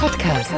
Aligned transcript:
Podcast 0.00 0.52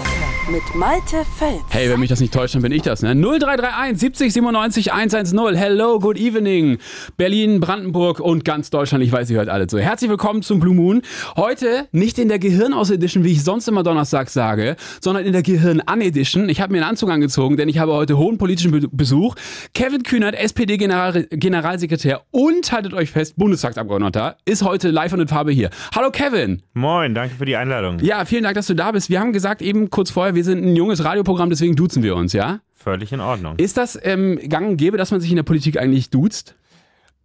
mit 0.50 0.62
Malte 0.75 1.25
Fels. 1.37 1.62
Hey, 1.69 1.88
wenn 1.88 2.00
mich 2.00 2.09
das 2.09 2.21
nicht 2.21 2.35
täuscht, 2.35 2.54
dann 2.54 2.62
bin 2.62 2.73
ich 2.73 2.82
das, 2.82 3.02
ne? 3.02 3.14
0331 3.14 3.98
70 3.98 4.32
97 4.32 4.93
110. 4.93 5.54
Hello, 5.54 5.98
good 5.98 6.18
evening. 6.18 6.79
Berlin, 7.16 7.61
Brandenburg 7.61 8.18
und 8.18 8.45
ganz 8.45 8.71
Deutschland. 8.71 9.04
Ich 9.04 9.12
weiß, 9.12 9.30
ihr 9.30 9.36
hört 9.36 9.48
alle 9.48 9.66
zu. 9.66 9.79
Herzlich 9.79 10.11
willkommen 10.11 10.43
zum 10.43 10.59
Blue 10.59 10.75
Moon. 10.75 11.03
Heute 11.36 11.86
nicht 11.93 12.18
in 12.18 12.29
der 12.29 12.39
Gehirnaus-Edition, 12.39 13.22
wie 13.25 13.32
ich 13.32 13.45
sonst 13.45 13.68
immer 13.68 13.82
Donnerstag 13.82 14.30
sage, 14.30 14.77
sondern 15.00 15.25
in 15.25 15.32
der 15.32 15.43
Gehirn-An-Edition. 15.43 16.48
Ich 16.48 16.61
habe 16.61 16.73
mir 16.73 16.79
einen 16.79 16.91
Anzug 16.91 17.11
angezogen, 17.11 17.57
denn 17.57 17.68
ich 17.68 17.79
habe 17.79 17.93
heute 17.93 18.18
hohen 18.18 18.39
politischen 18.39 18.72
Be 18.72 18.89
Besuch. 18.91 19.35
Kevin 19.75 20.02
Kühnert, 20.02 20.35
SPD-Generalsekretär 20.35 22.22
und, 22.30 22.72
haltet 22.72 22.94
euch 22.94 23.11
fest, 23.11 23.36
Bundestagsabgeordneter, 23.36 24.36
ist 24.44 24.64
heute 24.64 24.91
live 24.91 25.13
und 25.13 25.21
in 25.21 25.29
Farbe 25.29 25.52
hier. 25.52 25.71
Hallo 25.94 26.11
Kevin. 26.11 26.63
Moin, 26.75 27.14
danke 27.14 27.35
für 27.36 27.44
die 27.44 27.57
Einladung. 27.57 27.99
Ja, 28.00 28.25
vielen 28.25 28.43
Dank, 28.43 28.55
dass 28.55 28.66
du 28.66 28.75
da 28.75 28.91
bist. 28.91 29.11
Wir 29.11 29.21
haben 29.21 29.28
gesagt 29.32 29.63
eben 29.63 29.91
kurz 29.91 30.11
vorher, 30.11 30.35
wir 30.35 30.45
sind 30.45 30.64
ein 30.64 30.77
junges 30.77 31.05
Radioprogramm, 31.05 31.50
deswegen 31.50 31.77
duzen 31.77 32.03
wir 32.03 32.17
uns, 32.17 32.33
ja? 32.33 32.61
Völlig 32.75 33.12
in 33.12 33.20
Ordnung. 33.20 33.56
Ist 33.56 33.77
das 33.77 33.98
ähm, 34.03 34.39
gang 34.48 34.69
und 34.70 34.77
gäbe, 34.77 34.97
dass 34.97 35.11
man 35.11 35.20
sich 35.20 35.31
in 35.31 35.36
der 35.36 35.42
Politik 35.42 35.78
eigentlich 35.78 36.11
duzt? 36.11 36.56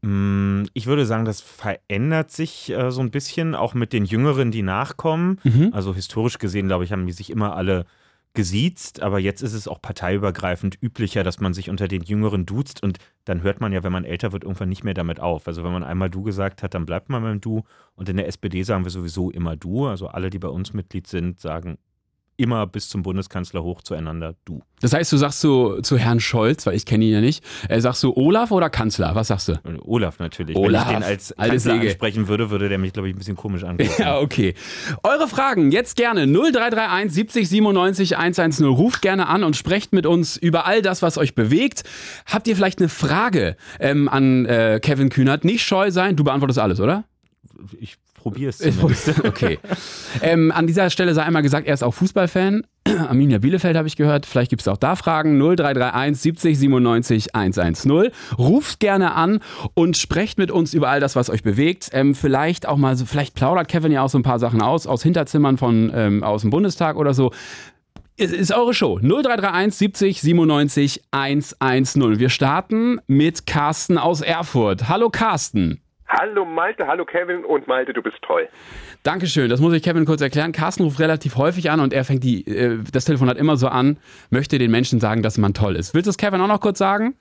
Mm, 0.02 0.64
Ich 0.74 0.88
würde 0.88 1.06
sagen, 1.06 1.26
das 1.26 1.42
verändert 1.42 2.32
sich 2.32 2.72
äh, 2.72 2.92
so 2.92 3.02
ein 3.02 3.12
bisschen, 3.12 3.56
auch 3.56 3.74
mit 3.74 3.94
den 3.94 4.06
Jüngeren, 4.06 4.52
die 4.52 4.62
nachkommen. 4.64 5.40
Mhm. 5.44 5.70
Also 5.72 5.94
historisch 5.94 6.40
gesehen, 6.40 6.68
glaube 6.68 6.84
ich, 6.84 6.92
haben 6.92 7.06
die 7.06 7.14
sich 7.14 7.30
immer 7.30 7.56
alle 7.56 7.86
gesiezt, 8.34 9.02
aber 9.04 9.20
jetzt 9.20 9.44
ist 9.44 9.54
es 9.54 9.68
auch 9.68 9.80
parteiübergreifend 9.82 10.82
üblicher, 10.82 11.24
dass 11.24 11.40
man 11.40 11.54
sich 11.54 11.70
unter 11.70 11.88
den 11.88 12.02
Jüngeren 12.02 12.46
duzt 12.48 12.82
und 12.82 12.98
dann 13.26 13.44
hört 13.44 13.62
man 13.62 13.72
ja, 13.72 13.84
wenn 13.84 13.92
man 13.92 14.06
älter 14.06 14.32
wird, 14.32 14.44
irgendwann 14.44 14.70
nicht 14.70 14.84
mehr 14.84 14.96
damit 14.96 15.20
auf. 15.20 15.48
Also 15.48 15.64
wenn 15.64 15.72
man 15.72 15.84
einmal 15.84 16.10
du 16.10 16.24
gesagt 16.24 16.64
hat, 16.64 16.74
dann 16.74 16.88
bleibt 16.88 17.10
man 17.10 17.22
beim 17.22 17.42
du 17.42 17.64
und 17.96 18.10
in 18.10 18.18
der 18.18 18.28
SPD 18.28 18.64
sagen 18.64 18.86
wir 18.86 18.90
sowieso 18.90 19.30
immer 19.30 19.56
du. 19.56 19.86
Also 19.86 20.08
alle, 20.08 20.32
die 20.32 20.40
bei 20.40 20.48
uns 20.48 20.74
Mitglied 20.74 21.06
sind, 21.06 21.40
sagen 21.40 21.78
immer 22.38 22.66
bis 22.68 22.90
zum 22.90 23.04
Bundeskanzler 23.04 23.64
hoch 23.64 23.82
zueinander 23.82 24.36
du. 24.46 24.62
Das 24.82 24.94
heißt, 24.94 25.12
du 25.14 25.18
sagst 25.18 25.40
so 25.40 25.80
zu 25.82 25.98
Herrn 25.98 26.20
Scholz, 26.20 26.66
weil 26.66 26.76
ich 26.76 26.86
kenne 26.86 27.06
ihn 27.06 27.14
ja 27.14 27.22
nicht, 27.22 27.44
äh, 27.70 27.80
sagst 27.80 28.04
du 28.04 28.14
Olaf 28.16 28.52
oder 28.52 28.70
Kanzler? 28.70 29.16
Was 29.16 29.28
sagst 29.30 29.48
du? 29.48 29.60
Und 29.64 29.80
Olaf 29.80 30.20
natürlich. 30.20 30.56
Olaf, 30.58 30.88
Wenn 30.88 30.94
ich 30.96 31.00
den 31.00 31.04
als 31.10 31.34
Kanzler 31.38 31.60
Säge. 31.60 31.88
ansprechen 31.88 32.28
würde, 32.28 32.50
würde 32.50 32.70
der 32.70 32.78
mich, 32.78 32.92
glaube 32.92 33.08
ich, 33.08 33.16
ein 33.16 33.18
bisschen 33.18 33.36
komisch 33.38 33.64
angucken. 33.64 33.92
Ja, 33.98 34.20
okay. 34.20 34.56
Eure 35.04 35.28
Fragen 35.28 35.72
jetzt 35.72 35.96
gerne 35.96 36.26
0331 36.28 37.14
70 37.14 37.50
97 37.50 38.18
110. 38.18 38.66
Ruft 38.66 39.02
gerne 39.02 39.28
an 39.28 39.44
und 39.44 39.56
sprecht 39.56 39.94
mit 39.94 40.06
uns 40.06 40.36
über 40.36 40.66
all 40.66 40.82
das, 40.82 41.02
was 41.02 41.18
euch 41.18 41.36
bewegt. 41.36 41.84
Habt 42.26 42.48
ihr 42.48 42.56
vielleicht 42.56 42.80
eine 42.80 42.90
Frage 42.90 43.56
ähm, 43.80 44.10
an 44.10 44.46
äh, 44.46 44.80
Kevin 44.82 45.10
Kühnert? 45.10 45.46
Nicht 45.46 45.64
scheu 45.64 45.92
sein, 45.92 46.16
du 46.16 46.24
beantwortest 46.24 46.60
alles, 46.60 46.80
oder? 46.80 47.06
Ich 47.80 47.98
probiere 48.24 48.50
es 48.50 48.62
Ich 48.62 48.76
zumindest. 48.76 49.26
okay. 49.26 49.60
ähm, 50.22 50.52
an 50.52 50.66
dieser 50.66 50.90
Stelle 50.90 51.14
sei 51.14 51.24
einmal 51.24 51.44
gesagt, 51.44 51.68
er 51.68 51.74
ist 51.74 51.84
auch 51.84 51.94
Fußballfan. 51.94 52.64
Arminia 52.86 53.38
Bielefeld 53.38 53.76
habe 53.78 53.88
ich 53.88 53.96
gehört. 53.96 54.26
Vielleicht 54.26 54.50
gibt 54.50 54.62
es 54.62 54.68
auch 54.68 54.78
da 54.78 54.96
Fragen. 54.96 55.38
0331 55.38 56.22
70 56.22 56.60
97 56.60 57.36
110. 57.36 58.12
Ruft 58.38 58.80
gerne 58.80 59.14
an 59.14 59.40
und 59.74 59.98
sprecht 59.98 60.38
mit 60.38 60.52
uns 60.52 60.74
über 60.74 60.90
all 60.90 61.00
das, 61.00 61.16
was 61.16 61.30
euch 61.30 61.44
bewegt. 61.44 61.90
Ähm, 61.92 62.16
vielleicht 62.16 62.66
auch 62.66 62.78
mal 62.78 62.96
so, 62.96 63.06
vielleicht 63.06 63.36
plaudert 63.36 63.68
Kevin 63.68 63.92
ja 63.92 64.02
auch 64.02 64.10
so 64.10 64.18
ein 64.18 64.24
paar 64.24 64.40
Sachen 64.40 64.62
aus, 64.62 64.88
aus 64.88 65.04
Hinterzimmern 65.04 65.58
von 65.58 65.92
ähm, 65.94 66.24
aus 66.24 66.42
dem 66.42 66.50
Bundestag 66.50 66.96
oder 66.96 67.14
so. 67.14 67.32
Es 68.16 68.32
ist 68.32 68.54
eure 68.54 68.74
Show. 68.74 69.00
0331 69.00 69.78
70 69.78 70.22
97 70.22 71.04
110. 71.12 72.20
Wir 72.20 72.30
starten 72.30 73.00
mit 73.08 73.46
Carsten 73.46 73.98
aus 73.98 74.22
Erfurt. 74.22 74.88
Hallo 74.88 75.10
Carsten. 75.10 75.83
Hallo 76.20 76.46
Malte, 76.46 76.86
hallo 76.86 77.06
Kevin 77.06 77.44
und 77.44 77.68
Malte, 77.68 77.92
du 77.92 78.04
bist 78.04 78.18
toll. 78.22 78.48
Dankeschön, 79.02 79.50
das 79.50 79.60
muss 79.60 79.74
ich 79.74 79.82
Kevin 79.82 80.06
kurz 80.06 80.22
erklären. 80.22 80.52
Carsten 80.52 80.84
ruft 80.84 81.00
relativ 81.00 81.38
häufig 81.38 81.72
an 81.72 81.80
und 81.80 81.92
er 81.92 82.06
fängt 82.06 82.24
die, 82.24 82.46
äh, 82.48 82.78
das 82.92 83.06
Telefonat 83.06 83.38
immer 83.38 83.58
so 83.58 83.68
an, 83.68 83.98
möchte 84.30 84.60
den 84.60 84.70
Menschen 84.70 85.00
sagen, 85.00 85.24
dass 85.24 85.40
man 85.40 85.56
toll 85.56 85.76
ist. 85.76 85.96
Willst 85.96 86.06
du 86.06 86.12
es 86.12 86.18
Kevin 86.18 86.40
auch 86.42 86.48
noch 86.48 86.62
kurz 86.62 86.78
sagen? 86.78 87.16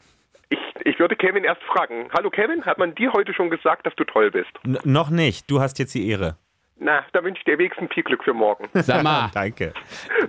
Ich, 0.51 0.59
ich 0.85 0.99
würde 0.99 1.17
Kevin 1.17 1.45
erst 1.45 1.63
fragen. 1.63 2.11
Hallo 2.13 2.29
Kevin, 2.29 2.65
hat 2.67 2.77
man 2.77 2.95
dir 2.95 3.13
heute 3.15 3.33
schon 3.33 3.49
gesagt, 3.49 3.87
dass 3.87 3.95
du 3.97 4.05
toll 4.05 4.31
bist? 4.31 4.51
N 4.65 4.79
noch 4.85 5.09
nicht. 5.09 5.51
Du 5.51 5.61
hast 5.61 5.79
jetzt 5.79 5.95
die 5.95 6.07
Ehre. 6.09 6.37
Na, 6.79 7.05
da 7.13 7.25
wünsche 7.25 7.39
ich 7.39 7.45
dir 7.45 7.59
wenigstens 7.59 7.91
viel 7.95 8.03
Glück 8.03 8.23
für 8.25 8.35
morgen. 8.35 8.69
Sag 8.75 9.03
mal, 9.03 9.31
Danke. 9.35 9.73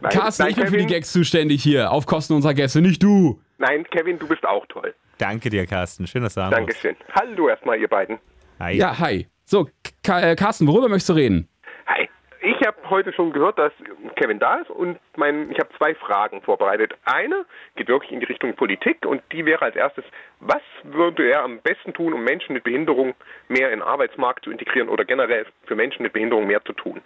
Nein, 0.01 0.11
Carsten, 0.11 0.43
nein, 0.43 0.51
ich 0.51 0.55
bin 0.55 0.67
für 0.67 0.77
die 0.77 0.83
Kevin, 0.83 0.95
Gags 0.95 1.11
zuständig 1.11 1.61
hier, 1.61 1.91
auf 1.91 2.05
Kosten 2.05 2.33
unserer 2.33 2.53
Gäste, 2.53 2.81
nicht 2.81 3.03
du. 3.03 3.41
Nein, 3.57 3.85
Kevin, 3.89 4.17
du 4.19 4.27
bist 4.27 4.45
auch 4.45 4.65
toll. 4.67 4.93
Danke 5.17 5.49
dir, 5.49 5.65
Carsten. 5.65 6.07
Schön, 6.07 6.23
dass 6.23 6.35
du 6.35 6.41
anrufst. 6.41 6.59
Dankeschön. 6.59 6.95
Hallo 7.13 7.49
erstmal, 7.49 7.77
ihr 7.79 7.87
beiden. 7.87 8.19
Hi. 8.59 8.73
Ja, 8.73 8.97
hi. 8.99 9.27
So, 9.45 9.67
Ka 10.03 10.21
äh, 10.21 10.35
Carsten, 10.35 10.67
worüber 10.67 10.89
möchtest 10.89 11.09
du 11.09 11.13
reden? 11.13 11.49
Hi. 11.87 12.09
Ich 12.41 12.67
habe 12.67 12.77
heute 12.89 13.13
schon 13.13 13.31
gehört, 13.31 13.57
dass 13.57 13.71
Kevin 14.15 14.39
da 14.39 14.55
ist 14.55 14.69
und 14.69 14.99
mein, 15.15 15.49
ich 15.51 15.59
habe 15.59 15.69
zwei 15.77 15.95
Fragen 15.95 16.41
vorbereitet. 16.41 16.93
Eine 17.05 17.45
geht 17.75 17.87
wirklich 17.87 18.11
in 18.11 18.19
die 18.19 18.25
Richtung 18.25 18.53
Politik 18.55 19.05
und 19.05 19.21
die 19.31 19.45
wäre 19.45 19.61
als 19.61 19.75
erstes, 19.75 20.03
was 20.41 20.61
würde 20.83 21.29
er 21.29 21.43
am 21.43 21.59
besten 21.59 21.93
tun, 21.93 22.13
um 22.13 22.23
Menschen 22.23 22.53
mit 22.53 22.63
Behinderung 22.63 23.13
mehr 23.47 23.71
in 23.71 23.79
den 23.79 23.81
Arbeitsmarkt 23.81 24.43
zu 24.43 24.51
integrieren 24.51 24.89
oder 24.89 25.05
generell 25.05 25.45
für 25.65 25.75
Menschen 25.75 26.03
mit 26.03 26.11
Behinderung 26.11 26.45
mehr 26.45 26.63
zu 26.65 26.73
tun? 26.73 27.01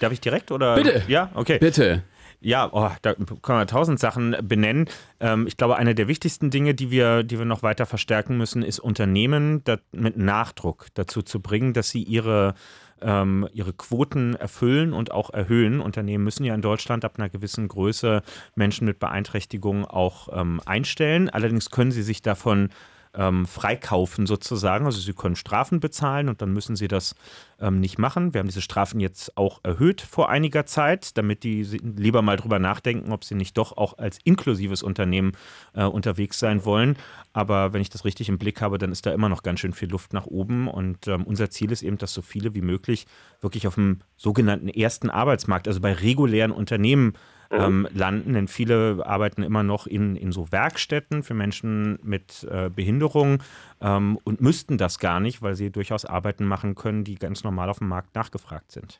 Darf 0.00 0.12
ich 0.12 0.20
direkt 0.20 0.50
oder? 0.50 0.74
Bitte. 0.74 1.02
Ja, 1.08 1.30
okay. 1.34 1.58
Bitte. 1.58 2.02
Ja, 2.44 2.68
oh, 2.72 2.90
da 3.02 3.14
können 3.14 3.40
wir 3.60 3.66
tausend 3.66 4.00
Sachen 4.00 4.36
benennen. 4.42 4.86
Ähm, 5.20 5.46
ich 5.46 5.56
glaube, 5.56 5.76
eine 5.76 5.94
der 5.94 6.08
wichtigsten 6.08 6.50
Dinge, 6.50 6.74
die 6.74 6.90
wir, 6.90 7.22
die 7.22 7.38
wir 7.38 7.44
noch 7.44 7.62
weiter 7.62 7.86
verstärken 7.86 8.36
müssen, 8.36 8.62
ist 8.62 8.80
Unternehmen 8.80 9.62
da, 9.62 9.78
mit 9.92 10.16
Nachdruck 10.16 10.86
dazu 10.94 11.22
zu 11.22 11.40
bringen, 11.40 11.72
dass 11.72 11.90
sie 11.90 12.02
ihre, 12.02 12.54
ähm, 13.00 13.48
ihre 13.52 13.72
Quoten 13.72 14.34
erfüllen 14.34 14.92
und 14.92 15.12
auch 15.12 15.30
erhöhen. 15.30 15.80
Unternehmen 15.80 16.24
müssen 16.24 16.44
ja 16.44 16.54
in 16.54 16.62
Deutschland 16.62 17.04
ab 17.04 17.14
einer 17.16 17.28
gewissen 17.28 17.68
Größe 17.68 18.22
Menschen 18.56 18.86
mit 18.86 18.98
Beeinträchtigungen 18.98 19.84
auch 19.84 20.28
ähm, 20.32 20.60
einstellen. 20.66 21.30
Allerdings 21.30 21.70
können 21.70 21.92
sie 21.92 22.02
sich 22.02 22.22
davon 22.22 22.70
ähm, 23.14 23.46
freikaufen 23.46 24.26
sozusagen. 24.26 24.86
Also 24.86 25.00
sie 25.00 25.12
können 25.12 25.36
Strafen 25.36 25.80
bezahlen 25.80 26.28
und 26.28 26.40
dann 26.40 26.52
müssen 26.52 26.76
sie 26.76 26.88
das 26.88 27.14
ähm, 27.60 27.80
nicht 27.80 27.98
machen. 27.98 28.32
Wir 28.32 28.38
haben 28.40 28.48
diese 28.48 28.62
Strafen 28.62 29.00
jetzt 29.00 29.36
auch 29.36 29.60
erhöht 29.62 30.00
vor 30.00 30.30
einiger 30.30 30.66
Zeit, 30.66 31.16
damit 31.18 31.42
die 31.44 31.62
lieber 31.62 32.22
mal 32.22 32.36
drüber 32.36 32.58
nachdenken, 32.58 33.12
ob 33.12 33.24
sie 33.24 33.34
nicht 33.34 33.58
doch 33.58 33.76
auch 33.76 33.98
als 33.98 34.18
inklusives 34.24 34.82
Unternehmen 34.82 35.32
äh, 35.74 35.84
unterwegs 35.84 36.38
sein 36.38 36.64
wollen. 36.64 36.96
Aber 37.32 37.72
wenn 37.72 37.82
ich 37.82 37.90
das 37.90 38.04
richtig 38.04 38.28
im 38.28 38.38
Blick 38.38 38.60
habe, 38.60 38.78
dann 38.78 38.92
ist 38.92 39.06
da 39.06 39.12
immer 39.12 39.28
noch 39.28 39.42
ganz 39.42 39.60
schön 39.60 39.72
viel 39.72 39.90
Luft 39.90 40.12
nach 40.12 40.26
oben. 40.26 40.68
Und 40.68 41.06
ähm, 41.08 41.24
unser 41.24 41.50
Ziel 41.50 41.70
ist 41.72 41.82
eben, 41.82 41.98
dass 41.98 42.14
so 42.14 42.22
viele 42.22 42.54
wie 42.54 42.62
möglich 42.62 43.06
wirklich 43.40 43.66
auf 43.66 43.74
dem 43.74 44.00
sogenannten 44.16 44.68
ersten 44.68 45.10
Arbeitsmarkt, 45.10 45.68
also 45.68 45.80
bei 45.80 45.92
regulären 45.92 46.52
Unternehmen, 46.52 47.14
ähm, 47.52 47.88
landen, 47.92 48.32
denn 48.34 48.48
viele 48.48 49.02
arbeiten 49.04 49.42
immer 49.42 49.62
noch 49.62 49.86
in, 49.86 50.16
in 50.16 50.32
so 50.32 50.50
Werkstätten 50.50 51.22
für 51.22 51.34
Menschen 51.34 51.98
mit 52.02 52.46
äh, 52.50 52.70
Behinderung 52.70 53.42
ähm, 53.80 54.18
und 54.24 54.40
müssten 54.40 54.78
das 54.78 54.98
gar 54.98 55.20
nicht, 55.20 55.42
weil 55.42 55.54
sie 55.54 55.70
durchaus 55.70 56.04
Arbeiten 56.04 56.44
machen 56.46 56.74
können, 56.74 57.04
die 57.04 57.16
ganz 57.16 57.44
normal 57.44 57.68
auf 57.68 57.78
dem 57.78 57.88
Markt 57.88 58.14
nachgefragt 58.14 58.72
sind. 58.72 58.98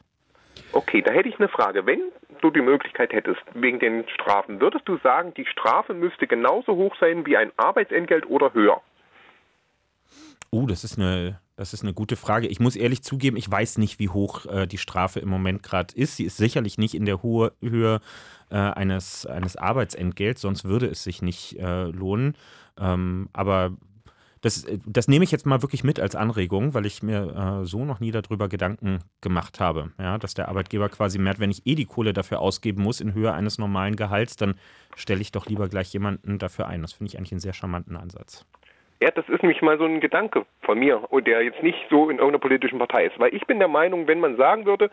Okay, 0.72 1.02
da 1.02 1.12
hätte 1.12 1.28
ich 1.28 1.38
eine 1.38 1.48
Frage. 1.48 1.86
Wenn 1.86 2.00
du 2.40 2.50
die 2.50 2.60
Möglichkeit 2.60 3.12
hättest, 3.12 3.40
wegen 3.54 3.78
den 3.78 4.04
Strafen, 4.08 4.60
würdest 4.60 4.86
du 4.86 4.98
sagen, 4.98 5.32
die 5.34 5.46
Strafe 5.46 5.94
müsste 5.94 6.26
genauso 6.26 6.76
hoch 6.76 6.94
sein 7.00 7.24
wie 7.26 7.36
ein 7.36 7.52
Arbeitsentgelt 7.56 8.26
oder 8.26 8.52
höher? 8.52 8.80
Oh, 10.50 10.66
das 10.66 10.84
ist 10.84 10.98
eine, 10.98 11.40
das 11.62 11.72
ist 11.72 11.84
eine 11.84 11.94
gute 11.94 12.16
Frage. 12.16 12.48
Ich 12.48 12.58
muss 12.58 12.74
ehrlich 12.74 13.04
zugeben, 13.04 13.36
ich 13.36 13.48
weiß 13.48 13.78
nicht, 13.78 14.00
wie 14.00 14.08
hoch 14.08 14.46
äh, 14.46 14.66
die 14.66 14.78
Strafe 14.78 15.20
im 15.20 15.28
Moment 15.28 15.62
gerade 15.62 15.94
ist. 15.94 16.16
Sie 16.16 16.24
ist 16.24 16.36
sicherlich 16.36 16.76
nicht 16.76 16.92
in 16.92 17.04
der 17.04 17.22
hohe, 17.22 17.52
Höhe 17.62 18.00
äh, 18.50 18.56
eines, 18.56 19.26
eines 19.26 19.54
Arbeitsentgelts, 19.54 20.40
sonst 20.40 20.64
würde 20.64 20.88
es 20.88 21.04
sich 21.04 21.22
nicht 21.22 21.56
äh, 21.60 21.84
lohnen. 21.84 22.34
Ähm, 22.76 23.28
aber 23.32 23.76
das, 24.40 24.64
äh, 24.64 24.80
das 24.84 25.06
nehme 25.06 25.22
ich 25.22 25.30
jetzt 25.30 25.46
mal 25.46 25.62
wirklich 25.62 25.84
mit 25.84 26.00
als 26.00 26.16
Anregung, 26.16 26.74
weil 26.74 26.84
ich 26.84 27.00
mir 27.00 27.62
äh, 27.62 27.64
so 27.64 27.84
noch 27.84 28.00
nie 28.00 28.10
darüber 28.10 28.48
Gedanken 28.48 28.98
gemacht 29.20 29.60
habe. 29.60 29.92
Ja, 30.00 30.18
dass 30.18 30.34
der 30.34 30.48
Arbeitgeber 30.48 30.88
quasi 30.88 31.20
merkt, 31.20 31.38
wenn 31.38 31.52
ich 31.52 31.64
eh 31.64 31.76
die 31.76 31.86
Kohle 31.86 32.12
dafür 32.12 32.40
ausgeben 32.40 32.82
muss 32.82 33.00
in 33.00 33.14
Höhe 33.14 33.32
eines 33.32 33.58
normalen 33.58 33.94
Gehalts, 33.94 34.34
dann 34.34 34.56
stelle 34.96 35.20
ich 35.20 35.30
doch 35.30 35.46
lieber 35.46 35.68
gleich 35.68 35.92
jemanden 35.92 36.40
dafür 36.40 36.66
ein. 36.66 36.82
Das 36.82 36.92
finde 36.92 37.10
ich 37.10 37.18
eigentlich 37.18 37.30
einen 37.30 37.40
sehr 37.40 37.54
charmanten 37.54 37.96
Ansatz. 37.96 38.46
Ja, 39.02 39.10
das 39.10 39.28
ist 39.28 39.42
nämlich 39.42 39.60
mal 39.62 39.78
so 39.78 39.84
ein 39.84 39.98
Gedanke 39.98 40.46
von 40.60 40.78
mir, 40.78 41.02
und 41.10 41.26
der 41.26 41.42
jetzt 41.42 41.60
nicht 41.60 41.88
so 41.90 42.04
in 42.04 42.18
irgendeiner 42.18 42.38
politischen 42.38 42.78
Partei 42.78 43.06
ist. 43.06 43.18
Weil 43.18 43.34
ich 43.34 43.44
bin 43.48 43.58
der 43.58 43.66
Meinung, 43.66 44.06
wenn 44.06 44.20
man 44.20 44.36
sagen 44.36 44.64
würde, 44.64 44.92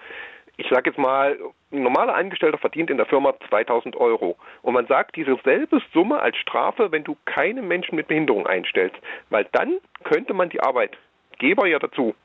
ich 0.57 0.67
sage 0.67 0.89
jetzt 0.89 0.97
mal, 0.97 1.37
ein 1.71 1.83
normaler 1.83 2.15
Angestellter 2.15 2.57
verdient 2.57 2.89
in 2.89 2.97
der 2.97 3.05
Firma 3.05 3.35
2000 3.49 3.95
Euro. 3.97 4.35
Und 4.63 4.73
man 4.73 4.87
sagt 4.87 5.15
diese 5.15 5.37
selbe 5.43 5.79
Summe 5.93 6.19
als 6.19 6.37
Strafe, 6.37 6.91
wenn 6.91 7.03
du 7.03 7.17
keine 7.25 7.61
Menschen 7.61 7.97
mit 7.97 8.07
Behinderung 8.07 8.47
einstellst. 8.47 8.97
Weil 9.29 9.45
dann 9.51 9.77
könnte 10.03 10.33
man 10.33 10.49
die 10.49 10.59
Arbeitgeber 10.59 11.67
ja 11.67 11.77
dazu, 11.77 12.15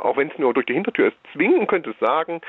auch 0.00 0.16
wenn 0.16 0.32
es 0.32 0.38
nur 0.38 0.52
durch 0.52 0.66
die 0.66 0.74
Hintertür 0.74 1.08
ist, 1.10 1.16
zwingen 1.32 1.68
könnte 1.68 1.94
sagen, 2.00 2.40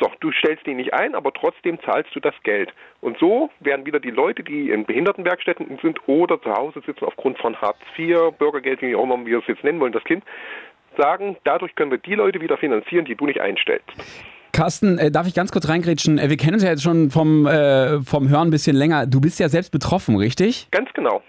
So, 0.00 0.10
du 0.20 0.32
stellst 0.32 0.66
die 0.66 0.74
nicht 0.74 0.94
ein, 0.94 1.14
aber 1.14 1.32
trotzdem 1.32 1.78
zahlst 1.82 2.14
du 2.14 2.20
das 2.20 2.34
Geld. 2.42 2.72
Und 3.02 3.18
so 3.18 3.50
werden 3.60 3.84
wieder 3.84 4.00
die 4.00 4.10
Leute, 4.10 4.42
die 4.42 4.70
in 4.70 4.86
Behindertenwerkstätten 4.86 5.78
sind 5.82 6.00
oder 6.08 6.40
zu 6.40 6.50
Hause 6.50 6.80
sitzen 6.86 7.04
aufgrund 7.04 7.38
von 7.38 7.54
Hartz 7.60 7.78
IV, 7.98 8.32
Bürgergeld, 8.38 8.80
wie 8.80 8.96
auch 8.96 9.04
immer 9.04 9.24
wir 9.26 9.38
es 9.38 9.46
jetzt 9.46 9.62
nennen 9.62 9.78
wollen, 9.78 9.92
das 9.92 10.04
Kind, 10.04 10.24
sagen, 10.96 11.36
dadurch 11.44 11.74
können 11.74 11.90
wir 11.90 11.98
die 11.98 12.14
Leute 12.14 12.40
wieder 12.40 12.56
finanzieren, 12.56 13.04
die 13.04 13.14
du 13.14 13.26
nicht 13.26 13.40
einstellst. 13.40 13.88
Carsten, 14.52 14.98
äh, 14.98 15.10
darf 15.10 15.26
ich 15.26 15.34
ganz 15.34 15.52
kurz 15.52 15.68
reingrätschen? 15.68 16.18
Äh, 16.18 16.30
wir 16.30 16.36
kennen 16.36 16.54
uns 16.54 16.64
ja 16.64 16.70
jetzt 16.70 16.82
schon 16.82 17.10
vom, 17.10 17.46
äh, 17.46 18.00
vom 18.00 18.28
Hören 18.28 18.48
ein 18.48 18.50
bisschen 18.50 18.76
länger. 18.76 19.06
Du 19.06 19.20
bist 19.20 19.38
ja 19.38 19.48
selbst 19.48 19.70
betroffen, 19.70 20.16
richtig? 20.16 20.68
Ganz 20.70 20.90
genau. 20.94 21.22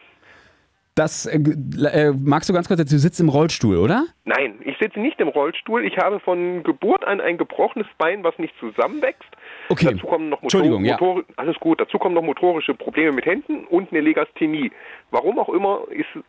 Das 1.01 1.25
äh, 1.25 1.37
äh, 1.37 2.13
magst 2.13 2.47
du 2.47 2.53
ganz 2.53 2.67
kurz, 2.67 2.77
du 2.77 2.97
sitzt 2.99 3.19
im 3.19 3.29
Rollstuhl, 3.29 3.77
oder? 3.77 4.05
Nein, 4.23 4.59
ich 4.63 4.77
sitze 4.77 4.99
nicht 4.99 5.19
im 5.19 5.29
Rollstuhl. 5.29 5.83
Ich 5.83 5.97
habe 5.97 6.19
von 6.19 6.61
Geburt 6.61 7.03
an 7.03 7.19
ein 7.19 7.39
gebrochenes 7.39 7.87
Bein, 7.97 8.23
was 8.23 8.37
nicht 8.37 8.53
zusammenwächst. 8.59 9.27
Okay. 9.69 9.93
Dazu 9.93 10.05
kommen 10.05 10.29
noch 10.29 10.43
Motor 10.43 10.59
Entschuldigung, 10.59 10.85
ja. 10.85 10.93
Motor 10.99 11.23
alles 11.37 11.55
gut. 11.59 11.81
Dazu 11.81 11.97
kommen 11.97 12.13
noch 12.13 12.21
motorische 12.21 12.75
Probleme 12.75 13.13
mit 13.13 13.25
Händen 13.25 13.65
und 13.65 13.91
eine 13.91 14.01
Legasthenie. 14.01 14.71
Warum 15.09 15.39
auch 15.39 15.49
immer 15.49 15.85
ist 15.89 16.23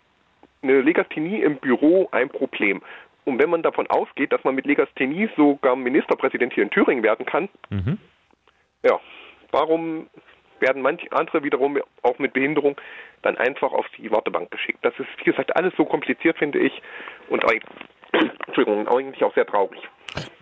eine 0.63 0.81
Legasthenie 0.81 1.43
im 1.43 1.57
Büro 1.57 2.09
ein 2.11 2.31
Problem. 2.31 2.81
Und 3.27 3.43
wenn 3.43 3.51
man 3.51 3.63
davon 3.63 3.87
ausgeht, 3.89 4.33
dass 4.33 4.43
man 4.43 4.55
mit 4.55 4.65
Legasthenie 4.65 5.29
sogar 5.37 5.77
Ministerpräsident 5.77 6.55
hier 6.55 6.63
in 6.63 6.71
Thüringen 6.71 7.03
werden 7.03 7.27
kann, 7.27 7.51
ja, 8.85 8.99
warum 9.51 10.07
werden 10.63 10.81
manche 10.81 11.13
andere 11.13 11.43
wiederum 11.43 11.79
auch 12.03 12.19
mit 12.19 12.33
Behinderung 12.33 12.81
dann 13.21 13.37
einfach 13.37 13.73
auf 13.73 13.87
die 13.99 14.11
Wartebank 14.11 14.51
geschickt? 14.51 14.79
Das 14.83 14.95
ist, 14.99 15.09
wie 15.19 15.25
gesagt, 15.25 15.55
alles 15.55 15.75
so 15.77 15.85
kompliziert, 15.85 16.39
finde 16.39 16.59
ich, 16.59 16.81
und 17.29 17.45
Entschuldigung, 18.47 18.89
eigentlich 18.89 19.23
auch 19.23 19.35
sehr 19.35 19.47
traurig. 19.47 19.81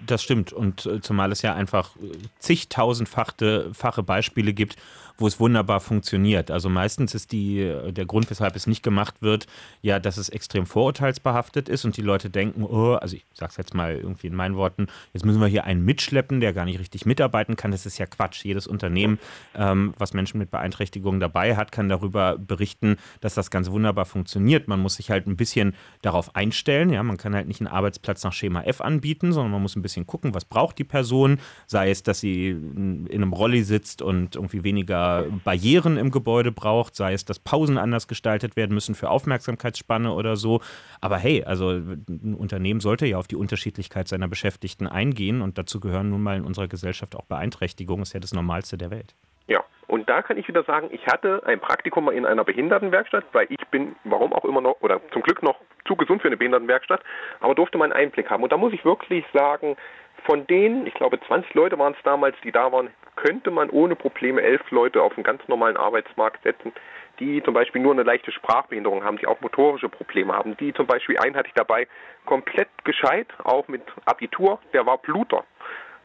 Das 0.05 0.23
stimmt. 0.23 0.53
Und 0.53 0.87
äh, 0.87 1.01
zumal 1.01 1.31
es 1.31 1.43
ja 1.43 1.55
einfach 1.55 1.97
äh, 1.97 2.13
zigtausendfache 2.39 3.73
fache 3.75 4.03
Beispiele 4.03 4.53
gibt, 4.53 4.77
wo 5.21 5.27
es 5.27 5.39
wunderbar 5.39 5.81
funktioniert. 5.81 6.51
Also 6.51 6.69
meistens 6.69 7.15
ist 7.15 7.33
die, 7.33 7.73
der 7.91 8.07
Grund, 8.07 8.31
weshalb 8.31 8.57
es 8.57 8.67
nicht 8.67 8.83
gemacht 8.83 9.17
wird, 9.21 9.47
ja, 9.83 9.99
dass 9.99 10.17
es 10.17 10.29
extrem 10.29 10.67
vorurteilsbehaftet 10.67 11.69
ist 11.69 11.85
und 11.85 11.97
die 11.97 12.03
Leute 12.03 12.31
denken, 12.31 12.65
oh, 12.65 12.95
also 12.95 13.17
ich 13.17 13.27
sage 13.35 13.51
es 13.51 13.57
jetzt 13.57 13.75
mal 13.75 13.97
irgendwie 13.97 14.29
in 14.29 14.35
meinen 14.35 14.57
Worten, 14.57 14.87
jetzt 15.13 15.25
müssen 15.25 15.41
wir 15.41 15.47
hier 15.49 15.65
einen 15.65 15.85
mitschleppen, 15.85 16.41
der 16.41 16.53
gar 16.53 16.65
nicht 16.65 16.79
richtig 16.79 17.07
mitarbeiten 17.07 17.57
kann. 17.57 17.71
Das 17.71 17.87
ist 17.87 17.99
ja 17.99 18.07
Quatsch. 18.07 18.45
Jedes 18.45 18.67
Unternehmen, 18.67 19.19
ähm, 19.55 19.95
was 19.99 20.15
Menschen 20.15 20.39
mit 20.39 20.51
Beeinträchtigungen 20.51 21.21
dabei 21.21 21.57
hat, 21.57 21.73
kann 21.73 21.89
darüber 21.89 22.39
berichten, 22.39 22.97
dass 23.21 23.35
das 23.35 23.51
ganz 23.51 23.71
wunderbar 23.71 24.07
funktioniert. 24.07 24.69
Man 24.69 24.81
muss 24.81 24.95
sich 24.95 25.11
halt 25.11 25.27
ein 25.27 25.37
bisschen 25.37 25.75
darauf 26.03 26.35
einstellen. 26.35 26.91
Ja, 26.91 27.03
man 27.03 27.19
kann 27.19 27.35
halt 27.35 27.49
nicht 27.49 27.61
einen 27.61 27.69
Arbeitsplatz 27.69 28.25
nach 28.25 28.33
Schema 28.33 28.63
F 28.63 28.81
anbieten, 28.81 29.33
sondern 29.33 29.53
man 29.53 29.63
muss 29.63 29.77
ein 29.77 29.83
bisschen 29.83 30.07
gucken, 30.07 30.35
was 30.35 30.45
braucht 30.45 30.79
die 30.79 30.85
Person. 30.85 31.39
Sei 31.67 31.91
es, 31.91 32.03
dass 32.03 32.21
sie 32.21 32.49
in 32.49 33.09
einem 33.11 33.33
Rolli 33.33 33.63
sitzt 33.63 34.01
und 34.01 34.37
irgendwie 34.37 34.65
weniger 34.65 35.10
Barrieren 35.45 35.97
im 35.97 36.11
Gebäude 36.11 36.53
braucht, 36.53 36.95
sei 36.95 37.13
es, 37.13 37.25
dass 37.25 37.39
Pausen 37.39 37.79
anders 37.79 38.09
gestaltet 38.09 38.57
werden 38.57 38.75
müssen 38.75 38.95
für 38.95 39.11
Aufmerksamkeitsspanne 39.11 40.13
oder 40.13 40.37
so. 40.37 40.61
Aber 41.01 41.19
hey, 41.19 41.45
also 41.45 41.71
ein 41.71 42.37
Unternehmen 42.39 42.81
sollte 42.81 43.07
ja 43.07 43.19
auf 43.19 43.27
die 43.27 43.37
Unterschiedlichkeit 43.37 44.09
seiner 44.09 44.29
Beschäftigten 44.29 44.87
eingehen 44.87 45.43
und 45.43 45.59
dazu 45.59 45.81
gehören 45.81 46.11
nun 46.11 46.23
mal 46.23 46.37
in 46.37 46.45
unserer 46.45 46.69
Gesellschaft 46.69 47.17
auch 47.17 47.25
Beeinträchtigungen. 47.25 48.03
Ist 48.03 48.15
ja 48.15 48.21
das 48.21 48.35
Normalste 48.35 48.79
der 48.79 48.91
Welt. 48.91 49.15
Ja, 49.47 49.65
und 49.89 50.09
da 50.09 50.23
kann 50.23 50.39
ich 50.39 50.47
wieder 50.47 50.63
sagen, 50.63 50.89
ich 50.93 51.05
hatte 51.09 51.43
ein 51.45 51.59
Praktikum 51.59 52.05
mal 52.05 52.15
in 52.15 52.25
einer 52.25 52.45
Behindertenwerkstatt, 52.45 53.25
weil 53.33 53.47
ich 53.51 53.67
bin, 53.73 53.97
warum 54.05 54.33
auch 54.33 54.45
immer 54.45 54.61
noch, 54.61 54.77
oder 54.81 55.01
zum 55.13 55.23
Glück 55.23 55.43
noch 55.43 55.57
zu 55.87 55.97
gesund 55.97 56.23
für 56.23 56.29
eine 56.29 56.37
Behindertenwerkstatt, 56.37 57.03
aber 57.41 57.57
durfte 57.57 57.77
mal 57.77 57.87
einen 57.87 57.95
Einblick 57.95 58.31
haben. 58.31 58.45
Und 58.45 58.53
da 58.53 58.57
muss 58.57 58.73
ich 58.73 58.85
wirklich 58.85 59.25
sagen, 59.33 59.77
von 60.25 60.47
denen, 60.47 60.87
ich 60.87 60.95
glaube 60.95 61.19
20 61.27 61.53
Leute 61.55 61.79
waren 61.79 61.95
es 61.95 62.03
damals, 62.05 62.37
die 62.45 62.53
da 62.53 62.71
waren, 62.71 62.91
könnte 63.23 63.51
man 63.51 63.71
ohne 63.71 63.97
Probleme 63.97 64.41
elf 64.41 64.71
Leute 64.71 65.03
auf 65.03 65.15
einen 65.15 65.25
ganz 65.25 65.47
normalen 65.47 65.77
Arbeitsmarkt 65.77 66.43
setzen, 66.43 66.73
die 67.19 67.43
zum 67.43 67.53
Beispiel 67.53 67.83
nur 67.83 67.93
eine 67.93 68.03
leichte 68.03 68.33
Sprachbehinderung 68.33 69.05
haben, 69.05 69.19
die 69.19 69.27
auch 69.27 69.41
motorische 69.41 69.91
Probleme 69.91 70.33
haben, 70.33 70.57
die 70.57 70.73
zum 70.73 70.87
Beispiel, 70.87 71.19
einen 71.19 71.37
hatte 71.37 71.49
ich 71.49 71.55
dabei, 71.55 71.87
komplett 72.25 72.69
gescheit, 72.85 73.29
auch 73.45 73.69
mit 73.69 73.83
Abitur, 74.07 74.59
der 74.73 74.87
war 74.87 74.99
Bluter. 74.99 75.45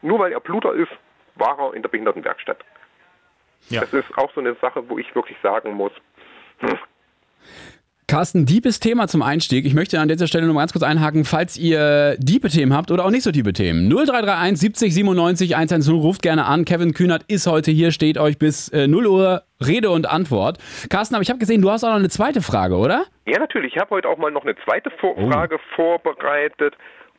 Nur 0.02 0.18
weil 0.18 0.32
er 0.32 0.40
Bluter 0.40 0.74
ist, 0.74 0.92
war 1.36 1.58
er 1.58 1.74
in 1.74 1.82
der 1.82 1.88
Behindertenwerkstatt. 1.88 2.58
Ja. 3.70 3.80
Das 3.80 3.92
ist 3.94 4.16
auch 4.18 4.30
so 4.34 4.40
eine 4.40 4.54
Sache, 4.56 4.88
wo 4.88 4.98
ich 4.98 5.14
wirklich 5.14 5.38
sagen 5.42 5.72
muss, 5.72 5.92
hm, 6.58 6.78
Carsten, 8.08 8.46
diebes 8.46 8.78
Thema 8.78 9.08
zum 9.08 9.20
Einstieg. 9.20 9.66
Ich 9.66 9.74
möchte 9.74 9.98
an 9.98 10.06
dieser 10.06 10.28
Stelle 10.28 10.44
nur 10.44 10.54
mal 10.54 10.60
ganz 10.60 10.72
kurz 10.72 10.84
einhaken, 10.84 11.24
falls 11.24 11.56
ihr 11.56 12.14
diebe 12.18 12.48
Themen 12.48 12.72
habt 12.72 12.92
oder 12.92 13.04
auch 13.04 13.10
nicht 13.10 13.24
so 13.24 13.32
diebe 13.32 13.52
Themen. 13.52 13.88
0331 13.90 14.60
70 14.60 14.94
97 14.94 15.56
110 15.56 15.92
ruft 15.96 16.22
gerne 16.22 16.44
an. 16.44 16.64
Kevin 16.64 16.94
Kühnert 16.94 17.24
ist 17.26 17.48
heute 17.48 17.72
hier, 17.72 17.90
steht 17.90 18.16
euch 18.16 18.38
bis 18.38 18.68
äh, 18.68 18.86
0 18.86 19.08
Uhr 19.08 19.42
Rede 19.60 19.90
und 19.90 20.08
Antwort. 20.08 20.58
Carsten, 20.88 21.16
aber 21.16 21.22
ich 21.22 21.30
habe 21.30 21.40
gesehen, 21.40 21.62
du 21.62 21.70
hast 21.72 21.82
auch 21.82 21.88
noch 21.88 21.96
eine 21.96 22.08
zweite 22.08 22.42
Frage, 22.42 22.76
oder? 22.76 23.06
Ja, 23.26 23.40
natürlich. 23.40 23.74
Ich 23.74 23.80
habe 23.80 23.90
heute 23.90 24.08
auch 24.08 24.18
mal 24.18 24.30
noch 24.30 24.44
eine 24.44 24.54
zweite 24.64 24.90
Vor 25.00 25.16
Frage 25.16 25.58
vorbereitet. 25.74 26.76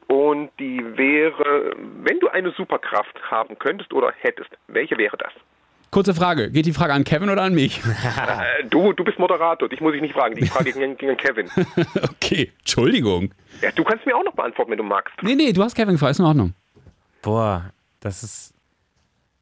Und 0.08 0.52
die 0.58 0.82
wäre, 0.96 1.76
wenn 2.02 2.22
du 2.22 2.30
eine 2.30 2.52
Superkraft 2.52 3.30
haben 3.30 3.60
könntest 3.60 3.92
oder 3.92 4.14
hättest, 4.22 4.52
welche 4.68 4.98
wäre 4.98 5.18
das? 5.18 5.34
Kurze 5.92 6.14
Frage. 6.14 6.52
Geht 6.52 6.66
die 6.66 6.74
Frage 6.74 6.94
an 6.94 7.04
Kevin 7.04 7.30
oder 7.30 7.44
an 7.44 7.54
mich? 7.54 7.82
Äh, 8.28 8.66
du, 8.70 8.94
du 8.94 9.04
bist 9.04 9.20
Moderator, 9.20 9.70
dich 9.70 9.80
muss 9.82 9.94
ich 9.94 10.02
nicht 10.02 10.14
fragen. 10.14 10.36
Die 10.36 10.46
Frage 10.46 10.72
ging, 10.72 10.98
ging 10.98 11.10
an 11.10 11.18
Kevin. 11.18 11.50
okay, 12.04 12.52
Entschuldigung. 12.60 13.34
Ja, 13.62 13.72
du 13.72 13.84
kannst 13.84 14.06
mir 14.06 14.16
auch 14.16 14.24
noch 14.24 14.34
beantworten, 14.34 14.72
wenn 14.72 14.78
du 14.78 14.84
magst. 14.84 15.14
Nee, 15.22 15.36
nee, 15.36 15.54
du 15.54 15.64
hast 15.64 15.76
Kevin 15.76 15.94
gefragt, 15.94 16.12
ist 16.12 16.20
in 16.20 16.26
Ordnung. 16.26 16.54
Boah, 17.22 17.72
das 18.00 18.24
ist. 18.24 18.54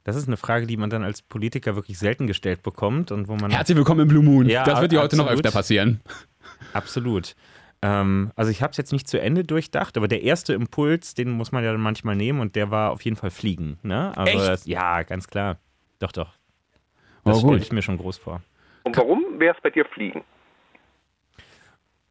Das 0.03 0.15
ist 0.15 0.27
eine 0.27 0.37
Frage, 0.37 0.67
die 0.67 0.77
man 0.77 0.89
dann 0.91 1.03
als 1.03 1.23
Politiker 1.23 1.75
wirklich 1.75 1.97
selten 1.97 2.27
gestellt 2.27 2.61
bekommt 2.61 3.11
und 3.11 3.27
wo 3.27 3.35
man. 3.35 3.51
Herzlich 3.51 3.77
willkommen 3.77 4.01
im 4.01 4.07
Blue 4.07 4.23
Moon. 4.23 4.47
Ja, 4.47 4.63
das 4.63 4.81
wird 4.81 4.91
dir 4.91 5.01
heute 5.01 5.17
noch 5.17 5.27
öfter 5.27 5.51
passieren. 5.51 6.01
Absolut. 6.73 7.35
Ähm, 7.81 8.31
also 8.35 8.51
ich 8.51 8.61
habe 8.61 8.71
es 8.71 8.77
jetzt 8.77 8.91
nicht 8.91 9.07
zu 9.07 9.19
Ende 9.19 9.43
durchdacht, 9.43 9.97
aber 9.97 10.07
der 10.07 10.21
erste 10.21 10.53
Impuls, 10.53 11.15
den 11.15 11.31
muss 11.31 11.51
man 11.51 11.63
ja 11.63 11.71
dann 11.71 11.81
manchmal 11.81 12.15
nehmen 12.15 12.39
und 12.39 12.55
der 12.55 12.71
war 12.71 12.91
auf 12.91 13.01
jeden 13.01 13.17
Fall 13.17 13.31
Fliegen. 13.31 13.79
Ne? 13.83 14.15
Also 14.15 14.31
Echt? 14.31 14.47
Das, 14.47 14.65
ja, 14.65 15.03
ganz 15.03 15.27
klar. 15.27 15.57
Doch, 15.99 16.11
doch. 16.11 16.29
Oh, 17.23 17.29
Das 17.31 17.39
stelle 17.39 17.57
ich 17.57 17.71
mir 17.71 17.81
schon 17.81 17.97
groß 17.97 18.17
vor. 18.17 18.41
Und 18.83 18.95
warum 18.97 19.39
wäre 19.39 19.55
es 19.55 19.61
bei 19.61 19.69
dir 19.71 19.85
Fliegen? 19.85 20.23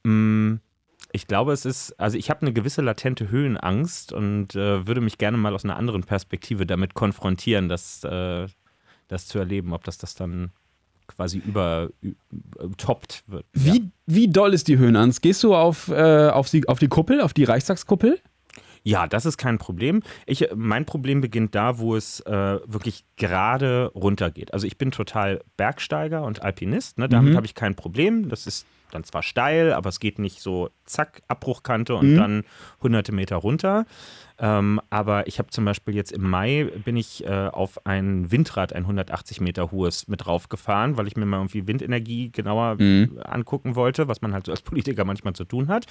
Mm, 0.05 0.57
Ich 1.13 1.27
glaube, 1.29 1.53
es 1.53 1.65
ist, 1.65 1.93
also 2.01 2.19
ich 2.19 2.29
habe 2.31 2.43
eine 2.43 2.53
gewisse 2.53 2.83
latente 2.83 3.31
Höhenangst 3.31 4.13
und 4.13 4.57
äh, 4.57 4.87
würde 4.87 5.01
mich 5.01 5.17
gerne 5.19 5.37
mal 5.37 5.55
aus 5.55 5.65
einer 5.65 5.77
anderen 5.77 6.03
Perspektive 6.03 6.67
damit 6.67 6.95
konfrontieren, 6.95 7.69
das, 7.69 8.03
äh, 8.05 8.47
das 9.09 9.27
zu 9.29 9.39
erleben, 9.39 9.73
ob 9.73 9.85
das 9.85 9.99
das 9.99 10.15
dann 10.17 10.51
quasi 11.07 11.39
über, 11.39 11.91
ü- 12.03 12.15
toppt 12.79 13.23
wird. 13.29 13.45
Wie, 13.53 13.91
wie 14.07 14.27
doll 14.27 14.55
ist 14.55 14.67
die 14.69 14.79
Höhenangst? 14.79 15.23
Gehst 15.23 15.45
du 15.45 15.55
auf, 15.55 15.89
äh, 15.89 16.29
auf, 16.31 16.51
die, 16.51 16.67
auf 16.69 16.79
die 16.81 16.89
Kuppel, 16.89 17.21
auf 17.21 17.33
die 17.35 17.45
Reichstagskuppel? 17.45 18.21
Ja, 18.87 19.07
das 19.07 19.25
ist 19.25 19.39
kein 19.39 19.57
Problem. 19.57 20.03
Ich, 20.27 20.47
mein 20.55 20.85
Problem 20.85 21.23
beginnt 21.23 21.55
da, 21.55 21.79
wo 21.79 21.97
es 21.97 22.21
äh, 22.21 22.59
wirklich 22.67 23.05
gerade 23.17 23.91
runtergeht. 23.95 24.53
Also 24.53 24.67
ich 24.67 24.77
bin 24.77 24.91
total 24.91 25.41
Bergsteiger 25.57 26.23
und 26.23 26.43
Alpinist. 26.43 26.99
Ne? 26.99 27.09
Damit 27.09 27.35
habe 27.35 27.47
ich 27.47 27.55
kein 27.55 27.75
Problem. 27.75 28.29
Das 28.29 28.47
ist 28.47 28.67
dann 28.91 29.03
zwar 29.03 29.23
steil, 29.23 29.73
aber 29.73 29.89
es 29.89 30.01
geht 30.01 30.19
nicht 30.19 30.41
so 30.41 30.71
zack, 30.85 31.23
Abbruchkante 31.29 31.95
und 31.95 32.15
dann 32.17 32.45
hunderte 32.83 33.13
Meter 33.13 33.37
runter. 33.37 33.87
Ähm, 34.39 34.81
aber 34.91 35.27
ich 35.27 35.39
habe 35.39 35.49
zum 35.51 35.65
Beispiel 35.65 35.95
jetzt 35.95 36.13
im 36.13 36.29
Mai 36.29 36.71
bin 36.85 36.97
ich 36.97 37.25
äh, 37.25 37.49
auf 37.49 37.87
ein 37.87 38.31
Windrad, 38.31 38.73
ein 38.73 38.83
180 38.83 39.41
Meter 39.41 39.71
hohes, 39.71 40.09
mit 40.09 40.27
draufgefahren, 40.27 40.97
weil 40.97 41.07
ich 41.07 41.17
mir 41.17 41.25
mal 41.25 41.39
irgendwie 41.39 41.67
Windenergie 41.67 42.31
genauer 42.31 42.77
angucken 43.25 43.77
wollte, 43.77 44.09
was 44.09 44.23
man 44.23 44.33
halt 44.33 44.47
so 44.47 44.53
als 44.53 44.63
Politiker 44.63 45.05
manchmal 45.05 45.35
zu 45.35 45.45
tun 45.45 45.69
hat. 45.69 45.87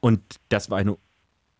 Und 0.00 0.20
das 0.48 0.70
war 0.70 0.78
eine 0.78 0.96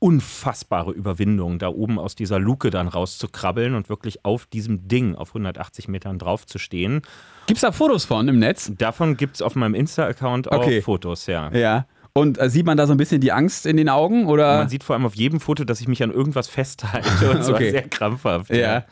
unfassbare 0.01 0.91
Überwindung, 0.91 1.59
da 1.59 1.69
oben 1.69 1.99
aus 1.99 2.17
dieser 2.17 2.39
Luke 2.39 2.71
dann 2.71 2.89
rauszukrabbeln 2.89 3.75
und 3.75 3.89
wirklich 3.89 4.25
auf 4.25 4.47
diesem 4.47 4.89
Ding 4.89 5.15
auf 5.15 5.29
180 5.29 5.89
Metern 5.89 6.19
drauf 6.19 6.47
zu 6.47 6.59
stehen. 6.59 7.03
Gibt's 7.47 7.61
da 7.61 7.71
Fotos 7.71 8.07
von 8.07 8.27
im 8.27 8.39
Netz? 8.39 8.73
Davon 8.77 9.17
gibt 9.17 9.37
es 9.37 9.43
auf 9.43 9.55
meinem 9.55 9.75
Insta-Account 9.75 10.51
auch 10.51 10.61
Okay. 10.61 10.81
Fotos, 10.83 11.27
ja. 11.27 11.53
Ja. 11.53 11.87
Und 12.13 12.39
äh, 12.41 12.51
sieht 12.51 12.67
man 12.67 12.77
da 12.77 12.87
so 12.87 12.93
ein 12.93 12.97
bisschen 12.97 13.21
die 13.21 13.31
Angst 13.31 13.67
in 13.67 13.77
den 13.77 13.89
Augen? 13.89 14.27
Oder? 14.27 14.59
Man 14.59 14.69
sieht 14.69 14.83
vor 14.83 14.97
allem 14.97 15.07
auf 15.07 15.15
jedem 15.15 15.39
Foto, 15.39 15.63
dass 15.65 15.81
ich 15.81 15.87
mich 15.89 16.03
an 16.03 16.11
irgendwas 16.11 16.49
festhalte 16.49 17.31
und 17.31 17.45
zwar 17.45 17.55
Okay. 17.57 17.71
sehr 17.71 17.89
krampfhaft. 17.89 18.51
ja. 18.51 18.85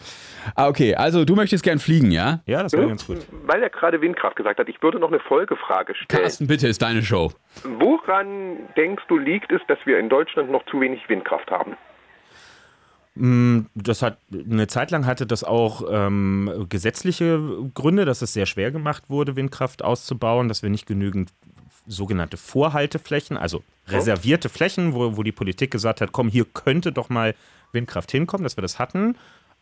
Ah, 0.55 0.69
okay. 0.69 0.95
Also 0.95 1.25
du 1.25 1.35
möchtest 1.35 1.63
gern 1.65 1.79
fliegen, 1.79 2.11
ja? 2.11 2.41
ja 2.47 2.63
das 2.63 2.73
wäre 2.73 2.87
ganz 2.89 3.07
gut. 3.07 3.19
Weil 3.45 3.63
er 3.63 3.71
gerade 3.71 4.01
Windkraft 4.01 4.37
gesagt 4.37 4.59
hat, 4.61 4.69
ich 4.69 4.81
würde 4.83 4.99
noch 4.99 5.09
eine 5.09 5.21
Folgefrage 5.21 5.95
stellen. 5.95 6.23
Carsten, 6.23 6.47
bitte, 6.47 6.69
ist 6.69 6.81
deine 6.81 7.03
Show. 7.03 7.33
Woran 7.65 8.57
denkst 8.77 9.03
du 9.09 9.19
liegt 9.19 9.51
es, 9.53 9.61
dass 9.69 9.79
wir 9.85 9.99
in 9.99 10.09
Deutschland 10.09 10.51
noch 10.51 10.65
zu 10.67 10.81
wenig 10.81 11.01
Windkraft 11.09 11.51
haben? 11.51 11.77
Mm, 13.15 13.67
Das 13.75 14.01
hat 14.03 14.19
eine 14.33 14.69
Zeit 14.69 14.91
lang 14.91 15.05
hatte 15.07 15.27
das 15.27 15.43
auch 15.45 15.83
ähm, 15.91 16.67
gesetzliche 16.69 17.41
Gründe, 17.75 18.05
dass 18.05 18.23
es 18.23 18.33
sehr 18.33 18.47
schwer 18.47 18.71
gemacht 18.71 19.05
wurde, 19.09 19.35
Windkraft 19.37 19.83
auszubauen, 19.85 20.49
dass 20.49 20.63
wir 20.63 20.71
nicht 20.71 20.87
genügend 20.87 21.33
sogenannte 21.89 22.37
Vorhalteflächen, 22.37 23.37
also 23.37 23.65
reservierte 23.89 24.49
Flächen, 24.49 24.95
wo, 24.95 25.17
wo 25.17 25.23
die 25.23 25.33
Politik 25.33 25.71
gesagt 25.71 26.01
hat, 26.01 26.13
komm, 26.13 26.29
hier 26.29 26.45
könnte 26.45 26.93
doch 26.93 27.09
mal 27.09 27.35
Windkraft 27.73 28.11
hinkommen, 28.11 28.45
dass 28.45 28.57
wir 28.57 28.63
das 28.63 28.79
hatten. 28.79 29.17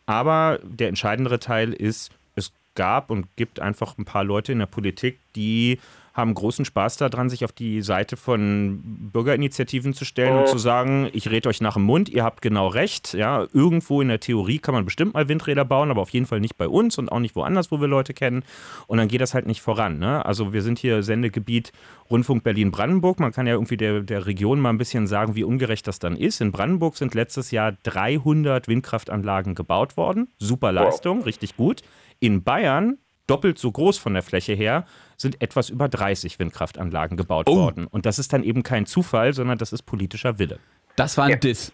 Aber 0.05 0.59
der 0.63 0.89
entscheidendere 0.89 1.39
Teil 1.39 1.73
ist, 1.73 2.11
es 2.35 2.51
gab 2.75 3.09
und 3.09 3.27
gibt 3.35 3.59
einfach 3.59 3.97
ein 3.97 4.05
paar 4.05 4.23
Leute 4.23 4.51
in 4.51 4.59
der 4.59 4.65
Politik, 4.67 5.19
die 5.35 5.79
haben 6.17 6.33
großen 6.33 6.65
Spaß 6.65 6.97
daran, 6.97 7.29
sich 7.29 7.45
auf 7.45 7.51
die 7.51 7.81
Seite 7.81 8.17
von 8.17 8.81
Bürgerinitiativen 9.13 9.93
zu 9.93 10.03
stellen 10.03 10.39
und 10.39 10.47
zu 10.47 10.57
sagen, 10.57 11.09
ich 11.13 11.29
rede 11.29 11.47
euch 11.47 11.61
nach 11.61 11.75
dem 11.75 11.83
Mund, 11.83 12.09
ihr 12.09 12.23
habt 12.23 12.41
genau 12.41 12.67
recht. 12.67 13.13
Ja, 13.13 13.45
irgendwo 13.53 14.01
in 14.01 14.07
der 14.07 14.19
Theorie 14.19 14.57
kann 14.57 14.73
man 14.73 14.83
bestimmt 14.83 15.13
mal 15.13 15.29
Windräder 15.29 15.63
bauen, 15.63 15.91
aber 15.91 16.01
auf 16.01 16.09
jeden 16.09 16.25
Fall 16.25 16.39
nicht 16.39 16.57
bei 16.57 16.67
uns 16.67 16.97
und 16.97 17.09
auch 17.11 17.19
nicht 17.19 17.35
woanders, 17.35 17.71
wo 17.71 17.79
wir 17.79 17.87
Leute 17.87 18.15
kennen. 18.15 18.43
Und 18.87 18.97
dann 18.97 19.07
geht 19.07 19.21
das 19.21 19.35
halt 19.35 19.45
nicht 19.45 19.61
voran. 19.61 19.99
Ne? 19.99 20.25
Also 20.25 20.53
wir 20.53 20.63
sind 20.63 20.79
hier 20.79 21.03
Sendegebiet 21.03 21.71
Rundfunk 22.09 22.43
Berlin-Brandenburg. 22.43 23.19
Man 23.19 23.31
kann 23.31 23.45
ja 23.45 23.53
irgendwie 23.53 23.77
der, 23.77 24.01
der 24.01 24.25
Region 24.25 24.59
mal 24.59 24.71
ein 24.71 24.79
bisschen 24.79 25.05
sagen, 25.05 25.35
wie 25.35 25.43
ungerecht 25.43 25.87
das 25.87 25.99
dann 25.99 26.17
ist. 26.17 26.41
In 26.41 26.51
Brandenburg 26.51 26.97
sind 26.97 27.13
letztes 27.13 27.51
Jahr 27.51 27.73
300 27.83 28.67
Windkraftanlagen 28.67 29.53
gebaut 29.53 29.97
worden. 29.97 30.29
Super 30.39 30.71
Leistung, 30.71 31.21
richtig 31.21 31.55
gut. 31.55 31.83
In 32.19 32.43
Bayern 32.43 32.97
doppelt 33.27 33.57
so 33.59 33.71
groß 33.71 33.97
von 33.97 34.13
der 34.13 34.23
Fläche 34.23 34.53
her, 34.53 34.85
sind 35.17 35.41
etwas 35.41 35.69
über 35.69 35.87
30 35.89 36.39
Windkraftanlagen 36.39 37.17
gebaut 37.17 37.47
Oh. 37.49 37.57
worden. 37.57 37.87
Und 37.87 38.05
das 38.05 38.19
ist 38.19 38.33
dann 38.33 38.43
eben 38.43 38.63
kein 38.63 38.85
Zufall, 38.85 39.33
sondern 39.33 39.57
das 39.57 39.73
ist 39.73 39.83
politischer 39.83 40.39
Wille. 40.39 40.59
Das 40.95 41.17
war 41.17 41.25
ein 41.25 41.31
Ja. 41.31 41.35
Diss. 41.37 41.71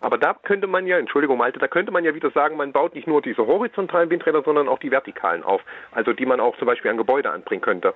Aber 0.00 0.18
da 0.18 0.34
könnte 0.34 0.66
man 0.66 0.86
ja, 0.86 0.98
Entschuldigung 0.98 1.38
Malte, 1.38 1.58
da 1.58 1.68
könnte 1.68 1.90
man 1.90 2.04
ja 2.04 2.14
wieder 2.14 2.30
sagen, 2.30 2.56
man 2.56 2.70
baut 2.70 2.94
nicht 2.94 3.06
nur 3.08 3.22
diese 3.22 3.46
horizontalen 3.46 4.10
Windräder, 4.10 4.42
sondern 4.44 4.68
auch 4.68 4.78
die 4.78 4.90
vertikalen 4.90 5.42
auf. 5.42 5.62
Also 5.92 6.12
die 6.12 6.26
man 6.26 6.38
auch 6.38 6.56
zum 6.58 6.66
Beispiel 6.66 6.90
an 6.90 6.98
Gebäude 6.98 7.30
anbringen 7.30 7.62
könnte. 7.62 7.94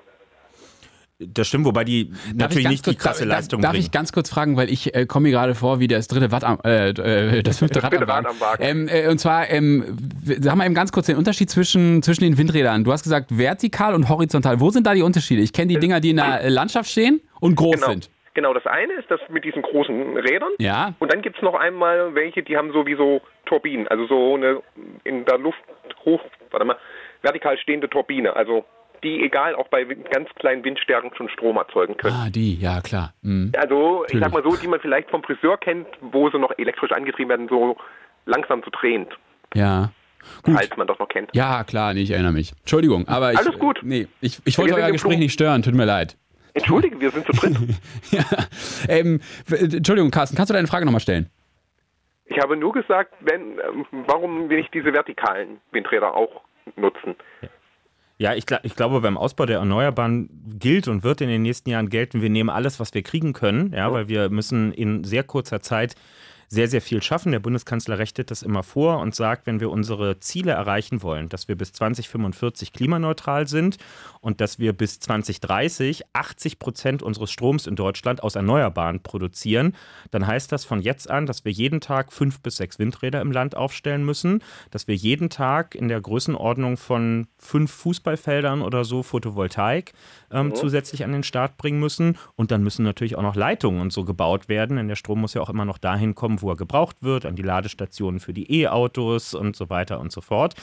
Das 1.23 1.49
stimmt, 1.49 1.67
wobei 1.67 1.85
die 1.85 2.09
Darf 2.11 2.19
ich 2.27 2.35
natürlich 2.39 2.69
nicht 2.71 2.87
die 2.87 2.91
kurz- 2.95 3.03
krasse 3.03 3.27
darf- 3.27 3.37
Leistung 3.37 3.61
Darf 3.61 3.73
bringen. 3.73 3.85
ich 3.85 3.91
ganz 3.93 4.11
kurz 4.13 4.31
fragen, 4.31 4.57
weil 4.57 4.71
ich 4.71 4.95
äh, 4.95 5.05
komme 5.05 5.25
mir 5.29 5.33
gerade 5.33 5.55
vor 5.55 5.79
wie 5.79 5.87
das 5.87 6.09
dritte 6.09 6.33
Watt 6.33 6.45
am, 6.45 6.59
äh, 6.65 6.89
äh, 6.91 7.43
das 7.43 7.59
fünfte 7.59 7.81
Rad 7.83 7.93
dritte 7.93 8.05
am 8.05 8.09
Wagen. 8.09 8.27
Rad 8.27 8.35
am 8.35 8.41
Wagen. 8.41 8.63
Ähm, 8.65 8.89
äh, 8.89 9.09
und 9.09 9.19
zwar, 9.19 9.51
ähm, 9.51 9.85
wir- 10.23 10.43
sag 10.43 10.57
mal 10.57 10.65
eben 10.65 10.75
ganz 10.75 10.93
kurz 10.93 11.07
den 11.07 11.17
Unterschied 11.17 11.51
zwischen, 11.51 12.03
zwischen 12.03 12.25
den 12.25 12.39
Windrädern. 12.39 12.85
Du 12.85 12.93
hast 12.93 13.03
gesagt 13.03 13.37
vertikal 13.37 13.95
und 13.95 14.09
horizontal. 14.09 14.61
Wo 14.61 14.71
sind 14.71 14.87
da 14.87 14.95
die 14.95 15.03
Unterschiede? 15.03 15.43
Ich 15.43 15.53
kenne 15.53 15.69
die 15.69 15.79
Dinger, 15.79 16.01
die 16.01 16.11
in 16.11 16.17
der 16.17 16.41
äh, 16.41 16.49
Landschaft 16.49 16.89
stehen 16.91 17.21
und 17.41 17.55
groß 17.55 17.75
Genau. 17.77 17.89
sind. 17.89 18.11
Genau, 18.33 18.55
das 18.55 18.65
eine 18.65 18.93
ist 18.95 19.11
das 19.11 19.21
mit 19.29 19.45
diesen 19.45 19.61
großen 19.61 20.17
Rädern. 20.17 20.51
Ja. 20.59 20.95
Und 21.01 21.13
dann 21.13 21.21
gibt 21.21 21.37
es 21.37 21.43
noch 21.43 21.55
einmal 21.55 22.15
welche, 22.15 22.43
die 22.43 22.57
haben 22.57 22.73
sowieso 22.73 23.21
Turbinen, 23.45 23.89
also 23.89 24.07
so 24.07 24.35
eine 24.37 24.63
in 25.05 25.25
der 25.25 25.37
Luft 25.37 25.59
hoch, 26.05 26.21
warte 26.51 26.65
mal, 26.65 26.77
vertikal 27.23 27.59
stehende 27.59 27.91
Turbine, 27.91 28.35
also 28.35 28.65
die 29.03 29.23
egal 29.23 29.55
auch 29.55 29.69
bei 29.69 29.85
ganz 29.85 30.29
kleinen 30.37 30.65
Windstärken 30.65 31.11
schon 31.17 31.29
Strom 31.29 31.57
erzeugen 31.57 31.97
können. 31.97 32.15
Ah, 32.17 32.31
die, 32.31 32.55
ja 32.57 32.81
klar. 32.81 33.15
Mhm. 33.23 33.53
Also 33.57 34.05
ich 34.09 34.19
sag 34.19 34.33
mal 34.33 34.43
so, 34.43 34.57
die 34.57 34.67
man 34.69 34.81
vielleicht 34.81 35.11
vom 35.11 35.23
Friseur 35.23 35.59
kennt, 35.59 35.87
wo 36.01 36.31
sie 36.31 36.39
noch 36.39 36.53
elektrisch 36.59 36.93
angetrieben 36.93 37.31
werden, 37.31 37.49
so 37.49 37.77
langsam 38.27 38.63
zu 38.63 38.71
drehend, 38.71 39.09
Ja. 39.55 39.91
Gut. 40.43 40.55
falls 40.55 40.77
man 40.77 40.87
das 40.87 40.99
noch 40.99 41.09
kennt. 41.09 41.31
Ja, 41.35 41.65
klar, 41.65 41.95
nee, 41.95 42.03
ich 42.03 42.11
erinnere 42.11 42.33
mich. 42.33 42.53
Entschuldigung, 42.61 43.09
aber 43.09 43.33
ich. 43.33 43.39
Alles 43.39 43.59
gut. 43.59 43.81
Nee, 43.83 44.07
ich, 44.21 44.39
ich 44.45 44.59
wollte 44.59 44.75
euer 44.75 44.91
Gespräch 44.93 45.13
Flug. 45.13 45.19
nicht 45.21 45.33
stören, 45.33 45.63
tut 45.63 45.75
mir 45.75 45.87
leid. 45.87 46.19
Entschuldige, 46.53 47.01
wir 47.01 47.11
sind 47.11 47.25
zu 47.27 47.33
dritt. 47.33 47.57
Ja. 48.11 48.25
Ähm, 48.89 49.21
Entschuldigung, 49.49 50.11
Carsten, 50.11 50.37
kannst 50.37 50.51
du 50.51 50.55
deine 50.55 50.67
Frage 50.69 50.85
nochmal 50.85 51.01
stellen? 51.01 51.31
Ich 52.27 52.39
habe 52.39 52.57
nur 52.57 52.73
gesagt, 52.73 53.15
wenn, 53.21 53.59
ähm, 53.61 53.87
warum 54.07 54.51
will 54.51 54.59
ich 54.59 54.69
diese 54.71 54.93
vertikalen 54.93 55.59
Windräder 55.73 56.15
auch 56.15 56.43
nutzen? 56.77 57.17
Ja, 58.21 58.35
ich, 58.35 58.45
ich 58.65 58.77
glaube, 58.77 59.01
beim 59.01 59.17
Ausbau 59.17 59.47
der 59.47 59.61
Erneuerbaren 59.61 60.29
gilt 60.59 60.89
und 60.89 61.05
wird 61.05 61.23
in 61.23 61.31
den 61.31 61.41
nächsten 61.41 61.71
Jahren 61.71 61.89
gelten, 61.89 62.21
wir 62.21 62.29
nehmen 62.29 62.51
alles, 62.51 62.79
was 62.79 62.93
wir 62.93 63.03
kriegen 63.03 63.33
können, 63.33 63.73
ja, 63.73 63.91
weil 63.91 64.09
wir 64.09 64.29
müssen 64.29 64.75
in 64.75 65.05
sehr 65.05 65.25
kurzer 65.25 65.61
Zeit 65.61 65.95
sehr, 66.53 66.67
sehr 66.67 66.83
viel 66.83 67.01
schaffen. 67.01 67.31
Der 67.31 67.39
Bundeskanzler 67.39 67.99
rechnet 67.99 68.33
das 68.33 68.43
immer 68.43 68.65
vor 68.65 68.99
und 68.99 69.15
sagt, 69.15 69.47
wenn 69.47 69.61
wir 69.61 69.71
unsere 69.71 70.19
Ziele 70.19 70.51
erreichen 70.51 71.01
wollen, 71.01 71.29
dass 71.29 71.47
wir 71.47 71.55
bis 71.55 71.73
2045 71.73 72.73
klimaneutral 72.73 73.47
sind 73.47 73.77
und 74.21 74.41
dass 74.41 74.59
wir 74.59 74.73
bis 74.73 74.99
2030 74.99 76.03
80 76.13 76.59
Prozent 76.59 77.03
unseres 77.05 77.31
Stroms 77.31 77.69
in 77.69 77.77
Deutschland 77.77 78.25
aus 78.25 78.35
Erneuerbaren 78.35 79.01
produzieren, 79.01 79.77
dann 80.11 80.27
heißt 80.27 80.51
das 80.51 80.65
von 80.65 80.83
jetzt 80.83 81.09
an, 81.09 81.27
dass 81.27 81.45
wir 81.45 81.53
jeden 81.53 81.81
Tag 81.81 82.13
fünf 82.13 82.41
bis 82.41 82.57
sechs 82.57 82.81
Windräder 82.81 83.21
im 83.21 83.31
Land 83.31 83.57
aufstellen 83.57 84.05
müssen, 84.05 84.43
dass 84.73 84.89
wir 84.89 84.97
jeden 84.97 85.31
Tag 85.31 85.77
in 85.77 85.87
der 85.87 86.01
Größenordnung 86.01 86.77
von 86.77 87.29
fünf 87.39 87.71
Fußballfeldern 87.71 88.63
oder 88.63 88.83
so 88.83 89.05
Photovoltaik 89.05 89.93
ähm, 90.33 90.53
zusätzlich 90.57 91.05
an 91.05 91.13
den 91.13 91.23
Start 91.23 91.57
bringen 91.59 91.79
müssen. 91.79 92.19
Und 92.35 92.51
dann 92.51 92.65
müssen 92.65 92.83
natürlich 92.83 93.15
auch 93.15 93.23
noch 93.23 93.37
Leitungen 93.37 93.81
und 93.81 93.93
so 93.93 94.05
gebaut 94.05 94.49
werden, 94.49 94.79
denn 94.79 94.89
der 94.89 94.97
Strom 94.97 95.21
muss 95.21 95.35
ja 95.35 95.43
auch 95.43 95.51
immer 95.51 95.65
noch 95.65 95.79
dahin 95.79 96.17
kommen, 96.17 96.40
wo 96.43 96.51
er 96.51 96.57
gebraucht 96.57 96.97
wird, 97.01 97.27
an 97.27 97.37
die 97.37 97.43
Ladestationen 97.43 98.21
für 98.21 98.33
die 98.33 98.63
E-Autos 98.63 99.35
und 99.35 99.57
so 99.57 99.71
weiter 99.71 100.01
und 100.01 100.13
so 100.13 100.21
fort. 100.21 100.55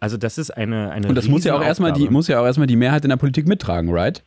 Also 0.00 0.16
das 0.16 0.38
ist 0.38 0.50
eine 0.50 0.90
eine 0.90 1.08
Und 1.08 1.14
das 1.14 1.28
muss 1.28 1.44
ja 1.44 1.56
auch 1.56 1.62
erstmal 1.62 1.92
die, 1.92 2.08
muss 2.08 2.28
ja 2.28 2.40
auch 2.40 2.46
erstmal 2.46 2.66
die 2.66 2.76
Mehrheit 2.76 3.04
in 3.04 3.10
der 3.10 3.16
Politik 3.16 3.46
mittragen, 3.46 3.90
right? 3.90 4.22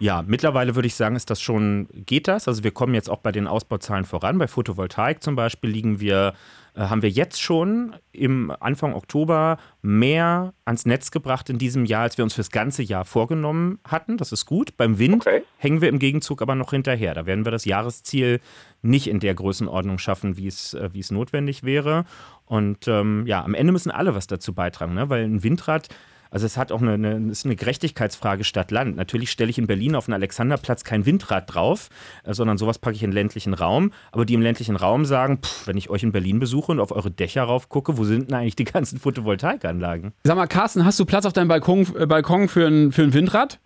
Ja, 0.00 0.24
mittlerweile 0.26 0.74
würde 0.74 0.86
ich 0.86 0.94
sagen, 0.94 1.14
ist 1.14 1.28
das 1.28 1.42
schon, 1.42 1.86
geht 1.92 2.26
das? 2.26 2.48
Also 2.48 2.64
wir 2.64 2.70
kommen 2.70 2.94
jetzt 2.94 3.10
auch 3.10 3.18
bei 3.18 3.32
den 3.32 3.46
Ausbauzahlen 3.46 4.06
voran. 4.06 4.38
Bei 4.38 4.48
Photovoltaik 4.48 5.22
zum 5.22 5.36
Beispiel 5.36 5.68
liegen 5.68 6.00
wir, 6.00 6.28
äh, 6.28 6.32
haben 6.74 7.02
wir 7.02 7.10
jetzt 7.10 7.40
schon 7.40 7.96
im 8.12 8.52
Anfang 8.60 8.94
Oktober 8.94 9.58
mehr 9.82 10.52
ans 10.64 10.86
Netz 10.86 11.10
gebracht 11.10 11.50
in 11.50 11.58
diesem 11.58 11.84
Jahr, 11.84 12.02
als 12.02 12.18
wir 12.18 12.24
uns 12.24 12.34
fürs 12.34 12.50
ganze 12.50 12.82
Jahr 12.82 13.04
vorgenommen 13.04 13.78
hatten. 13.84 14.16
Das 14.16 14.32
ist 14.32 14.46
gut. 14.46 14.76
Beim 14.76 14.98
Wind 14.98 15.26
Okay. 15.26 15.42
hängen 15.58 15.80
wir 15.80 15.88
im 15.88 15.98
Gegenzug 15.98 16.42
aber 16.42 16.54
noch 16.54 16.70
hinterher. 16.70 17.14
Da 17.14 17.26
werden 17.26 17.44
wir 17.44 17.52
das 17.52 17.64
Jahresziel 17.64 18.40
nicht 18.82 19.08
in 19.08 19.20
der 19.20 19.34
Größenordnung 19.34 19.98
schaffen, 19.98 20.36
wie 20.36 20.46
es, 20.46 20.74
äh, 20.74 20.90
wie 20.92 21.00
es 21.00 21.10
notwendig 21.10 21.62
wäre. 21.64 22.04
Und 22.46 22.88
ähm, 22.88 23.26
ja, 23.26 23.44
am 23.44 23.54
Ende 23.54 23.72
müssen 23.72 23.90
alle 23.90 24.14
was 24.14 24.26
dazu 24.26 24.54
beitragen, 24.54 24.94
ne? 24.94 25.08
weil 25.08 25.24
ein 25.24 25.42
Windrad 25.42 25.88
also 26.30 26.46
es 26.46 26.56
hat 26.56 26.72
auch 26.72 26.80
eine, 26.80 26.94
eine, 26.94 27.30
ist 27.30 27.44
eine 27.44 27.56
Gerechtigkeitsfrage 27.56 28.44
Stadt-Land. 28.44 28.96
Natürlich 28.96 29.30
stelle 29.30 29.50
ich 29.50 29.58
in 29.58 29.66
Berlin 29.66 29.94
auf 29.94 30.06
dem 30.06 30.14
Alexanderplatz 30.14 30.84
kein 30.84 31.06
Windrad 31.06 31.52
drauf, 31.54 31.88
äh, 32.24 32.34
sondern 32.34 32.58
sowas 32.58 32.78
packe 32.78 32.96
ich 32.96 33.02
in 33.02 33.10
den 33.10 33.14
ländlichen 33.14 33.54
Raum. 33.54 33.92
Aber 34.12 34.24
die 34.24 34.34
im 34.34 34.42
ländlichen 34.42 34.76
Raum 34.76 35.04
sagen, 35.04 35.38
pff, 35.42 35.66
wenn 35.66 35.76
ich 35.76 35.90
euch 35.90 36.02
in 36.02 36.12
Berlin 36.12 36.38
besuche 36.38 36.72
und 36.72 36.80
auf 36.80 36.92
eure 36.92 37.10
Dächer 37.10 37.42
rauf 37.42 37.68
gucke, 37.68 37.98
wo 37.98 38.04
sind 38.04 38.30
denn 38.30 38.36
eigentlich 38.36 38.56
die 38.56 38.64
ganzen 38.70 38.98
Photovoltaikanlagen? 38.98 40.12
Sag 40.24 40.36
mal, 40.36 40.46
Carsten, 40.46 40.84
hast 40.84 40.98
du 41.00 41.04
Platz 41.04 41.26
auf 41.26 41.32
deinem 41.32 41.48
Balkon, 41.48 41.86
äh, 41.96 42.06
Balkon 42.06 42.48
für, 42.48 42.66
ein, 42.66 42.92
für 42.92 43.02
ein 43.02 43.12
Windrad? 43.12 43.58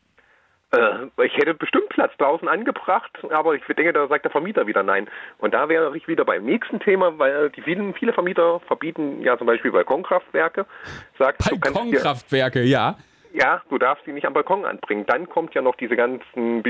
Äh, 0.75 1.25
ich 1.25 1.37
hätte 1.37 1.55
bestimmt 1.55 1.89
Platz 1.91 2.13
draußen 2.19 2.49
angebracht, 2.49 3.11
aber 3.31 3.55
ich 3.55 3.63
denke, 3.65 3.93
da 3.93 4.07
sagt 4.09 4.25
der 4.25 4.33
Vermieter 4.33 4.67
wieder 4.67 4.83
nein. 4.83 5.09
Und 5.39 5.55
da 5.55 5.69
wäre 5.69 5.97
ich 5.97 6.09
wieder 6.09 6.25
beim 6.25 6.45
nächsten 6.45 6.81
Thema, 6.81 7.19
weil 7.19 7.51
die 7.51 7.63
vielen, 7.63 7.95
viele 7.95 8.13
Vermieter 8.13 8.61
verbieten 8.61 9.23
ja 9.23 9.39
zum 9.39 9.47
Beispiel 9.47 9.73
Balkonkraftwerke. 9.73 10.67
Sagt, 11.19 11.39
Balkonkraftwerke, 11.61 12.63
ja. 12.63 12.97
ja, 13.33 13.63
du 13.69 13.79
darfst 13.79 14.07
die 14.07 14.13
nicht 14.13 14.27
am 14.27 14.33
Balkon 14.33 14.65
anbringen. 14.65 15.07
Dann 15.07 15.29
kommt 15.29 15.55
ja 15.55 15.63
noch 15.63 15.77
diese 15.77 15.97
ganzen 15.97 16.63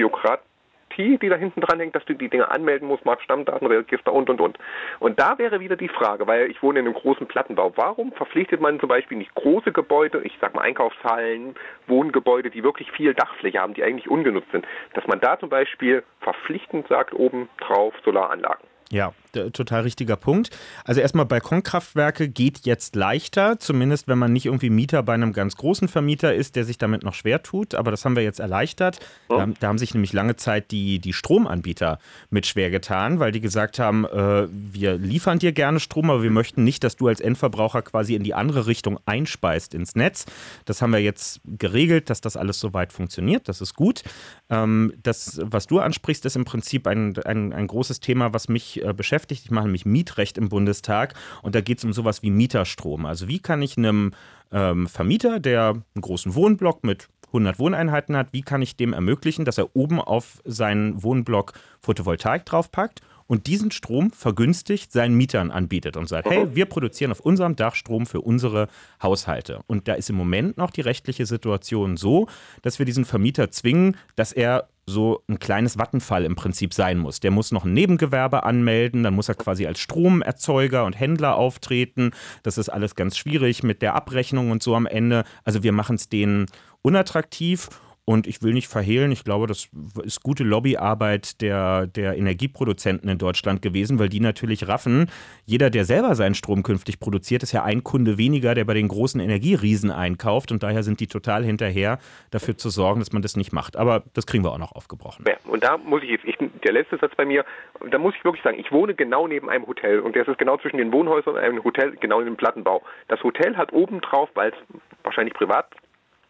Die 0.97 1.29
da 1.29 1.37
hinten 1.37 1.61
dran 1.61 1.81
hängt, 1.81 1.95
dass 1.95 2.05
du 2.05 2.15
die 2.15 2.29
Dinge 2.29 2.51
anmelden 2.51 2.89
musst, 2.89 3.05
Markt 3.05 3.23
Stammdatenregister 3.23 4.13
und 4.13 4.31
und 4.31 4.41
und. 4.41 4.59
Und 5.01 5.19
da 5.19 5.39
wäre 5.39 5.61
wieder 5.61 5.77
die 5.77 5.89
Frage, 5.89 6.27
weil 6.27 6.51
ich 6.51 6.63
wohne 6.63 6.81
in 6.81 6.87
einem 6.87 6.95
großen 6.95 7.27
Plattenbau, 7.27 7.73
warum 7.77 8.13
verpflichtet 8.13 8.61
man 8.61 8.79
zum 8.81 8.89
Beispiel 8.89 9.19
nicht 9.19 9.35
große 9.35 9.73
Gebäude, 9.73 10.21
ich 10.23 10.37
sag 10.41 10.55
mal 10.55 10.63
Einkaufshallen, 10.63 11.55
Wohngebäude, 11.87 12.51
die 12.51 12.63
wirklich 12.63 12.91
viel 12.93 13.15
Dachfläche 13.15 13.59
haben, 13.59 13.75
die 13.75 13.83
eigentlich 13.83 14.09
ungenutzt 14.09 14.51
sind, 14.53 14.67
dass 14.95 15.07
man 15.07 15.21
da 15.21 15.39
zum 15.39 15.49
Beispiel 15.49 16.03
verpflichtend 16.21 16.89
sagt, 16.89 17.15
oben 17.15 17.49
drauf 17.59 17.95
Solaranlagen. 18.05 18.67
Ja, 18.91 19.13
total 19.53 19.83
richtiger 19.83 20.17
Punkt. 20.17 20.51
Also 20.85 21.01
erstmal 21.01 21.27
Balkonkraftwerke 21.27 22.29
geht 22.29 22.61
jetzt 22.67 22.97
leichter, 22.97 23.59
zumindest 23.59 24.09
wenn 24.09 24.19
man 24.19 24.33
nicht 24.33 24.47
irgendwie 24.47 24.71
Mieter 24.71 25.03
bei 25.03 25.15
einem 25.15 25.33
ganz 25.33 25.57
großen 25.57 25.89
Vermieter 25.89 26.35
ist, 26.35 26.57
der 26.57 26.65
sich 26.65 26.79
damit 26.79 27.03
noch 27.03 27.15
schwer 27.15 27.43
tut. 27.43 27.75
Aber 27.75 27.91
das 27.91 28.05
haben 28.05 28.17
wir 28.17 28.23
jetzt 28.23 28.41
erleichtert. 28.41 29.01
Da, 29.29 29.41
haben- 29.41 29.55
da 29.61 29.69
haben 29.69 29.79
sich 29.79 29.95
nämlich 29.95 30.13
lange 30.13 30.37
Zeit 30.37 30.71
die, 30.71 30.99
die 30.99 31.13
Stromanbieter 31.13 31.99
mit 32.31 32.47
schwer 32.47 32.71
getan, 32.71 33.19
weil 33.21 33.33
die 33.33 33.41
gesagt 33.41 33.79
haben, 33.79 34.05
äh, 34.05 34.47
wir 34.51 34.97
liefern 34.99 35.39
dir 35.39 35.53
gerne 35.53 35.81
Strom, 35.81 36.11
aber 36.11 36.23
wir 36.23 36.31
möchten 36.31 36.65
nicht, 36.65 36.85
dass 36.85 36.97
du 36.97 37.09
als 37.09 37.21
Endverbraucher 37.21 37.83
quasi 37.83 38.15
in 38.15 38.23
die 38.23 38.35
andere 38.35 38.67
Richtung 38.67 38.99
einspeist 39.07 39.75
ins 39.75 39.95
Netz. 39.95 40.27
Das 40.65 40.83
haben 40.83 40.93
wir 40.93 41.01
jetzt 41.01 41.41
geregelt, 41.45 42.11
dass 42.11 42.21
das 42.21 42.37
alles 42.37 42.61
soweit 42.61 42.93
funktioniert. 42.93 43.49
Das 43.49 43.61
ist 43.61 43.75
gut. 43.75 44.03
Ähm, 44.51 44.93
das, 45.03 45.41
was 45.43 45.67
du 45.67 45.79
ansprichst, 45.81 46.25
ist 46.25 46.37
im 46.37 46.45
Prinzip 46.45 46.87
ein, 46.87 47.17
ein, 47.25 47.53
ein 47.53 47.67
großes 47.67 48.01
Thema, 48.01 48.33
was 48.33 48.49
mich 48.49 48.83
äh, 48.85 48.93
beschäftigt. 48.93 49.24
Ich 49.33 49.51
mache 49.51 49.65
nämlich 49.65 49.87
Mietrecht 49.87 50.39
im 50.39 50.49
Bundestag 50.49 51.15
und 51.43 51.55
da 51.55 51.61
geht 51.61 51.79
es 51.79 51.85
um 51.85 51.93
sowas 51.93 52.23
wie 52.23 52.31
Mieterstrom. 52.31 53.07
Also 53.07 53.29
wie 53.29 53.39
kann 53.39 53.63
ich 53.63 53.77
einem 53.77 54.13
ähm, 54.53 54.87
Vermieter, 54.87 55.41
der 55.41 55.71
einen 55.71 56.03
großen 56.03 56.35
Wohnblock 56.35 56.85
mit 56.85 57.09
100 57.29 57.59
Wohneinheiten 57.59 58.17
hat, 58.17 58.29
wie 58.33 58.43
kann 58.43 58.63
ich 58.63 58.77
dem 58.77 58.93
ermöglichen, 58.93 59.45
dass 59.45 59.59
er 59.59 59.75
oben 59.75 60.01
auf 60.01 60.41
seinen 60.45 61.03
Wohnblock 61.03 61.53
Photovoltaik 61.81 62.47
draufpackt 62.47 63.03
und 63.27 63.47
diesen 63.47 63.71
Strom 63.71 64.11
vergünstigt 64.11 64.93
seinen 64.93 65.15
Mietern 65.15 65.51
anbietet 65.51 65.97
und 65.97 66.09
sagt, 66.09 66.29
hey, 66.29 66.55
wir 66.55 66.67
produzieren 66.67 67.11
auf 67.11 67.21
unserem 67.21 67.57
Dach 67.57 67.75
Strom 67.75 68.07
für 68.07 68.21
unsere 68.21 68.69
Haushalte. 69.03 69.61
Und 69.67 69.89
da 69.89 69.95
ist 69.95 70.11
im 70.11 70.17
Moment 70.17 70.57
noch 70.57 70.71
die 70.71 70.83
rechtliche 70.83 71.27
Situation 71.27 71.97
so, 71.97 72.29
dass 72.63 72.79
wir 72.79 72.87
diesen 72.87 73.05
Vermieter 73.05 73.51
zwingen, 73.51 73.97
dass 74.17 74.33
er 74.33 74.69
so 74.87 75.23
ein 75.29 75.39
kleines 75.39 75.79
Vattenfall 75.79 76.25
im 76.25 76.37
Prinzip 76.37 76.75
sein 76.75 76.99
muss. 76.99 77.21
Der 77.21 77.31
muss 77.31 77.53
noch 77.53 77.65
ein 77.65 77.73
Nebengewerbe 77.73 78.43
anmelden, 78.43 79.03
dann 79.03 79.15
muss 79.15 79.29
er 79.29 79.35
quasi 79.35 79.67
als 79.67 79.81
Stromerzeuger 79.81 80.85
und 80.85 80.99
Händler 80.99 81.37
auftreten. 81.37 82.11
Das 82.43 82.59
ist 82.59 82.69
alles 82.69 82.95
ganz 82.95 83.17
schwierig 83.17 83.63
mit 83.63 83.81
der 83.81 83.95
Abrechnung 83.95 84.51
und 84.51 84.63
so 84.63 84.75
am 84.75 84.87
Ende. 84.87 85.25
Also 85.45 85.63
wir 85.63 85.73
machen 85.73 85.97
es 85.97 86.09
denen 86.09 86.47
unattraktiv 86.83 87.71
und 88.07 88.27
ich 88.27 88.43
will 88.43 88.53
nicht 88.53 88.69
verhehlen, 88.69 89.13
ich 89.13 89.25
glaube, 89.25 89.47
das 89.47 89.69
ist 90.03 90.23
gute 90.23 90.45
Lobbyarbeit 90.45 91.41
der, 91.41 91.87
der 91.87 92.17
Energieproduzenten 92.17 93.09
in 93.09 93.17
Deutschland 93.17 93.63
gewesen, 93.63 93.99
weil 93.99 94.11
die 94.11 94.21
natürlich 94.21 94.69
raffen, 94.69 95.11
jeder, 95.47 95.71
der 95.71 95.85
selber 95.85 96.15
seinen 96.15 96.35
Strom 96.35 96.63
künftig 96.63 97.01
produziert, 97.01 97.43
ist 97.43 97.53
ja 97.53 97.65
ein 97.65 97.83
Kunde 97.83 98.19
weniger, 98.19 98.55
der 98.55 98.65
bei 98.65 98.75
den 98.75 98.89
großen 98.89 99.21
Energieriesen 99.21 99.91
einkauft. 99.91 100.53
Und 100.53 100.63
daher 100.63 100.83
sind 100.83 101.01
die 101.01 101.07
total 101.07 101.45
hinterher, 101.45 101.99
dafür 102.31 102.59
zu 102.59 102.69
sorgen, 102.69 103.01
dass 103.01 103.13
man 103.13 103.23
das 103.23 103.37
nicht 103.37 103.53
macht. 103.53 103.77
Aber 103.77 104.03
das 104.13 104.27
kriegen 104.27 104.45
wir 104.45 104.53
auch 104.53 104.59
noch 104.59 104.73
aufgebrochen. 104.73 105.25
Ja, 105.27 105.37
und 105.51 105.65
da 105.65 105.79
muss 105.79 106.03
ich 106.03 106.11
jetzt, 106.11 106.25
ich, 106.25 106.37
der 106.63 106.73
letzte 106.73 106.99
Satz 106.99 107.13
bei 107.17 107.25
mir, 107.25 107.45
da 107.91 107.99
muss 107.99 108.15
ich 108.17 108.25
wirklich 108.25 108.45
sagen, 108.45 108.59
ich 108.59 108.71
wohne 108.71 108.95
genau 108.95 109.27
neben 109.27 109.49
einem 109.49 109.67
Hotel 109.67 110.01
und 110.01 110.15
das 110.15 110.29
ist 110.29 110.39
genau 110.39 110.59
zwischen 110.59 110.77
den 110.77 110.93
Wohnhäusern 110.93 111.35
und 111.35 111.41
einem 111.41 111.65
Hotel, 111.65 111.97
genau 111.97 112.21
in 112.21 112.27
dem 112.27 112.37
Plattenbau. 112.37 112.83
Das 113.09 113.23
Hotel 113.23 113.57
hat 113.57 113.73
obendrauf, 113.73 114.29
weil 114.35 114.51
es 114.51 114.81
wahrscheinlich 115.03 115.35
privat 115.35 115.67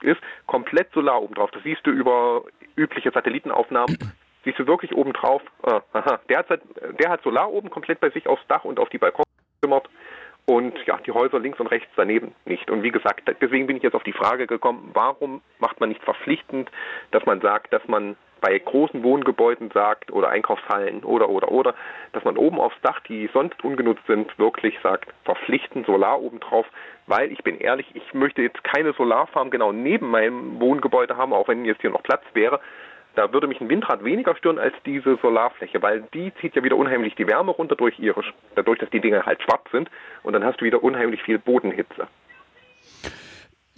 ist, 0.05 0.21
komplett 0.47 0.93
Solar 0.93 1.23
oben 1.23 1.35
drauf. 1.35 1.51
Das 1.51 1.63
siehst 1.63 1.87
du 1.87 1.91
über 1.91 2.45
übliche 2.77 3.11
Satellitenaufnahmen. 3.11 3.99
siehst 4.45 4.59
du 4.59 4.67
wirklich 4.67 4.95
oben 4.95 5.13
drauf. 5.13 5.43
Ah, 5.63 5.81
aha. 5.93 6.21
Der 6.29 6.39
hat, 6.39 6.61
der 7.01 7.11
hat 7.11 7.23
Solar 7.23 7.51
oben 7.51 7.71
komplett 7.71 8.01
bei 8.01 8.11
sich 8.11 8.27
aufs 8.27 8.47
Dach 8.47 8.65
und 8.65 8.79
auf 8.79 8.89
die 8.91 8.99
Balkons 8.99 9.27
gezimmert. 9.61 9.89
Und 10.47 10.75
ja, 10.87 10.99
die 10.99 11.13
Häuser 11.13 11.39
links 11.39 11.59
und 11.59 11.69
rechts 11.69 11.91
daneben 11.97 12.35
nicht. 12.45 12.71
Und 12.71 12.83
wie 12.83 12.91
gesagt, 12.91 13.23
deswegen 13.41 13.67
bin 13.67 13.79
ich 13.79 13.83
jetzt 13.83 13.95
auf 13.95 14.03
die 14.03 14.13
Frage 14.13 14.47
gekommen, 14.47 14.91
warum 14.93 15.41
macht 15.59 15.81
man 15.81 15.89
nicht 15.89 16.03
verpflichtend, 16.03 16.71
dass 17.13 17.25
man 17.25 17.41
sagt, 17.41 17.73
dass 17.73 17.87
man 17.89 18.17
bei 18.41 18.59
großen 18.59 19.03
Wohngebäuden 19.03 19.71
sagt 19.73 20.13
oder 20.13 20.29
Einkaufshallen 20.29 21.05
oder 21.05 21.29
oder 21.29 21.51
oder, 21.51 21.75
dass 22.13 22.25
man 22.25 22.37
oben 22.37 22.61
aufs 22.61 22.81
Dach, 22.83 23.01
die 23.01 23.29
sonst 23.33 23.63
ungenutzt 23.65 24.07
sind, 24.07 24.39
wirklich 24.39 24.79
sagt, 24.83 25.09
verpflichtend 25.25 25.87
Solar 25.87 26.21
obendrauf, 26.21 26.67
weil 27.07 27.33
ich 27.33 27.43
bin 27.43 27.59
ehrlich, 27.59 27.87
ich 27.95 28.15
möchte 28.15 28.43
jetzt 28.43 28.63
keine 28.65 28.93
Solarfarm 28.93 29.51
genau 29.51 29.73
neben 29.73 30.11
meinem 30.11 30.61
Wohngebäude 30.61 31.17
haben, 31.17 31.33
auch 31.33 31.49
wenn 31.49 31.65
jetzt 31.65 31.81
hier 31.81 31.91
noch 31.91 32.03
Platz 32.03 32.23
wäre. 32.35 32.61
Da 33.15 33.33
würde 33.33 33.47
mich 33.47 33.61
ein 33.61 33.69
Windrad 33.69 34.05
weniger 34.05 34.35
stören 34.35 34.59
als 34.59 34.75
diese 34.85 35.17
Solarfläche, 35.23 35.81
weil 35.83 36.03
die 36.15 36.33
zieht 36.41 36.57
ja 36.57 36.65
wieder 36.65 36.77
unheimlich 36.77 37.15
die 37.15 37.29
Wärme 37.29 37.53
runter 37.53 37.77
durch 37.77 37.99
ihre, 38.01 38.23
dadurch, 38.57 38.81
dass 38.81 38.91
die 38.91 39.01
Dinge 39.01 39.25
halt 39.25 39.41
schwarz 39.43 39.63
sind 39.71 39.89
und 40.25 40.33
dann 40.33 40.45
hast 40.45 40.61
du 40.61 40.65
wieder 40.65 40.83
unheimlich 40.83 41.23
viel 41.23 41.39
Bodenhitze. 41.39 42.09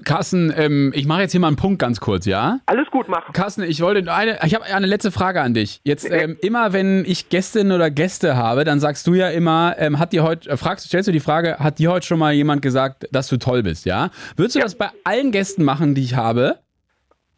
Carsten, 0.05 0.53
ähm, 0.57 0.93
ich 0.95 1.07
mache 1.07 1.23
jetzt 1.23 1.33
hier 1.33 1.41
mal 1.41 1.47
einen 1.47 1.57
Punkt 1.57 1.79
ganz 1.79 2.01
kurz, 2.01 2.27
ja? 2.27 2.59
Alles 2.67 2.91
gut 2.91 3.09
machen. 3.09 3.33
Carsten, 3.33 3.63
ich 3.63 3.81
wollte 3.81 4.13
eine, 4.13 4.39
ich 4.45 4.55
habe 4.55 4.65
eine 4.65 4.87
letzte 4.87 5.11
Frage 5.11 5.41
an 5.41 5.55
dich. 5.55 5.81
Jetzt 5.85 6.11
ähm, 6.11 6.37
immer, 6.43 6.73
wenn 6.73 7.05
ich 7.07 7.31
Gästinnen 7.31 7.73
oder 7.73 7.91
Gäste 7.91 8.37
habe, 8.37 8.65
dann 8.65 8.79
sagst 8.79 9.07
du 9.07 9.15
ja 9.15 9.31
immer, 9.31 9.75
ähm, 9.79 9.99
hat 9.99 10.13
dir 10.13 10.23
heute, 10.23 10.51
äh, 10.51 10.57
fragst, 10.57 10.87
stellst 10.87 11.09
du 11.09 11.13
die 11.13 11.21
Frage, 11.21 11.59
hat 11.59 11.79
dir 11.79 11.91
heute 11.91 12.07
schon 12.07 12.19
mal 12.19 12.33
jemand 12.35 12.61
gesagt, 12.61 13.09
dass 13.11 13.29
du 13.29 13.39
toll 13.39 13.63
bist, 13.63 13.87
ja? 13.87 14.11
Würdest 14.37 14.57
du 14.57 14.59
ja. 14.59 14.65
das 14.65 14.77
bei 14.77 14.91
allen 15.05 15.33
Gästen 15.33 15.65
machen, 15.65 15.95
die 15.95 16.03
ich 16.03 16.15
habe? 16.15 16.59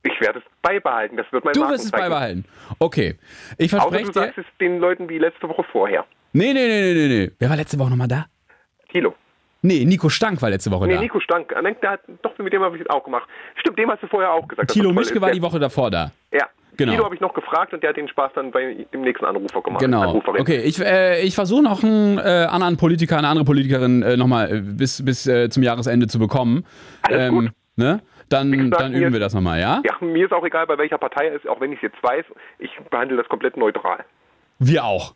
Ich 0.03 0.21
werde 0.21 0.41
es 0.41 0.45
beibehalten. 0.63 1.17
Das 1.17 1.27
wird 1.31 1.45
mein 1.45 1.55
Du 1.55 1.69
wirst 1.69 1.85
es 1.85 1.91
beibehalten. 1.91 2.45
Okay. 2.79 3.19
Ich 3.57 3.71
verspreche 3.71 4.05
Außer 4.05 4.13
du 4.13 4.21
sagst 4.21 4.39
es 4.39 4.47
den 4.61 4.79
Leuten 4.79 5.09
wie 5.09 5.19
letzte 5.19 5.49
Woche 5.49 5.65
vorher. 5.71 6.05
Nee, 6.33 6.53
nee, 6.53 6.67
nee, 6.67 6.95
nee, 6.95 7.09
nee. 7.09 7.31
Wer 7.39 7.51
war 7.51 7.57
letzte 7.57 7.79
Woche 7.79 7.91
nochmal 7.91 8.09
da? 8.09 8.27
Thilo. 8.91 9.15
Nee, 9.63 9.85
Nico 9.85 10.09
Stank 10.09 10.41
war 10.41 10.51
letzte 10.51 10.71
Woche 10.71 10.87
nee, 10.87 10.95
da. 10.95 11.01
Nee, 11.01 11.07
Nico 11.07 11.21
Stank. 11.21 11.49
Der 11.83 11.91
hat, 11.91 12.01
doch, 12.23 12.37
mit 12.39 12.53
dem 12.53 12.63
habe 12.63 12.77
ich 12.77 12.83
es 12.83 12.91
auch 12.91 13.03
gemacht. 13.03 13.29
Stimmt, 13.57 13.79
dem 13.79 13.91
hast 13.91 14.03
du 14.03 14.07
vorher 14.07 14.33
auch 14.33 14.47
gesagt. 14.47 14.71
Thilo 14.71 14.93
Mischke 14.93 15.21
war 15.21 15.33
die 15.33 15.43
Woche 15.43 15.59
davor 15.59 15.91
da. 15.91 16.13
Ja. 16.33 16.47
Genau. 16.77 16.93
Thilo 16.93 17.05
habe 17.05 17.15
ich 17.17 17.21
noch 17.21 17.35
gefragt 17.35 17.75
und 17.75 17.83
der 17.83 17.91
hat 17.91 17.97
den 17.97 18.07
Spaß 18.07 18.31
dann 18.37 18.53
bei 18.53 18.87
dem 18.93 19.01
nächsten 19.01 19.25
Anrufer 19.25 19.63
gemacht. 19.63 19.81
Genau. 19.81 20.23
Okay, 20.27 20.61
ich, 20.61 20.81
äh, 20.81 21.23
ich 21.23 21.35
versuche 21.35 21.63
noch 21.63 21.83
einen 21.83 22.19
äh, 22.19 22.47
anderen 22.49 22.77
Politiker, 22.77 23.19
eine 23.19 23.27
andere 23.27 23.45
Politikerin 23.45 24.03
äh, 24.03 24.17
nochmal 24.17 24.53
äh, 24.55 24.61
bis, 24.61 25.05
bis 25.05 25.27
äh, 25.27 25.51
zum 25.51 25.65
Jahresende 25.65 26.07
zu 26.07 26.21
bekommen. 26.21 26.65
Alles 27.03 27.29
ähm, 27.29 27.35
gut. 27.35 27.51
Ne? 27.75 28.01
Dann, 28.29 28.53
gesagt, 28.53 28.81
dann 28.81 28.95
üben 28.95 29.13
wir 29.13 29.21
das 29.21 29.35
nochmal, 29.35 29.59
ja? 29.59 29.83
Ja, 29.85 29.97
mir 30.07 30.27
ist 30.27 30.33
auch 30.33 30.45
egal, 30.45 30.67
bei 30.67 30.79
welcher 30.79 30.99
Partei 30.99 31.29
er 31.29 31.35
ist, 31.35 31.49
auch 31.49 31.61
wenn 31.61 31.73
ich 31.73 31.79
es 31.83 31.91
jetzt 31.91 32.03
weiß. 32.03 32.25
Ich 32.61 32.71
behandle 32.91 33.17
das 33.17 33.29
komplett 33.29 33.57
neutral. 33.57 34.05
Wir 34.61 34.85
auch. 34.85 35.15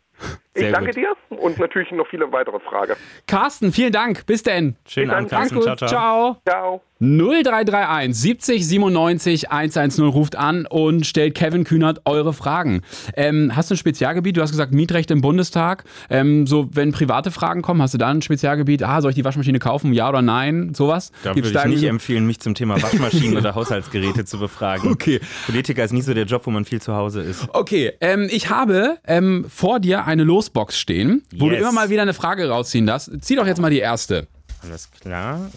Sehr 0.55 0.67
ich 0.67 0.73
danke 0.73 0.91
gut. 0.91 0.97
dir 0.97 1.37
und 1.37 1.57
natürlich 1.57 1.91
noch 1.91 2.07
viele 2.07 2.31
weitere 2.31 2.59
Fragen. 2.59 2.93
Carsten, 3.27 3.71
vielen 3.71 3.91
Dank. 3.91 4.25
Bis 4.25 4.43
denn. 4.43 4.75
Schönen 4.87 5.11
Abend, 5.11 5.29
Carsten. 5.29 5.61
Ciao, 5.61 5.75
ciao. 5.75 5.89
ciao. 5.89 6.37
Ciao. 6.47 6.81
0331 7.03 8.15
70 8.15 8.67
97 8.67 9.51
110 9.51 10.05
ruft 10.05 10.37
an 10.37 10.65
und 10.65 11.05
stellt 11.05 11.35
Kevin 11.35 11.65
Kühnert 11.65 12.01
eure 12.05 12.33
Fragen. 12.33 12.81
Ähm, 13.17 13.51
hast 13.55 13.69
du 13.69 13.75
ein 13.75 13.77
Spezialgebiet? 13.77 14.37
Du 14.37 14.41
hast 14.41 14.51
gesagt 14.51 14.73
Mietrecht 14.73 15.11
im 15.11 15.19
Bundestag. 15.19 15.83
Ähm, 16.09 16.47
so, 16.47 16.69
wenn 16.71 16.93
private 16.93 17.31
Fragen 17.31 17.61
kommen, 17.61 17.81
hast 17.81 17.93
du 17.93 17.97
da 17.97 18.09
ein 18.09 18.21
Spezialgebiet? 18.21 18.83
Ah, 18.83 19.01
soll 19.01 19.09
ich 19.09 19.15
die 19.15 19.25
Waschmaschine 19.25 19.59
kaufen? 19.59 19.91
Ja 19.91 20.07
oder 20.07 20.21
nein? 20.21 20.73
Sowas? 20.73 21.11
Da 21.23 21.33
Gibt's 21.33 21.53
würde 21.53 21.67
ich 21.69 21.81
nicht 21.81 21.89
empfehlen, 21.89 22.25
mich 22.25 22.39
zum 22.39 22.55
Thema 22.55 22.81
Waschmaschinen 22.81 23.37
oder 23.37 23.53
Haushaltsgeräte 23.53 24.23
zu 24.23 24.39
befragen. 24.39 24.91
Okay. 24.91 25.19
Politiker 25.45 25.83
ist 25.83 25.91
nicht 25.91 26.05
so 26.05 26.13
der 26.13 26.25
Job, 26.25 26.45
wo 26.45 26.51
man 26.51 26.63
viel 26.63 26.81
zu 26.81 26.95
Hause 26.95 27.21
ist. 27.21 27.47
Okay, 27.51 27.91
ähm, 27.99 28.29
ich 28.31 28.49
habe 28.49 28.99
ähm, 29.05 29.45
vor 29.49 29.81
dir 29.81 30.05
eine 30.05 30.23
Losbox 30.43 30.77
stehen, 30.77 31.23
wo 31.35 31.47
yes. 31.47 31.55
du 31.55 31.61
immer 31.61 31.71
mal 31.71 31.89
wieder 31.89 32.01
eine 32.01 32.13
Frage 32.13 32.49
rausziehen 32.49 32.85
darfst. 32.85 33.11
Zieh 33.21 33.35
doch 33.35 33.47
jetzt 33.47 33.61
mal 33.61 33.69
die 33.69 33.79
erste. 33.79 34.27
Alles 34.61 34.91
klar. 34.91 35.49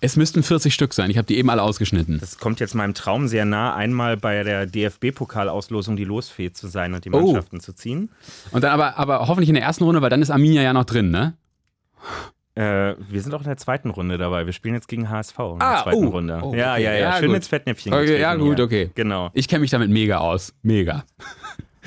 Es 0.00 0.16
müssten 0.16 0.42
40 0.42 0.72
Stück 0.72 0.94
sein. 0.94 1.10
Ich 1.10 1.18
habe 1.18 1.26
die 1.26 1.36
eben 1.36 1.50
alle 1.50 1.62
ausgeschnitten. 1.62 2.18
Das 2.18 2.38
kommt 2.38 2.60
jetzt 2.60 2.74
meinem 2.74 2.94
Traum 2.94 3.28
sehr 3.28 3.44
nah, 3.44 3.74
einmal 3.74 4.16
bei 4.16 4.42
der 4.42 4.64
DFB-Pokalauslosung 4.66 5.96
die 5.96 6.04
Losfee 6.04 6.50
zu 6.50 6.66
sein 6.66 6.94
und 6.94 7.04
die 7.04 7.10
oh. 7.10 7.20
Mannschaften 7.20 7.58
oh. 7.58 7.60
zu 7.60 7.74
ziehen. 7.74 8.08
Und 8.52 8.64
dann 8.64 8.72
aber, 8.72 8.96
aber 8.96 9.28
hoffentlich 9.28 9.50
in 9.50 9.54
der 9.54 9.64
ersten 9.64 9.84
Runde, 9.84 10.00
weil 10.00 10.08
dann 10.08 10.22
ist 10.22 10.30
Arminia 10.30 10.62
ja 10.62 10.72
noch 10.72 10.84
drin, 10.84 11.10
ne? 11.10 11.34
Äh, 12.54 12.94
wir 13.10 13.20
sind 13.20 13.34
auch 13.34 13.40
in 13.40 13.48
der 13.48 13.58
zweiten 13.58 13.90
Runde 13.90 14.16
dabei. 14.16 14.46
Wir 14.46 14.54
spielen 14.54 14.74
jetzt 14.74 14.88
gegen 14.88 15.10
HSV 15.10 15.38
in 15.38 15.58
der 15.58 15.68
ah, 15.68 15.82
zweiten 15.82 16.06
oh, 16.06 16.10
Runde. 16.10 16.40
Oh, 16.42 16.48
okay. 16.48 16.58
Ja, 16.58 16.76
ja, 16.78 16.92
ja. 16.92 16.98
ja 16.98 17.12
Schön 17.18 17.26
gut. 17.26 17.36
ins 17.36 17.48
Fettnäpfchen. 17.48 17.92
Okay, 17.92 18.18
ja, 18.18 18.34
gut, 18.34 18.60
okay. 18.60 18.90
Genau. 18.94 19.28
Ich 19.34 19.46
kenne 19.46 19.60
mich 19.60 19.70
damit 19.70 19.90
mega 19.90 20.18
aus. 20.18 20.54
Mega. 20.62 21.04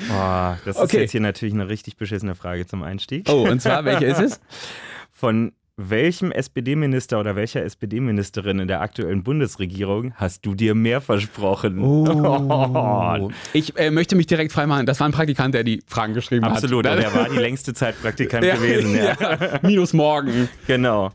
Oh, 0.08 0.54
das 0.64 0.76
ist 0.76 0.78
okay. 0.78 1.00
jetzt 1.00 1.12
hier 1.12 1.20
natürlich 1.20 1.54
eine 1.54 1.68
richtig 1.68 1.96
beschissene 1.96 2.34
Frage 2.34 2.66
zum 2.66 2.82
Einstieg. 2.82 3.28
Oh, 3.28 3.48
und 3.48 3.60
zwar, 3.60 3.84
welche 3.84 4.06
ist 4.06 4.20
es? 4.20 4.40
Von 5.12 5.52
welchem 5.76 6.30
SPD-Minister 6.30 7.18
oder 7.18 7.36
welcher 7.36 7.62
SPD-Ministerin 7.64 8.58
in 8.60 8.68
der 8.68 8.80
aktuellen 8.80 9.22
Bundesregierung 9.22 10.12
hast 10.14 10.44
du 10.44 10.54
dir 10.54 10.74
mehr 10.74 11.00
versprochen? 11.00 11.78
Oh. 11.80 13.30
Ich 13.52 13.76
äh, 13.78 13.90
möchte 13.90 14.16
mich 14.16 14.26
direkt 14.26 14.52
freimachen. 14.52 14.86
Das 14.86 15.00
war 15.00 15.08
ein 15.08 15.12
Praktikant, 15.12 15.54
der 15.54 15.64
die 15.64 15.82
Fragen 15.86 16.14
geschrieben 16.14 16.44
Absolut, 16.44 16.86
hat. 16.86 16.98
Absolut, 16.98 17.14
der 17.14 17.20
war 17.28 17.28
die 17.30 17.40
längste 17.40 17.74
Zeit 17.74 18.00
Praktikant 18.00 18.44
ja, 18.44 18.56
gewesen. 18.56 18.94
Ja. 18.94 19.16
ja. 19.20 19.60
Minus 19.62 19.92
morgen. 19.92 20.48
Genau. 20.66 21.12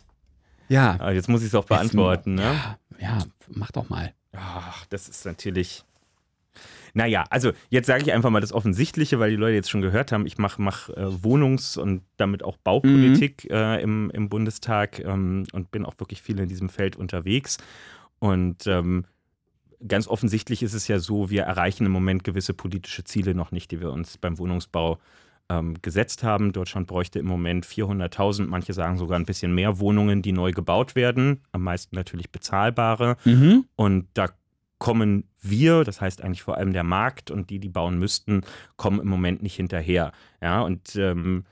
Ja. 0.67 0.95
Aber 0.99 1.13
jetzt 1.13 1.29
muss 1.29 1.41
ich 1.41 1.47
es 1.47 1.55
auch 1.55 1.65
beantworten. 1.65 2.35
Ne? 2.35 2.43
Ja, 2.43 2.77
ja, 2.99 3.17
mach 3.49 3.71
doch 3.71 3.89
mal. 3.89 4.13
Ach, 4.33 4.85
das 4.87 5.07
ist 5.07 5.25
natürlich. 5.25 5.83
Naja, 6.95 7.25
also 7.29 7.51
jetzt 7.69 7.87
sage 7.87 8.03
ich 8.03 8.13
einfach 8.13 8.29
mal 8.29 8.39
das 8.39 8.53
Offensichtliche, 8.53 9.19
weil 9.19 9.29
die 9.29 9.35
Leute 9.35 9.53
jetzt 9.53 9.69
schon 9.69 9.81
gehört 9.81 10.13
haben, 10.13 10.25
ich 10.25 10.37
mache 10.37 10.61
mach, 10.61 10.89
äh, 10.89 10.93
Wohnungs- 11.23 11.77
und 11.77 12.03
damit 12.15 12.41
auch 12.41 12.55
Baupolitik 12.55 13.43
mhm. 13.49 13.55
äh, 13.55 13.81
im, 13.81 14.09
im 14.11 14.29
Bundestag 14.29 14.99
ähm, 14.99 15.43
und 15.51 15.71
bin 15.71 15.85
auch 15.85 15.95
wirklich 15.99 16.21
viel 16.21 16.39
in 16.39 16.47
diesem 16.47 16.69
Feld 16.69 16.95
unterwegs. 16.95 17.57
Und 18.19 18.65
ähm, 18.65 19.03
ganz 19.85 20.07
offensichtlich 20.07 20.63
ist 20.63 20.73
es 20.73 20.87
ja 20.87 20.99
so, 20.99 21.29
wir 21.29 21.43
erreichen 21.43 21.85
im 21.85 21.91
Moment 21.91 22.23
gewisse 22.23 22.53
politische 22.53 23.03
Ziele 23.03 23.35
noch 23.35 23.51
nicht, 23.51 23.71
die 23.71 23.81
wir 23.81 23.91
uns 23.91 24.17
beim 24.17 24.37
Wohnungsbau 24.37 24.97
ähm, 25.49 25.75
gesetzt 25.81 26.23
haben. 26.23 26.53
Deutschland 26.53 26.87
bräuchte 26.87 27.19
im 27.19 27.25
Moment 27.25 27.65
400.000, 27.65 28.47
manche 28.47 28.71
sagen 28.71 28.97
sogar 28.97 29.19
ein 29.19 29.25
bisschen 29.25 29.53
mehr 29.53 29.79
Wohnungen, 29.79 30.21
die 30.21 30.31
neu 30.31 30.53
gebaut 30.53 30.95
werden. 30.95 31.41
Am 31.51 31.61
meisten 31.61 31.95
natürlich 31.97 32.31
bezahlbare. 32.31 33.17
Mhm. 33.25 33.65
Und 33.75 34.07
da 34.13 34.29
kommen 34.85 35.23
wir, 35.41 35.83
das 35.83 35.99
heißt 35.99 36.23
eigentlich 36.23 36.43
vor 36.43 36.57
allem 36.57 36.71
der 36.71 36.83
Markt 36.83 37.31
und 37.31 37.49
die, 37.49 37.57
die 37.57 37.69
bauen 37.69 37.97
müssten, 37.97 38.41
kommen 38.77 38.99
im 38.99 39.07
Moment 39.07 39.41
nicht 39.41 39.55
hinterher. 39.55 40.11
Ja, 40.43 40.61
und 40.61 40.95
ähm, 40.95 41.43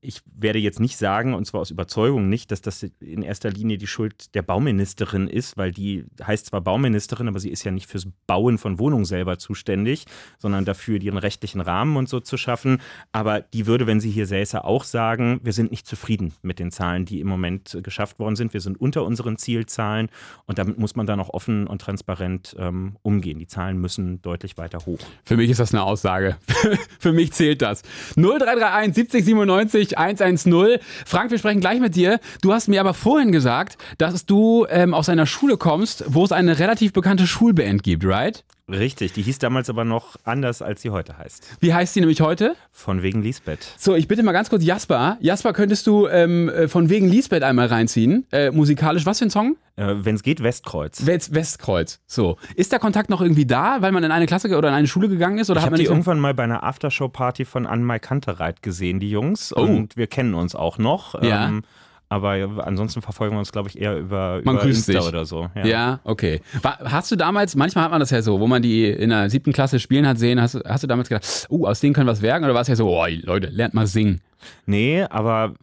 ich 0.00 0.22
werde 0.34 0.58
jetzt 0.58 0.80
nicht 0.80 0.96
sagen, 0.96 1.34
und 1.34 1.44
zwar 1.46 1.60
aus 1.60 1.70
Überzeugung 1.70 2.28
nicht, 2.28 2.50
dass 2.50 2.62
das 2.62 2.82
in 3.00 3.22
erster 3.22 3.50
Linie 3.50 3.76
die 3.76 3.86
Schuld 3.86 4.34
der 4.34 4.42
Bauministerin 4.42 5.28
ist, 5.28 5.58
weil 5.58 5.72
die 5.72 6.06
heißt 6.22 6.46
zwar 6.46 6.62
Bauministerin, 6.62 7.28
aber 7.28 7.38
sie 7.38 7.50
ist 7.50 7.64
ja 7.64 7.70
nicht 7.70 7.88
fürs 7.88 8.06
Bauen 8.26 8.56
von 8.56 8.78
Wohnungen 8.78 9.04
selber 9.04 9.38
zuständig, 9.38 10.06
sondern 10.38 10.64
dafür, 10.64 11.00
ihren 11.00 11.18
rechtlichen 11.18 11.60
Rahmen 11.60 11.96
und 11.96 12.08
so 12.08 12.20
zu 12.20 12.38
schaffen. 12.38 12.80
Aber 13.12 13.40
die 13.40 13.66
würde, 13.66 13.86
wenn 13.86 14.00
sie 14.00 14.10
hier 14.10 14.26
säße, 14.26 14.64
auch 14.64 14.84
sagen, 14.84 15.40
wir 15.42 15.52
sind 15.52 15.70
nicht 15.70 15.86
zufrieden 15.86 16.32
mit 16.42 16.58
den 16.58 16.70
Zahlen, 16.70 17.04
die 17.04 17.20
im 17.20 17.28
Moment 17.28 17.78
geschafft 17.82 18.18
worden 18.18 18.36
sind. 18.36 18.54
Wir 18.54 18.60
sind 18.62 18.80
unter 18.80 19.04
unseren 19.04 19.36
Zielzahlen 19.36 20.08
und 20.46 20.58
damit 20.58 20.78
muss 20.78 20.96
man 20.96 21.06
dann 21.06 21.20
auch 21.20 21.30
offen 21.30 21.66
und 21.66 21.80
transparent 21.80 22.56
ähm, 22.58 22.96
umgehen. 23.02 23.38
Die 23.38 23.46
Zahlen 23.46 23.78
müssen 23.78 24.22
deutlich 24.22 24.56
weiter 24.56 24.78
hoch. 24.86 25.00
Für 25.24 25.36
mich 25.36 25.50
ist 25.50 25.60
das 25.60 25.74
eine 25.74 25.82
Aussage. 25.82 26.36
Für 26.98 27.12
mich 27.12 27.32
zählt 27.32 27.60
das. 27.60 27.82
0331 28.16 28.94
70 28.94 29.24
97 29.24 29.73
97 29.74 29.98
110. 29.98 30.78
Frank, 31.04 31.30
wir 31.30 31.38
sprechen 31.38 31.60
gleich 31.60 31.80
mit 31.80 31.96
dir. 31.96 32.20
Du 32.42 32.52
hast 32.52 32.68
mir 32.68 32.80
aber 32.80 32.94
vorhin 32.94 33.32
gesagt, 33.32 33.76
dass 33.98 34.26
du 34.26 34.66
ähm, 34.70 34.94
aus 34.94 35.08
einer 35.08 35.26
Schule 35.26 35.56
kommst, 35.56 36.04
wo 36.06 36.24
es 36.24 36.32
eine 36.32 36.58
relativ 36.58 36.92
bekannte 36.92 37.26
Schulband 37.26 37.82
gibt, 37.82 38.04
right? 38.04 38.44
Richtig, 38.70 39.12
die 39.12 39.20
hieß 39.20 39.38
damals 39.40 39.68
aber 39.68 39.84
noch 39.84 40.16
anders, 40.24 40.62
als 40.62 40.80
sie 40.80 40.88
heute 40.88 41.18
heißt. 41.18 41.58
Wie 41.60 41.74
heißt 41.74 41.92
sie 41.92 42.00
nämlich 42.00 42.22
heute? 42.22 42.56
Von 42.72 43.02
wegen 43.02 43.22
Lisbeth. 43.22 43.74
So, 43.76 43.94
ich 43.94 44.08
bitte 44.08 44.22
mal 44.22 44.32
ganz 44.32 44.48
kurz 44.48 44.64
Jasper. 44.64 45.18
Jasper, 45.20 45.52
könntest 45.52 45.86
du 45.86 46.06
ähm, 46.06 46.48
äh, 46.48 46.66
von 46.66 46.88
wegen 46.88 47.06
Lisbeth 47.06 47.42
einmal 47.42 47.66
reinziehen? 47.66 48.26
Äh, 48.32 48.52
musikalisch, 48.52 49.04
was 49.04 49.18
für 49.18 49.26
ein 49.26 49.30
Song? 49.30 49.56
Äh, 49.76 49.96
Wenn 49.98 50.14
es 50.14 50.22
geht, 50.22 50.42
Westkreuz. 50.42 51.04
West 51.04 51.34
Westkreuz. 51.34 52.00
So. 52.06 52.38
Ist 52.54 52.72
der 52.72 52.78
Kontakt 52.78 53.10
noch 53.10 53.20
irgendwie 53.20 53.44
da, 53.44 53.82
weil 53.82 53.92
man 53.92 54.02
in 54.02 54.10
eine 54.10 54.24
Klasse 54.24 54.48
oder 54.56 54.68
in 54.68 54.74
eine 54.74 54.86
Schule 54.86 55.10
gegangen 55.10 55.36
ist? 55.36 55.50
Oder 55.50 55.60
Ich 55.60 55.66
habe 55.66 55.76
die 55.76 55.84
irgendwann 55.84 56.18
mal 56.18 56.32
bei 56.32 56.44
einer 56.44 56.64
Aftershow-Party 56.64 57.44
von 57.44 57.66
Anne-Mai 57.66 57.98
Kantereit 57.98 58.62
gesehen, 58.62 58.98
die 58.98 59.10
Jungs. 59.10 59.54
Oh. 59.54 59.60
Und 59.60 59.98
wir 59.98 60.06
kennen 60.06 60.32
uns 60.32 60.54
auch 60.54 60.78
noch. 60.78 61.20
Ja. 61.22 61.48
Ähm, 61.48 61.64
aber 62.08 62.64
ansonsten 62.66 63.02
verfolgen 63.02 63.34
wir 63.34 63.40
uns, 63.40 63.50
glaube 63.50 63.68
ich, 63.68 63.80
eher 63.80 63.96
über, 63.98 64.40
Man 64.44 64.56
über 64.56 64.66
Insta 64.66 64.92
sich. 65.00 65.08
oder 65.08 65.24
so. 65.24 65.48
Ja. 65.64 66.00
okay. 66.04 66.40
War, 66.62 66.78
hast 66.84 67.10
du 67.10 67.16
damals, 67.16 67.56
manchmal 67.56 67.84
hat 67.84 67.90
man 67.90 68.00
das 68.00 68.10
ja 68.10 68.22
so, 68.22 68.38
wo 68.40 68.46
man 68.46 68.62
die 68.62 68.86
in 68.88 69.10
der 69.10 69.28
siebten 69.30 69.52
Klasse 69.52 69.80
spielen 69.80 70.06
hat 70.06 70.18
sehen, 70.18 70.40
hast, 70.40 70.54
du- 70.54 70.60
hast 70.64 70.82
du 70.82 70.86
damals 70.86 71.08
gedacht, 71.08 71.46
uh, 71.50 71.66
aus 71.66 71.80
denen 71.80 71.92
können 71.94 72.06
was 72.06 72.22
werden? 72.22 72.44
Oder 72.44 72.54
war 72.54 72.60
es 72.62 72.68
ja 72.68 72.76
so, 72.76 72.88
oh, 72.88 73.04
Leute, 73.22 73.48
lernt 73.48 73.74
mal 73.74 73.86
singen? 73.86 74.20
Nee, 74.66 75.02
aber 75.10 75.54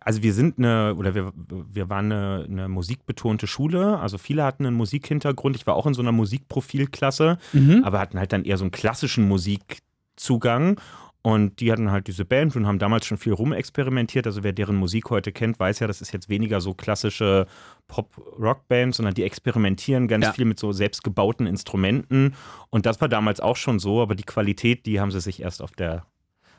also 0.00 0.22
wir 0.22 0.34
sind 0.34 0.58
eine, 0.58 0.94
oder 0.96 1.14
wir, 1.14 1.32
wir 1.72 1.88
waren 1.88 2.12
eine, 2.12 2.44
eine 2.46 2.68
musikbetonte 2.68 3.46
Schule. 3.46 3.98
Also 4.00 4.18
viele 4.18 4.44
hatten 4.44 4.66
einen 4.66 4.76
Musikhintergrund. 4.76 5.56
Ich 5.56 5.66
war 5.66 5.74
auch 5.76 5.86
in 5.86 5.94
so 5.94 6.02
einer 6.02 6.12
Musikprofilklasse, 6.12 7.38
aber 7.84 8.00
hatten 8.00 8.18
halt 8.18 8.32
dann 8.34 8.44
eher 8.44 8.58
so 8.58 8.64
einen 8.64 8.70
klassischen 8.70 9.26
Musikzugang. 9.26 10.78
Und 11.26 11.60
die 11.60 11.72
hatten 11.72 11.90
halt 11.90 12.06
diese 12.06 12.26
Band 12.26 12.54
und 12.54 12.66
haben 12.66 12.78
damals 12.78 13.06
schon 13.06 13.16
viel 13.16 13.32
rumexperimentiert. 13.32 14.26
Also 14.26 14.42
wer 14.44 14.52
deren 14.52 14.76
Musik 14.76 15.08
heute 15.08 15.32
kennt, 15.32 15.58
weiß 15.58 15.78
ja, 15.78 15.86
das 15.86 16.02
ist 16.02 16.12
jetzt 16.12 16.28
weniger 16.28 16.60
so 16.60 16.74
klassische 16.74 17.46
Pop-Rock-Band, 17.88 18.94
sondern 18.94 19.14
die 19.14 19.22
experimentieren 19.22 20.06
ganz 20.06 20.26
Ja. 20.26 20.32
viel 20.32 20.44
mit 20.44 20.58
so 20.58 20.72
selbstgebauten 20.72 21.46
Instrumenten. 21.46 22.34
Und 22.68 22.84
das 22.84 23.00
war 23.00 23.08
damals 23.08 23.40
auch 23.40 23.56
schon 23.56 23.78
so, 23.78 24.02
aber 24.02 24.14
die 24.14 24.24
Qualität, 24.24 24.84
die 24.84 25.00
haben 25.00 25.10
sie 25.10 25.20
sich 25.20 25.40
erst 25.40 25.62
auf 25.62 25.72
der, 25.72 26.04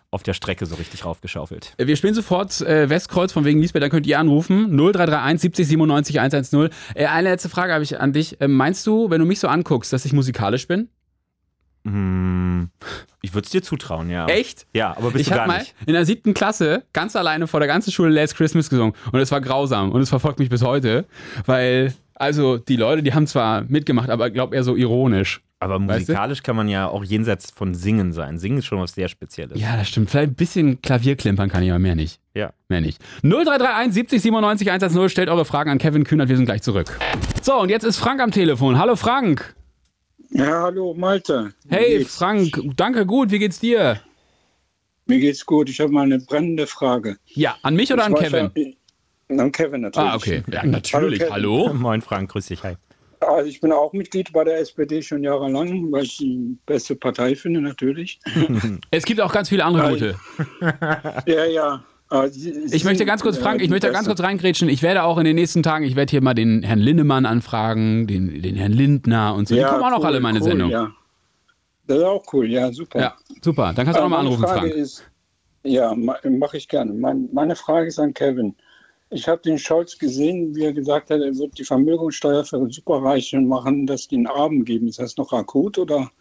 auf 0.09 0.23
der 0.23 0.33
Strecke 0.33 0.65
so 0.65 0.73
richtig 0.75 1.05
raufgeschaufelt. 1.05 1.75
Wir 1.77 1.95
spielen 1.95 2.15
sofort 2.15 2.59
äh, 2.61 2.89
Westkreuz 2.89 3.31
von 3.33 3.45
wegen 3.45 3.61
Lisbeth, 3.61 3.83
dann 3.83 3.91
könnt 3.91 4.07
ihr 4.07 4.17
anrufen. 4.19 4.75
0331 4.75 5.41
70 5.41 5.67
97 5.67 6.19
110. 6.19 6.69
Äh, 6.95 7.05
eine 7.05 7.29
letzte 7.29 7.49
Frage 7.49 7.71
habe 7.71 7.83
ich 7.83 7.99
an 7.99 8.13
dich. 8.13 8.41
Äh, 8.41 8.47
meinst 8.47 8.87
du, 8.87 9.11
wenn 9.11 9.19
du 9.19 9.25
mich 9.27 9.39
so 9.39 9.47
anguckst, 9.47 9.93
dass 9.93 10.05
ich 10.05 10.13
musikalisch 10.13 10.67
bin? 10.67 10.89
Hm, 11.85 12.69
ich 13.21 13.33
würde 13.33 13.45
es 13.45 13.51
dir 13.51 13.61
zutrauen, 13.61 14.09
ja. 14.09 14.25
Echt? 14.27 14.65
Ja, 14.73 14.91
aber 14.97 15.11
bist 15.11 15.21
ich 15.21 15.27
du 15.27 15.31
habe 15.33 15.39
gar 15.41 15.47
mal 15.47 15.59
nicht. 15.59 15.75
in 15.85 15.93
der 15.93 16.05
siebten 16.05 16.33
Klasse 16.33 16.83
ganz 16.93 17.15
alleine 17.15 17.47
vor 17.47 17.59
der 17.59 17.67
ganzen 17.67 17.91
Schule 17.91 18.09
Last 18.09 18.35
Christmas 18.35 18.69
gesungen 18.69 18.93
und 19.11 19.19
es 19.19 19.31
war 19.31 19.41
grausam 19.41 19.91
und 19.91 20.01
es 20.01 20.09
verfolgt 20.09 20.39
mich 20.39 20.49
bis 20.49 20.63
heute, 20.63 21.05
weil 21.45 21.93
also 22.15 22.57
die 22.57 22.75
Leute, 22.77 23.03
die 23.03 23.13
haben 23.13 23.27
zwar 23.27 23.61
mitgemacht, 23.67 24.09
aber 24.09 24.27
ich 24.27 24.33
glaube 24.33 24.55
eher 24.55 24.63
so 24.63 24.75
ironisch. 24.75 25.41
Aber 25.59 25.75
Weißt 25.75 25.87
du? 26.09 26.11
musikalisch 26.11 26.43
kann 26.43 26.55
man 26.55 26.67
ja 26.67 26.87
auch 26.87 27.03
jenseits 27.03 27.49
von 27.51 27.73
Singen 27.73 28.11
sein. 28.13 28.37
Singen 28.37 28.57
ist 28.59 28.65
schon 28.65 28.79
was 28.79 28.93
sehr 28.93 29.07
Spezielles. 29.07 29.59
Ja, 29.59 29.77
das 29.77 29.87
stimmt. 29.87 30.09
Vielleicht 30.09 30.31
ein 30.31 30.35
bisschen 30.35 30.81
Klavier 30.81 31.15
klimpern 31.15 31.49
kann 31.49 31.63
ich, 31.63 31.69
aber 31.71 31.79
mehr 31.79 31.95
nicht. 31.95 32.19
Ja. 32.35 32.51
Mehr 32.67 32.81
nicht. 32.81 33.01
0331 33.23 33.93
70 33.93 34.21
97 34.21 34.67
110. 34.69 35.09
Stellt 35.09 35.29
eure 35.29 35.45
Fragen 35.45 35.71
an 35.71 35.77
Kevin 35.77 36.03
Kühnert. 36.03 36.29
Wir 36.29 36.35
sind 36.35 36.45
gleich 36.45 36.61
zurück. 36.61 36.97
So, 37.41 37.55
und 37.59 37.69
jetzt 37.69 37.83
ist 37.83 37.97
Frank 37.97 38.21
am 38.21 38.31
Telefon. 38.31 38.77
Hallo 38.77 38.95
Frank. 38.95 39.55
Ja, 40.29 40.63
hallo 40.63 40.93
Malte. 40.93 41.53
Wie 41.65 41.75
Hey 41.75 41.97
geht's? 41.99 42.15
Frank, 42.17 42.59
danke 42.75 43.05
gut. 43.05 43.31
Wie 43.31 43.39
geht's 43.39 43.59
dir? 43.59 43.99
Mir 45.05 45.19
geht's 45.19 45.45
gut. 45.45 45.69
Ich 45.69 45.79
habe 45.79 45.91
mal 45.91 46.03
eine 46.03 46.19
brennende 46.19 46.67
Frage. 46.67 47.17
Ja, 47.27 47.55
an 47.61 47.75
mich 47.75 47.93
oder 47.93 48.05
an 48.05 48.13
Ich 48.13 48.21
weiß 48.21 48.31
Kevin? 48.31 48.75
Ja, 49.29 49.43
an 49.43 49.51
Kevin 49.51 49.81
natürlich. 49.81 50.09
Ah, 50.09 50.15
okay. 50.15 50.43
Ja, 50.51 50.65
natürlich. 50.65 51.21
Hallo, 51.29 51.65
Hallo. 51.67 51.73
Moin 51.73 52.01
Frank, 52.01 52.31
grüß 52.31 52.47
dich. 52.47 52.63
Hi. 52.63 52.75
Also 53.21 53.49
ich 53.49 53.61
bin 53.61 53.71
auch 53.71 53.93
Mitglied 53.93 54.31
bei 54.33 54.43
der 54.43 54.59
SPD 54.59 55.01
schon 55.01 55.23
jahrelang, 55.23 55.91
weil 55.91 56.03
ich 56.03 56.17
die 56.17 56.57
beste 56.65 56.95
Partei 56.95 57.35
finde 57.35 57.61
natürlich. 57.61 58.19
Es 58.91 59.05
gibt 59.05 59.21
auch 59.21 59.33
ganz 59.33 59.49
viele 59.49 59.63
andere 59.63 59.89
gute. 59.89 60.19
ja, 61.25 61.45
ja. 61.45 61.83
Sie 62.29 62.51
Ich 62.71 62.83
möchte 62.83 62.99
sind, 62.99 63.07
ganz 63.07 63.23
kurz, 63.23 63.37
äh, 63.37 63.41
Frank, 63.41 63.61
ich 63.61 63.67
die 63.67 63.71
möchte 63.71 63.91
ganz 63.91 64.07
kurz 64.07 64.19
reingrätschen. 64.21 64.69
Ich 64.69 64.81
werde 64.83 65.03
auch 65.03 65.17
in 65.17 65.25
den 65.25 65.35
nächsten 65.35 65.63
Tagen, 65.63 65.85
ich 65.85 65.95
werde 65.95 66.11
hier 66.11 66.21
mal 66.21 66.33
den 66.35 66.61
Herrn 66.63 66.79
Lindemann 66.79 67.25
anfragen, 67.25 68.05
den, 68.07 68.41
den 68.41 68.55
Herrn 68.55 68.73
Lindner 68.73 69.33
und 69.33 69.47
so. 69.47 69.55
Die 69.55 69.61
Ja, 69.61 69.69
kommen 69.69 69.83
auch 69.83 69.89
noch 69.89 69.99
cool, 69.99 70.05
alle 70.05 70.17
in 70.17 70.23
meine 70.23 70.39
cool, 70.39 70.43
Sendung. 70.45 70.69
Ja. 70.69 70.91
Das 71.87 71.97
ist 71.97 72.03
auch 72.03 72.23
cool, 72.33 72.49
ja, 72.49 72.71
super. 72.71 72.99
Ja, 72.99 73.15
super. 73.41 73.73
Dann 73.75 73.85
kannst 73.85 73.99
du 73.99 74.03
auch 74.03 74.05
Äh, 74.05 74.09
nochmal 74.09 74.23
meine 74.23 74.35
anrufen, 74.35 74.43
Frage 74.43 74.69
Frank. 74.69 74.73
Ist, 74.73 75.03
ja, 75.63 75.95
mache 75.95 76.57
ich 76.57 76.67
gerne. 76.67 76.93
Mein, 76.93 77.27
meine 77.33 77.55
Frage 77.55 77.87
ist 77.87 77.99
an 77.99 78.13
Kevin. 78.13 78.55
Ich 79.11 79.27
habe 79.27 79.41
den 79.41 79.57
Scholz 79.57 79.97
gesehen, 79.97 80.55
wie 80.55 80.63
er 80.63 80.73
gesagt 80.73 81.09
hat, 81.09 81.21
er 81.21 81.35
wird 81.35 81.57
die 81.57 81.63
Vermögenssteuer 81.63 82.43
für 82.43 82.67
Superreiche 82.71 83.39
machen, 83.39 83.87
dass 83.87 84.07
die 84.07 84.17
einen 84.17 84.27
Abend 84.27 84.65
geben. 84.65 84.87
Ist 84.87 84.99
das 84.99 85.17
noch 85.17 85.31
akut 85.33 85.77
oder? 85.77 86.11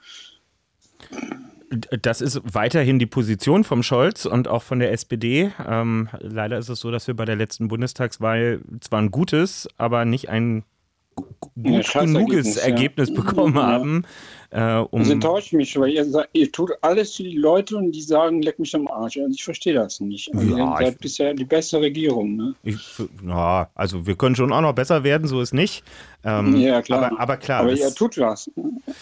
Das 2.02 2.20
ist 2.20 2.40
weiterhin 2.44 2.98
die 2.98 3.06
Position 3.06 3.64
vom 3.64 3.82
Scholz 3.82 4.26
und 4.26 4.48
auch 4.48 4.62
von 4.62 4.78
der 4.78 4.92
SPD. 4.92 5.52
Ähm, 5.66 6.08
leider 6.20 6.58
ist 6.58 6.68
es 6.68 6.80
so, 6.80 6.90
dass 6.90 7.06
wir 7.06 7.14
bei 7.14 7.24
der 7.24 7.36
letzten 7.36 7.68
Bundestagswahl 7.68 8.60
zwar 8.80 9.00
ein 9.00 9.10
gutes, 9.10 9.68
aber 9.76 10.04
nicht 10.04 10.28
ein 10.28 10.64
gut 11.54 11.92
genuges. 11.92 12.56
Ergebnis 12.56 13.12
bekommen 13.14 13.56
Ja. 13.56 13.66
haben. 13.66 14.04
Äh, 14.56 14.84
um, 14.90 15.00
Das 15.00 15.10
enttäuscht 15.10 15.52
mich, 15.52 15.76
weil 15.80 15.90
ihr, 15.90 16.04
sagt, 16.04 16.28
ihr 16.32 16.50
tut 16.52 16.70
alles 16.80 17.16
für 17.16 17.24
die 17.24 17.36
Leute 17.36 17.76
und 17.76 17.90
die 17.90 18.02
sagen, 18.02 18.40
leck 18.40 18.60
mich 18.60 18.72
am 18.76 18.86
Arsch. 18.86 19.16
Also 19.16 19.30
ich 19.34 19.42
verstehe 19.42 19.74
das 19.74 19.98
nicht. 19.98 20.32
Also 20.32 20.56
Ja, 20.56 20.70
ihr 20.72 20.76
seid 20.86 20.94
ich- 20.94 21.00
bisher 21.00 21.34
die 21.34 21.44
beste 21.44 21.80
Regierung. 21.80 22.36
Ne? 22.36 22.54
ich, 22.62 22.78
ja, 23.26 23.68
also 23.74 24.06
wir 24.06 24.14
können 24.14 24.36
schon 24.36 24.52
auch 24.52 24.60
noch 24.60 24.72
besser 24.72 25.02
werden, 25.02 25.26
so 25.26 25.40
ist 25.40 25.54
nicht. 25.54 25.82
Ähm, 26.26 26.56
Ja, 26.56 26.80
klar. 26.82 27.06
Aber, 27.10 27.20
aber 27.20 27.36
klar, 27.36 27.60
Aber 27.62 27.72
ihr 27.72 27.92
tut 27.94 28.16
was. 28.16 28.48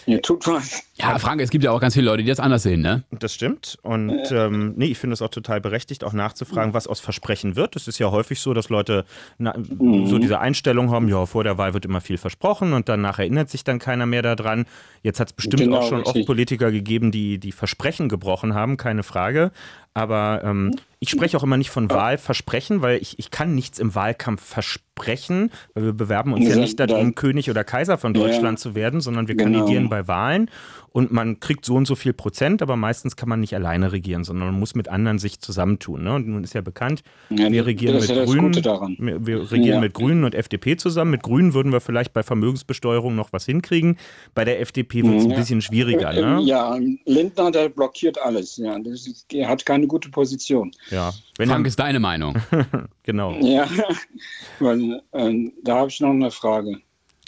Ihr 0.07 0.21
tut 0.23 0.45
was. 0.47 0.81
Ja, 0.95 1.17
Frank, 1.19 1.39
es 1.39 1.51
gibt 1.51 1.63
ja 1.63 1.71
auch 1.71 1.79
ganz 1.79 1.93
viele 1.93 2.07
Leute, 2.07 2.23
die 2.23 2.29
das 2.29 2.39
anders 2.39 2.63
sehen, 2.63 2.81
ne? 2.81 3.03
Das 3.11 3.33
stimmt. 3.33 3.77
Und 3.83 4.31
ähm, 4.31 4.73
nee, 4.75 4.87
ich 4.87 4.97
finde 4.97 5.13
es 5.13 5.21
auch 5.21 5.29
total 5.29 5.61
berechtigt, 5.61 6.03
auch 6.03 6.13
nachzufragen, 6.13 6.73
was 6.73 6.87
aus 6.87 6.99
Versprechen 6.99 7.55
wird. 7.55 7.75
Es 7.75 7.87
ist 7.87 7.99
ja 7.99 8.09
häufig 8.11 8.41
so, 8.41 8.53
dass 8.53 8.69
Leute 8.69 9.05
na, 9.37 9.53
so 9.57 10.17
diese 10.17 10.39
Einstellung 10.39 10.89
haben, 10.91 11.07
ja, 11.07 11.25
vor 11.25 11.43
der 11.43 11.57
Wahl 11.57 11.73
wird 11.73 11.85
immer 11.85 12.01
viel 12.01 12.17
versprochen 12.17 12.73
und 12.73 12.89
danach 12.89 13.19
erinnert 13.19 13.49
sich 13.49 13.63
dann 13.63 13.79
keiner 13.79 14.05
mehr 14.05 14.21
daran. 14.23 14.65
Jetzt 15.03 15.19
hat 15.19 15.27
es 15.27 15.33
bestimmt 15.33 15.61
Genau, 15.61 15.79
auch 15.79 15.89
schon 15.89 15.99
oft 15.99 16.07
richtig. 16.07 16.25
Politiker 16.25 16.71
gegeben, 16.71 17.11
die 17.11 17.37
die 17.37 17.51
Versprechen 17.51 18.07
gebrochen 18.07 18.55
haben, 18.55 18.77
keine 18.77 19.03
Frage. 19.03 19.51
Aber 19.95 20.41
ähm, 20.43 20.75
ich 20.99 21.09
spreche 21.09 21.37
auch 21.37 21.43
immer 21.43 21.57
nicht 21.57 21.69
von 21.69 21.89
Wahlversprechen, 21.89 22.81
weil 22.81 22.99
ich, 23.01 23.19
ich 23.19 23.29
kann 23.29 23.53
nichts 23.53 23.77
im 23.77 23.93
Wahlkampf 23.93 24.43
versprechen, 24.43 25.51
weil 25.73 25.83
wir 25.85 25.93
bewerben 25.93 26.33
uns 26.33 26.45
ja 26.47 26.55
Ja, 26.55 26.61
nicht 26.61 26.79
darum, 26.79 27.13
König 27.15 27.49
oder 27.49 27.63
Kaiser 27.63 27.97
von 27.97 28.15
Ja. 28.15 28.21
Deutschland 28.21 28.57
zu 28.59 28.73
werden, 28.75 29.01
sondern 29.01 29.27
wir 29.27 29.35
Genau. 29.35 29.59
kandidieren 29.59 29.89
bei 29.89 30.07
Wahlen 30.07 30.49
und 30.91 31.11
man 31.11 31.39
kriegt 31.39 31.65
so 31.65 31.75
und 31.75 31.85
so 31.87 31.95
viel 31.95 32.13
Prozent, 32.13 32.61
aber 32.61 32.75
meistens 32.75 33.15
kann 33.15 33.27
man 33.27 33.39
nicht 33.39 33.53
alleine 33.55 33.91
regieren, 33.91 34.23
sondern 34.23 34.49
man 34.51 34.59
muss 34.59 34.75
mit 34.75 34.87
anderen 34.87 35.17
sich 35.19 35.39
zusammentun. 35.39 36.03
Ne? 36.03 36.13
Und 36.15 36.27
nun 36.27 36.43
ist 36.43 36.53
ja 36.53 36.61
bekannt, 36.61 37.03
Ja, 37.29 37.51
wir 37.51 37.65
regieren 37.65 37.95
mit 37.99 38.07
ja 38.09 38.23
Grünen. 38.23 38.53
Wir 38.55 39.51
regieren 39.51 39.75
Ja. 39.75 39.79
mit 39.81 39.93
Grünen 39.93 40.23
und 40.23 40.35
FDP 40.35 40.77
zusammen. 40.77 41.11
Mit 41.11 41.23
Grünen 41.23 41.53
würden 41.53 41.71
wir 41.71 41.81
vielleicht 41.81 42.13
bei 42.13 42.23
Vermögensbesteuerung 42.23 43.15
noch 43.15 43.33
was 43.33 43.45
hinkriegen. 43.45 43.97
Bei 44.35 44.45
der 44.45 44.61
FDP 44.61 45.03
wird 45.03 45.17
es 45.17 45.25
ein 45.25 45.31
Ja. 45.31 45.37
bisschen 45.37 45.61
schwieriger. 45.61 46.13
Ne? 46.13 46.41
Ja, 46.43 46.77
Lindner, 47.05 47.51
der 47.51 47.69
blockiert 47.69 48.19
alles. 48.21 48.57
Ja, 48.57 48.77
das 48.79 49.07
er 49.33 49.49
hat 49.49 49.65
keine 49.65 49.82
gute 49.87 50.09
Position. 50.09 50.71
Ja. 50.89 51.13
Wenn 51.37 51.49
Frank 51.49 51.67
ist 51.67 51.79
deine 51.79 51.99
Meinung. 51.99 52.35
genau. 53.03 53.33
Ja, 53.39 53.67
weil 54.59 55.01
äh, 55.11 55.51
da 55.63 55.77
habe 55.77 55.89
ich 55.89 55.99
noch 55.99 56.09
eine 56.09 56.31
Frage. 56.31 56.79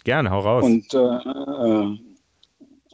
Gerne, 0.04 0.30
hau 0.30 0.40
raus. 0.40 0.64
Und 0.64 0.92
äh, 0.94 0.98
äh, 0.98 1.98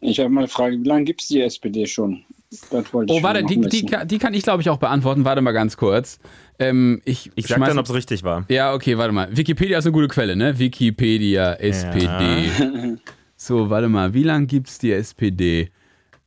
ich 0.00 0.18
habe 0.18 0.30
mal 0.30 0.40
eine 0.42 0.48
Frage, 0.48 0.80
wie 0.80 0.88
lange 0.88 1.04
gibt 1.04 1.22
es 1.22 1.28
die 1.28 1.40
SPD 1.40 1.86
schon? 1.86 2.24
Oh, 2.70 3.22
warte, 3.22 3.44
die, 3.44 3.60
die, 3.60 3.86
die 4.04 4.18
kann 4.18 4.34
ich, 4.34 4.42
glaube 4.42 4.60
ich, 4.60 4.68
auch 4.68 4.76
beantworten. 4.76 5.24
Warte 5.24 5.40
mal 5.40 5.52
ganz 5.52 5.76
kurz. 5.76 6.18
Ähm, 6.58 7.00
ich 7.04 7.30
ich 7.34 7.46
sag 7.46 7.64
dann, 7.64 7.78
ob 7.78 7.86
es 7.86 7.94
richtig 7.94 8.24
war. 8.24 8.44
Ja, 8.48 8.74
okay, 8.74 8.98
warte 8.98 9.12
mal. 9.12 9.34
Wikipedia 9.34 9.78
ist 9.78 9.86
eine 9.86 9.92
gute 9.92 10.08
Quelle, 10.08 10.36
ne? 10.36 10.58
Wikipedia, 10.58 11.54
SPD. 11.54 12.98
So, 13.36 13.70
warte 13.70 13.88
mal. 13.88 14.14
Wie 14.14 14.22
lange 14.22 14.46
gibt 14.46 14.68
es 14.68 14.78
die 14.78 14.92
SPD? 14.92 15.72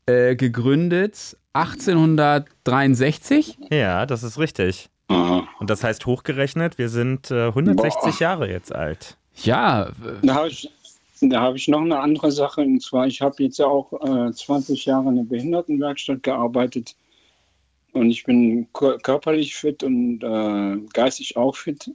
Äh, 0.06 0.36
gegründet 0.36 1.38
1863? 1.56 3.58
Ja, 3.72 4.06
das 4.06 4.24
ist 4.24 4.38
richtig. 4.40 4.90
Aha. 5.08 5.48
Und 5.60 5.70
das 5.70 5.84
heißt 5.84 6.06
hochgerechnet, 6.06 6.78
wir 6.78 6.90
sind 6.90 7.32
äh, 7.32 7.48
160 7.48 8.02
Boah. 8.02 8.14
Jahre 8.20 8.50
jetzt 8.50 8.74
alt. 8.74 9.18
Ja, 9.44 9.90
Da 10.24 10.34
habe 10.36 10.48
ich, 10.50 10.70
da 11.22 11.42
habe 11.42 11.58
ich 11.58 11.68
noch 11.68 11.82
eine 11.82 12.00
andere 12.00 12.32
Sache. 12.32 12.62
Und 12.62 12.82
zwar, 12.82 13.06
ich 13.08 13.22
habe 13.22 13.36
jetzt 13.44 13.60
ja 13.60 13.68
auch 13.68 13.92
äh, 14.02 14.32
20 14.32 14.86
Jahre 14.86 15.10
in 15.10 15.18
der 15.18 15.24
Behindertenwerkstatt 15.24 16.24
gearbeitet. 16.24 16.96
Und 17.94 18.10
ich 18.10 18.24
bin 18.24 18.68
kör- 18.74 19.00
körperlich 19.02 19.56
fit 19.56 19.84
und 19.84 20.24
äh, 20.24 20.78
geistig 20.94 21.38
auch 21.38 21.56
fit. 21.56 21.92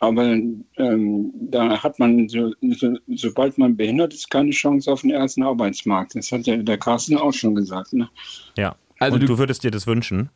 Aber 0.00 0.22
ähm, 0.24 1.32
da 1.34 1.82
hat 1.82 1.98
man, 1.98 2.28
so, 2.28 2.52
so, 2.60 2.94
sobald 3.08 3.56
man 3.56 3.76
behindert 3.76 4.12
ist, 4.12 4.28
keine 4.30 4.50
Chance 4.50 4.92
auf 4.92 5.00
den 5.00 5.10
ersten 5.12 5.42
Arbeitsmarkt. 5.42 6.14
Das 6.14 6.30
hat 6.30 6.46
ja 6.46 6.56
der 6.56 6.76
Carsten 6.78 7.16
auch 7.16 7.32
schon 7.32 7.54
gesagt. 7.54 7.94
Ne? 7.94 8.08
Ja. 8.58 8.76
Also 8.98 9.14
Und 9.16 9.22
du- 9.22 9.26
du, 9.26 9.38
würdest 9.38 9.64
dir 9.64 9.70
das 9.70 9.86
wünschen? 9.86 10.30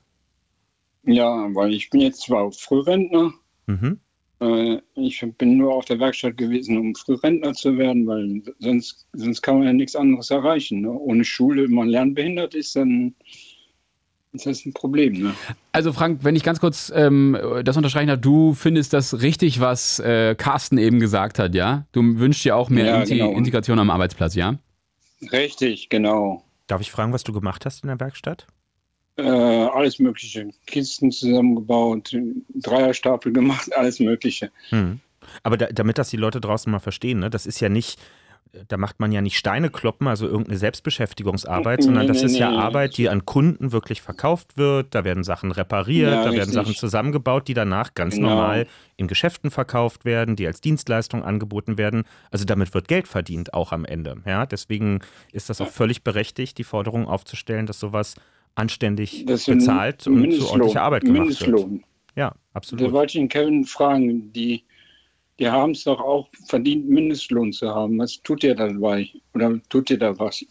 Ja, 1.04 1.48
weil 1.54 1.72
ich 1.72 1.90
bin 1.90 2.00
jetzt 2.00 2.22
zwar 2.22 2.50
Frührentner, 2.52 3.32
Mhm. 3.66 3.98
äh, 4.40 4.78
ich 4.96 5.24
bin 5.38 5.56
nur 5.56 5.72
auf 5.74 5.84
der 5.84 5.98
Werkstatt 6.00 6.36
gewesen, 6.36 6.76
um 6.76 6.94
Frührentner 6.94 7.54
zu 7.54 7.78
werden, 7.78 8.06
weil 8.06 8.42
sonst, 8.58 9.06
sonst 9.12 9.42
kann 9.42 9.58
man 9.58 9.66
ja 9.66 9.72
nichts 9.72 9.96
anderes 9.96 10.30
erreichen. 10.30 10.80
Ne? 10.82 10.90
Ohne 10.90 11.24
Schule, 11.24 11.64
wenn 11.64 11.74
man 11.74 11.88
lernbehindert 11.88 12.54
ist, 12.54 12.76
dann 12.76 13.14
ist 14.32 14.44
das 14.44 14.66
ein 14.66 14.74
Problem. 14.74 15.14
Ne? 15.14 15.34
Also 15.72 15.92
Frank, 15.92 16.24
wenn 16.24 16.36
ich 16.36 16.42
ganz 16.42 16.60
kurz 16.60 16.92
ähm, 16.94 17.38
das 17.64 17.76
unterstreichen 17.76 18.08
darf, 18.08 18.20
du 18.20 18.52
findest 18.54 18.92
das 18.92 19.22
richtig, 19.22 19.60
was 19.60 20.00
äh, 20.00 20.34
Carsten 20.34 20.76
eben 20.78 21.00
gesagt 21.00 21.38
hat, 21.38 21.54
ja? 21.54 21.86
Du 21.92 22.02
wünschst 22.18 22.44
dir 22.44 22.54
auch 22.56 22.68
mehr 22.68 22.86
Ja, 22.86 23.00
Inti 23.00 23.14
genau. 23.16 23.32
Integration 23.32 23.78
am 23.78 23.88
Arbeitsplatz, 23.90 24.34
ja? 24.34 24.58
Richtig, 25.32 25.88
genau. 25.88 26.44
Darf 26.68 26.80
ich 26.80 26.92
fragen, 26.92 27.12
was 27.12 27.24
du 27.24 27.32
gemacht 27.32 27.66
hast 27.66 27.82
in 27.82 27.88
der 27.88 27.98
Werkstatt? 27.98 28.46
Äh, 29.16 29.22
alles 29.22 29.98
Mögliche. 29.98 30.48
Kisten 30.66 31.10
zusammengebaut, 31.10 32.16
Dreierstapel 32.54 33.32
gemacht, 33.32 33.68
alles 33.76 33.98
Mögliche. 33.98 34.52
Hm. 34.68 35.00
Aber 35.42 35.56
da, 35.56 35.66
damit 35.66 35.98
das 35.98 36.10
die 36.10 36.16
Leute 36.16 36.40
draußen 36.40 36.70
mal 36.70 36.78
verstehen, 36.78 37.18
ne, 37.18 37.30
das 37.30 37.46
ist 37.46 37.58
ja 37.58 37.68
nicht, 37.68 38.00
da 38.68 38.76
macht 38.76 39.00
man 39.00 39.12
ja 39.12 39.20
nicht 39.20 39.36
Steine 39.36 39.70
kloppen, 39.70 40.06
also 40.08 40.26
irgendeine 40.26 40.58
Selbstbeschäftigungsarbeit, 40.58 41.80
Nee, 41.80 41.84
sondern 41.84 42.06
das 42.06 42.18
nee, 42.20 42.26
ist 42.26 42.38
ja 42.38 42.50
nee. 42.50 42.56
Arbeit, 42.56 42.96
die 42.96 43.08
an 43.08 43.24
Kunden 43.24 43.72
wirklich 43.72 44.02
verkauft 44.02 44.56
wird. 44.56 44.94
Da 44.94 45.04
werden 45.04 45.24
Sachen 45.24 45.52
repariert, 45.52 46.10
Ja, 46.10 46.16
da 46.24 46.24
werden 46.26 46.36
richtig. 46.38 46.54
Sachen 46.54 46.74
zusammengebaut, 46.74 47.48
die 47.48 47.54
danach 47.54 47.94
ganz 47.94 48.16
Genau. 48.16 48.30
normal 48.30 48.66
in 48.96 49.06
Geschäften 49.06 49.50
verkauft 49.50 50.04
werden, 50.04 50.36
die 50.36 50.46
als 50.46 50.60
Dienstleistung 50.60 51.22
angeboten 51.24 51.78
werden. 51.78 52.04
Also 52.30 52.44
damit 52.44 52.74
wird 52.74 52.88
Geld 52.88 53.06
verdient, 53.08 53.54
auch 53.54 53.72
am 53.72 53.84
Ende. 53.84 54.16
Ja, 54.26 54.46
deswegen 54.46 55.00
ist 55.32 55.48
das 55.50 55.60
auch 55.60 55.68
völlig 55.68 56.02
berechtigt, 56.02 56.58
die 56.58 56.64
Forderung 56.64 57.06
aufzustellen, 57.06 57.66
dass 57.66 57.78
sowas 57.80 58.14
anständig 58.54 59.24
Das 59.26 59.42
ist 59.42 59.48
ein 59.48 59.58
bezahlt 59.58 60.06
und 60.06 60.32
zu 60.32 60.48
ordentlicher 60.50 60.82
Arbeit 60.82 61.02
gemacht 61.04 61.28
wird. 61.28 61.40
Mindestlohn. 61.42 61.84
Ja, 62.16 62.30
Da 62.30 62.36
absolut. 62.54 62.90
wollte 62.92 63.12
ich 63.12 63.20
den 63.20 63.28
Kevin 63.28 63.64
fragen, 63.64 64.32
die, 64.32 64.64
die 65.38 65.48
haben 65.48 65.72
es 65.72 65.84
doch 65.84 66.00
auch 66.00 66.28
verdient, 66.46 66.88
Mindestlohn 66.88 67.52
zu 67.52 67.68
haben. 67.68 67.98
Was 67.98 68.20
tut 68.22 68.42
ihr 68.42 68.54
dabei? 68.54 69.08
Oder 69.34 69.60
tut 69.68 69.90
ihr 69.90 69.98
da 69.98 70.18
was? 70.18 70.44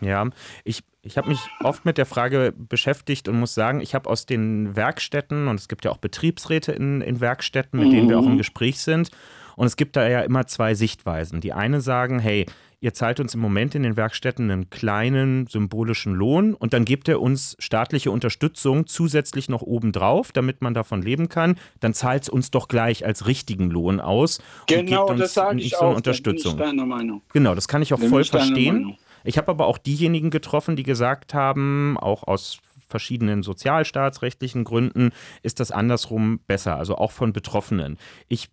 Ja, 0.00 0.28
ich, 0.64 0.82
ich 1.02 1.16
habe 1.16 1.28
mich 1.28 1.40
oft 1.62 1.84
mit 1.84 1.98
der 1.98 2.06
Frage 2.06 2.52
beschäftigt 2.56 3.28
und 3.28 3.38
muss 3.38 3.54
sagen, 3.54 3.80
ich 3.80 3.94
habe 3.94 4.10
aus 4.10 4.26
den 4.26 4.74
Werkstätten, 4.74 5.48
und 5.48 5.60
es 5.60 5.68
gibt 5.68 5.84
ja 5.84 5.90
auch 5.90 5.98
Betriebsräte 5.98 6.72
in, 6.72 7.00
in 7.00 7.20
Werkstätten, 7.20 7.78
mit 7.78 7.92
denen 7.92 8.08
wir 8.08 8.18
auch 8.18 8.26
im 8.26 8.38
Gespräch 8.38 8.80
sind, 8.80 9.10
und 9.54 9.66
es 9.66 9.76
gibt 9.76 9.96
da 9.96 10.08
ja 10.08 10.22
immer 10.22 10.46
zwei 10.46 10.74
Sichtweisen. 10.74 11.40
Die 11.40 11.52
eine 11.52 11.80
sagen, 11.80 12.18
hey, 12.18 12.46
ihr 12.82 12.92
zahlt 12.92 13.20
uns 13.20 13.32
im 13.34 13.40
Moment 13.40 13.74
in 13.76 13.84
den 13.84 13.96
Werkstätten 13.96 14.50
einen 14.50 14.68
kleinen 14.68 15.46
symbolischen 15.46 16.14
Lohn 16.14 16.52
und 16.52 16.72
dann 16.72 16.84
gebt 16.84 17.06
ihr 17.08 17.20
uns 17.20 17.56
staatliche 17.60 18.10
Unterstützung 18.10 18.86
zusätzlich 18.88 19.48
noch 19.48 19.62
obendrauf, 19.62 20.32
damit 20.32 20.62
man 20.62 20.74
davon 20.74 21.00
leben 21.00 21.28
kann. 21.28 21.56
Dann 21.78 21.94
zahlt 21.94 22.24
es 22.24 22.28
uns 22.28 22.50
doch 22.50 22.66
gleich 22.66 23.06
als 23.06 23.26
richtigen 23.26 23.70
Lohn 23.70 24.00
aus 24.00 24.38
und 24.38 24.44
Genau, 24.66 25.06
gebt 25.06 25.20
uns 25.20 25.34
das 25.34 25.54
nicht 25.54 25.66
ich 25.66 25.72
so 25.72 25.78
eine 25.78 25.92
auch. 25.92 25.96
Unterstützung. 25.96 26.60
Genau, 27.32 27.54
das 27.54 27.68
kann 27.68 27.82
ich 27.82 27.94
auch 27.94 28.00
bin 28.00 28.10
voll 28.10 28.22
ich 28.22 28.30
verstehen. 28.30 28.96
Ich 29.24 29.38
habe 29.38 29.52
aber 29.52 29.68
auch 29.68 29.78
diejenigen 29.78 30.30
getroffen, 30.30 30.74
die 30.74 30.82
gesagt 30.82 31.34
haben, 31.34 31.96
auch 31.98 32.24
aus 32.24 32.58
verschiedenen 32.88 33.44
sozialstaatsrechtlichen 33.44 34.64
Gründen 34.64 35.10
ist 35.42 35.60
das 35.60 35.70
andersrum 35.70 36.40
besser, 36.48 36.76
also 36.76 36.96
auch 36.96 37.12
von 37.12 37.32
Betroffenen. 37.32 37.96
Ich 38.28 38.50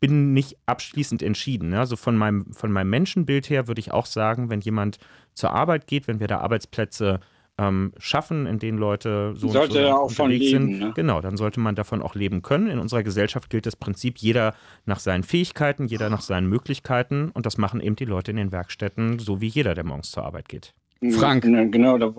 bin 0.00 0.32
nicht 0.32 0.56
abschließend 0.66 1.22
entschieden. 1.22 1.70
ne? 1.70 1.80
Also 1.80 1.96
von 1.96 2.16
meinem, 2.16 2.52
von 2.52 2.72
meinem 2.72 2.90
Menschenbild 2.90 3.48
her 3.50 3.68
würde 3.68 3.80
ich 3.80 3.92
auch 3.92 4.06
sagen, 4.06 4.50
wenn 4.50 4.60
jemand 4.60 4.98
zur 5.34 5.52
Arbeit 5.52 5.86
geht, 5.86 6.08
wenn 6.08 6.20
wir 6.20 6.26
da 6.26 6.38
Arbeitsplätze 6.38 7.20
ähm, 7.58 7.92
schaffen, 7.98 8.46
in 8.46 8.58
denen 8.58 8.78
Leute 8.78 9.34
so 9.36 9.48
Sollte 9.48 9.86
und 9.86 9.90
so 9.90 9.96
auch 9.96 10.10
von 10.10 10.30
leben, 10.30 10.66
sind, 10.66 10.78
ne? 10.78 10.92
genau, 10.94 11.20
dann 11.20 11.36
sollte 11.36 11.60
man 11.60 11.74
davon 11.74 12.00
auch 12.00 12.14
leben 12.14 12.42
können. 12.42 12.68
In 12.68 12.78
unserer 12.78 13.02
Gesellschaft 13.02 13.50
gilt 13.50 13.66
das 13.66 13.76
Prinzip, 13.76 14.18
jeder 14.18 14.54
nach 14.86 14.98
seinen 14.98 15.22
Fähigkeiten, 15.22 15.86
jeder 15.86 16.08
nach 16.08 16.22
seinen 16.22 16.48
Möglichkeiten 16.48 17.30
und 17.30 17.46
das 17.46 17.58
machen 17.58 17.80
eben 17.80 17.96
die 17.96 18.06
Leute 18.06 18.30
in 18.30 18.38
den 18.38 18.52
Werkstätten, 18.52 19.18
so 19.18 19.40
wie 19.40 19.48
jeder, 19.48 19.74
der 19.74 19.84
morgens 19.84 20.10
zur 20.10 20.24
Arbeit 20.24 20.48
geht. 20.48 20.74
Frank. 21.10 21.44
Ja, 21.44 21.64
Genau, 21.64 21.98
da 21.98 22.12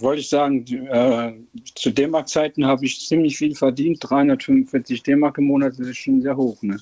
wollte 0.00 0.20
ich 0.20 0.28
sagen, 0.28 0.64
äh, 0.66 1.32
zu 1.74 1.90
D-Mark-Zeiten 1.90 2.66
habe 2.66 2.84
ich 2.84 3.06
ziemlich 3.06 3.36
viel 3.36 3.54
verdient. 3.54 3.98
345 4.00 5.02
D-Mark 5.02 5.38
im 5.38 5.44
Monat 5.44 5.74
das 5.78 5.88
ist 5.88 5.98
schon 5.98 6.22
sehr 6.22 6.36
hoch. 6.36 6.62
Ne? 6.62 6.78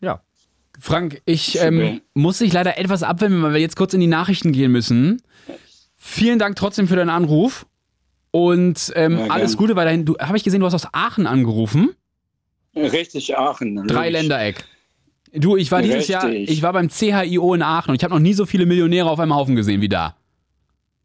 Ja, 0.00 0.22
Frank, 0.80 1.22
ich 1.24 1.60
ähm, 1.60 2.00
muss 2.14 2.38
dich 2.38 2.52
leider 2.52 2.78
etwas 2.78 3.02
abwimmeln, 3.02 3.42
weil 3.42 3.54
wir 3.54 3.60
jetzt 3.60 3.76
kurz 3.76 3.94
in 3.94 4.00
die 4.00 4.06
Nachrichten 4.06 4.52
gehen 4.52 4.70
müssen. 4.70 5.22
Vielen 5.96 6.38
Dank 6.38 6.56
trotzdem 6.56 6.86
für 6.86 6.96
deinen 6.96 7.10
Anruf 7.10 7.66
und 8.30 8.92
ähm, 8.94 9.18
Ja, 9.18 9.26
alles. 9.26 9.56
Gute 9.56 9.74
weiterhin. 9.74 10.04
Du 10.04 10.16
habe 10.18 10.36
ich 10.36 10.44
gesehen, 10.44 10.60
du 10.60 10.66
hast 10.66 10.74
aus 10.74 10.86
Aachen 10.92 11.26
angerufen. 11.26 11.90
Richtig 12.76 13.36
Aachen. 13.36 13.74
ne? 13.74 13.84
Drei 13.86 14.10
Ländereck. 14.10 14.64
Du, 15.32 15.56
ich 15.56 15.70
war 15.72 15.82
dieses 15.82 16.08
Jahr, 16.08 16.26
Richtig. 16.26 16.50
ich 16.50 16.62
war 16.62 16.72
beim 16.72 16.88
CHIO 16.88 17.54
in 17.54 17.62
Aachen 17.62 17.90
und 17.90 17.96
ich 17.96 18.04
habe 18.04 18.14
noch 18.14 18.20
nie 18.20 18.32
so 18.34 18.46
viele 18.46 18.64
Millionäre 18.64 19.10
auf 19.10 19.18
einem 19.18 19.34
Haufen 19.34 19.56
gesehen 19.56 19.80
wie 19.80 19.88
da. 19.88 20.16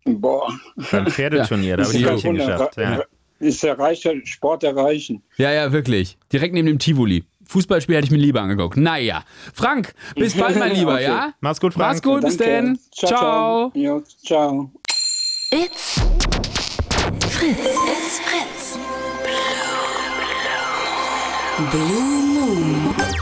Boah, 0.05 0.51
beim 0.91 1.07
Pferdeturnier, 1.07 1.77
da 1.77 1.85
habe 1.85 1.95
ich 1.95 2.01
Ja. 2.01 2.11
nicht 2.13 2.23
hingeschafft. 2.23 2.77
Ja. 2.77 3.03
ist 3.39 3.63
der 3.63 3.77
reiche 3.79 4.21
Sport 4.25 4.63
erreichen. 4.63 5.21
Ja, 5.37 5.51
ja, 5.51 5.71
wirklich. 5.71 6.17
Direkt 6.31 6.53
neben 6.53 6.67
dem 6.67 6.79
Tivoli. 6.79 7.23
Fußballspiel 7.45 7.95
hätte 7.97 8.05
ich 8.05 8.11
mir 8.11 8.17
lieber 8.17 8.41
angeguckt. 8.41 8.77
Naja. 8.77 9.23
Frank, 9.53 9.93
bis 10.15 10.35
bald, 10.37 10.57
mein 10.57 10.73
Lieber, 10.73 10.93
Okay. 10.95 11.03
ja? 11.03 11.33
Mach's 11.41 11.59
gut, 11.59 11.73
Frank. 11.73 11.89
Mach's 11.89 12.01
gut, 12.01 12.21
bis 12.21 12.37
Danke. 12.37 12.51
denn. 12.53 12.79
Ciao. 12.91 13.71
Ja, 13.75 14.01
ciao. 14.25 14.71
It's 15.51 16.01
Fritz. 17.29 17.57
It's 17.59 18.19
Fritz. 18.19 18.79
Blue 21.71 22.23
Moon. 22.33 23.12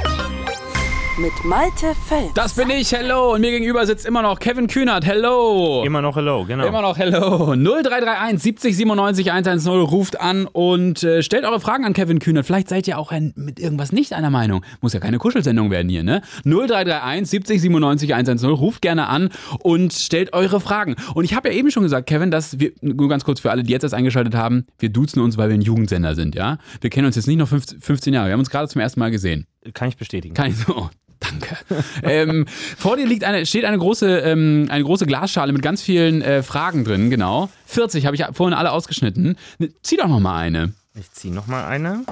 Mit 1.21 1.45
Malte 1.45 1.93
Fels. 2.07 2.33
Das 2.33 2.55
bin 2.55 2.71
ich, 2.71 2.91
hello. 2.91 3.35
Und 3.35 3.41
mir 3.41 3.51
gegenüber 3.51 3.85
sitzt 3.85 4.07
immer 4.07 4.23
noch 4.23 4.39
Kevin 4.39 4.65
Kühnert, 4.65 5.05
hello. 5.05 5.83
Immer 5.85 6.01
noch 6.01 6.15
Hello, 6.15 6.45
genau. 6.45 6.65
Immer 6.65 6.81
noch 6.81 6.97
hello. 6.97 7.53
0331 7.53 8.41
70 8.41 8.75
97 8.75 9.31
110 9.31 9.71
ruft 9.71 10.19
an 10.19 10.47
und 10.47 11.03
äh, 11.03 11.21
stellt 11.21 11.45
eure 11.45 11.59
Fragen 11.59 11.85
an 11.85 11.93
Kevin 11.93 12.17
Kühnert. 12.17 12.47
Vielleicht 12.47 12.69
seid 12.69 12.87
ihr 12.87 12.97
auch 12.97 13.11
ein, 13.11 13.33
mit 13.35 13.59
irgendwas 13.59 13.91
nicht 13.91 14.13
einer 14.13 14.31
Meinung. 14.31 14.65
Muss 14.81 14.93
ja 14.93 14.99
keine 14.99 15.19
Kuschelsendung 15.19 15.69
werden 15.69 15.89
hier, 15.89 16.01
ne? 16.01 16.23
0331 16.43 17.29
70 17.29 17.61
97 17.61 18.13
110 18.15 18.49
ruft 18.49 18.81
gerne 18.81 19.05
an 19.07 19.29
und 19.59 19.93
stellt 19.93 20.33
eure 20.33 20.59
Fragen. 20.59 20.95
Und 21.13 21.25
ich 21.25 21.35
habe 21.35 21.49
ja 21.49 21.55
eben 21.55 21.69
schon 21.69 21.83
gesagt, 21.83 22.07
Kevin, 22.07 22.31
dass 22.31 22.57
wir, 22.57 22.71
nur 22.81 23.09
ganz 23.09 23.25
kurz 23.25 23.39
für 23.39 23.51
alle, 23.51 23.61
die 23.61 23.71
jetzt 23.71 23.83
erst 23.83 23.93
eingeschaltet 23.93 24.33
haben, 24.33 24.65
wir 24.79 24.89
duzen 24.89 25.19
uns, 25.21 25.37
weil 25.37 25.49
wir 25.49 25.55
ein 25.55 25.61
Jugendsender 25.61 26.15
sind, 26.15 26.33
ja? 26.33 26.57
Wir 26.79 26.89
kennen 26.89 27.05
uns 27.05 27.15
jetzt 27.15 27.27
nicht 27.27 27.37
noch 27.37 27.47
15 27.47 27.79
15 27.79 28.11
Jahre. 28.11 28.29
Wir 28.29 28.33
haben 28.33 28.39
uns 28.39 28.49
gerade 28.49 28.67
zum 28.67 28.81
ersten 28.81 28.99
Mal 28.99 29.11
gesehen. 29.11 29.45
Kann 29.75 29.87
ich 29.87 29.97
bestätigen. 29.97 30.33
Kann 30.33 30.47
ich 30.47 30.57
so. 30.57 30.89
Danke. 31.21 31.55
ähm, 32.03 32.45
vor 32.77 32.97
dir 32.97 33.05
liegt 33.05 33.23
eine, 33.23 33.45
steht 33.45 33.63
eine 33.63 33.77
große, 33.77 34.19
ähm, 34.19 34.67
eine 34.69 34.83
große 34.83 35.05
Glasschale 35.05 35.53
mit 35.53 35.61
ganz 35.61 35.81
vielen 35.81 36.21
äh, 36.21 36.43
Fragen 36.43 36.83
drin, 36.83 37.09
genau. 37.09 37.49
40 37.67 38.05
habe 38.05 38.15
ich 38.15 38.25
vorhin 38.33 38.57
alle 38.57 38.71
ausgeschnitten. 38.71 39.37
Ne, 39.59 39.69
Zieh 39.83 39.97
doch 39.97 40.07
noch 40.07 40.19
mal 40.19 40.39
eine. 40.39 40.73
Ich 40.95 41.11
ziehe 41.11 41.33
nochmal 41.33 41.65
eine. 41.65 42.03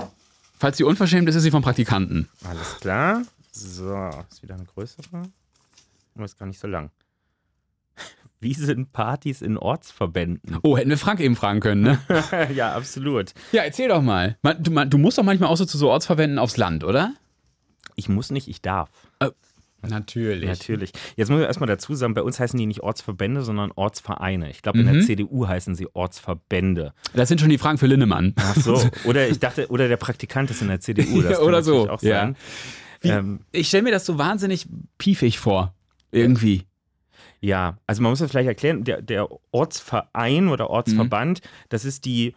Falls 0.58 0.78
sie 0.78 0.84
unverschämt 0.84 1.28
ist, 1.28 1.36
ist 1.36 1.44
sie 1.44 1.52
vom 1.52 1.64
Praktikanten. 1.64 2.30
Alles 2.48 2.78
klar. 2.80 3.24
So, 3.52 4.10
ist 4.30 4.44
wieder 4.44 4.56
eine 4.56 4.66
größere. 4.66 5.24
Aber 6.16 6.26
ist 6.26 6.38
gar 6.38 6.46
nicht 6.46 6.60
so 6.60 6.68
lang. 6.68 6.92
Wie 8.40 8.54
sind 8.54 8.94
Partys 8.94 9.42
in 9.42 9.58
Ortsverbänden? 9.58 10.60
Oh, 10.62 10.78
hätten 10.78 10.90
wir 10.90 10.98
Frank 10.98 11.20
eben 11.20 11.36
fragen 11.36 11.62
können, 11.62 11.82
ne? 11.82 12.00
ja, 12.56 12.74
absolut. 12.76 13.34
ja, 13.52 13.64
erzähl 13.64 13.90
doch 13.90 14.02
mal. 14.02 14.38
Man, 14.44 14.62
du, 14.64 14.72
man, 14.72 14.90
du 14.90 14.98
musst 14.98 15.18
doch 15.18 15.24
manchmal 15.24 15.50
auch 15.50 15.58
so 15.58 15.66
zu 15.66 15.78
so 15.78 15.90
Ortsverbänden 15.90 16.40
aufs 16.40 16.58
Land, 16.58 16.84
oder? 16.84 17.14
Ich 18.00 18.08
muss 18.10 18.32
nicht, 18.32 18.48
ich 18.48 18.62
darf. 18.62 18.90
Natürlich. 19.82 20.48
Natürlich. 20.50 20.92
Jetzt 21.16 21.30
muss 21.30 21.40
ich 21.40 21.46
erstmal 21.46 21.68
dazu 21.68 21.96
sagen, 21.96 22.14
bei 22.14 22.22
uns 22.22 22.38
heißen 22.40 22.58
die 22.60 22.66
nicht 22.66 22.82
Ortsverbände, 22.82 23.44
sondern 23.44 23.72
Ortsvereine. 23.76 24.50
Ich 24.50 24.62
glaube, 24.62 24.80
in 24.80 24.88
Mhm. 24.88 24.94
der 24.94 25.02
CDU 25.06 25.48
heißen 25.48 25.74
sie 25.76 25.88
Ortsverbände. 25.94 26.94
Das 27.14 27.30
sind 27.30 27.40
schon 27.40 27.50
die 27.50 27.58
Fragen 27.58 27.78
für 27.78 27.88
Linnemann. 27.88 28.34
Ach 28.38 28.56
so. 28.58 28.74
Oder 29.06 29.30
ich 29.30 29.40
dachte, 29.40 29.68
oder 29.70 29.88
der 29.88 29.96
Praktikant 29.98 30.50
ist 30.52 30.62
in 30.62 30.68
der 30.68 30.82
CDU. 30.82 31.22
Das 31.22 31.32
Ja, 31.34 31.40
oder 31.40 31.64
so, 31.64 31.90
Auch 31.90 32.02
ja. 32.02 32.20
sein. 32.22 32.36
Wie- 33.02 33.10
Ähm, 33.10 33.40
Ich 33.54 33.68
stelle 33.70 33.84
mir 33.84 33.92
das 33.92 34.06
so 34.06 34.18
wahnsinnig 34.18 34.68
piefig 34.98 35.40
vor. 35.40 35.74
Irgendwie. 36.12 36.64
Ja, 37.40 37.78
also 37.88 38.02
man 38.02 38.12
muss 38.12 38.20
das 38.20 38.32
vielleicht 38.32 38.50
erklären, 38.50 38.84
der, 38.84 39.02
der 39.02 39.30
Ortsverein 39.52 40.50
oder 40.50 40.70
Ortsverband, 40.70 41.40
das 41.70 41.86
ist 41.86 42.04
die 42.04 42.36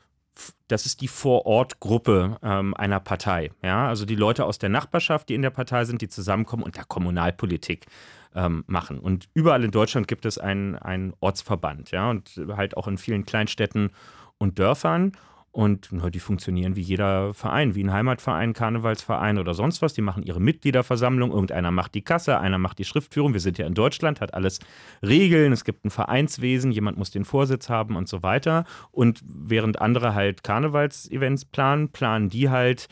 das 0.72 0.86
ist 0.86 1.02
die 1.02 1.08
Vorortgruppe 1.08 2.38
ähm, 2.42 2.74
einer 2.74 2.98
Partei. 2.98 3.50
Ja? 3.62 3.88
Also 3.88 4.06
die 4.06 4.16
Leute 4.16 4.46
aus 4.46 4.58
der 4.58 4.70
Nachbarschaft, 4.70 5.28
die 5.28 5.34
in 5.34 5.42
der 5.42 5.50
Partei 5.50 5.84
sind, 5.84 6.00
die 6.00 6.08
zusammenkommen 6.08 6.62
und 6.62 6.78
da 6.78 6.82
Kommunalpolitik 6.82 7.86
ähm, 8.34 8.64
machen. 8.66 8.98
Und 8.98 9.28
überall 9.34 9.62
in 9.64 9.70
Deutschland 9.70 10.08
gibt 10.08 10.24
es 10.24 10.38
einen, 10.38 10.76
einen 10.76 11.12
Ortsverband, 11.20 11.90
ja, 11.90 12.08
und 12.08 12.40
halt 12.56 12.76
auch 12.76 12.88
in 12.88 12.96
vielen 12.96 13.26
Kleinstädten 13.26 13.90
und 14.38 14.58
Dörfern. 14.58 15.12
Und 15.52 15.88
na, 15.90 16.08
die 16.08 16.18
funktionieren 16.18 16.76
wie 16.76 16.80
jeder 16.80 17.34
Verein, 17.34 17.74
wie 17.74 17.84
ein 17.84 17.92
Heimatverein, 17.92 18.54
Karnevalsverein 18.54 19.38
oder 19.38 19.52
sonst 19.52 19.82
was. 19.82 19.92
Die 19.92 20.00
machen 20.00 20.22
ihre 20.22 20.40
Mitgliederversammlung, 20.40 21.30
irgendeiner 21.30 21.70
macht 21.70 21.94
die 21.94 22.00
Kasse, 22.00 22.40
einer 22.40 22.56
macht 22.56 22.78
die 22.78 22.86
Schriftführung. 22.86 23.34
Wir 23.34 23.40
sind 23.40 23.58
ja 23.58 23.66
in 23.66 23.74
Deutschland, 23.74 24.22
hat 24.22 24.32
alles 24.32 24.60
Regeln. 25.06 25.52
Es 25.52 25.64
gibt 25.64 25.84
ein 25.84 25.90
Vereinswesen, 25.90 26.72
jemand 26.72 26.96
muss 26.96 27.10
den 27.10 27.26
Vorsitz 27.26 27.68
haben 27.68 27.96
und 27.96 28.08
so 28.08 28.22
weiter. 28.22 28.64
Und 28.92 29.20
während 29.26 29.78
andere 29.78 30.14
halt 30.14 30.42
Karnevalsevents 30.42 31.44
planen, 31.44 31.90
planen 31.90 32.30
die 32.30 32.48
halt 32.48 32.88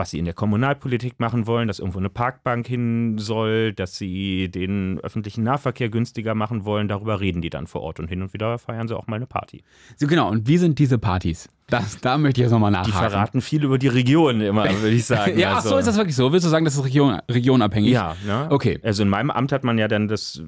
was 0.00 0.12
sie 0.12 0.18
in 0.18 0.24
der 0.24 0.32
Kommunalpolitik 0.32 1.20
machen 1.20 1.46
wollen, 1.46 1.68
dass 1.68 1.78
irgendwo 1.78 1.98
eine 1.98 2.08
Parkbank 2.08 2.66
hin 2.66 3.18
soll, 3.18 3.74
dass 3.74 3.98
sie 3.98 4.48
den 4.50 4.98
öffentlichen 5.00 5.44
Nahverkehr 5.44 5.90
günstiger 5.90 6.34
machen 6.34 6.64
wollen. 6.64 6.88
Darüber 6.88 7.20
reden 7.20 7.42
die 7.42 7.50
dann 7.50 7.66
vor 7.66 7.82
Ort 7.82 8.00
und 8.00 8.08
hin 8.08 8.22
und 8.22 8.32
wieder 8.32 8.56
feiern 8.56 8.88
sie 8.88 8.96
auch 8.96 9.08
mal 9.08 9.16
eine 9.16 9.26
Party. 9.26 9.62
So, 9.96 10.06
genau, 10.06 10.30
und 10.30 10.48
wie 10.48 10.56
sind 10.56 10.78
diese 10.78 10.98
Partys? 10.98 11.50
Das, 11.66 12.00
da 12.00 12.16
möchte 12.16 12.40
ich 12.40 12.46
jetzt 12.46 12.50
nochmal 12.50 12.70
nachhaken. 12.70 12.92
Die 12.92 12.98
verraten 12.98 13.40
viel 13.42 13.62
über 13.62 13.76
die 13.76 13.88
Region 13.88 14.40
immer, 14.40 14.64
würde 14.64 14.96
ich 14.96 15.04
sagen. 15.04 15.38
ja, 15.38 15.56
ach 15.58 15.60
so, 15.60 15.76
ist 15.76 15.86
das 15.86 15.98
wirklich 15.98 16.16
so? 16.16 16.32
Willst 16.32 16.46
du 16.46 16.50
sagen, 16.50 16.64
das 16.64 16.76
ist 16.76 16.84
Region, 16.84 17.20
regionabhängig? 17.30 17.92
Ja, 17.92 18.16
ne? 18.26 18.46
Okay. 18.48 18.80
Also 18.82 19.02
in 19.02 19.10
meinem 19.10 19.30
Amt 19.30 19.52
hat 19.52 19.64
man 19.64 19.76
ja 19.76 19.86
dann 19.86 20.08
das 20.08 20.42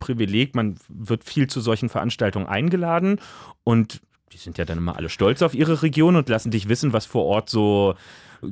Privileg, 0.00 0.54
man 0.54 0.76
wird 0.88 1.22
viel 1.22 1.48
zu 1.48 1.60
solchen 1.60 1.90
Veranstaltungen 1.90 2.46
eingeladen 2.46 3.20
und 3.62 4.00
die 4.32 4.38
sind 4.38 4.56
ja 4.56 4.64
dann 4.64 4.78
immer 4.78 4.96
alle 4.96 5.10
stolz 5.10 5.42
auf 5.42 5.54
ihre 5.54 5.82
Region 5.82 6.16
und 6.16 6.30
lassen 6.30 6.50
dich 6.50 6.68
wissen, 6.70 6.94
was 6.94 7.04
vor 7.04 7.24
Ort 7.26 7.50
so 7.50 7.94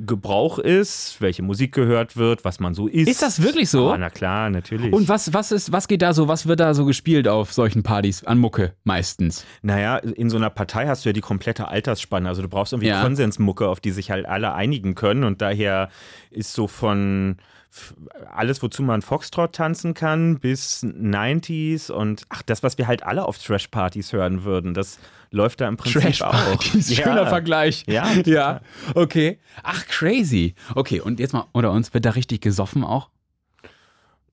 Gebrauch 0.05 0.59
ist, 0.59 1.21
welche 1.21 1.43
Musik 1.43 1.73
gehört 1.73 2.17
wird, 2.17 2.45
was 2.45 2.59
man 2.59 2.73
so 2.73 2.87
isst. 2.87 3.09
Ist 3.09 3.21
das 3.21 3.41
wirklich 3.41 3.69
so? 3.69 3.91
Ah, 3.91 3.97
na 3.97 4.09
klar, 4.09 4.49
natürlich. 4.49 4.93
Und 4.93 5.09
was, 5.09 5.33
was, 5.33 5.51
ist, 5.51 5.71
was 5.71 5.87
geht 5.87 6.01
da 6.01 6.13
so, 6.13 6.27
was 6.27 6.47
wird 6.47 6.59
da 6.59 6.73
so 6.73 6.85
gespielt 6.85 7.27
auf 7.27 7.53
solchen 7.53 7.83
Partys 7.83 8.23
an 8.23 8.37
Mucke 8.39 8.73
meistens? 8.83 9.45
Naja, 9.61 9.97
in 9.97 10.29
so 10.29 10.37
einer 10.37 10.49
Partei 10.49 10.87
hast 10.87 11.05
du 11.05 11.09
ja 11.09 11.13
die 11.13 11.21
komplette 11.21 11.67
Altersspanne. 11.67 12.27
Also 12.27 12.41
du 12.41 12.47
brauchst 12.49 12.73
irgendwie 12.73 12.89
Ja. 12.89 13.01
Konsensmucke, 13.01 13.67
auf 13.67 13.79
die 13.79 13.91
sich 13.91 14.11
halt 14.11 14.25
alle 14.25 14.53
einigen 14.53 14.95
können. 14.95 15.23
Und 15.23 15.41
daher 15.41 15.89
ist 16.31 16.53
so 16.53 16.67
von 16.67 17.37
alles, 18.31 18.61
wozu 18.61 18.83
man 18.83 19.01
Foxtrot 19.01 19.53
tanzen 19.53 19.93
kann, 19.93 20.39
bis 20.39 20.83
90s 20.83 21.91
und 21.91 22.25
ach, 22.29 22.41
das, 22.43 22.63
was 22.63 22.77
wir 22.77 22.87
halt 22.87 23.03
alle 23.03 23.25
auf 23.25 23.37
Trash-Partys 23.37 24.13
hören 24.13 24.43
würden, 24.43 24.73
das 24.73 24.99
läuft 25.31 25.61
da 25.61 25.67
im 25.67 25.77
Prinzip 25.77 26.21
auch. 26.21 26.31
Trash-Partys, 26.31 26.95
schöner 27.03 27.27
Vergleich. 27.27 27.83
Ja, 27.87 28.11
ja. 28.25 28.61
Okay. 28.95 29.39
Ach, 29.63 29.85
crazy. 29.87 30.55
Okay, 30.75 30.99
und 31.01 31.19
jetzt 31.19 31.33
mal 31.33 31.45
unter 31.51 31.71
uns, 31.71 31.93
wird 31.93 32.05
da 32.05 32.11
richtig 32.11 32.41
gesoffen 32.41 32.83
auch? 32.83 33.09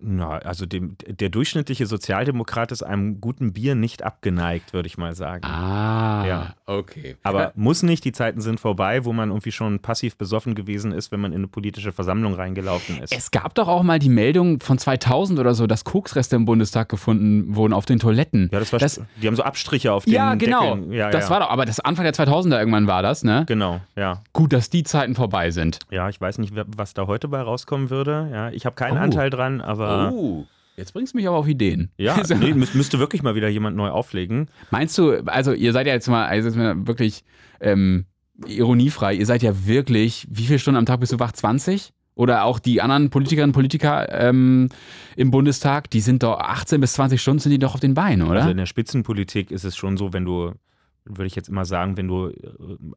Na, 0.02 0.38
also 0.38 0.66
dem, 0.66 0.96
der 1.06 1.28
durchschnittliche 1.28 1.86
Sozialdemokrat 1.86 2.72
ist 2.72 2.82
einem 2.82 3.20
guten 3.20 3.52
Bier 3.52 3.74
nicht 3.74 4.02
abgeneigt, 4.02 4.72
würde 4.72 4.86
ich 4.86 4.96
mal 4.98 5.14
sagen. 5.14 5.44
Ah, 5.44 6.24
Ja. 6.26 6.54
okay. 6.66 7.16
Aber 7.22 7.52
muss 7.54 7.82
nicht, 7.82 8.04
die 8.04 8.12
Zeiten 8.12 8.40
sind 8.40 8.60
vorbei, 8.60 9.04
wo 9.04 9.12
man 9.12 9.28
irgendwie 9.30 9.52
schon 9.52 9.80
passiv 9.80 10.16
besoffen 10.16 10.54
gewesen 10.54 10.92
ist, 10.92 11.12
wenn 11.12 11.20
man 11.20 11.32
in 11.32 11.38
eine 11.38 11.48
politische 11.48 11.92
Versammlung 11.92 12.34
reingelaufen 12.34 13.00
ist. 13.02 13.12
Es 13.14 13.30
gab 13.30 13.54
doch 13.54 13.68
auch 13.68 13.82
mal 13.82 13.98
die 13.98 14.08
Meldung 14.08 14.60
von 14.60 14.78
2000 14.78 15.38
oder 15.38 15.54
so, 15.54 15.66
dass 15.66 15.84
Koksreste 15.84 16.36
im 16.36 16.44
Bundestag 16.44 16.88
gefunden 16.88 17.54
wurden 17.54 17.72
auf 17.72 17.84
den 17.86 17.98
Toiletten. 17.98 18.48
ja, 18.52 18.58
das 18.58 18.72
war 18.72 18.78
das, 18.78 19.00
die 19.20 19.26
haben 19.26 19.36
so 19.36 19.42
Abstriche 19.42 19.92
auf 19.92 20.04
den 20.04 20.14
ja, 20.14 20.34
genau. 20.34 20.76
Deckeln. 20.76 20.92
Ja, 20.92 21.10
das 21.10 21.24
ja. 21.24 21.30
war 21.30 21.40
doch, 21.40 21.50
aber 21.50 21.64
das 21.66 21.80
Anfang 21.80 22.04
der 22.04 22.14
2000er 22.14 22.58
irgendwann 22.58 22.86
war 22.86 23.02
das, 23.02 23.22
ne? 23.24 23.44
Genau, 23.46 23.80
ja. 23.96 24.22
Gut, 24.32 24.52
dass 24.52 24.70
die 24.70 24.82
Zeiten 24.82 25.14
vorbei 25.14 25.50
sind. 25.50 25.78
Ja, 25.90 26.08
ich 26.08 26.20
weiß 26.20 26.38
nicht, 26.38 26.52
was 26.76 26.94
da 26.94 27.06
heute 27.06 27.28
bei 27.28 27.40
rauskommen 27.42 27.90
würde. 27.90 28.28
Ja, 28.32 28.50
ich 28.50 28.64
habe 28.66 28.74
keinen 28.76 28.96
Oh. 28.98 29.00
Anteil 29.00 29.30
dran, 29.30 29.60
aber 29.60 29.89
Oh, 30.12 30.46
jetzt 30.76 30.92
bringst 30.92 31.14
du 31.14 31.18
mich 31.18 31.28
aber 31.28 31.36
auf 31.36 31.48
Ideen. 31.48 31.90
ja, 31.96 32.20
nee, 32.40 32.54
müsste 32.54 32.98
wirklich 32.98 33.22
mal 33.22 33.34
wieder 33.34 33.48
jemand 33.48 33.76
neu 33.76 33.90
auflegen. 33.90 34.48
Meinst 34.70 34.96
du, 34.98 35.24
also 35.26 35.52
ihr 35.52 35.72
seid 35.72 35.86
ja 35.86 35.92
jetzt 35.92 36.08
mal, 36.08 36.26
also 36.26 36.48
jetzt 36.48 36.56
mal 36.56 36.86
wirklich 36.86 37.24
ähm, 37.60 38.06
ironiefrei, 38.46 39.14
ihr 39.14 39.26
seid 39.26 39.42
ja 39.42 39.66
wirklich, 39.66 40.26
wie 40.30 40.44
viele 40.44 40.58
Stunden 40.58 40.78
am 40.78 40.86
Tag 40.86 41.00
bist 41.00 41.12
du 41.12 41.18
wach? 41.18 41.32
20? 41.32 41.92
Oder 42.14 42.44
auch 42.44 42.58
die 42.58 42.82
anderen 42.82 43.08
Politikerinnen 43.08 43.50
und 43.50 43.54
Politiker 43.54 44.12
ähm, 44.12 44.68
im 45.16 45.30
Bundestag, 45.30 45.88
die 45.90 46.00
sind 46.00 46.22
doch 46.22 46.38
18 46.38 46.80
bis 46.80 46.92
20 46.94 47.20
Stunden 47.20 47.38
sind 47.40 47.52
die 47.52 47.58
doch 47.58 47.74
auf 47.74 47.80
den 47.80 47.94
Beinen, 47.94 48.26
oder? 48.26 48.40
Also 48.40 48.50
in 48.50 48.56
der 48.58 48.66
Spitzenpolitik 48.66 49.50
ist 49.50 49.64
es 49.64 49.76
schon 49.76 49.96
so, 49.96 50.12
wenn 50.12 50.24
du, 50.24 50.52
würde 51.04 51.26
ich 51.26 51.34
jetzt 51.34 51.48
immer 51.48 51.64
sagen, 51.64 51.96
wenn 51.96 52.08
du 52.08 52.28
äh, 52.28 52.36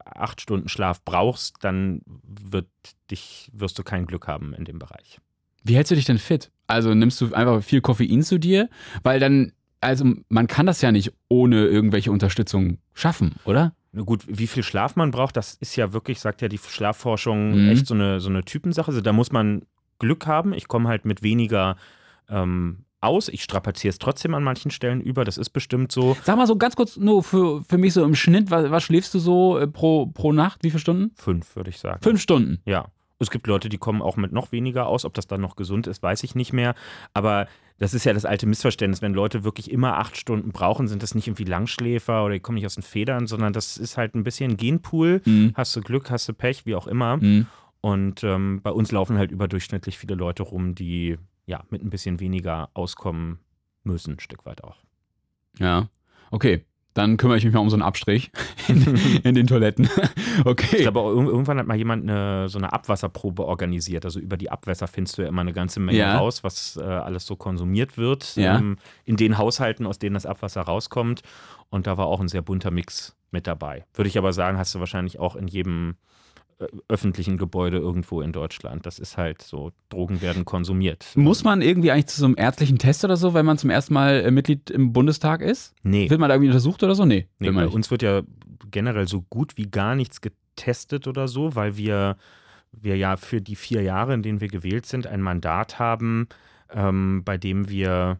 acht 0.03 0.41
Stunden 0.41 0.67
Schlaf 0.67 1.05
brauchst, 1.05 1.55
dann 1.61 2.01
wird 2.05 2.67
dich, 3.11 3.49
wirst 3.53 3.79
du 3.79 3.83
kein 3.83 4.07
Glück 4.07 4.27
haben 4.27 4.53
in 4.53 4.65
dem 4.65 4.79
Bereich. 4.79 5.19
Wie 5.63 5.75
hältst 5.75 5.91
du 5.91 5.95
dich 5.95 6.05
denn 6.05 6.17
fit? 6.19 6.51
Also 6.67 6.93
nimmst 6.93 7.19
du 7.21 7.33
einfach 7.33 7.61
viel 7.63 7.81
Koffein 7.81 8.21
zu 8.23 8.37
dir? 8.39 8.69
Weil 9.03 9.19
dann, 9.19 9.51
also 9.81 10.05
man 10.29 10.47
kann 10.47 10.65
das 10.65 10.81
ja 10.81 10.91
nicht 10.91 11.11
ohne 11.29 11.65
irgendwelche 11.65 12.11
Unterstützung 12.11 12.77
schaffen, 12.93 13.35
oder? 13.45 13.73
Na 13.91 14.01
gut, 14.01 14.23
wie 14.27 14.47
viel 14.47 14.63
Schlaf 14.63 14.95
man 14.95 15.11
braucht, 15.11 15.37
das 15.37 15.53
ist 15.55 15.75
ja 15.75 15.93
wirklich, 15.93 16.19
sagt 16.19 16.41
ja 16.41 16.47
die 16.47 16.57
Schlafforschung, 16.57 17.63
Mhm. 17.65 17.69
echt 17.69 17.85
so 17.87 17.93
eine, 17.93 18.19
so 18.19 18.29
eine 18.29 18.43
Typensache. 18.43 18.87
Also 18.89 19.01
da 19.01 19.13
muss 19.13 19.31
man 19.31 19.63
Glück 19.99 20.25
haben. 20.25 20.53
Ich 20.53 20.67
komme 20.67 20.89
halt 20.89 21.05
mit 21.05 21.21
weniger 21.21 21.75
ähm, 22.29 22.85
aus. 23.01 23.29
Ich 23.29 23.43
strapaziere 23.43 23.89
es 23.91 23.99
trotzdem 23.99 24.33
an 24.33 24.43
manchen 24.43 24.71
Stellen 24.71 24.99
über. 25.01 25.25
Das 25.25 25.37
ist 25.37 25.49
bestimmt 25.51 25.91
so. 25.91 26.17
Sag 26.23 26.37
mal 26.37 26.47
so 26.47 26.55
ganz 26.55 26.75
kurz 26.75 26.97
nur 26.97 27.21
für, 27.23 27.61
für 27.63 27.77
mich 27.77 27.93
so 27.93 28.03
im 28.03 28.15
Schnitt, 28.15 28.49
was, 28.49 28.71
was 28.71 28.83
schläfst 28.83 29.13
du 29.13 29.19
so 29.19 29.57
äh, 29.59 29.67
pro, 29.67 30.07
pro 30.07 30.31
Nacht? 30.33 30.63
Wie 30.63 30.71
viele 30.71 30.79
Stunden? 30.79 31.11
Fünf, 31.15 31.55
würde 31.55 31.69
ich 31.69 31.77
sagen. 31.77 32.01
Fünf 32.01 32.19
Stunden. 32.21 32.59
Ja. 32.65 32.87
Es 33.23 33.31
gibt 33.31 33.47
Leute, 33.47 33.69
die 33.69 33.77
kommen 33.77 34.01
auch 34.01 34.17
mit 34.17 34.31
noch 34.31 34.51
weniger 34.51 34.87
aus. 34.87 35.05
Ob 35.05 35.13
das 35.13 35.27
dann 35.27 35.41
noch 35.41 35.55
gesund 35.55 35.87
ist, 35.87 36.03
weiß 36.03 36.23
ich 36.23 36.35
nicht 36.35 36.53
mehr. 36.53 36.75
Aber 37.13 37.47
das 37.79 37.93
ist 37.93 38.05
ja 38.05 38.13
das 38.13 38.25
alte 38.25 38.45
Missverständnis. 38.45 39.01
Wenn 39.01 39.13
Leute 39.13 39.43
wirklich 39.43 39.71
immer 39.71 39.97
acht 39.97 40.15
Stunden 40.17 40.51
brauchen, 40.51 40.87
sind 40.87 41.03
das 41.03 41.15
nicht 41.15 41.27
irgendwie 41.27 41.45
Langschläfer 41.45 42.23
oder 42.23 42.35
die 42.35 42.39
kommen 42.39 42.55
nicht 42.55 42.65
aus 42.65 42.75
den 42.75 42.83
Federn, 42.83 43.27
sondern 43.27 43.53
das 43.53 43.77
ist 43.77 43.97
halt 43.97 44.15
ein 44.15 44.23
bisschen 44.23 44.57
Genpool. 44.57 45.21
Mhm. 45.25 45.51
Hast 45.55 45.75
du 45.75 45.81
Glück, 45.81 46.11
hast 46.11 46.29
du 46.29 46.33
Pech, 46.33 46.65
wie 46.65 46.75
auch 46.75 46.87
immer. 46.87 47.17
Mhm. 47.17 47.47
Und 47.81 48.23
ähm, 48.23 48.61
bei 48.63 48.71
uns 48.71 48.91
laufen 48.91 49.17
halt 49.17 49.31
überdurchschnittlich 49.31 49.97
viele 49.97 50.15
Leute 50.15 50.43
rum, 50.43 50.75
die 50.75 51.17
ja 51.45 51.63
mit 51.69 51.83
ein 51.83 51.89
bisschen 51.89 52.19
weniger 52.19 52.69
auskommen 52.73 53.39
müssen, 53.83 54.13
ein 54.13 54.19
Stück 54.19 54.45
weit 54.45 54.63
auch. 54.63 54.77
Ja. 55.59 55.89
Okay. 56.31 56.65
Dann 56.93 57.17
kümmere 57.17 57.37
ich 57.37 57.45
mich 57.45 57.53
mal 57.53 57.59
um 57.59 57.69
so 57.69 57.75
einen 57.75 57.81
Abstrich 57.83 58.31
in, 58.67 58.83
in 59.23 59.35
den 59.35 59.47
Toiletten. 59.47 59.89
Okay. 60.45 60.77
Ich 60.77 60.81
glaube, 60.81 60.99
irgendwann 61.01 61.59
hat 61.59 61.67
mal 61.67 61.77
jemand 61.77 62.03
eine, 62.09 62.49
so 62.49 62.57
eine 62.57 62.73
Abwasserprobe 62.73 63.45
organisiert. 63.45 64.03
Also 64.03 64.19
über 64.19 64.35
die 64.35 64.49
Abwässer 64.49 64.87
findest 64.87 65.17
du 65.17 65.21
ja 65.21 65.27
immer 65.27 65.41
eine 65.41 65.53
ganze 65.53 65.79
Menge 65.79 65.99
Ja. 65.99 66.17
raus, 66.17 66.43
was 66.43 66.75
äh, 66.75 66.81
alles 66.83 67.27
so 67.27 67.35
konsumiert 67.35 67.97
wird 67.99 68.35
Ja. 68.35 68.57
ähm, 68.57 68.77
in 69.05 69.15
den 69.15 69.37
Haushalten, 69.37 69.85
aus 69.85 69.99
denen 69.99 70.15
das 70.15 70.25
Abwasser 70.25 70.61
rauskommt. 70.61 71.21
Und 71.69 71.85
da 71.85 71.97
war 71.97 72.07
auch 72.07 72.19
ein 72.19 72.27
sehr 72.29 72.41
bunter 72.41 72.71
Mix 72.71 73.15
mit 73.31 73.45
dabei. 73.45 73.85
Würde 73.93 74.07
ich 74.07 74.17
aber 74.17 74.33
sagen, 74.33 74.57
hast 74.57 74.73
du 74.73 74.79
wahrscheinlich 74.79 75.19
auch 75.19 75.35
in 75.35 75.47
jedem 75.47 75.95
öffentlichen 76.87 77.37
Gebäude 77.37 77.77
irgendwo 77.77 78.21
in 78.21 78.31
Deutschland. 78.31 78.85
Das 78.85 78.99
ist 78.99 79.17
halt 79.17 79.41
so, 79.41 79.71
Drogen 79.89 80.21
werden 80.21 80.45
konsumiert. 80.45 81.05
Muss 81.15 81.43
man 81.43 81.61
irgendwie 81.61 81.91
eigentlich 81.91 82.07
zu 82.07 82.19
so 82.19 82.25
einem 82.25 82.35
ärztlichen 82.37 82.77
Test 82.77 83.03
oder 83.03 83.17
so, 83.17 83.33
wenn 83.33 83.45
man 83.45 83.57
zum 83.57 83.69
ersten 83.69 83.93
Mal 83.93 84.21
äh, 84.21 84.31
Mitglied 84.31 84.69
im 84.69 84.93
Bundestag 84.93 85.41
ist? 85.41 85.73
Nee. 85.83 86.09
Wird 86.09 86.19
man 86.19 86.29
da 86.29 86.35
irgendwie 86.35 86.49
untersucht 86.49 86.83
oder 86.83 86.95
so? 86.95 87.05
Nee. 87.05 87.27
Nee, 87.39 87.51
bei 87.51 87.67
uns 87.67 87.91
wird 87.91 88.01
ja 88.01 88.21
generell 88.71 89.07
so 89.07 89.21
gut 89.21 89.57
wie 89.57 89.69
gar 89.69 89.95
nichts 89.95 90.21
getestet 90.21 91.07
oder 91.07 91.27
so, 91.27 91.55
weil 91.55 91.77
wir, 91.77 92.17
wir 92.71 92.97
ja 92.97 93.17
für 93.17 93.41
die 93.41 93.55
vier 93.55 93.81
Jahre, 93.81 94.13
in 94.13 94.23
denen 94.23 94.41
wir 94.41 94.47
gewählt 94.47 94.85
sind, 94.85 95.07
ein 95.07 95.21
Mandat 95.21 95.79
haben, 95.79 96.27
ähm, 96.71 97.23
bei 97.23 97.37
dem 97.37 97.69
wir 97.69 98.19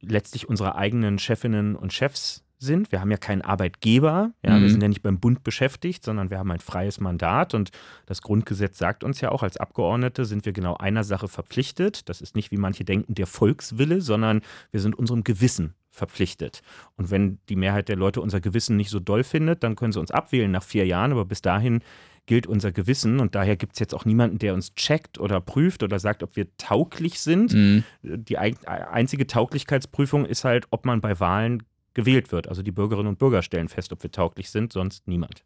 letztlich 0.00 0.48
unsere 0.48 0.76
eigenen 0.76 1.18
Chefinnen 1.18 1.76
und 1.76 1.92
Chefs 1.92 2.44
sind. 2.58 2.92
Wir 2.92 3.00
haben 3.00 3.10
ja 3.10 3.16
keinen 3.16 3.42
Arbeitgeber, 3.42 4.32
ja, 4.44 4.56
Mhm. 4.56 4.62
wir 4.62 4.70
sind 4.70 4.82
ja 4.82 4.88
nicht 4.88 5.02
beim 5.02 5.20
Bund 5.20 5.44
beschäftigt, 5.44 6.04
sondern 6.04 6.30
wir 6.30 6.38
haben 6.38 6.50
ein 6.50 6.60
freies 6.60 7.00
Mandat 7.00 7.54
und 7.54 7.70
das 8.06 8.22
Grundgesetz 8.22 8.78
sagt 8.78 9.04
uns 9.04 9.20
ja 9.20 9.30
auch, 9.30 9.42
als 9.42 9.56
Abgeordnete 9.56 10.24
sind 10.24 10.44
wir 10.44 10.52
genau 10.52 10.76
einer 10.76 11.04
Sache 11.04 11.28
verpflichtet. 11.28 12.08
Das 12.08 12.20
ist 12.20 12.34
nicht, 12.36 12.50
wie 12.50 12.56
manche 12.56 12.84
denken, 12.84 13.14
der 13.14 13.26
Volkswille, 13.26 14.00
sondern 14.00 14.42
wir 14.70 14.80
sind 14.80 14.94
unserem 14.98 15.24
Gewissen 15.24 15.74
verpflichtet. 15.90 16.62
Und 16.96 17.10
wenn 17.10 17.38
die 17.48 17.56
Mehrheit 17.56 17.88
der 17.88 17.96
Leute 17.96 18.20
unser 18.20 18.40
Gewissen 18.40 18.76
nicht 18.76 18.90
so 18.90 19.00
doll 19.00 19.24
findet, 19.24 19.62
dann 19.64 19.74
können 19.74 19.92
sie 19.92 20.00
uns 20.00 20.10
abwählen 20.10 20.50
nach 20.50 20.62
vier 20.62 20.86
Jahren, 20.86 21.12
aber 21.12 21.24
bis 21.24 21.42
dahin 21.42 21.80
gilt 22.26 22.46
unser 22.46 22.72
Gewissen 22.72 23.20
und 23.20 23.34
daher 23.34 23.56
gibt 23.56 23.72
es 23.72 23.78
jetzt 23.78 23.94
auch 23.94 24.04
niemanden, 24.04 24.38
der 24.38 24.52
uns 24.52 24.74
checkt 24.74 25.18
oder 25.18 25.40
prüft 25.40 25.82
oder 25.82 25.98
sagt, 25.98 26.22
ob 26.22 26.36
wir 26.36 26.46
tauglich 26.58 27.20
sind. 27.20 27.54
Mhm. 27.54 27.84
Die 28.02 28.36
einzige 28.36 29.26
Tauglichkeitsprüfung 29.26 30.26
ist 30.26 30.44
halt, 30.44 30.66
ob 30.70 30.84
man 30.84 31.00
bei 31.00 31.18
Wahlen 31.20 31.62
gewählt 31.94 32.32
wird. 32.32 32.48
Also 32.48 32.62
die 32.62 32.72
Bürgerinnen 32.72 33.08
und 33.08 33.18
Bürger 33.18 33.42
stellen 33.42 33.68
fest, 33.68 33.92
ob 33.92 34.02
wir 34.02 34.10
tauglich 34.10 34.50
sind, 34.50 34.72
sonst 34.72 35.06
niemand. 35.08 35.44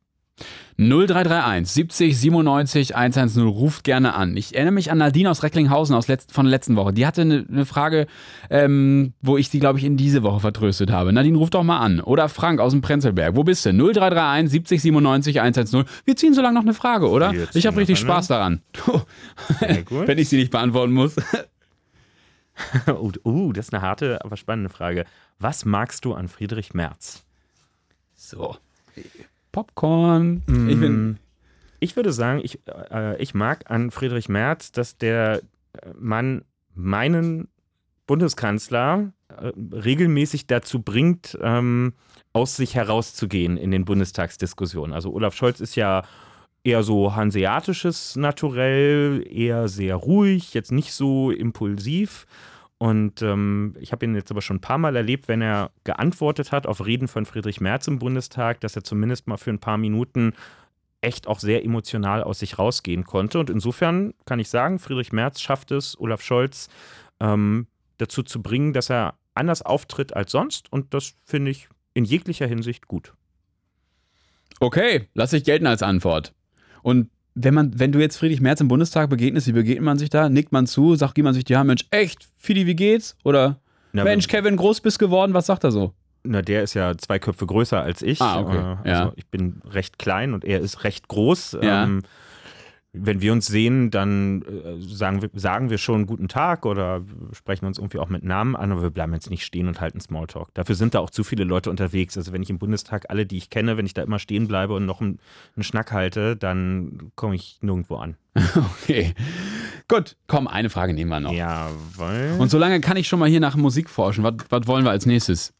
0331 0.78 1.70
70 1.70 2.18
97 2.18 2.96
110 2.96 3.42
ruft 3.46 3.84
gerne 3.84 4.14
an. 4.14 4.36
Ich 4.36 4.54
erinnere 4.54 4.72
mich 4.72 4.90
an 4.90 4.98
Nadine 4.98 5.30
aus 5.30 5.42
Recklinghausen 5.42 5.94
aus 5.94 6.08
letzt, 6.08 6.32
von 6.32 6.46
der 6.46 6.50
letzten 6.50 6.76
Woche. 6.76 6.92
Die 6.92 7.06
hatte 7.06 7.20
eine, 7.20 7.44
eine 7.48 7.66
Frage, 7.66 8.06
ähm, 8.50 9.12
wo 9.20 9.36
ich 9.36 9.50
sie, 9.50 9.60
glaube 9.60 9.78
ich, 9.78 9.84
in 9.84 9.96
diese 9.96 10.22
Woche 10.22 10.40
vertröstet 10.40 10.90
habe. 10.90 11.12
Nadine, 11.12 11.36
ruf 11.36 11.50
doch 11.50 11.62
mal 11.62 11.78
an. 11.78 12.00
Oder 12.00 12.28
Frank 12.28 12.58
aus 12.60 12.72
dem 12.72 12.80
Prenzlberg. 12.80 13.36
Wo 13.36 13.44
bist 13.44 13.66
du? 13.66 13.72
0331 13.72 14.50
70 14.50 14.82
97 14.82 15.40
110. 15.40 15.84
Wir 16.04 16.16
ziehen 16.16 16.34
so 16.34 16.40
lange 16.40 16.54
noch 16.54 16.62
eine 16.62 16.74
Frage, 16.74 17.08
oder? 17.08 17.32
Ich 17.54 17.66
habe 17.66 17.76
richtig. 17.76 17.98
Spaß 17.98 18.28
daran. 18.28 18.62
Wenn 19.60 20.18
ich 20.18 20.28
sie 20.28 20.36
nicht 20.36 20.50
beantworten 20.50 20.92
muss. 20.92 21.14
oh, 22.86 23.10
uh, 23.24 23.52
das 23.52 23.66
ist 23.66 23.74
eine 23.74 23.82
harte, 23.82 24.24
aber 24.24 24.36
spannende 24.36 24.70
Frage. 24.70 25.04
Was 25.38 25.64
magst 25.64 26.04
du 26.04 26.14
an 26.14 26.28
Friedrich 26.28 26.74
Merz? 26.74 27.24
So. 28.14 28.56
Popcorn. 29.50 30.42
Ich 30.46 30.80
bin, 30.80 31.10
Mm, 31.10 31.18
Ich 31.80 31.96
würde 31.96 32.12
sagen, 32.12 32.40
ich, 32.42 32.60
äh, 32.90 33.20
ich 33.20 33.34
mag 33.34 33.70
an 33.70 33.90
Friedrich 33.90 34.28
Merz, 34.28 34.72
dass 34.72 34.96
der 34.96 35.42
äh, 35.72 35.90
Mann 35.98 36.44
meinen 36.74 37.48
Bundeskanzler 38.06 39.12
äh, 39.28 39.52
regelmäßig 39.74 40.46
dazu 40.46 40.80
bringt, 40.80 41.36
ähm, 41.42 41.94
aus 42.32 42.56
sich 42.56 42.74
herauszugehen 42.74 43.56
in 43.56 43.70
den 43.70 43.84
Bundestagsdiskussionen. 43.84 44.94
Also 44.94 45.12
Olaf 45.12 45.34
Scholz 45.34 45.60
ist 45.60 45.74
ja 45.74 46.02
eher 46.64 46.82
so 46.82 47.14
hanseatisches 47.14 48.16
Naturell, 48.16 49.26
eher 49.28 49.68
sehr 49.68 49.96
ruhig, 49.96 50.54
jetzt 50.54 50.72
nicht 50.72 50.92
so 50.92 51.30
impulsiv. 51.30 52.26
Und 52.82 53.22
ähm, 53.22 53.76
ich 53.78 53.92
habe 53.92 54.04
ihn 54.04 54.16
jetzt 54.16 54.32
aber 54.32 54.42
schon 54.42 54.56
ein 54.56 54.60
paar 54.60 54.76
Mal 54.76 54.96
erlebt, 54.96 55.28
wenn 55.28 55.40
er 55.40 55.70
geantwortet 55.84 56.50
hat 56.50 56.66
auf 56.66 56.84
Reden 56.84 57.06
von 57.06 57.26
Friedrich 57.26 57.60
Merz 57.60 57.86
im 57.86 58.00
Bundestag, 58.00 58.60
dass 58.60 58.74
er 58.74 58.82
zumindest 58.82 59.28
mal 59.28 59.36
für 59.36 59.50
ein 59.50 59.60
paar 59.60 59.78
Minuten 59.78 60.32
echt 61.00 61.28
auch 61.28 61.38
sehr 61.38 61.64
emotional 61.64 62.24
aus 62.24 62.40
sich 62.40 62.58
rausgehen 62.58 63.04
konnte. 63.04 63.38
Und 63.38 63.50
insofern 63.50 64.14
kann 64.24 64.40
ich 64.40 64.48
sagen, 64.48 64.80
Friedrich 64.80 65.12
Merz 65.12 65.40
schafft 65.40 65.70
es, 65.70 65.96
Olaf 66.00 66.22
Scholz 66.22 66.68
ähm, 67.20 67.68
dazu 67.98 68.24
zu 68.24 68.42
bringen, 68.42 68.72
dass 68.72 68.90
er 68.90 69.14
anders 69.32 69.62
auftritt 69.62 70.16
als 70.16 70.32
sonst. 70.32 70.72
Und 70.72 70.92
das 70.92 71.14
finde 71.24 71.52
ich 71.52 71.68
in 71.94 72.04
jeglicher 72.04 72.48
Hinsicht 72.48 72.88
gut. 72.88 73.14
okay, 74.58 75.08
lass 75.14 75.32
ich 75.32 75.44
gelten 75.44 75.68
als 75.68 75.84
Antwort. 75.84 76.34
Und 76.82 77.10
wenn 77.34 77.54
man, 77.54 77.78
wenn 77.78 77.92
du 77.92 77.98
jetzt 77.98 78.16
Friedrich 78.18 78.40
Merz 78.40 78.60
im 78.60 78.68
Bundestag 78.68 79.08
begegnest, 79.10 79.46
wie 79.46 79.52
begegnet 79.52 79.84
man 79.84 79.98
sich 79.98 80.10
da? 80.10 80.28
Nickt 80.28 80.52
man 80.52 80.66
zu, 80.66 80.94
sagt 80.96 81.16
jemand 81.16 81.34
sich, 81.36 81.48
ja 81.48 81.64
Mensch, 81.64 81.84
echt, 81.90 82.28
Fidi, 82.38 82.66
wie 82.66 82.74
geht's? 82.76 83.16
Oder 83.24 83.58
Na, 83.92 84.04
Mensch, 84.04 84.28
Kevin, 84.28 84.56
groß 84.56 84.80
bist 84.80 84.98
geworden, 84.98 85.32
was 85.34 85.46
sagt 85.46 85.64
er 85.64 85.70
so? 85.72 85.92
Na, 86.24 86.40
der 86.42 86.62
ist 86.62 86.74
ja 86.74 86.96
zwei 86.96 87.18
Köpfe 87.18 87.46
größer 87.46 87.82
als 87.82 88.00
ich. 88.02 88.20
Ah, 88.20 88.40
okay. 88.40 88.56
Äh, 88.56 88.60
also 88.60 89.04
Ja. 89.08 89.12
ich 89.16 89.26
bin 89.26 89.60
recht 89.68 89.98
klein 89.98 90.34
und 90.34 90.44
er 90.44 90.60
ist 90.60 90.84
recht 90.84 91.08
groß. 91.08 91.58
Ja. 91.62 91.84
Ähm, 91.84 92.02
wenn 92.94 93.22
wir 93.22 93.32
uns 93.32 93.46
sehen, 93.46 93.90
dann 93.90 94.42
äh, 94.42 94.80
sagen, 94.80 95.22
wir, 95.22 95.30
sagen 95.32 95.70
wir 95.70 95.78
schon 95.78 96.06
guten 96.06 96.28
Tag 96.28 96.66
oder 96.66 97.02
sprechen 97.32 97.64
uns 97.64 97.78
irgendwie 97.78 97.98
auch 97.98 98.10
mit 98.10 98.22
Namen 98.22 98.54
an, 98.54 98.70
aber 98.70 98.82
wir 98.82 98.90
bleiben 98.90 99.14
jetzt 99.14 99.30
nicht 99.30 99.44
stehen 99.44 99.66
und 99.66 99.80
halten 99.80 99.98
Smalltalk. 100.00 100.52
Dafür 100.52 100.74
sind 100.74 100.94
da 100.94 101.00
auch 101.00 101.08
zu 101.08 101.24
viele 101.24 101.44
Leute 101.44 101.70
unterwegs. 101.70 102.18
Also 102.18 102.32
wenn 102.32 102.42
ich 102.42 102.50
im 102.50 102.58
Bundestag 102.58 103.06
alle, 103.08 103.24
die 103.24 103.38
ich 103.38 103.48
kenne, 103.48 103.78
wenn 103.78 103.86
ich 103.86 103.94
da 103.94 104.02
immer 104.02 104.18
stehen 104.18 104.46
bleibe 104.46 104.74
und 104.74 104.84
noch 104.84 105.00
einen, 105.00 105.20
einen 105.56 105.64
Schnack 105.64 105.90
halte, 105.92 106.36
dann 106.36 107.12
komme 107.14 107.34
ich 107.34 107.58
nirgendwo 107.62 107.96
an. 107.96 108.16
Okay. 108.82 109.14
Gut, 109.88 110.16
komm, 110.26 110.48
eine 110.48 110.70
Frage 110.70 110.94
nehmen 110.94 111.10
wir 111.10 111.20
noch. 111.20 111.32
Jawohl. 111.32 112.36
Und 112.38 112.50
solange 112.50 112.80
kann 112.80 112.96
ich 112.96 113.08
schon 113.08 113.18
mal 113.18 113.28
hier 113.28 113.40
nach 113.40 113.56
Musik 113.56 113.88
forschen. 113.90 114.24
Was, 114.24 114.34
was 114.48 114.66
wollen 114.66 114.84
wir 114.84 114.90
als 114.90 115.06
nächstes? 115.06 115.52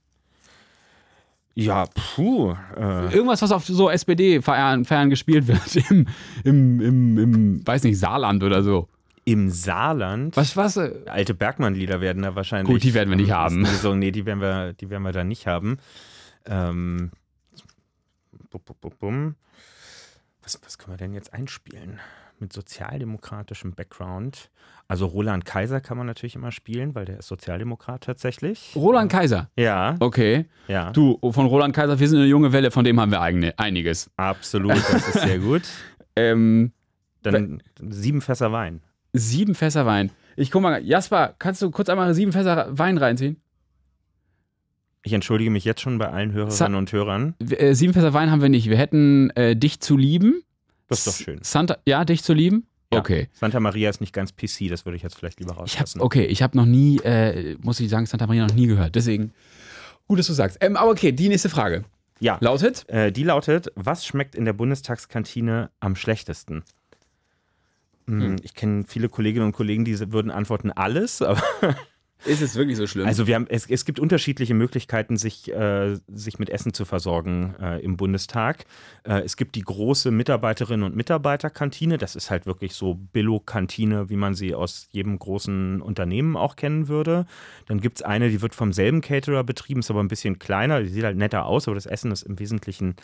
Ja, 1.55 1.85
puh. 1.87 2.55
Äh, 2.77 3.15
Irgendwas, 3.15 3.43
was 3.43 3.53
auf 3.53 3.67
so 3.67 3.91
SPD-Feiern 3.91 4.85
Feiern 4.85 5.11
gespielt 5.11 5.47
wird. 5.47 5.77
Im, 5.91 6.07
im, 6.45 6.81
im, 6.81 7.19
im, 7.19 7.67
weiß 7.67 7.85
nicht, 7.85 7.99
Saarland 7.99 8.43
oder 8.43 8.63
so. 8.63 8.89
Im 9.25 9.51
Saarland. 9.51 10.37
Was, 10.37 10.57
was? 10.57 10.77
äh, 10.77 10.93
Alte 11.07 11.35
Bergmann-Lieder 11.35 12.01
werden 12.01 12.23
da 12.23 12.35
wahrscheinlich. 12.35 12.73
Gut, 12.73 12.83
die 12.83 12.95
werden 12.95 13.11
wir 13.11 13.17
nicht 13.17 13.31
haben. 13.31 13.65
So, 13.67 13.95
nee, 13.95 14.11
die 14.11 14.27
werden 14.27 14.41
wir, 14.41 14.73
die 14.73 14.91
werden 14.91 15.03
wir 15.03 15.13
da 15.13 15.23
nicht 15.25 15.47
haben. 15.47 15.79
Ähm, 16.45 17.11
bum, 18.51 18.61
bum, 18.81 18.93
bum. 18.99 19.35
Was, 20.43 20.59
was 20.65 20.79
können 20.79 20.95
wir 20.95 20.99
denn 20.99 21.15
jetzt 21.15 21.33
einspielen? 21.33 22.01
Mit 22.43 22.53
sozialdemokratischem 22.53 23.73
Background. 23.75 24.51
Also 24.89 25.07
Roland 25.07 25.45
Kaiser 25.45 25.81
kann 25.81 25.97
man 25.97 26.09
natürlich 26.09 26.35
immer 26.35 26.51
spielen, 26.51 26.93
weil 26.97 27.05
der 27.05 27.21
ist 27.21 27.29
Sozialdemokrat 27.29 28.03
tatsächlich. 28.03 28.73
Roland 28.75 29.13
Kaiser. 29.13 29.49
Ja, 29.57 29.95
Okay. 30.01 30.47
ja. 30.67 30.91
Du, 30.91 31.19
von 31.31 31.47
Roland 31.47 31.73
Kaiser, 31.75 32.01
wir 32.01 32.09
sind 32.09 32.19
eine 32.19 32.27
junge 32.27 32.53
Welle, 32.53 32.73
von 32.73 32.85
dem 32.85 33.01
haben 33.01 33.13
wir 33.13 33.21
eigene, 33.21 33.57
einiges. 33.61 34.11
Absolut, 34.17 34.73
das 34.77 35.09
ist 35.15 35.21
sehr 35.23 35.39
gut. 35.39 35.63
Ähm, 36.17 36.73
Dann 37.23 37.63
sieben 37.81 38.21
Fässer 38.21 38.53
Wein. 38.53 38.83
sieben 39.15 39.55
Fässer 39.55 39.87
Wein. 39.87 40.11
Ich 40.37 40.51
guck 40.51 40.61
mal, 40.61 40.85
Jasper, 40.85 41.35
kannst 41.39 41.63
du 41.63 41.71
kurz 41.71 41.89
einmal 41.89 42.13
sieben 42.13 42.33
Fässer 42.33 42.67
Wein 42.77 42.99
reinziehen? 42.99 43.41
Ich 45.05 45.15
entschuldige 45.15 45.51
mich 45.51 45.65
jetzt 45.65 45.81
schon 45.81 45.97
bei 45.97 46.09
allen 46.11 46.33
Hörerinnen 46.33 46.55
Sa- 46.57 46.67
und 46.67 46.93
Hörern. 46.93 47.35
Äh, 47.49 47.73
sieben 47.75 47.95
Fässer 47.95 48.13
Wein 48.13 48.31
haben 48.31 48.43
wir 48.43 48.51
nicht. 48.51 48.69
Wir 48.69 48.77
hätten 48.77 49.31
äh, 49.31 49.57
dich 49.57 49.81
zu 49.81 49.97
lieben. 49.97 50.43
Das 50.93 51.07
ist 51.07 51.21
doch 51.21 51.25
schön. 51.25 51.39
Santa, 51.43 51.79
ja, 51.87 52.05
dich 52.05 52.23
zu 52.23 52.33
lieben? 52.35 52.67
Ja. 52.93 52.99
Okay. 53.01 53.29
Santa 53.33 53.59
Maria 53.61 53.89
ist 53.91 54.01
nicht 54.01 54.13
ganz 54.13 54.33
PC, 54.33 54.69
das 54.69 54.85
würde 54.85 54.97
ich 54.97 55.03
jetzt 55.03 55.17
vielleicht 55.17 55.41
lieber 55.41 55.53
Ich 55.53 55.57
hab, 55.57 55.63
rauslassen. 55.83 56.01
okay, 56.01 56.25
ich 56.27 56.43
habe 56.43 56.57
noch 56.57 56.67
nie, 56.67 56.99
äh, 56.99 57.57
muss 57.63 57.81
ich 57.81 57.89
sagen, 57.89 58.07
Santa 58.07 58.27
Maria 58.27 58.47
noch 58.47 58.55
nie 58.55 58.67
gehört. 58.67 58.95
Deswegen, 58.95 59.33
gut, 60.07 60.19
dass 60.19 60.27
du 60.27 60.35
sagst. 60.35 60.59
Ähm, 60.61 60.77
aber 60.77 60.91
okay, 60.91 61.11
die 61.13 61.29
nächste 61.29 61.49
Frage. 61.49 61.85
Ja, 62.21 62.37
Lautet? 62.41 62.89
Äh, 62.89 63.11
die 63.11 63.25
lautet: 63.25 63.73
Was 63.75 64.05
schmeckt 64.07 64.35
in 64.35 64.45
der 64.45 64.53
Bundestagskantine 64.53 65.71
am 65.81 65.97
schlechtesten? 65.97 66.63
Hm, 68.07 68.37
Ich 68.43 68.55
kenne 68.55 68.85
viele 68.87 69.09
Kolleginnen 69.09 69.47
und 69.47 69.53
Kollegen, 69.53 69.85
die 69.85 69.99
würden 70.13 70.31
antworten 70.31 70.71
alles, 70.71 71.23
aber 71.23 71.43
Ist 72.25 72.43
es 72.43 72.55
wirklich 72.55 72.77
so 72.77 72.87
schlimm? 72.87 73.07
also 73.07 73.27
wir 73.27 73.35
haben, 73.35 73.47
es, 73.49 73.69
es 73.69 73.85
gibt 73.85 73.99
unterschiedliche 73.99 74.55
Möglichkeiten, 74.55 75.17
sich, 75.17 75.53
äh, 75.53 75.97
sich 76.09 76.39
mit 76.39 76.51
Essen 76.51 76.73
zu 76.73 76.85
versorgen 76.85 77.55
äh, 77.61 77.81
im 77.81 77.97
Bundestag. 77.97 78.65
Äh, 79.05 79.23
es 79.23 79.37
gibt 79.37 79.55
die 79.55 79.63
große 79.63 80.11
Mitarbeiterinnen 80.11 80.85
und 80.85 80.97
Mitarbeiterkantine, 80.97 81.99
das 81.99 82.15
ist 82.17 82.31
halt 82.31 82.47
wirklich 82.47 82.75
so 82.75 82.95
Billo-Kantine, 82.95 84.09
wie 84.09 84.17
man 84.17 84.35
sie 84.35 84.55
aus 84.55 84.89
jedem 84.93 85.19
großen 85.19 85.83
Unternehmen 85.83 86.37
auch 86.37 86.57
kennen 86.57 86.89
würde. 86.89 87.27
Dann 87.67 87.81
gibt 87.81 87.99
es 87.99 88.03
eine, 88.03 88.31
die 88.31 88.43
wird 88.43 88.55
vom 88.55 88.73
selben 88.73 89.01
Caterer 89.01 89.45
betrieben, 89.45 89.81
ist 89.81 89.91
aber 89.91 90.03
ein 90.03 90.09
bisschen 90.09 90.39
kleiner, 90.39 90.83
die 90.83 90.89
sieht 90.89 91.05
halt 91.05 91.17
netter 91.17 91.47
aus, 91.47 91.67
aber 91.67 91.75
das 91.75 91.87
Essen 91.87 92.13
ist 92.13 92.23
im 92.23 92.39
Wesentlichen 92.39 92.97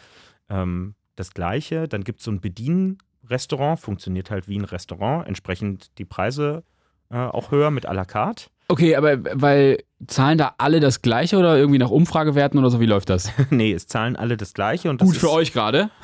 ähm, 0.48 0.94
das 1.16 1.34
gleiche. 1.34 1.88
Dann 1.88 2.04
gibt 2.04 2.20
es 2.20 2.24
so 2.24 2.30
ein 2.30 2.40
Bedienrestaurant, 2.40 3.80
funktioniert 3.80 4.30
halt 4.30 4.48
wie 4.48 4.58
ein 4.58 4.64
Restaurant, 4.64 5.26
entsprechend 5.26 5.98
die 5.98 6.04
Preise 6.04 6.62
äh, 7.10 7.16
auch 7.16 7.50
höher 7.50 7.70
mit 7.70 7.88
à 7.88 7.92
la 7.92 8.04
carte. 8.04 8.46
Okay, 8.68 8.94
aber 8.96 9.18
weil 9.40 9.82
zahlen 10.06 10.38
da 10.38 10.54
alle 10.58 10.80
das 10.80 11.02
Gleiche 11.02 11.38
oder 11.38 11.56
irgendwie 11.56 11.78
nach 11.78 11.90
Umfragewerten 11.90 12.58
oder 12.58 12.70
so? 12.70 12.80
Wie 12.80 12.86
läuft 12.86 13.10
das? 13.10 13.32
nee, 13.50 13.72
es 13.72 13.86
zahlen 13.86 14.16
alle 14.16 14.36
das 14.36 14.54
gleiche. 14.54 14.90
Und 14.90 15.00
das 15.00 15.08
Gut 15.08 15.16
für 15.16 15.26
ist, 15.26 15.32
euch 15.32 15.52
gerade. 15.52 15.90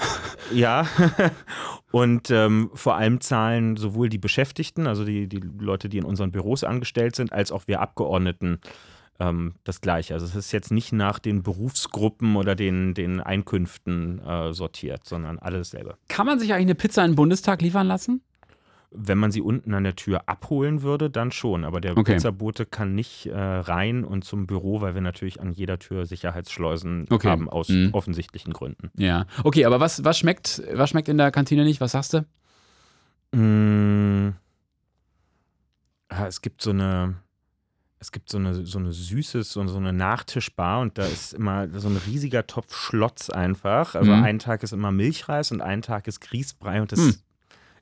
Ja. 0.52 0.86
und 1.90 2.30
ähm, 2.30 2.70
vor 2.74 2.96
allem 2.96 3.22
zahlen 3.22 3.78
sowohl 3.78 4.10
die 4.10 4.18
Beschäftigten, 4.18 4.86
also 4.86 5.06
die, 5.06 5.26
die 5.26 5.40
Leute, 5.58 5.88
die 5.88 5.96
in 5.96 6.04
unseren 6.04 6.32
Büros 6.32 6.64
angestellt 6.64 7.16
sind, 7.16 7.32
als 7.32 7.50
auch 7.50 7.62
wir 7.66 7.80
Abgeordneten 7.80 8.60
ähm, 9.20 9.54
das 9.64 9.80
Gleiche. 9.80 10.12
Also 10.12 10.26
es 10.26 10.34
ist 10.34 10.52
jetzt 10.52 10.70
nicht 10.70 10.92
nach 10.92 11.18
den 11.18 11.42
Berufsgruppen 11.42 12.36
oder 12.36 12.54
den, 12.54 12.92
den 12.92 13.20
Einkünften 13.20 14.20
äh, 14.20 14.52
sortiert, 14.52 15.06
sondern 15.06 15.38
alles 15.38 15.70
dasselbe. 15.70 15.96
Kann 16.08 16.26
man 16.26 16.38
sich 16.38 16.52
eigentlich 16.52 16.66
eine 16.66 16.74
Pizza 16.74 17.04
in 17.04 17.12
den 17.12 17.16
Bundestag 17.16 17.62
liefern 17.62 17.86
lassen? 17.86 18.22
Wenn 18.96 19.18
man 19.18 19.32
sie 19.32 19.40
unten 19.40 19.74
an 19.74 19.82
der 19.82 19.96
Tür 19.96 20.28
abholen 20.28 20.82
würde, 20.82 21.10
dann 21.10 21.32
schon. 21.32 21.64
Aber 21.64 21.80
der 21.80 21.96
Okay. 21.98 22.14
Pizzabote 22.14 22.64
kann 22.64 22.94
nicht 22.94 23.26
äh, 23.26 23.36
rein 23.36 24.04
und 24.04 24.24
zum 24.24 24.46
Büro, 24.46 24.80
weil 24.80 24.94
wir 24.94 25.00
natürlich 25.00 25.40
an 25.40 25.50
jeder 25.50 25.80
Tür 25.80 26.06
Sicherheitsschleusen 26.06 27.06
Okay. 27.10 27.28
haben, 27.28 27.48
aus 27.50 27.68
Mhm. 27.70 27.90
offensichtlichen 27.92 28.52
Gründen. 28.52 28.90
Ja. 28.96 29.26
Okay, 29.42 29.64
aber 29.64 29.80
was, 29.80 30.04
was, 30.04 30.16
schmeckt, 30.18 30.62
was 30.72 30.90
schmeckt 30.90 31.08
in 31.08 31.18
der 31.18 31.32
Kantine 31.32 31.64
nicht? 31.64 31.80
Was 31.80 31.92
sagst 31.92 32.14
du? 32.14 32.24
Mm. 33.36 34.34
Ah, 36.08 36.26
es 36.26 36.40
gibt 36.40 36.62
so 36.62 36.70
eine, 36.70 37.16
es 37.98 38.12
gibt 38.12 38.28
so 38.30 38.38
eine, 38.38 38.64
so 38.64 38.78
eine 38.78 38.92
süßes, 38.92 39.52
so, 39.52 39.66
so 39.66 39.78
eine 39.78 39.92
Nachtischbar 39.92 40.80
und 40.80 40.98
da 40.98 41.06
ist 41.06 41.34
immer 41.34 41.68
so 41.80 41.88
ein 41.88 41.96
riesiger 41.96 42.46
Topf 42.46 42.74
Schlotz 42.76 43.30
einfach. 43.30 43.94
Also 43.96 44.12
Mhm. 44.12 44.22
ein 44.22 44.38
Tag 44.38 44.62
ist 44.62 44.72
immer 44.72 44.92
Milchreis 44.92 45.50
und 45.50 45.60
ein 45.62 45.82
Tag 45.82 46.06
ist 46.06 46.20
Grießbrei 46.20 46.80
und 46.80 46.92
das 46.92 47.00
Mhm. 47.00 47.14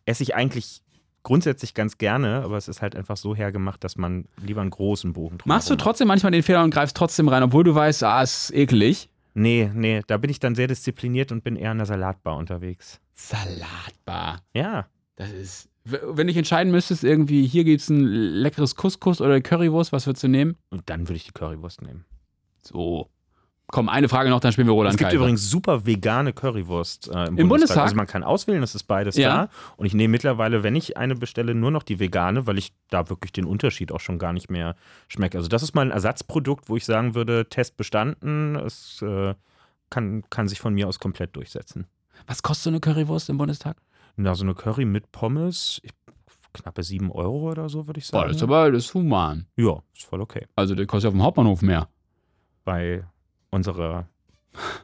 esse 0.06 0.22
ich 0.22 0.34
eigentlich 0.34 0.80
grundsätzlich 1.22 1.74
ganz 1.74 1.98
gerne, 1.98 2.42
aber 2.42 2.56
es 2.56 2.68
ist 2.68 2.82
halt 2.82 2.96
einfach 2.96 3.16
so 3.16 3.34
hergemacht, 3.34 3.84
dass 3.84 3.96
man 3.96 4.26
lieber 4.36 4.60
einen 4.60 4.70
großen 4.70 5.12
Bogen 5.12 5.38
drumherum 5.38 5.56
Machst 5.56 5.70
du 5.70 5.76
trotzdem 5.76 6.08
manchmal 6.08 6.32
den 6.32 6.42
Fehler 6.42 6.64
und 6.64 6.72
greifst 6.72 6.96
trotzdem 6.96 7.28
rein, 7.28 7.42
obwohl 7.42 7.64
du 7.64 7.74
weißt, 7.74 8.04
ah, 8.04 8.22
ist 8.22 8.52
eklig? 8.52 9.08
Nee, 9.34 9.70
nee, 9.74 10.02
da 10.06 10.18
bin 10.18 10.30
ich 10.30 10.40
dann 10.40 10.54
sehr 10.54 10.66
diszipliniert 10.66 11.32
und 11.32 11.42
bin 11.42 11.56
eher 11.56 11.72
in 11.72 11.78
der 11.78 11.86
Salatbar 11.86 12.36
unterwegs. 12.36 13.00
Salatbar. 13.14 14.42
Ja. 14.54 14.86
Das 15.16 15.30
ist. 15.30 15.68
Wenn 15.84 16.28
ich 16.28 16.36
entscheiden 16.36 16.70
müsstest, 16.70 17.02
irgendwie, 17.02 17.46
hier 17.46 17.64
gibt 17.64 17.80
es 17.80 17.88
ein 17.88 18.04
leckeres 18.04 18.76
Couscous 18.76 19.20
oder 19.20 19.40
Currywurst, 19.40 19.92
was 19.92 20.06
würdest 20.06 20.22
du 20.22 20.28
nehmen? 20.28 20.56
Und 20.70 20.88
dann 20.88 21.08
würde 21.08 21.16
ich 21.16 21.24
die 21.24 21.32
Currywurst 21.32 21.82
nehmen. 21.82 22.04
So. 22.62 23.08
Komm, 23.72 23.88
eine 23.88 24.08
Frage 24.08 24.30
noch, 24.30 24.38
dann 24.38 24.52
spielen 24.52 24.68
wir 24.68 24.72
Roland 24.74 24.92
Es 24.94 24.98
gibt 24.98 25.08
Kaiser. 25.10 25.20
übrigens 25.20 25.50
super 25.50 25.84
vegane 25.86 26.32
Currywurst 26.32 27.08
äh, 27.08 27.10
im, 27.10 27.16
Im 27.16 27.24
Bundestag. 27.24 27.48
Bundestag? 27.48 27.82
Also 27.84 27.96
man 27.96 28.06
kann 28.06 28.22
auswählen, 28.22 28.62
es 28.62 28.74
ist 28.76 28.84
beides 28.84 29.16
Ja. 29.16 29.46
da. 29.46 29.48
Und 29.76 29.86
ich 29.86 29.94
nehme 29.94 30.12
mittlerweile, 30.12 30.62
wenn 30.62 30.76
ich 30.76 30.96
eine 30.98 31.14
bestelle, 31.16 31.54
nur 31.54 31.70
noch 31.72 31.82
die 31.82 31.98
vegane, 31.98 32.46
weil 32.46 32.58
ich 32.58 32.72
da 32.90 33.08
wirklich 33.08 33.32
den 33.32 33.46
Unterschied 33.46 33.90
auch 33.90 33.98
schon 34.00 34.18
gar 34.20 34.32
nicht 34.32 34.50
mehr 34.50 34.76
schmecke. 35.08 35.38
Also 35.38 35.48
das 35.48 35.62
ist 35.64 35.74
mal 35.74 35.82
ein 35.82 35.90
Ersatzprodukt, 35.90 36.68
wo 36.68 36.76
ich 36.76 36.84
sagen 36.84 37.14
würde, 37.14 37.48
Test 37.48 37.76
bestanden, 37.78 38.56
es 38.56 39.02
äh, 39.02 39.34
kann, 39.90 40.22
kann 40.30 40.46
sich 40.48 40.60
von 40.60 40.74
mir 40.74 40.86
aus 40.86 41.00
komplett 41.00 41.34
durchsetzen. 41.34 41.86
Was 42.26 42.42
kostet 42.42 42.64
so 42.64 42.70
eine 42.70 42.80
Currywurst 42.80 43.30
im 43.30 43.38
Bundestag? 43.38 43.78
Na, 44.16 44.34
so 44.34 44.44
eine 44.44 44.54
Curry 44.54 44.84
mit 44.84 45.10
Pommes, 45.12 45.80
ich, 45.82 45.92
knappe 46.52 46.82
7 46.82 47.10
Euro 47.10 47.50
oder 47.50 47.70
so, 47.70 47.86
würde 47.86 48.00
ich 48.00 48.10
Boah, 48.10 48.18
sagen. 48.18 48.28
das 48.28 48.36
ist 48.36 48.42
aber 48.42 48.70
das 48.70 48.84
ist 48.84 48.92
human. 48.94 49.46
ja, 49.56 49.78
ist 49.96 50.04
voll 50.04 50.20
okay. 50.20 50.46
Also, 50.56 50.74
der 50.74 50.84
kostet 50.84 51.08
auf 51.08 51.14
dem 51.14 51.22
Hauptbahnhof 51.22 51.62
mehr. 51.62 51.88
Bei 52.64 53.04
unserer 53.52 54.06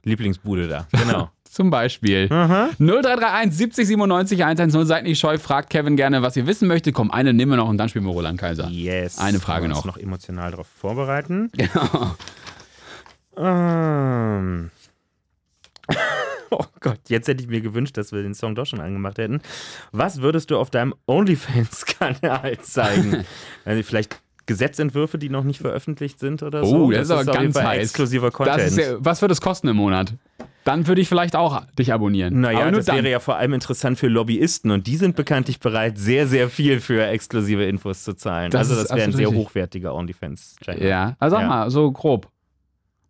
Lieblingsbude 0.05 0.69
da. 0.69 0.87
Genau. 0.93 1.31
Zum 1.45 1.71
Beispiel. 1.71 2.29
0331 2.29 3.53
70 3.57 3.87
97 3.89 4.45
110. 4.45 4.87
Seid 4.87 5.05
nicht 5.05 5.19
scheu, 5.19 5.39
fragt 5.39 5.71
Kevin 5.71 5.97
gerne, 5.97 6.23
was 6.23 6.37
ihr 6.37 6.47
wissen 6.47 6.69
möchtet. 6.69 6.95
Komm, 6.95 7.11
eine 7.11 7.33
nehmen 7.33 7.53
wir 7.53 7.57
noch 7.57 7.69
und 7.69 7.79
dann 7.79 7.89
spielen 7.89 8.05
wir 8.05 8.13
Roland 8.13 8.39
Kaiser. 8.39 8.69
Yes. 8.69 9.19
Eine 9.19 9.41
Frage 9.41 9.67
noch. 9.67 9.79
uns 9.79 9.85
noch 9.87 9.97
emotional 9.97 10.51
darauf 10.51 10.69
vorbereiten. 10.69 11.51
Genau. 11.57 12.15
Ähm. 13.37 14.71
Oh 16.51 16.65
Gott, 16.81 17.01
jetzt 17.09 17.29
hätte 17.29 17.43
ich 17.43 17.49
mir 17.51 17.61
gewünscht, 17.61 17.99
dass 17.99 18.11
wir 18.11 18.23
den 18.23 18.33
Song 18.33 18.55
doch 18.55 18.65
schon 18.65 18.81
angemacht 18.81 19.19
hätten. 19.19 19.43
Was 19.93 20.23
würdest 20.23 20.51
du 20.51 20.57
auf 20.57 20.71
deinem 20.71 20.95
OnlyFans-Kanal 21.07 22.59
zeigen? 22.61 23.27
also 23.67 23.83
vielleicht 23.83 24.19
Gesetzentwürfe, 24.49 25.19
die 25.19 25.29
noch 25.29 25.45
nicht 25.45 25.61
veröffentlicht 25.61 26.19
sind 26.19 26.43
oder 26.43 26.65
so? 26.65 26.87
Oh, 26.87 26.91
das, 26.91 27.03
ist 27.03 27.11
aber 27.13 27.25
ganz 27.25 27.55
heiß. 27.57 27.83
exklusiver 27.83 28.33
Content. 28.33 28.59
Das 28.59 28.77
ja, 28.77 28.97
was 28.99 29.23
wird 29.23 29.31
es 29.31 29.41
kosten 29.41 29.69
im 29.69 29.77
Monat? 29.77 30.15
Dann 30.65 30.87
würde 30.87 31.01
ich 31.01 31.09
vielleicht 31.09 31.37
auch 31.37 31.65
dich 31.79 31.93
abonnieren. 31.93 32.41
Naja, 32.41 32.71
das 32.71 32.87
dann. 32.87 32.97
wäre 32.97 33.11
ja 33.11 33.21
vor 33.21 33.37
allem 33.37 33.53
interessant 33.53 33.99
für 33.99 34.09
Lobbyisten 34.09 34.71
und 34.71 34.87
die 34.87 34.97
sind 34.97 35.17
bekanntlich 35.17 35.61
bereit, 35.61 35.99
sehr, 35.99 36.27
sehr 36.27 36.49
viel 36.49 36.81
für 36.81 37.07
exklusive 37.07 37.65
Infos 37.65 38.05
zu 38.05 38.15
zahlen. 38.15 38.51
Das 38.51 38.71
also 38.71 38.83
das 38.83 38.91
wäre 38.91 39.03
ein 39.05 39.13
sehr 39.13 39.31
hochwertiger 39.31 39.95
OnlyFans-Channel. 39.95 40.87
Ja, 40.87 41.17
also 41.21 41.37
sag 41.37 41.43
Ja. 41.43 41.49
mal, 41.49 41.71
so 41.71 41.93
grob. 41.93 42.29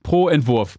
Pro 0.02 0.28
Entwurf. 0.28 0.78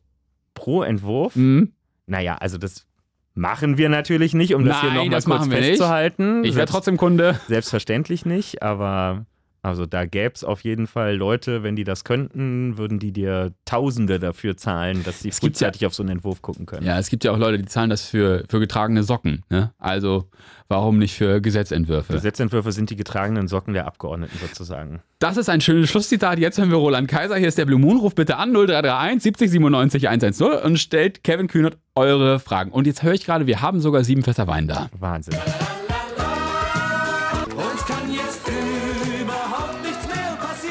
Pro 0.53 0.83
Entwurf? 0.83 1.35
Mhm. 1.35 1.71
Naja, 2.05 2.35
also 2.35 2.57
das 2.57 2.85
machen 3.33 3.77
wir 3.77 3.87
natürlich 3.89 4.33
nicht, 4.33 4.53
um 4.55 4.65
das 4.65 4.81
hier 4.81 4.89
nochmal 4.91 5.09
das 5.09 5.25
kurz 5.25 5.47
festzuhalten. 5.47 6.43
Ich 6.43 6.55
wäre 6.55 6.67
trotzdem 6.67 6.97
Kunde. 6.97 7.39
Selbstverständlich 7.47 8.25
nicht, 8.25 8.61
aber 8.61 9.25
also 9.61 9.85
da 9.85 10.05
gäbe 10.05 10.33
es 10.35 10.43
auf 10.43 10.61
jeden 10.61 10.87
Fall 10.87 11.15
Leute, 11.15 11.63
wenn 11.63 11.75
die 11.75 11.83
das 11.83 12.03
könnten, 12.03 12.77
würden 12.77 12.99
die 12.99 13.11
dir 13.11 13.53
Tausende 13.65 14.19
dafür 14.19 14.57
zahlen, 14.57 15.03
dass 15.03 15.19
sie 15.21 15.29
Es 15.29 15.39
gibt 15.41 15.55
ja- 15.55 15.67
frühzeitig 15.67 15.85
auf 15.85 15.93
so 15.93 16.03
einen 16.03 16.11
Entwurf 16.13 16.41
gucken 16.41 16.65
können. 16.65 16.85
Ja, 16.85 16.97
es 16.97 17.09
gibt 17.09 17.23
ja 17.23 17.31
auch 17.31 17.37
Leute, 17.37 17.57
die 17.59 17.65
zahlen 17.65 17.89
das 17.89 18.05
für, 18.05 18.43
für 18.49 18.59
getragene 18.59 19.03
Socken. 19.03 19.43
Ne? 19.49 19.71
Also 19.77 20.29
warum 20.67 20.97
nicht 20.97 21.13
für 21.15 21.41
Gesetzentwürfe? 21.41 22.13
Gesetzentwürfe 22.13 22.71
sind 22.71 22.89
die 22.89 22.95
getragenen 22.95 23.47
Socken 23.47 23.73
der 23.73 23.85
Abgeordneten 23.87 24.37
sozusagen. 24.39 25.01
Das 25.19 25.35
ist 25.37 25.49
ein 25.49 25.61
schönes 25.61 25.89
Schlusszitat. 25.89 26.39
Jetzt 26.39 26.57
hören 26.57 26.69
wir 26.69 26.77
Roland 26.77 27.07
Kaiser. 27.07 27.35
Hier 27.35 27.47
ist 27.47 27.57
der 27.57 27.65
Blue 27.65 27.79
Moon. 27.79 27.97
Ruf 27.97 28.15
bitte 28.15 28.37
an 28.37 28.51
0331 28.53 29.21
70 29.23 29.51
97 29.51 30.07
110 30.09 30.47
und 30.63 30.77
stellt 30.77 31.23
Kevin 31.23 31.47
Kühnert 31.47 31.77
eure 31.95 32.39
Fragen. 32.39 32.71
Und 32.71 32.87
jetzt 32.87 33.03
höre 33.03 33.13
ich 33.13 33.25
gerade, 33.25 33.45
wir 33.47 33.61
haben 33.61 33.79
sogar 33.81 34.03
sieben 34.03 34.23
Fässer 34.23 34.47
Wein 34.47 34.67
da. 34.67 34.89
Wahnsinn. 34.99 35.35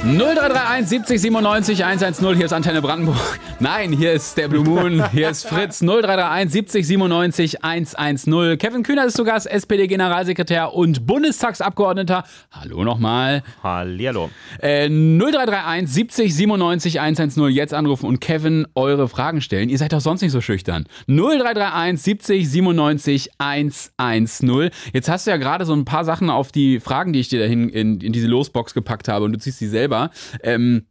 0331 0.05 0.87
70 0.89 1.21
97 1.21 1.85
110. 1.85 2.37
Hier 2.37 2.47
ist 2.47 2.53
Antenne 2.53 2.81
Brandenburg. 2.81 3.41
Nein, 3.59 3.93
hier 3.93 4.13
ist 4.13 4.37
der 4.37 4.47
Blue 4.47 4.63
Moon. 4.63 5.11
Hier 5.11 5.29
ist 5.29 5.45
Fritz. 5.45 5.81
0331 5.81 6.53
70 6.53 6.87
97 6.87 7.65
110. 7.65 8.59
Kevin 8.59 8.85
Kühner 8.85 9.07
ist 9.07 9.17
zu 9.17 9.25
Gast, 9.25 9.49
SPD-Generalsekretär 9.49 10.73
und 10.73 11.05
Bundestagsabgeordneter. 11.05 12.23
Hallo 12.53 12.85
nochmal. 12.85 13.43
Hallihallo. 13.65 14.31
Äh, 14.61 14.89
0331 14.89 15.93
70 15.93 16.35
97 16.37 17.01
110 17.01 17.49
jetzt 17.49 17.75
anrufen 17.75 18.07
und 18.07 18.21
Kevin 18.21 18.69
eure 18.77 19.09
Fragen 19.09 19.41
stellen. 19.41 19.69
Ihr 19.69 19.79
seid 19.79 19.93
doch 19.93 20.01
sonst 20.01 20.23
nicht 20.23 20.31
so 20.33 20.41
schüchtern. 20.41 20.85
0331 21.09 22.01
70 22.01 22.49
97 22.49 23.31
110. 23.39 24.71
Jetzt 24.93 25.09
hast 25.09 25.27
du 25.27 25.33
ja 25.33 25.39
gerade 25.39 25.65
so 25.65 25.75
ein 25.75 25.85
paar 25.85 26.05
Sachen 26.05 26.31
auf 26.31 26.53
die 26.53 26.79
Fragen, 26.79 27.13
die 27.13 27.19
ich 27.19 27.29
dir 27.29 27.41
dahin 27.41 27.69
in, 27.69 28.01
in 28.01 28.13
diese 28.13 28.29
Losbox 28.29 28.75
gepackt 28.75 29.09
habe 29.09 29.25
und 29.25 29.33
du 29.33 29.39
ziehst 29.41 29.59
sie 29.59 29.67
selber. 29.67 29.88
Ähm, 30.43 30.87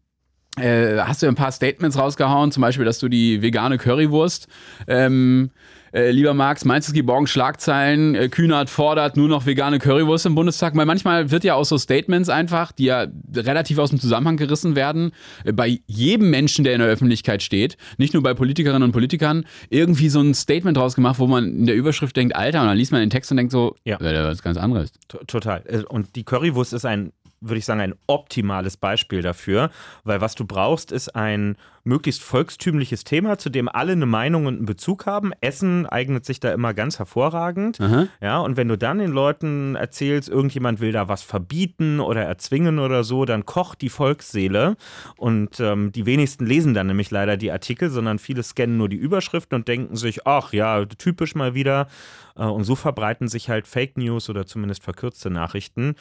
äh, 0.60 0.98
hast 1.02 1.22
du 1.22 1.28
ein 1.28 1.36
paar 1.36 1.52
Statements 1.52 1.98
rausgehauen, 2.00 2.52
zum 2.52 2.62
Beispiel, 2.62 2.86
dass 2.86 2.98
du 3.00 3.10
die 3.10 3.42
vegane 3.44 3.78
Currywurst 3.78 4.48
ähm, 4.88 5.52
äh, 5.94 6.10
lieber 6.12 6.34
magst. 6.34 6.66
Meinst 6.66 6.88
du, 6.88 6.92
es 6.92 6.94
gibt 6.96 7.08
morgen 7.08 7.28
Schlagzeilen? 7.28 8.16
Äh, 8.16 8.28
Kühnert 8.30 8.70
fordert 8.70 9.16
nur 9.18 9.30
noch 9.30 9.46
vegane 9.46 9.78
Currywurst 9.78 10.26
im 10.26 10.34
Bundestag. 10.36 10.76
Weil 10.76 10.86
manchmal 10.88 11.30
wird 11.32 11.44
ja 11.44 11.54
aus 11.54 11.70
so 11.70 11.78
Statements 11.78 12.28
einfach, 12.28 12.72
die 12.72 12.86
ja 12.86 13.06
relativ 13.36 13.78
aus 13.78 13.92
dem 13.92 14.00
Zusammenhang 14.00 14.36
gerissen 14.36 14.76
werden, 14.76 15.12
äh, 15.46 15.54
bei 15.54 15.80
jedem 15.86 16.32
Menschen, 16.32 16.64
der 16.66 16.74
in 16.74 16.80
der 16.80 16.90
Öffentlichkeit 16.90 17.44
steht, 17.44 17.78
nicht 18.00 18.16
nur 18.16 18.24
bei 18.24 18.34
Politikerinnen 18.34 18.82
und 18.84 18.92
Politikern, 18.94 19.46
irgendwie 19.70 20.10
so 20.10 20.20
ein 20.22 20.34
Statement 20.34 20.76
draus 20.76 20.96
gemacht, 20.96 21.20
wo 21.20 21.28
man 21.28 21.46
in 21.46 21.66
der 21.68 21.76
Überschrift 21.76 22.16
denkt, 22.18 22.36
Alter, 22.36 22.62
und 22.62 22.68
dann 22.68 22.78
liest 22.78 22.92
man 22.92 23.00
den 23.02 23.12
Text 23.12 23.30
und 23.30 23.38
denkt 23.38 23.52
so, 23.52 23.76
Ja. 23.86 23.98
ja, 24.02 24.26
was 24.28 24.42
ganz 24.42 24.58
anderes. 24.58 24.92
T- 25.08 25.20
Total. 25.28 25.62
Äh, 25.68 25.84
Und 25.84 26.16
die 26.16 26.24
Currywurst 26.24 26.74
ist 26.74 26.86
ein, 26.86 27.14
würde 27.42 27.58
ich 27.58 27.66
sagen, 27.66 27.82
ein 27.82 27.96
optimales 28.08 28.78
Beispiel 28.78 29.22
dafür, 29.22 29.70
weil 30.04 30.22
was 30.22 30.36
du 30.36 30.46
brauchst, 30.46 30.92
ist 30.92 31.16
ein 31.16 31.56
möglichst 31.88 32.22
volkstümliches 32.22 33.06
Thema, 33.06 33.38
zu 33.38 33.50
dem 33.50 33.70
alle 33.70 33.94
eine 33.94 34.06
Meinung 34.06 34.46
und 34.46 34.58
einen 34.58 34.66
Bezug 34.66 35.06
haben. 35.06 35.32
Essen 35.40 35.86
eignet 35.86 36.26
sich 36.26 36.40
da 36.40 36.52
immer 36.52 36.74
ganz 36.74 37.00
hervorragend. 37.00 37.80
Aha. 37.80 38.08
Ja, 38.22 38.40
und 38.40 38.58
wenn 38.58 38.68
du 38.68 38.78
dann 38.78 39.00
den 39.00 39.12
Leuten 39.12 39.76
erzählst, 39.76 40.28
irgendjemand 40.28 40.82
will 40.82 40.92
da 40.92 41.08
was 41.08 41.24
verbieten 41.24 42.00
oder 42.00 42.24
erzwingen 42.24 42.80
oder 42.80 43.04
so, 43.04 43.24
dann 43.26 43.46
kocht 43.46 43.82
die 43.82 43.90
Volksseele. 43.90 44.76
Und 45.16 45.60
ähm, 45.60 45.92
die 45.94 46.06
wenigsten 46.06 46.46
lesen 46.46 46.74
dann 46.74 46.88
nämlich 46.88 47.10
leider 47.10 47.38
die 47.38 47.52
Artikel, 47.52 47.90
sondern 47.90 48.20
viele 48.20 48.44
scannen 48.44 48.78
nur 48.78 48.90
die 48.90 48.98
Überschriften 48.98 49.56
und 49.56 49.68
denken 49.68 49.96
sich, 49.96 50.28
ach 50.28 50.52
ja, 50.52 50.86
typisch 50.86 51.36
mal 51.36 51.54
wieder. 51.54 51.88
Äh, 52.36 52.44
und 52.44 52.66
so 52.66 52.76
verbreiten 52.76 53.30
sich 53.30 53.50
halt 53.50 53.68
Fake 53.68 53.98
News 53.98 54.30
oder 54.30 54.46
zumindest 54.46 54.84
verkürzte 54.84 55.30
Nachrichten. 55.30 55.96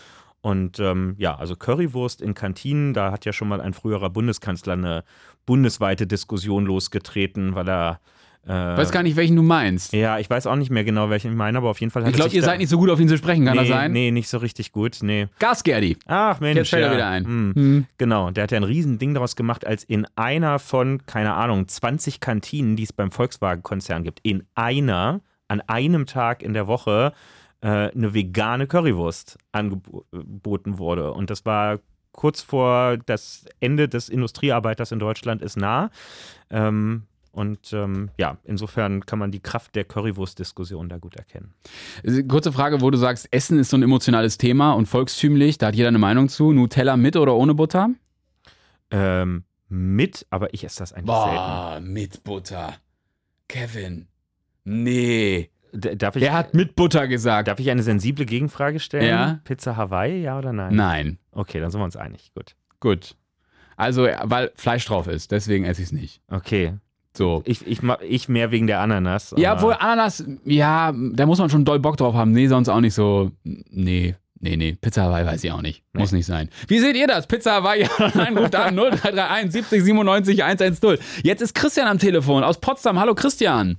Und 0.46 0.78
ähm, 0.78 1.16
ja, 1.18 1.34
also 1.34 1.56
Currywurst 1.56 2.22
in 2.22 2.34
Kantinen, 2.34 2.94
da 2.94 3.10
hat 3.10 3.24
ja 3.24 3.32
schon 3.32 3.48
mal 3.48 3.60
ein 3.60 3.74
früherer 3.74 4.10
Bundeskanzler 4.10 4.74
eine 4.74 5.02
bundesweite 5.44 6.06
Diskussion 6.06 6.66
losgetreten, 6.66 7.56
weil 7.56 7.68
er. 7.68 7.98
Äh, 8.46 8.52
Weiß 8.52 8.92
gar 8.92 9.02
nicht, 9.02 9.16
welchen 9.16 9.34
du 9.34 9.42
meinst. 9.42 9.92
ja, 9.92 10.20
ich 10.20 10.30
weiß 10.30 10.46
auch 10.46 10.54
nicht 10.54 10.70
mehr 10.70 10.84
genau, 10.84 11.10
welchen 11.10 11.32
ich 11.32 11.36
meine, 11.36 11.58
aber 11.58 11.68
auf 11.68 11.80
jeden 11.80 11.90
Fall 11.90 12.04
hat 12.04 12.10
Ich 12.10 12.14
er 12.14 12.18
glaube, 12.18 12.36
ihr 12.36 12.44
seid 12.44 12.60
nicht 12.60 12.68
so 12.68 12.78
gut 12.78 12.90
auf 12.90 13.00
ihn 13.00 13.08
zu 13.08 13.16
sprechen, 13.16 13.44
kann 13.44 13.54
nee, 13.54 13.62
das 13.62 13.68
sein? 13.70 13.90
Nee, 13.90 14.12
nicht 14.12 14.28
so 14.28 14.38
richtig 14.38 14.70
gut, 14.70 14.98
nee. 15.02 15.26
Gasgerdi. 15.40 15.96
Ach 16.06 16.38
Mensch, 16.38 16.58
Jetzt 16.58 16.70
fällt 16.70 16.84
er 16.84 16.90
ja. 16.90 16.94
wieder 16.94 17.08
ein. 17.08 17.24
Hm. 17.24 17.52
Hm. 17.56 17.86
Genau, 17.98 18.30
der 18.30 18.44
hat 18.44 18.52
ja 18.52 18.58
ein 18.58 18.62
Riesending 18.62 19.14
daraus 19.14 19.34
gemacht, 19.34 19.66
als 19.66 19.82
in 19.82 20.06
einer 20.14 20.60
von, 20.60 21.04
keine 21.06 21.34
Ahnung, 21.34 21.66
20 21.66 22.20
Kantinen, 22.20 22.76
die 22.76 22.84
es 22.84 22.92
beim 22.92 23.10
Volkswagen-Konzern 23.10 24.04
gibt, 24.04 24.20
in 24.22 24.44
einer, 24.54 25.22
an 25.48 25.60
einem 25.62 26.06
Tag 26.06 26.44
in 26.44 26.52
der 26.52 26.68
Woche, 26.68 27.14
eine 27.60 28.14
vegane 28.14 28.66
Currywurst 28.66 29.38
angeboten 29.52 30.78
wurde. 30.78 31.12
Und 31.12 31.30
das 31.30 31.44
war 31.44 31.80
kurz 32.12 32.42
vor 32.42 32.96
das 32.96 33.44
Ende 33.60 33.88
des 33.88 34.08
Industriearbeiters 34.08 34.92
in 34.92 34.98
Deutschland 34.98 35.42
ist 35.42 35.56
nah. 35.56 35.90
Ähm, 36.50 37.04
und 37.36 37.74
ähm, 37.74 38.10
ja, 38.18 38.38
insofern 38.44 39.04
kann 39.04 39.18
man 39.18 39.30
die 39.30 39.40
Kraft 39.40 39.74
der 39.74 39.84
Currywurst-Diskussion 39.84 40.88
da 40.88 40.96
gut 40.96 41.16
erkennen. 41.16 41.52
Kurze 42.28 42.50
Frage, 42.50 42.80
wo 42.80 42.90
du 42.90 42.96
sagst, 42.96 43.28
Essen 43.30 43.58
ist 43.58 43.68
so 43.68 43.76
ein 43.76 43.82
emotionales 43.82 44.38
Thema 44.38 44.72
und 44.72 44.86
volkstümlich, 44.86 45.58
da 45.58 45.66
hat 45.66 45.74
jeder 45.74 45.88
eine 45.88 45.98
Meinung 45.98 46.30
zu. 46.30 46.54
Nutella 46.54 46.96
mit 46.96 47.14
oder 47.14 47.34
ohne 47.34 47.52
Butter? 47.52 47.90
Ähm, 48.90 49.44
mit, 49.68 50.26
aber 50.30 50.54
ich 50.54 50.64
esse 50.64 50.78
das 50.78 50.94
eigentlich 50.94 51.14
selten. 51.14 51.92
mit 51.92 52.24
Butter. 52.24 52.74
Kevin. 53.48 54.08
Nee. 54.64 55.50
Darf 55.76 56.16
ich, 56.16 56.22
Der 56.22 56.32
hat 56.32 56.54
mit 56.54 56.74
Butter 56.76 57.08
gesagt. 57.08 57.48
darf 57.48 57.58
ich 57.60 57.70
eine 57.70 57.82
sensible 57.82 58.26
Gegenfrage 58.26 58.80
stellen? 58.80 59.08
Ja. 59.08 59.40
Pizza 59.44 59.76
Hawaii, 59.76 60.22
ja 60.22 60.38
oder 60.38 60.52
nein? 60.52 60.74
Nein. 60.74 61.18
Okay, 61.32 61.60
dann 61.60 61.70
sind 61.70 61.80
wir 61.80 61.84
uns 61.84 61.96
einig. 61.96 62.32
Gut. 62.34 62.54
Gut. 62.80 63.16
Also, 63.76 64.08
weil 64.22 64.52
Fleisch 64.54 64.84
drauf 64.86 65.06
ist, 65.06 65.32
deswegen 65.32 65.64
esse 65.64 65.82
ich 65.82 65.88
es 65.88 65.92
nicht. 65.92 66.20
Okay. 66.30 66.74
So. 67.16 67.42
Ich, 67.46 67.66
ich, 67.66 67.80
ich 68.08 68.28
mehr 68.28 68.50
wegen 68.50 68.66
der 68.66 68.80
Ananas. 68.80 69.34
Ja, 69.36 69.54
obwohl 69.54 69.74
Ananas, 69.74 70.24
ja, 70.44 70.92
da 70.94 71.26
muss 71.26 71.38
man 71.38 71.48
schon 71.50 71.64
doll 71.64 71.78
Bock 71.78 71.96
drauf 71.96 72.14
haben. 72.14 72.32
Nee, 72.32 72.46
sonst 72.48 72.68
auch 72.68 72.80
nicht 72.80 72.94
so. 72.94 73.30
Nee. 73.44 74.14
Nee, 74.38 74.56
nee, 74.56 74.76
Pizza 74.78 75.04
Hawaii 75.04 75.24
weiß 75.24 75.42
ich 75.44 75.50
auch 75.50 75.62
nicht. 75.62 75.82
Muss 75.94 76.12
nicht 76.12 76.26
sein. 76.26 76.50
Wie 76.68 76.78
seht 76.78 76.94
ihr 76.94 77.06
das? 77.06 77.26
Pizza 77.26 77.54
Hawaii, 77.54 77.82
ja 77.98 78.12
nein, 78.14 78.36
ruft 78.36 78.54
an 78.54 78.76
0331 78.76 79.50
70 79.50 79.82
97 79.82 80.44
110. 80.44 80.98
Jetzt 81.22 81.40
ist 81.40 81.54
Christian 81.54 81.88
am 81.88 81.98
Telefon 81.98 82.44
aus 82.44 82.60
Potsdam. 82.60 83.00
Hallo 83.00 83.14
Christian. 83.14 83.78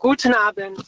Guten 0.00 0.34
Abend. 0.34 0.78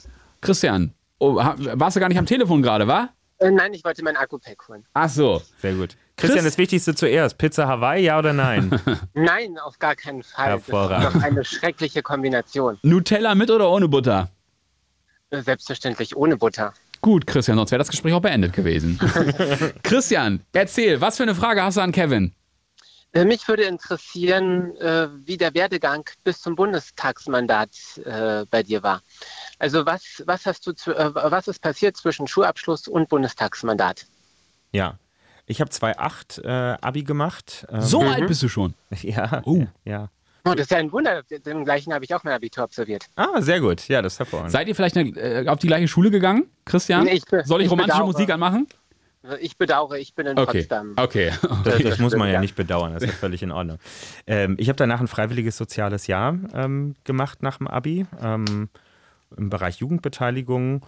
Christian, 0.40 0.92
oh, 1.18 1.36
warst 1.36 1.96
du 1.96 2.00
gar 2.00 2.08
nicht 2.08 2.18
am 2.18 2.26
Telefon 2.26 2.62
gerade, 2.62 2.88
wa? 2.88 3.10
Äh, 3.38 3.50
nein, 3.50 3.72
ich 3.74 3.84
wollte 3.84 4.02
mein 4.02 4.16
Akku-Pack 4.16 4.68
holen. 4.68 4.84
Ach 4.94 5.08
so. 5.08 5.40
Sehr 5.60 5.74
gut. 5.74 5.96
Christian, 6.16 6.40
Chris- 6.40 6.44
das 6.52 6.58
Wichtigste 6.58 6.94
zuerst. 6.94 7.38
Pizza 7.38 7.66
Hawaii, 7.68 8.02
ja 8.04 8.18
oder 8.18 8.32
nein? 8.32 8.70
Nein, 9.14 9.58
auf 9.58 9.78
gar 9.78 9.94
keinen 9.96 10.22
Fall. 10.22 10.46
Hervorragend. 10.46 11.04
Das 11.06 11.14
ist 11.14 11.20
doch 11.20 11.26
eine 11.26 11.44
schreckliche 11.44 12.02
Kombination. 12.02 12.78
Nutella 12.82 13.34
mit 13.34 13.50
oder 13.50 13.70
ohne 13.70 13.88
Butter? 13.88 14.28
Äh, 15.30 15.42
Selbstverständlich 15.42 16.16
ohne 16.16 16.36
Butter. 16.36 16.72
Gut, 17.00 17.26
Christian, 17.26 17.56
sonst 17.56 17.70
wäre 17.72 17.78
das 17.78 17.88
Gespräch 17.88 18.12
auch 18.14 18.20
beendet 18.20 18.52
gewesen. 18.52 18.98
Christian, 19.82 20.40
erzähl, 20.52 21.00
was 21.00 21.16
für 21.16 21.24
eine 21.24 21.34
Frage 21.34 21.62
hast 21.62 21.76
du 21.76 21.80
an 21.80 21.90
Kevin? 21.92 22.32
Äh, 23.14 23.24
Mich 23.24 23.46
würde 23.48 23.64
interessieren, 23.64 24.74
äh, 24.76 25.08
wie 25.26 25.36
der 25.36 25.52
Werdegang 25.54 26.08
bis 26.24 26.40
zum 26.40 26.56
Bundestagsmandat 26.56 27.70
äh, 28.04 28.44
bei 28.50 28.62
dir 28.62 28.82
war. 28.82 29.02
Also 29.58 29.84
was, 29.86 30.22
was 30.26 30.46
hast 30.46 30.66
du 30.66 30.72
zu, 30.72 30.92
was 30.92 31.48
ist 31.48 31.60
passiert 31.60 31.96
zwischen 31.96 32.26
Schulabschluss 32.26 32.88
und 32.88 33.08
Bundestagsmandat? 33.08 34.06
ja. 34.72 34.98
Ich 35.44 35.60
habe 35.60 35.70
2,8 35.72 36.44
äh, 36.44 36.76
Abi 36.80 37.02
gemacht. 37.02 37.66
Ähm, 37.68 37.80
So 37.82 38.00
alt 38.00 38.28
bist 38.28 38.42
du 38.44 38.48
schon. 38.48 38.74
Ja, 39.02 39.42
Oh. 39.44 39.64
ja. 39.84 40.08
Oh, 40.44 40.52
das 40.52 40.62
ist 40.62 40.70
ja 40.70 40.78
ein 40.78 40.90
Wunder. 40.92 41.22
Dem 41.24 41.64
gleichen 41.64 41.92
habe 41.92 42.04
ich 42.04 42.14
auch 42.14 42.22
mein 42.22 42.32
Abitur 42.34 42.62
absolviert. 42.62 43.06
Ah, 43.16 43.40
sehr 43.42 43.60
gut. 43.60 43.86
Ja, 43.88 44.02
das 44.02 44.14
ist 44.14 44.18
hervorragend. 44.20 44.52
Seid 44.52 44.68
ihr 44.68 44.76
vielleicht 44.76 44.96
eine, 44.96 45.10
äh, 45.10 45.48
auf 45.48 45.58
die 45.58 45.66
gleiche 45.66 45.88
Schule 45.88 46.12
gegangen, 46.12 46.46
Christian? 46.64 47.04
Nee, 47.04 47.14
ich 47.14 47.24
Soll 47.44 47.60
ich 47.60 47.66
ich 47.66 47.70
romantische 47.72 47.98
bedauere. 47.98 48.06
Musik 48.12 48.30
anmachen? 48.30 48.68
Ich 49.40 49.56
bedauere, 49.56 49.98
ich 49.98 50.14
bin 50.14 50.26
in 50.26 50.38
Okay. 50.38 50.58
Potsdam. 50.58 50.94
Okay. 50.96 51.30
Das, 51.42 51.62
Das 51.62 51.82
das 51.82 51.98
muss 52.00 52.12
man 52.12 52.22
stimmt, 52.22 52.24
ja 52.26 52.32
ja. 52.32 52.40
nicht 52.40 52.56
bedauern, 52.56 52.92
das 52.94 53.02
ist 53.04 53.10
ja 53.10 53.14
völlig 53.16 53.42
in 53.42 53.52
Ordnung. 53.52 53.78
Ähm, 54.26 54.56
ich 54.58 54.68
habe 54.68 54.76
danach 54.76 55.00
ein 55.00 55.06
freiwilliges 55.08 55.56
soziales 55.56 56.06
Jahr 56.08 56.36
ähm, 56.54 56.94
gemacht 57.04 57.42
nach 57.42 57.58
dem 57.58 57.68
Abi 57.68 58.06
ähm, 58.20 58.68
im 59.36 59.48
Bereich 59.50 59.76
Jugendbeteiligung 59.76 60.84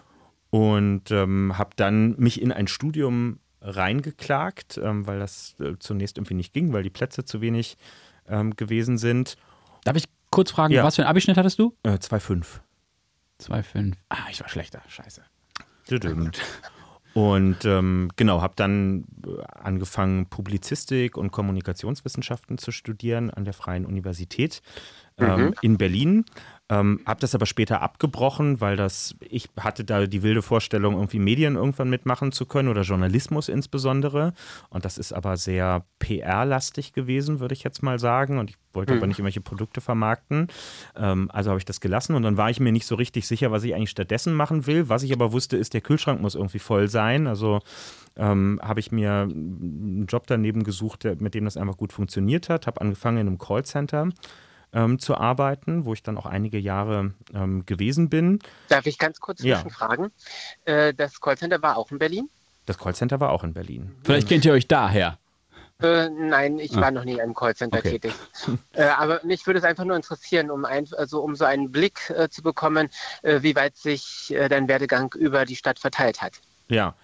und 0.51 1.11
ähm, 1.12 1.57
habe 1.59 1.70
dann 1.76 2.16
mich 2.18 2.43
in 2.43 2.51
ein 2.53 2.66
Studium 2.66 3.39
reingeklagt, 3.61 4.78
ähm, 4.82 5.07
weil 5.07 5.18
das 5.20 5.55
äh, 5.61 5.78
zunächst 5.78 6.18
irgendwie 6.18 6.35
nicht 6.35 6.53
ging, 6.53 6.72
weil 6.72 6.82
die 6.82 6.91
Plätze 6.91 7.24
zu 7.24 7.41
wenig 7.41 7.76
ähm, 8.28 8.57
gewesen 8.57 8.99
sind. 8.99 9.37
Darf 9.85 9.97
ich 9.97 10.05
kurz 10.30 10.51
fragen, 10.51 10.74
Ja. 10.74 10.82
was 10.85 10.97
für 10.97 11.03
einen 11.03 11.09
Abischnitt 11.11 11.37
hattest 11.37 11.59
du? 11.59 11.74
Äh, 11.85 11.91
2,5. 11.91 12.45
2,5. 13.41 13.95
Ah, 14.09 14.16
ich 14.30 14.41
war 14.41 14.49
schlechter. 14.49 14.82
Scheiße. 14.89 15.22
Düdüm. 15.91 16.30
Und 17.15 17.65
ähm, 17.65 18.11
genau, 18.17 18.43
habe 18.43 18.55
dann 18.57 19.05
äh, 19.25 19.43
angefangen, 19.47 20.27
Publizistik 20.27 21.17
und 21.17 21.31
Kommunikationswissenschaften 21.31 22.59
zu 22.59 22.73
studieren 22.73 23.31
an 23.31 23.45
der 23.45 23.55
Freien 23.55 23.87
Universität 23.87 24.62
ähm, 25.19 25.55
in 25.62 25.79
Berlin. 25.79 26.25
Ähm, 26.71 27.01
habe 27.05 27.21
das 27.21 27.35
aber 27.35 27.45
später 27.45 27.83
abgebrochen, 27.83 28.62
weil 28.62 28.77
das, 28.77 29.15
ich 29.21 29.51
hatte 29.61 29.85
da 29.85 30.07
die 30.07 30.23
wilde 30.23 30.41
Vorstellung, 30.41 30.95
irgendwie 30.95 31.19
Medien 31.19 31.57
irgendwann 31.57 31.91
mitmachen 31.91 32.33
zu 32.33 32.47
können 32.47 32.71
oder 32.71 32.83
Journalismus 32.83 33.51
insbesondere. 33.51 34.33
Und 34.71 34.87
das 34.87 34.97
ist 34.97 35.12
aber 35.12 35.37
sehr 35.37 35.85
PR-lastig 35.99 36.95
gewesen, 36.95 37.39
würde 37.39 37.53
ich 37.53 37.65
jetzt 37.65 37.83
mal 37.83 37.99
sagen. 37.99 38.39
Und 38.39 38.49
ich 38.49 38.57
wollte 38.73 38.95
aber 38.95 39.07
nicht 39.07 39.19
irgendwelche 39.19 39.43
Produkte 39.43 39.83
vermarkten. 39.83 40.49
Ähm, 40.97 41.31
also 41.31 41.51
habe 41.51 41.59
ich 41.59 41.67
das 41.67 41.83
gelassen 41.83 42.15
und 42.15 42.23
dann 42.23 42.39
war 42.39 42.49
ich 42.49 42.61
mir 42.61 42.73
nicht 42.73 42.87
so 42.87 42.95
richtig 42.95 43.27
sicher, 43.27 43.51
was 43.53 43.62
ich 43.65 43.75
eigentlich 43.75 43.91
stattdessen 43.91 44.33
machen 44.33 44.67
will. 44.67 44.89
Was 44.89 45.03
ich 45.03 45.12
aber 45.12 45.33
wusste, 45.33 45.59
ist, 45.59 45.75
der 45.75 45.83
Kühlschrank 45.83 46.23
muss 46.23 46.35
irgendwie 46.35 46.61
voll 46.61 46.89
sein. 46.89 47.27
Also 47.27 47.61
ähm, 48.17 48.59
habe 48.62 48.81
ich 48.81 48.91
mir 48.91 49.29
einen 49.29 50.07
Job 50.09 50.27
daneben 50.29 50.65
gesucht, 50.65 51.05
der, 51.05 51.17
mit 51.17 51.35
dem 51.35 51.45
das 51.45 51.59
einfach 51.59 51.77
gut 51.77 51.93
funktioniert 51.93 52.49
hat. 52.49 52.67
Habe 52.67 52.81
angefangen 52.81 53.19
in 53.19 53.27
einem 53.27 53.39
Callcenter 53.39 54.09
ähm, 54.75 54.99
zu 54.99 55.16
arbeiten, 55.16 55.85
wo 55.87 55.95
ich 55.95 56.03
dann 56.03 56.18
auch 56.18 56.27
einige 56.27 56.59
Jahre 56.59 57.14
ähm, 57.33 57.64
gewesen 57.64 58.11
bin. 58.11 58.41
Darf 58.68 58.85
ich 58.87 58.99
ganz 58.99 59.20
kurz 59.20 59.43
Ja. 59.43 59.57
zwischenfragen? 59.57 60.11
Äh, 60.66 60.93
das 60.93 61.20
Callcenter 61.20 61.62
war 61.62 61.77
auch 61.79 61.91
in 61.91 61.99
Berlin? 61.99 62.29
Das 62.66 62.77
Callcenter 62.79 63.20
war 63.20 63.31
auch 63.31 63.45
in 63.45 63.53
Berlin. 63.55 63.95
Vielleicht 64.05 64.29
kennt 64.29 64.45
ihr 64.45 64.53
euch 64.53 64.66
daher. 64.68 65.18
Äh, 65.83 66.09
nein, 66.09 66.59
ich 66.61 66.75
war 66.77 66.91
noch 66.93 67.05
nie 67.05 67.14
in 67.14 67.20
einem 67.20 67.35
Callcenter 67.35 67.79
Ah. 67.79 67.81
Okay. 67.81 67.99
tätig. 67.99 68.14
Äh, 68.72 68.85
aber 68.85 69.20
mich 69.25 69.47
würde 69.47 69.59
es 69.59 69.64
einfach 69.64 69.85
nur 69.85 69.97
interessieren, 69.97 70.51
um, 70.51 70.64
ein, 70.64 70.87
also 70.97 71.20
um 71.22 71.35
so 71.37 71.45
einen 71.45 71.70
Blick 71.70 72.11
äh, 72.11 72.29
zu 72.29 72.43
bekommen, 72.43 72.89
äh, 73.22 73.43
wie 73.43 73.55
weit 73.55 73.77
sich 73.77 74.33
äh, 74.35 74.49
dein 74.49 74.66
Werdegang 74.68 75.12
über 75.16 75.45
die 75.45 75.57
Stadt 75.57 75.79
verteilt 75.79 76.22
hat. 76.22 76.41
Ja. 76.68 76.95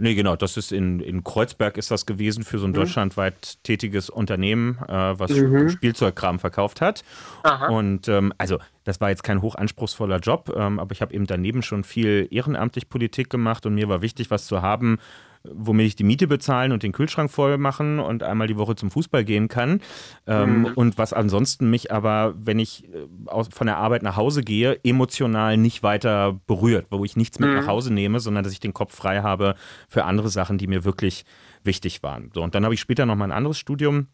Nee, 0.00 0.14
genau, 0.14 0.34
das 0.34 0.56
ist 0.56 0.72
in, 0.72 1.00
in 1.00 1.22
Kreuzberg 1.24 1.76
ist 1.76 1.90
das 1.90 2.06
gewesen 2.06 2.42
für 2.42 2.58
so 2.58 2.66
ein 2.66 2.72
deutschlandweit 2.72 3.62
tätiges 3.64 4.08
Unternehmen, 4.08 4.78
äh, 4.88 5.18
was 5.18 5.30
Spielzeugkram 5.72 6.38
verkauft 6.38 6.80
hat. 6.80 7.04
Aha. 7.42 7.66
Und 7.66 8.08
ähm, 8.08 8.32
also 8.38 8.58
das 8.84 9.00
war 9.02 9.10
jetzt 9.10 9.22
kein 9.22 9.42
hochanspruchsvoller 9.42 10.18
Job, 10.18 10.50
ähm, 10.56 10.78
aber 10.78 10.92
ich 10.92 11.02
habe 11.02 11.12
eben 11.12 11.26
daneben 11.26 11.62
schon 11.62 11.84
viel 11.84 12.28
ehrenamtlich 12.30 12.88
Politik 12.88 13.28
gemacht 13.28 13.66
und 13.66 13.74
mir 13.74 13.90
war 13.90 14.00
wichtig, 14.00 14.30
was 14.30 14.46
zu 14.46 14.62
haben, 14.62 14.98
womit 15.44 15.86
ich 15.86 15.96
die 15.96 16.04
Miete 16.04 16.26
bezahlen 16.26 16.72
und 16.72 16.82
den 16.82 16.92
Kühlschrank 16.92 17.30
voll 17.30 17.56
machen 17.58 17.98
und 17.98 18.22
einmal 18.22 18.46
die 18.46 18.56
Woche 18.56 18.76
zum 18.76 18.90
Fußball 18.90 19.24
gehen 19.24 19.48
kann. 19.48 19.80
Ähm, 20.26 20.70
Und 20.74 20.98
was 20.98 21.12
ansonsten 21.12 21.70
mich 21.70 21.90
aber, 21.92 22.34
wenn 22.36 22.58
ich 22.58 22.84
äh, 22.84 23.06
aus, 23.26 23.48
von 23.50 23.66
der 23.66 23.78
Arbeit 23.78 24.02
nach 24.02 24.16
Hause 24.16 24.42
gehe, 24.42 24.78
emotional 24.84 25.56
nicht 25.56 25.82
weiter 25.82 26.38
berührt, 26.46 26.86
wo 26.90 27.04
ich 27.04 27.16
nichts 27.16 27.38
mit 27.38 27.50
nach 27.50 27.66
Hause 27.66 27.92
nehme, 27.92 28.20
sondern 28.20 28.44
dass 28.44 28.52
ich 28.52 28.60
den 28.60 28.74
Kopf 28.74 28.94
frei 28.94 29.22
habe 29.22 29.54
für 29.88 30.04
andere 30.04 30.28
Sachen, 30.28 30.58
die 30.58 30.66
mir 30.66 30.84
wirklich 30.84 31.24
wichtig 31.64 32.02
waren. 32.02 32.30
So, 32.34 32.42
und 32.42 32.54
dann 32.54 32.64
habe 32.64 32.74
ich 32.74 32.80
später 32.80 33.06
noch 33.06 33.16
mal 33.16 33.24
ein 33.24 33.32
anderes 33.32 33.58
Studium 33.58 34.08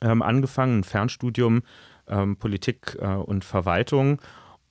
ähm, 0.00 0.22
angefangen, 0.22 0.80
ein 0.80 0.84
Fernstudium 0.84 1.62
ähm, 2.08 2.36
Politik 2.36 2.96
äh, 3.00 3.06
und 3.06 3.44
Verwaltung. 3.44 4.20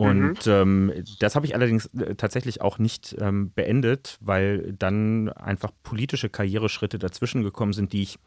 Und 0.01 0.47
ähm, 0.47 0.91
das 1.19 1.35
habe 1.35 1.45
ich 1.45 1.53
allerdings 1.53 1.85
äh, 1.87 2.15
tatsächlich 2.15 2.61
auch 2.61 2.79
nicht 2.79 3.15
ähm, 3.19 3.51
beendet, 3.53 4.17
weil 4.19 4.73
dann 4.73 5.29
einfach 5.29 5.71
politische 5.83 6.29
Karriereschritte 6.29 6.97
dazwischen 6.97 7.43
gekommen 7.43 7.73
sind, 7.73 7.93
die 7.93 8.01
ich 8.01 8.19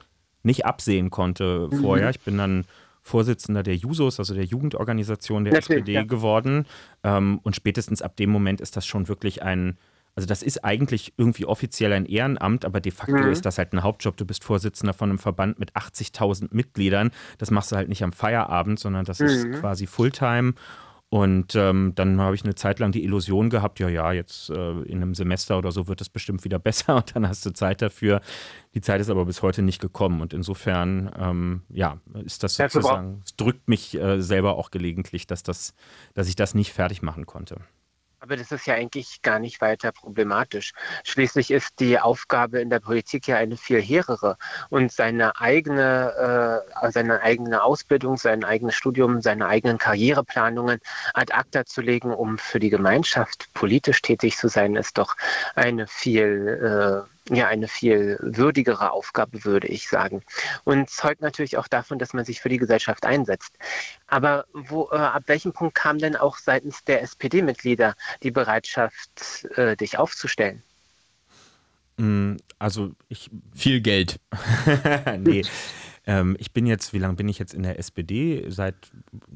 nicht 0.44 0.66
absehen 0.66 1.10
konnte 1.10 1.68
vorher. 1.70 2.10
Ich 2.10 2.20
bin 2.20 2.38
dann 2.38 2.64
Vorsitzender 3.02 3.62
der 3.62 3.76
Jusos, 3.76 4.18
also 4.18 4.34
der 4.34 4.44
Jugendorganisation 4.44 5.44
der 5.44 5.54
Natürlich, 5.54 5.80
SPD 5.80 5.92
ja. 5.92 6.02
geworden. 6.04 6.66
Ähm, 7.02 7.40
und 7.42 7.56
spätestens 7.56 8.02
ab 8.02 8.16
dem 8.16 8.30
Moment 8.30 8.60
ist 8.60 8.76
das 8.76 8.86
schon 8.86 9.08
wirklich 9.08 9.42
ein, 9.42 9.76
also 10.14 10.26
das 10.26 10.42
ist 10.42 10.64
eigentlich 10.64 11.12
irgendwie 11.16 11.44
offiziell 11.44 11.92
ein 11.92 12.06
Ehrenamt, 12.06 12.64
aber 12.64 12.80
de 12.80 12.92
facto 12.92 13.28
ist 13.28 13.44
das 13.44 13.58
halt 13.58 13.72
ein 13.72 13.82
Hauptjob. 13.82 14.16
Du 14.16 14.24
bist 14.24 14.44
Vorsitzender 14.44 14.94
von 14.94 15.10
einem 15.10 15.18
Verband 15.18 15.58
mit 15.58 15.72
80.000 15.72 16.48
Mitgliedern. 16.52 17.10
Das 17.38 17.50
machst 17.50 17.72
du 17.72 17.76
halt 17.76 17.88
nicht 17.88 18.04
am 18.04 18.12
Feierabend, 18.12 18.78
sondern 18.78 19.04
das 19.04 19.20
ist 19.20 19.50
quasi 19.52 19.86
Fulltime. 19.86 20.54
Und 21.14 21.54
ähm, 21.54 21.92
dann 21.94 22.20
habe 22.20 22.34
ich 22.34 22.42
eine 22.42 22.56
Zeit 22.56 22.80
lang 22.80 22.90
die 22.90 23.04
Illusion 23.04 23.48
gehabt, 23.48 23.78
ja, 23.78 23.88
ja, 23.88 24.10
jetzt 24.10 24.50
äh, 24.50 24.80
in 24.80 25.00
einem 25.00 25.14
Semester 25.14 25.56
oder 25.58 25.70
so 25.70 25.86
wird 25.86 26.00
es 26.00 26.08
bestimmt 26.08 26.42
wieder 26.42 26.58
besser 26.58 26.96
und 26.96 27.14
dann 27.14 27.28
hast 27.28 27.46
du 27.46 27.52
Zeit 27.52 27.82
dafür. 27.82 28.20
Die 28.74 28.80
Zeit 28.80 29.00
ist 29.00 29.10
aber 29.10 29.24
bis 29.24 29.40
heute 29.40 29.62
nicht 29.62 29.80
gekommen 29.80 30.20
und 30.20 30.32
insofern, 30.32 31.12
ähm, 31.16 31.62
ja, 31.68 32.00
ist 32.24 32.42
das 32.42 32.56
sozusagen, 32.56 33.22
es 33.24 33.36
drückt 33.36 33.68
mich 33.68 33.94
äh, 33.94 34.20
selber 34.20 34.56
auch 34.56 34.72
gelegentlich, 34.72 35.28
dass, 35.28 35.44
das, 35.44 35.76
dass 36.14 36.26
ich 36.26 36.34
das 36.34 36.52
nicht 36.52 36.72
fertig 36.72 37.00
machen 37.00 37.26
konnte. 37.26 37.58
Aber 38.24 38.38
das 38.38 38.50
ist 38.52 38.64
ja 38.64 38.72
eigentlich 38.72 39.20
gar 39.20 39.38
nicht 39.38 39.60
weiter 39.60 39.92
problematisch. 39.92 40.72
Schließlich 41.04 41.50
ist 41.50 41.78
die 41.78 42.00
Aufgabe 42.00 42.58
in 42.58 42.70
der 42.70 42.80
Politik 42.80 43.28
ja 43.28 43.36
eine 43.36 43.58
viel 43.58 43.82
hehrere. 43.82 44.38
Und 44.70 44.90
seine 44.92 45.38
eigene, 45.38 46.64
äh, 46.80 46.90
seine 46.90 47.20
eigene 47.20 47.62
Ausbildung, 47.62 48.16
sein 48.16 48.42
eigenes 48.42 48.76
Studium, 48.76 49.20
seine 49.20 49.46
eigenen 49.46 49.76
Karriereplanungen 49.76 50.80
ad 51.12 51.34
acta 51.34 51.66
zu 51.66 51.82
legen, 51.82 52.14
um 52.14 52.38
für 52.38 52.60
die 52.60 52.70
Gemeinschaft 52.70 53.52
politisch 53.52 54.00
tätig 54.00 54.38
zu 54.38 54.48
sein, 54.48 54.74
ist 54.74 54.96
doch 54.96 55.16
eine 55.54 55.86
viel, 55.86 57.04
äh, 57.06 57.13
ja, 57.30 57.48
eine 57.48 57.68
viel 57.68 58.18
würdigere 58.20 58.92
Aufgabe, 58.92 59.44
würde 59.44 59.68
ich 59.68 59.88
sagen. 59.88 60.22
Und 60.64 60.90
zeugt 60.90 61.22
natürlich 61.22 61.56
auch 61.56 61.68
davon, 61.68 61.98
dass 61.98 62.12
man 62.12 62.24
sich 62.24 62.40
für 62.40 62.48
die 62.48 62.58
Gesellschaft 62.58 63.06
einsetzt. 63.06 63.56
Aber 64.06 64.44
wo, 64.52 64.88
äh, 64.92 64.96
ab 64.96 65.24
welchem 65.26 65.52
Punkt 65.52 65.74
kam 65.74 65.98
denn 65.98 66.16
auch 66.16 66.36
seitens 66.38 66.84
der 66.84 67.02
SPD-Mitglieder 67.02 67.94
die 68.22 68.30
Bereitschaft, 68.30 69.46
äh, 69.56 69.76
dich 69.76 69.98
aufzustellen? 69.98 70.62
Mm, 71.96 72.36
Also 72.58 72.92
ich 73.08 73.30
Viel 73.54 73.80
Geld. 73.80 74.20
nee. 75.18 75.42
Ähm, 76.06 76.36
ich 76.38 76.52
bin 76.52 76.66
jetzt, 76.66 76.92
wie 76.92 76.98
lange 76.98 77.14
bin 77.14 77.28
ich 77.28 77.38
jetzt 77.38 77.54
in 77.54 77.62
der 77.62 77.78
SPD? 77.78 78.44
Seit, 78.48 78.74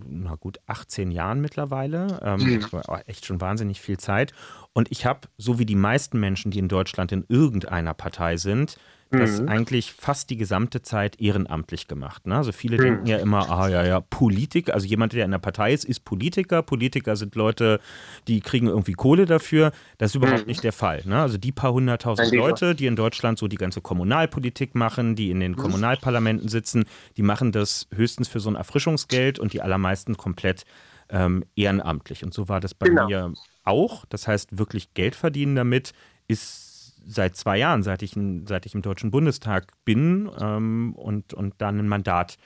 na 0.06 0.34
gut, 0.34 0.58
18 0.66 1.10
Jahren 1.10 1.40
mittlerweile. 1.40 2.20
Ähm, 2.22 2.60
das 2.60 2.72
war 2.72 3.08
echt 3.08 3.26
schon 3.26 3.40
wahnsinnig 3.40 3.80
viel 3.80 3.98
Zeit. 3.98 4.32
Und 4.72 4.90
ich 4.90 5.06
habe, 5.06 5.20
so 5.38 5.58
wie 5.58 5.66
die 5.66 5.76
meisten 5.76 6.20
Menschen, 6.20 6.50
die 6.50 6.58
in 6.58 6.68
Deutschland 6.68 7.12
in 7.12 7.24
irgendeiner 7.28 7.94
Partei 7.94 8.36
sind, 8.36 8.76
das 9.10 9.40
eigentlich 9.40 9.92
fast 9.92 10.30
die 10.30 10.36
gesamte 10.36 10.82
Zeit 10.82 11.20
ehrenamtlich 11.20 11.88
gemacht. 11.88 12.26
Ne? 12.26 12.36
Also 12.36 12.52
viele 12.52 12.76
denken 12.76 13.06
ja 13.06 13.18
immer, 13.18 13.50
ah 13.50 13.68
ja, 13.68 13.84
ja, 13.84 14.00
Politiker, 14.00 14.74
also 14.74 14.86
jemand, 14.86 15.12
der 15.12 15.24
in 15.24 15.30
der 15.30 15.38
Partei 15.38 15.72
ist, 15.72 15.84
ist 15.84 16.04
Politiker. 16.04 16.62
Politiker 16.62 17.16
sind 17.16 17.34
Leute, 17.34 17.80
die 18.26 18.40
kriegen 18.40 18.66
irgendwie 18.66 18.92
Kohle 18.92 19.24
dafür. 19.26 19.72
Das 19.98 20.10
ist 20.10 20.14
überhaupt 20.14 20.46
nicht 20.46 20.62
der 20.62 20.72
Fall. 20.72 21.02
Ne? 21.06 21.20
Also 21.20 21.38
die 21.38 21.52
paar 21.52 21.72
hunderttausend. 21.72 22.32
Leute, 22.34 22.74
die 22.74 22.86
in 22.86 22.96
Deutschland 22.96 23.38
so 23.38 23.48
die 23.48 23.56
ganze 23.56 23.80
Kommunalpolitik 23.80 24.74
machen, 24.74 25.16
die 25.16 25.30
in 25.30 25.40
den 25.40 25.56
Kommunalparlamenten 25.56 26.48
sitzen, 26.48 26.84
die 27.16 27.22
machen 27.22 27.52
das 27.52 27.86
höchstens 27.94 28.28
für 28.28 28.40
so 28.40 28.50
ein 28.50 28.56
Erfrischungsgeld 28.56 29.38
und 29.38 29.52
die 29.52 29.62
allermeisten 29.62 30.16
komplett 30.16 30.64
ähm, 31.10 31.44
ehrenamtlich. 31.56 32.24
Und 32.24 32.34
so 32.34 32.48
war 32.48 32.60
das 32.60 32.74
bei 32.74 32.88
Genau. 32.88 33.06
mir 33.06 33.32
auch. 33.64 34.04
Das 34.10 34.28
heißt, 34.28 34.58
wirklich 34.58 34.94
Geld 34.94 35.14
verdienen 35.14 35.56
damit 35.56 35.92
ist 36.26 36.67
seit 37.08 37.36
zwei 37.36 37.58
Jahren, 37.58 37.82
seit 37.82 38.02
ich, 38.02 38.14
seit 38.46 38.66
ich 38.66 38.74
im 38.74 38.82
Deutschen 38.82 39.10
Bundestag 39.10 39.72
bin 39.84 40.30
ähm, 40.38 40.94
und, 40.94 41.32
und 41.34 41.54
dann 41.58 41.78
ein 41.78 41.88
Mandat 41.88 42.36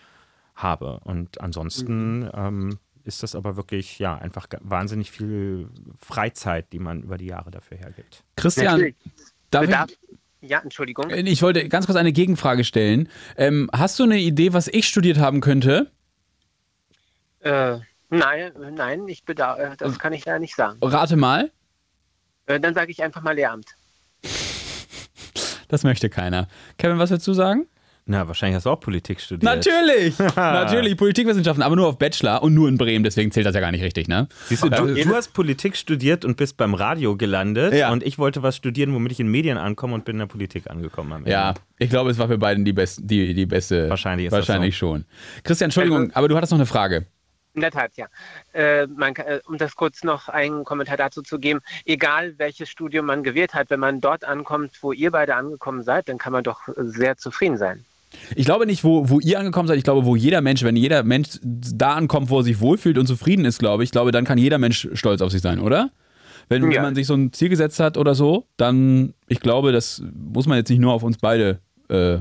habe. 0.55 1.01
Und 1.05 1.41
ansonsten 1.41 2.31
ähm, 2.33 2.79
ist 3.05 3.23
das 3.23 3.35
aber 3.35 3.57
wirklich, 3.57 3.99
ja, 3.99 4.17
einfach 4.17 4.47
wahnsinnig 4.61 5.11
viel 5.11 5.69
Freizeit, 5.99 6.73
die 6.73 6.79
man 6.79 7.03
über 7.03 7.19
die 7.19 7.27
Jahre 7.27 7.51
dafür 7.51 7.79
hergibt. 7.79 8.23
Christian, 8.37 8.67
Natürlich. 8.67 8.95
darf 9.51 9.67
Bedarf, 9.67 9.91
ich, 10.41 10.51
ja, 10.51 10.61
Entschuldigung. 10.61 11.11
ich 11.11 11.43
wollte 11.43 11.69
ganz 11.69 11.87
kurz 11.87 11.97
eine 11.97 12.13
Gegenfrage 12.13 12.63
stellen. 12.65 13.09
Ähm, 13.37 13.69
hast 13.73 13.99
du 13.99 14.05
eine 14.05 14.19
Idee, 14.19 14.53
was 14.53 14.69
ich 14.69 14.87
studiert 14.87 15.19
haben 15.19 15.41
könnte? 15.41 15.91
Äh, 17.41 17.79
nein, 18.11 18.53
nein, 18.75 19.09
ich 19.09 19.25
bedauere, 19.25 19.75
das 19.77 19.99
kann 19.99 20.13
ich 20.13 20.23
da 20.23 20.39
nicht 20.39 20.55
sagen. 20.55 20.79
Rate 20.81 21.17
mal. 21.17 21.51
Äh, 22.47 22.61
dann 22.61 22.75
sage 22.75 22.93
ich 22.93 23.03
einfach 23.03 23.23
mal 23.23 23.35
Lehramt. 23.35 23.75
Das 25.73 25.85
möchte 25.85 26.11
keiner. 26.11 26.49
Kevin, 26.77 26.99
was 26.99 27.11
willst 27.11 27.27
du 27.27 27.33
sagen? 27.33 27.65
Na, 28.05 28.29
wahrscheinlich 28.29 28.57
hast 28.57 28.67
du 28.67 28.71
auch 28.71 28.81
Politik 28.81 29.21
studiert. 29.23 29.43
Natürlich! 29.45 30.19
Natürlich, 30.37 30.99
Politikwissenschaften, 30.99 31.63
aber 31.63 31.77
nur 31.77 31.87
auf 31.87 31.99
Bachelor 31.99 32.43
und 32.43 32.53
nur 32.53 32.69
in 32.69 32.77
Bremen, 32.77 33.05
deswegen 33.05 33.31
zählt 33.31 33.47
das 33.47 33.55
ja 33.55 33.61
gar 33.63 33.71
nicht 33.71 33.83
richtig, 33.83 34.07
ne? 34.07 34.29
Siehst 34.49 34.65
du, 34.65 34.69
du, 34.69 34.93
du 34.93 35.15
hast 35.15 35.33
Politik 35.33 35.77
studiert 35.77 36.27
und 36.27 36.37
bist 36.37 36.59
beim 36.59 36.75
Radio 36.75 37.17
gelandet 37.17 37.73
Ja. 37.73 37.91
und 37.91 38.03
ich 38.03 38.19
wollte 38.19 38.43
was 38.43 38.55
studieren, 38.57 38.93
womit 38.93 39.13
ich 39.13 39.21
in 39.21 39.29
Medien 39.29 39.57
ankomme 39.57 39.95
und 39.95 40.05
bin 40.05 40.17
in 40.17 40.19
der 40.19 40.27
Politik 40.27 40.69
angekommen. 40.69 41.11
am 41.13 41.19
Ende. 41.21 41.31
Ja, 41.31 41.55
ich 41.79 41.89
glaube, 41.89 42.11
es 42.11 42.19
war 42.19 42.29
für 42.29 42.37
beiden 42.39 42.67
die, 42.67 42.75
best, 42.75 43.01
die, 43.03 43.33
die 43.33 43.47
beste. 43.47 43.89
Wahrscheinlich 43.89 44.27
ist 44.27 44.33
das 44.33 44.47
Wahrscheinlich 44.49 44.77
schon. 44.77 45.07
Christian, 45.43 45.67
Entschuldigung, 45.69 46.11
aber 46.13 46.29
du 46.29 46.37
hattest 46.37 46.51
noch 46.51 46.59
eine 46.59 46.67
Frage. 46.67 47.07
In 47.55 47.61
der 47.61 47.71
Tat, 47.71 47.93
ja. 47.97 48.07
Äh, 48.55 48.87
man, 48.87 49.15
äh, 49.17 49.41
um 49.47 49.59
das 49.59 49.77
kurz 49.77 50.03
noch 50.05 50.29
einen 50.29 50.65
Kommentar 50.65 50.97
dazu 50.97 51.21
zu 51.23 51.39
geben, 51.39 51.61
egal 51.85 52.35
welches 52.39 52.71
Studium 52.71 53.07
man 53.07 53.23
gewählt 53.23 53.53
hat, 53.53 53.69
wenn 53.69 53.81
man 53.81 54.01
dort 54.01 54.25
ankommt, 54.25 54.73
wo 54.81 54.93
ihr 54.93 55.11
beide 55.11 55.35
angekommen 55.35 55.83
seid, 55.83 56.09
dann 56.09 56.17
kann 56.17 56.33
man 56.33 56.45
doch 56.45 56.67
äh, 56.69 56.73
sehr 56.85 57.17
zufrieden 57.19 57.59
sein. 57.59 57.85
Ich 58.37 58.45
glaube 58.47 58.67
nicht, 58.67 58.85
wo, 58.85 59.09
wo 59.09 59.21
ihr 59.21 59.39
angekommen 59.39 59.69
seid. 59.69 59.79
Ich 59.79 59.85
glaube, 59.85 60.07
wo 60.07 60.17
jeder 60.17 60.41
Mensch, 60.41 60.63
wenn 60.63 60.77
jeder 60.77 61.03
Mensch 61.03 61.39
da 61.43 61.95
ankommt, 61.95 62.31
wo 62.31 62.39
er 62.39 62.45
sich 62.45 62.61
wohlfühlt 62.61 62.97
und 62.99 63.07
zufrieden 63.07 63.45
ist, 63.45 63.59
glaube 63.59 63.85
ich, 63.85 63.91
glaube, 63.91 64.13
dann 64.13 64.25
kann 64.25 64.39
jeder 64.39 64.59
Mensch 64.59 64.89
stolz 64.95 65.21
auf 65.23 65.31
sich 65.31 65.43
sein, 65.43 65.59
oder? 65.61 65.91
Wenn, 66.49 66.63
wenn 66.63 66.73
Ja. 66.73 66.83
man 66.83 66.95
sich 66.95 67.07
so 67.07 67.15
ein 67.15 67.33
Ziel 67.33 67.49
gesetzt 67.51 67.81
hat 67.81 67.97
oder 67.97 68.15
so, 68.15 68.47
dann, 68.57 69.15
ich 69.29 69.41
glaube, 69.41 69.73
das 69.73 70.03
muss 70.15 70.47
man 70.47 70.57
jetzt 70.59 70.69
nicht 70.71 70.81
nur 70.81 70.93
auf 70.93 71.03
uns 71.03 71.19
beide 71.19 71.61
äh, 71.89 72.19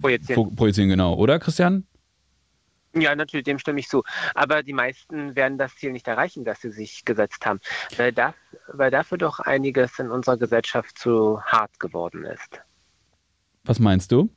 Projizieren. 0.00 0.42
pro- 0.48 0.54
projizieren, 0.54 0.88
genau. 0.90 1.14
Oder, 1.14 1.38
Christian? 1.38 1.84
Ja, 2.98 3.14
natürlich, 3.14 3.44
dem 3.44 3.58
stimme 3.58 3.80
ich 3.80 3.88
zu. 3.88 4.02
Aber 4.34 4.62
die 4.62 4.72
meisten 4.72 5.36
werden 5.36 5.58
das 5.58 5.76
Ziel 5.76 5.92
nicht 5.92 6.08
erreichen, 6.08 6.44
das 6.44 6.62
sie 6.62 6.70
sich 6.70 7.04
gesetzt 7.04 7.44
haben, 7.44 7.60
weil, 7.98 8.12
da, 8.12 8.34
weil 8.68 8.90
dafür 8.90 9.18
doch 9.18 9.38
einiges 9.38 9.98
in 9.98 10.10
unserer 10.10 10.38
Gesellschaft 10.38 10.98
zu 10.98 11.42
hart 11.42 11.78
geworden 11.78 12.24
ist. 12.24 12.62
Was 13.64 13.78
meinst 13.78 14.12
du? 14.12 14.30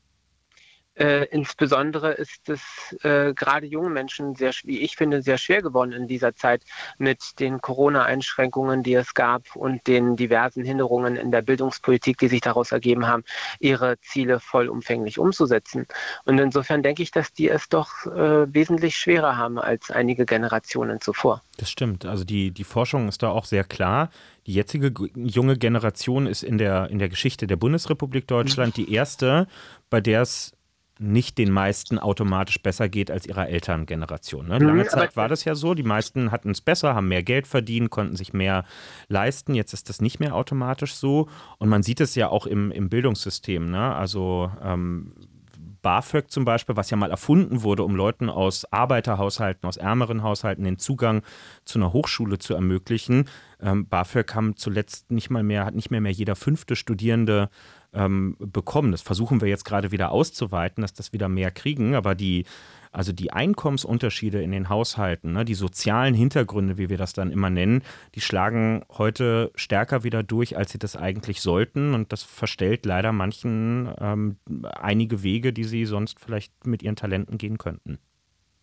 Äh, 0.99 1.25
insbesondere 1.31 2.11
ist 2.11 2.49
es 2.49 2.61
äh, 3.03 3.33
gerade 3.33 3.65
jungen 3.65 3.93
Menschen 3.93 4.35
sehr, 4.35 4.51
wie 4.65 4.79
ich 4.79 4.97
finde, 4.97 5.21
sehr 5.21 5.37
schwer 5.37 5.61
geworden 5.61 5.93
in 5.93 6.07
dieser 6.07 6.35
Zeit 6.35 6.63
mit 6.97 7.39
den 7.39 7.61
Corona-Einschränkungen, 7.61 8.83
die 8.83 8.95
es 8.95 9.13
gab 9.13 9.55
und 9.55 9.87
den 9.87 10.17
diversen 10.17 10.65
Hinderungen 10.65 11.15
in 11.15 11.31
der 11.31 11.41
Bildungspolitik, 11.41 12.17
die 12.17 12.27
sich 12.27 12.41
daraus 12.41 12.73
ergeben 12.73 13.07
haben, 13.07 13.23
ihre 13.59 13.97
Ziele 14.01 14.41
vollumfänglich 14.41 15.19
umzusetzen. 15.19 15.87
Und 16.25 16.37
insofern 16.37 16.83
denke 16.83 17.01
ich, 17.01 17.11
dass 17.11 17.31
die 17.31 17.47
es 17.47 17.69
doch 17.69 18.05
äh, 18.05 18.53
wesentlich 18.53 18.97
schwerer 18.97 19.37
haben 19.37 19.57
als 19.57 19.91
einige 19.91 20.25
Generationen 20.25 20.99
zuvor. 20.99 21.41
Das 21.55 21.69
stimmt. 21.69 22.05
Also 22.05 22.25
die, 22.25 22.51
die 22.51 22.65
Forschung 22.65 23.07
ist 23.07 23.23
da 23.23 23.29
auch 23.29 23.45
sehr 23.45 23.63
klar. 23.63 24.09
Die 24.47 24.53
jetzige 24.53 24.91
junge 25.15 25.57
Generation 25.57 26.27
ist 26.27 26.43
in 26.43 26.57
der, 26.57 26.89
in 26.89 26.99
der 26.99 27.07
Geschichte 27.07 27.47
der 27.47 27.55
Bundesrepublik 27.55 28.27
Deutschland 28.27 28.75
die 28.75 28.93
erste, 28.93 29.47
bei 29.89 30.01
der 30.01 30.23
es 30.23 30.53
nicht 30.99 31.37
den 31.37 31.51
meisten 31.51 31.97
automatisch 31.97 32.61
besser 32.61 32.89
geht 32.89 33.09
als 33.09 33.25
ihrer 33.25 33.47
Elterngeneration. 33.47 34.47
Ne? 34.49 34.59
Lange 34.59 34.81
aber- 34.81 34.89
Zeit 34.89 35.15
war 35.15 35.29
das 35.29 35.45
ja 35.45 35.55
so. 35.55 35.73
Die 35.73 35.83
meisten 35.83 36.31
hatten 36.31 36.51
es 36.51 36.61
besser, 36.61 36.93
haben 36.93 37.07
mehr 37.07 37.23
Geld 37.23 37.47
verdient, 37.47 37.89
konnten 37.89 38.15
sich 38.15 38.33
mehr 38.33 38.65
leisten. 39.07 39.55
Jetzt 39.55 39.73
ist 39.73 39.89
das 39.89 40.01
nicht 40.01 40.19
mehr 40.19 40.35
automatisch 40.35 40.93
so. 40.93 41.27
Und 41.57 41.69
man 41.69 41.83
sieht 41.83 42.01
es 42.01 42.15
ja 42.15 42.27
auch 42.27 42.45
im, 42.45 42.71
im 42.71 42.89
Bildungssystem. 42.89 43.71
Ne? 43.71 43.95
Also 43.95 44.51
ähm, 44.61 45.13
BAföG 45.81 46.29
zum 46.29 46.45
Beispiel, 46.45 46.75
was 46.75 46.89
ja 46.89 46.97
mal 46.97 47.11
erfunden 47.11 47.63
wurde, 47.63 47.83
um 47.83 47.95
Leuten 47.95 48.29
aus 48.29 48.65
Arbeiterhaushalten, 48.71 49.67
aus 49.67 49.77
ärmeren 49.77 50.23
Haushalten 50.23 50.63
den 50.63 50.77
Zugang 50.77 51.23
zu 51.63 51.79
einer 51.79 51.93
Hochschule 51.93 52.37
zu 52.37 52.53
ermöglichen. 52.53 53.29
Ähm, 53.61 53.87
BAföG 53.87 54.35
haben 54.35 54.57
zuletzt 54.57 55.11
nicht 55.11 55.29
mal 55.29 55.43
mehr, 55.43 55.65
hat 55.65 55.75
nicht 55.75 55.91
mehr, 55.91 56.01
mehr 56.01 56.11
jeder 56.11 56.35
fünfte 56.35 56.75
Studierende 56.75 57.49
ähm, 57.93 58.35
bekommen. 58.39 58.91
Das 58.91 59.01
versuchen 59.01 59.41
wir 59.41 59.47
jetzt 59.47 59.65
gerade 59.65 59.91
wieder 59.91 60.11
auszuweiten, 60.11 60.81
dass 60.81 60.93
das 60.93 61.13
wieder 61.13 61.29
mehr 61.29 61.51
kriegen. 61.51 61.95
Aber 61.95 62.15
die, 62.15 62.45
also 62.91 63.11
die 63.11 63.31
Einkommensunterschiede 63.31 64.41
in 64.41 64.51
den 64.51 64.69
Haushalten, 64.69 65.33
ne, 65.33 65.45
die 65.45 65.53
sozialen 65.53 66.13
Hintergründe, 66.13 66.77
wie 66.77 66.89
wir 66.89 66.97
das 66.97 67.13
dann 67.13 67.31
immer 67.31 67.49
nennen, 67.49 67.83
die 68.15 68.21
schlagen 68.21 68.83
heute 68.97 69.51
stärker 69.55 70.03
wieder 70.03 70.23
durch, 70.23 70.57
als 70.57 70.71
sie 70.71 70.79
das 70.79 70.95
eigentlich 70.95 71.41
sollten. 71.41 71.93
Und 71.93 72.11
das 72.11 72.23
verstellt 72.23 72.85
leider 72.85 73.11
manchen 73.11 73.91
ähm, 73.99 74.37
einige 74.63 75.23
Wege, 75.23 75.53
die 75.53 75.63
sie 75.63 75.85
sonst 75.85 76.19
vielleicht 76.19 76.65
mit 76.65 76.83
ihren 76.83 76.95
Talenten 76.95 77.37
gehen 77.37 77.57
könnten. 77.57 77.99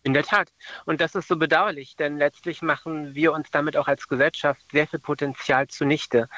In 0.03 0.13
der 0.13 0.23
Tat. 0.23 0.53
Und 0.85 1.01
das 1.01 1.15
ist 1.15 1.27
so 1.27 1.35
bedauerlich, 1.35 1.97
denn 1.97 2.17
letztlich 2.17 2.61
machen 2.61 3.13
wir 3.13 3.33
uns 3.33 3.51
damit 3.51 3.75
auch 3.75 3.87
als 3.87 4.07
Gesellschaft 4.07 4.61
sehr 4.71 4.87
viel 4.87 4.99
Potenzial 4.99 5.67
zunichte. 5.67 6.29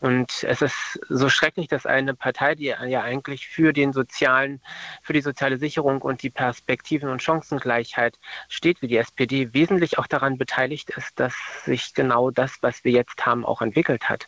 Und 0.00 0.44
es 0.44 0.62
ist 0.62 0.98
so 1.08 1.28
schrecklich, 1.28 1.68
dass 1.68 1.84
eine 1.84 2.14
Partei, 2.14 2.54
die 2.54 2.64
ja 2.64 3.02
eigentlich 3.02 3.46
für 3.48 3.74
den 3.74 3.92
sozialen, 3.92 4.62
für 5.02 5.12
die 5.12 5.20
soziale 5.20 5.58
Sicherung 5.58 6.00
und 6.00 6.22
die 6.22 6.30
Perspektiven 6.30 7.10
und 7.10 7.22
Chancengleichheit 7.22 8.18
steht, 8.48 8.80
wie 8.80 8.88
die 8.88 8.96
SPD, 8.96 9.52
wesentlich 9.52 9.98
auch 9.98 10.06
daran 10.06 10.38
beteiligt 10.38 10.90
ist, 10.90 11.20
dass 11.20 11.34
sich 11.64 11.92
genau 11.92 12.30
das, 12.30 12.62
was 12.62 12.82
wir 12.84 12.92
jetzt 12.92 13.26
haben, 13.26 13.44
auch 13.44 13.60
entwickelt 13.60 14.08
hat. 14.08 14.26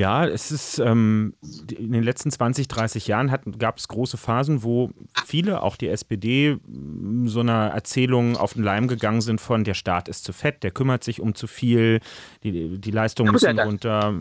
Ja, 0.00 0.24
es 0.24 0.50
ist 0.50 0.78
ähm, 0.78 1.34
in 1.68 1.92
den 1.92 2.02
letzten 2.02 2.30
20, 2.30 2.68
30 2.68 3.06
Jahren 3.06 3.30
gab 3.58 3.76
es 3.76 3.86
große 3.86 4.16
Phasen, 4.16 4.62
wo 4.62 4.92
viele, 5.26 5.62
auch 5.62 5.76
die 5.76 5.88
SPD, 5.88 6.56
so 7.26 7.40
einer 7.40 7.66
Erzählung 7.74 8.38
auf 8.38 8.54
den 8.54 8.62
Leim 8.62 8.88
gegangen 8.88 9.20
sind 9.20 9.42
von 9.42 9.62
der 9.62 9.74
Staat 9.74 10.08
ist 10.08 10.24
zu 10.24 10.32
fett, 10.32 10.62
der 10.62 10.70
kümmert 10.70 11.04
sich 11.04 11.20
um 11.20 11.34
zu 11.34 11.46
viel, 11.46 12.00
die, 12.42 12.78
die 12.78 12.90
Leistungen 12.90 13.30
müssen 13.30 13.54
das? 13.54 13.66
runter. 13.66 14.14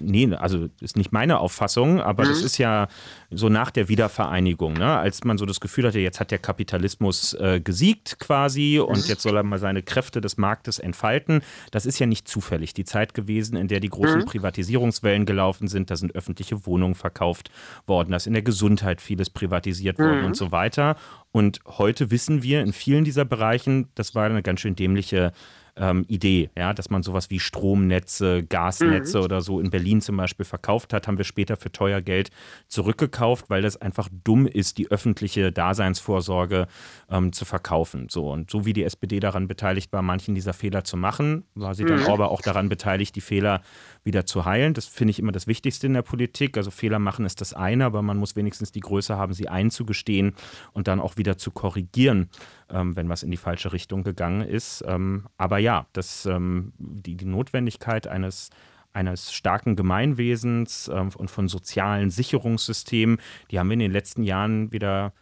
Nee, 0.00 0.34
also 0.36 0.70
ist 0.80 0.96
nicht 0.96 1.12
meine 1.12 1.40
Auffassung, 1.40 2.00
aber 2.00 2.24
das 2.24 2.40
ist 2.40 2.56
ja 2.56 2.88
so 3.30 3.50
nach 3.50 3.70
der 3.70 3.90
Wiedervereinigung, 3.90 4.72
ne? 4.72 4.96
als 4.96 5.22
man 5.24 5.36
so 5.36 5.44
das 5.44 5.60
Gefühl 5.60 5.86
hatte, 5.86 5.98
jetzt 5.98 6.18
hat 6.18 6.30
der 6.30 6.38
Kapitalismus 6.38 7.34
äh, 7.34 7.60
gesiegt 7.62 8.20
quasi 8.20 8.78
und 8.78 9.06
jetzt 9.06 9.20
soll 9.20 9.36
er 9.36 9.42
mal 9.42 9.58
seine 9.58 9.82
Kräfte 9.82 10.22
des 10.22 10.38
Marktes 10.38 10.78
entfalten. 10.78 11.42
Das 11.72 11.84
ist 11.84 11.98
ja 11.98 12.06
nicht 12.06 12.26
zufällig 12.26 12.72
die 12.72 12.84
Zeit 12.86 13.12
gewesen, 13.12 13.58
in 13.58 13.68
der 13.68 13.80
die 13.80 13.90
großen 13.90 14.24
Privatisierungswellen 14.24 15.09
gelaufen 15.18 15.68
sind. 15.68 15.90
Da 15.90 15.96
sind 15.96 16.14
öffentliche 16.14 16.66
Wohnungen 16.66 16.94
verkauft 16.94 17.50
worden, 17.86 18.10
da 18.10 18.16
ist 18.16 18.26
in 18.26 18.32
der 18.32 18.42
Gesundheit 18.42 19.00
vieles 19.00 19.30
privatisiert 19.30 19.98
worden 19.98 20.24
und 20.24 20.36
so 20.36 20.52
weiter. 20.52 20.96
Und 21.32 21.60
heute 21.66 22.10
wissen 22.10 22.42
wir 22.42 22.60
in 22.60 22.72
vielen 22.72 23.04
dieser 23.04 23.24
Bereichen, 23.24 23.88
das 23.94 24.14
war 24.14 24.24
eine 24.24 24.42
ganz 24.42 24.60
schön 24.60 24.74
dämliche 24.74 25.32
ähm, 25.76 26.04
Idee, 26.08 26.50
ja, 26.56 26.72
dass 26.72 26.90
man 26.90 27.02
sowas 27.02 27.30
wie 27.30 27.40
Stromnetze, 27.40 28.44
Gasnetze 28.44 29.20
oder 29.20 29.40
so 29.40 29.60
in 29.60 29.70
Berlin 29.70 30.00
zum 30.00 30.16
Beispiel 30.16 30.44
verkauft 30.44 30.92
hat, 30.92 31.06
haben 31.06 31.18
wir 31.18 31.24
später 31.24 31.56
für 31.56 31.72
teuer 31.72 32.00
Geld 32.00 32.30
zurückgekauft, 32.68 33.48
weil 33.48 33.62
das 33.62 33.76
einfach 33.76 34.08
dumm 34.24 34.46
ist, 34.46 34.78
die 34.78 34.90
öffentliche 34.90 35.52
Daseinsvorsorge 35.52 36.66
ähm, 37.10 37.32
zu 37.32 37.44
verkaufen. 37.44 38.08
So 38.10 38.30
und 38.30 38.50
so 38.50 38.66
wie 38.66 38.72
die 38.72 38.84
SPD 38.84 39.20
daran 39.20 39.48
beteiligt 39.48 39.92
war, 39.92 40.02
manchen 40.02 40.34
dieser 40.34 40.52
Fehler 40.52 40.84
zu 40.84 40.96
machen, 40.96 41.44
war 41.54 41.74
sie 41.74 41.84
dann 41.84 42.04
aber 42.06 42.30
auch 42.30 42.42
daran 42.42 42.68
beteiligt, 42.68 43.16
die 43.16 43.20
Fehler 43.20 43.62
wieder 44.04 44.26
zu 44.26 44.44
heilen. 44.44 44.74
Das 44.74 44.86
finde 44.86 45.10
ich 45.10 45.18
immer 45.18 45.32
das 45.32 45.46
Wichtigste 45.46 45.86
in 45.86 45.94
der 45.94 46.02
Politik. 46.02 46.56
Also 46.56 46.70
Fehler 46.70 46.98
machen 46.98 47.26
ist 47.26 47.40
das 47.40 47.52
eine, 47.52 47.84
aber 47.84 48.02
man 48.02 48.16
muss 48.16 48.36
wenigstens 48.36 48.72
die 48.72 48.80
Größe 48.80 49.16
haben, 49.16 49.32
sie 49.32 49.48
einzugestehen 49.48 50.34
und 50.72 50.88
dann 50.88 51.00
auch 51.00 51.16
wieder 51.16 51.36
zu 51.38 51.50
korrigieren, 51.50 52.30
ähm, 52.70 52.96
wenn 52.96 53.08
was 53.08 53.22
in 53.22 53.30
die 53.30 53.36
falsche 53.36 53.72
Richtung 53.72 54.02
gegangen 54.02 54.42
ist. 54.42 54.84
Ähm, 54.86 55.26
aber 55.36 55.58
ja, 55.58 55.86
das, 55.92 56.26
ähm, 56.26 56.72
die, 56.78 57.16
die 57.16 57.26
Notwendigkeit 57.26 58.06
eines 58.06 58.50
eines 58.92 59.32
starken 59.32 59.76
Gemeinwesens 59.76 60.90
ähm, 60.92 61.10
und 61.16 61.30
von 61.30 61.46
sozialen 61.46 62.10
Sicherungssystemen, 62.10 63.18
die 63.50 63.60
haben 63.60 63.68
wir 63.68 63.74
in 63.74 63.78
den 63.78 63.92
letzten 63.92 64.24
Jahren 64.24 64.72
wieder 64.72 65.12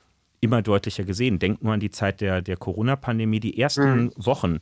immer 0.40 0.62
deutlicher 0.62 1.04
gesehen. 1.04 1.38
Denkt 1.38 1.62
nur 1.62 1.74
an 1.74 1.80
die 1.80 1.90
Zeit 1.90 2.20
der, 2.20 2.42
der 2.42 2.56
Corona-Pandemie, 2.56 3.40
die 3.40 3.58
ersten 3.58 4.12
Wochen. 4.16 4.58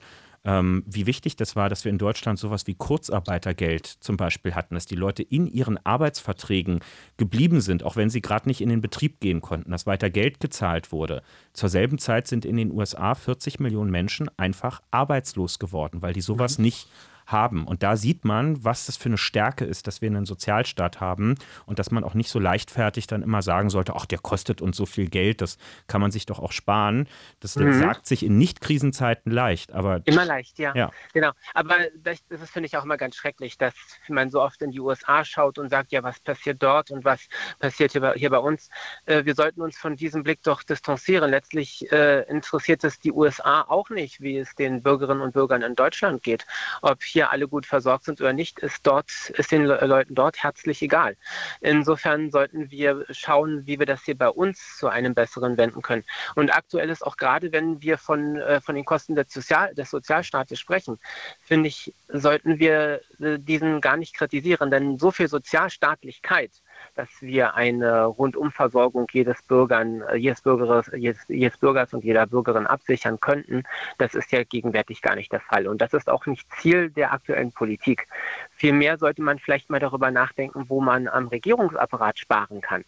Ähm, 0.47 0.85
wie 0.87 1.07
wichtig 1.07 1.35
das 1.35 1.57
war, 1.57 1.69
dass 1.69 1.85
wir 1.85 1.91
in 1.91 1.99
Deutschland 1.99 2.39
sowas 2.39 2.69
wie 2.69 2.75
Kurzarbeitergeld 2.75 3.85
zum 3.85 4.17
Beispiel 4.17 4.55
hatten, 4.55 4.77
dass 4.77 4.87
die 4.87 4.95
Leute 4.95 5.25
in 5.25 5.49
ihren 5.49 5.77
Arbeitsverträgen 5.85 6.79
geblieben 7.17 7.61
sind, 7.61 7.83
auch 7.83 7.97
wenn 7.97 8.11
sie 8.11 8.23
gerade 8.23 8.49
nicht 8.49 8.61
in 8.61 8.69
den 8.69 8.81
Betrieb 8.81 9.19
gehen 9.19 9.41
konnten, 9.41 9.73
dass 9.73 9.87
weiter 9.87 10.09
Geld 10.09 10.39
gezahlt 10.39 10.93
wurde. 10.93 11.23
Zur 11.53 11.69
selben 11.69 11.99
Zeit 11.99 12.29
sind 12.29 12.45
in 12.45 12.57
den 12.57 12.71
USA 12.71 13.17
40 13.17 13.59
Millionen 13.59 13.91
Menschen 13.91 14.31
einfach 14.37 14.83
arbeitslos 14.93 15.59
geworden, 15.59 16.01
weil 16.01 16.13
die 16.13 16.21
sowas 16.21 16.61
nicht 16.61 16.87
haben. 17.27 17.67
Und 17.67 17.83
da 17.83 17.97
sieht 17.97 18.25
man, 18.25 18.65
was 18.65 18.87
das 18.87 18.97
für 18.97 19.09
eine 19.09 19.19
Stärke 19.19 19.65
ist, 19.65 19.87
dass 19.87 20.01
wir 20.01 20.09
einen 20.09 20.27
Sozialstaat 20.27 21.01
haben 21.01 21.35
und 21.67 21.79
dass 21.79 21.91
man 21.91 22.05
auch 22.05 22.15
nicht 22.15 22.31
so 22.31 22.39
leichtfertig 22.39 23.07
dann 23.07 23.23
immer 23.23 23.43
sagen 23.43 23.71
sollte, 23.71 23.95
ach, 23.97 24.07
der 24.07 24.19
kostet 24.19 24.63
uns 24.63 24.77
so 24.77 24.87
viel 24.87 25.09
Geld, 25.09 25.41
das 25.41 25.59
kann 25.89 26.01
man 26.01 26.11
sich 26.11 26.27
doch 26.27 26.39
auch 26.39 26.53
sparen. 26.53 27.09
Das 27.41 27.55
sagt 27.55 28.07
sich 28.07 28.25
in 28.25 28.39
Nicht-Krisenzeiten 28.39 29.33
leicht, 29.33 29.73
aber 29.73 30.01
Immer 30.05 30.25
leicht, 30.25 30.59
ja. 30.59 30.75
Ja. 30.75 30.91
Genau. 31.13 31.33
Aber 31.55 31.75
das, 31.97 32.19
das 32.29 32.51
finde 32.51 32.69
ich 32.69 32.77
auch 32.77 32.85
immer 32.85 32.97
ganz 32.97 33.17
schrecklich, 33.17 33.59
dass 33.59 33.75
man 34.09 34.31
so 34.31 34.41
oft 34.41 34.63
in 34.63 34.71
die 34.71 34.81
USA 34.81 35.25
schaut 35.25 35.59
und 35.59 35.71
sagt, 35.71 35.93
ja, 35.93 36.03
was 36.03 36.21
passiert 36.21 36.63
dort 36.63 36.91
und 36.91 37.05
was 37.05 37.29
passiert 37.59 37.93
hier 37.93 38.01
bei, 38.01 38.13
hier 38.15 38.31
bei 38.31 38.39
uns. 38.39 38.69
Äh, 39.07 39.25
wir 39.25 39.35
sollten 39.35 39.61
uns 39.63 39.77
von 39.77 39.97
diesem 39.97 40.23
Blick 40.23 40.43
doch 40.43 40.63
distanzieren. 40.63 41.31
Letztlich 41.31 41.91
äh, 41.91 42.23
interessiert 42.29 42.85
es 42.85 42.99
die 42.99 43.13
USA 43.13 43.63
auch 43.63 43.91
nicht, 43.91 44.21
wie 44.21 44.39
es 44.39 44.55
den 44.55 44.83
Bürgerinnen 44.83 45.23
und 45.23 45.33
Bürgern 45.33 45.63
in 45.63 45.75
Deutschland 45.75 46.23
geht. 46.23 46.47
Ob 46.83 47.03
hier 47.03 47.16
alle 47.25 47.49
gut 47.49 47.67
versorgt 47.67 48.05
sind 48.05 48.21
oder 48.21 48.33
nicht, 48.33 48.59
ist 48.61 48.87
dort, 48.87 49.11
ist 49.31 49.53
den 49.53 49.65
Le 49.65 49.85
Leuten 49.87 50.15
dort 50.15 50.43
herzlich 50.43 50.83
egal. 50.83 51.17
Insofern 51.61 52.31
sollten 52.31 52.71
wir 52.71 53.05
schauen, 53.11 53.67
wie 53.67 53.79
wir 53.79 53.87
das 53.87 54.05
hier 54.05 54.17
bei 54.17 54.29
uns 54.29 54.77
zu 54.79 54.89
einem 54.89 55.15
besseren 55.15 55.57
wenden 55.57 55.83
können. 55.83 56.05
Und 56.35 56.55
aktuell 56.55 56.91
ist 56.91 57.05
auch 57.05 57.17
gerade, 57.17 57.53
wenn 57.53 57.83
wir 57.83 57.99
von, 57.99 58.37
äh, 58.37 58.61
von 58.61 58.75
den 58.75 58.85
Kosten 58.85 59.15
des, 59.15 59.33
Sozial 59.33 59.75
des 59.75 59.91
Sozialstaates 59.91 60.59
sprechen, 60.59 60.99
finde 61.43 61.69
ich, 61.69 61.95
sollten 62.09 62.59
wir 62.59 63.01
äh, 63.21 63.39
diesen 63.39 63.81
gar 63.81 63.97
nicht 63.97 64.15
kritisieren, 64.15 64.71
denn 64.71 64.99
so 64.99 65.11
viel 65.11 65.29
Sozialstaatlichkeit 65.29 66.53
dass 66.97 67.09
wir 67.21 67.55
eine 67.55 68.07
Rundumversorgung 68.07 69.07
jedes, 69.13 69.43
Bürgern, 69.43 70.03
äh, 70.03 70.17
jedes, 70.17 70.41
Bürgers, 70.41 70.91
jedes, 70.97 71.25
jedes 71.29 71.59
Bürgers 71.59 71.93
und 71.93 72.05
jeder 72.05 72.27
Bürgerin 72.27 72.67
absichern 72.67 73.21
könnten. 73.21 73.63
Das 73.99 74.15
ist 74.15 74.33
ja 74.33 74.43
gegenwärtig 74.45 75.03
gar 75.03 75.15
nicht 75.15 75.31
der 75.31 75.41
Fall. 75.41 75.69
Und 75.69 75.81
das 75.81 75.93
ist 75.93 76.09
auch 76.09 76.27
nicht 76.27 76.51
Ziel 76.55 76.91
der 76.91 77.13
aktuellen 77.13 77.53
Politik. 77.53 78.09
Vielmehr 78.51 78.99
sollte 78.99 79.23
man 79.23 79.39
vielleicht 79.39 79.71
mal 79.71 79.79
darüber 79.79 80.11
nachdenken, 80.11 80.65
wo 80.69 80.81
man 80.81 81.07
am 81.07 81.29
Regierungsapparat 81.29 82.19
sparen 82.19 82.61
kann. 82.61 82.85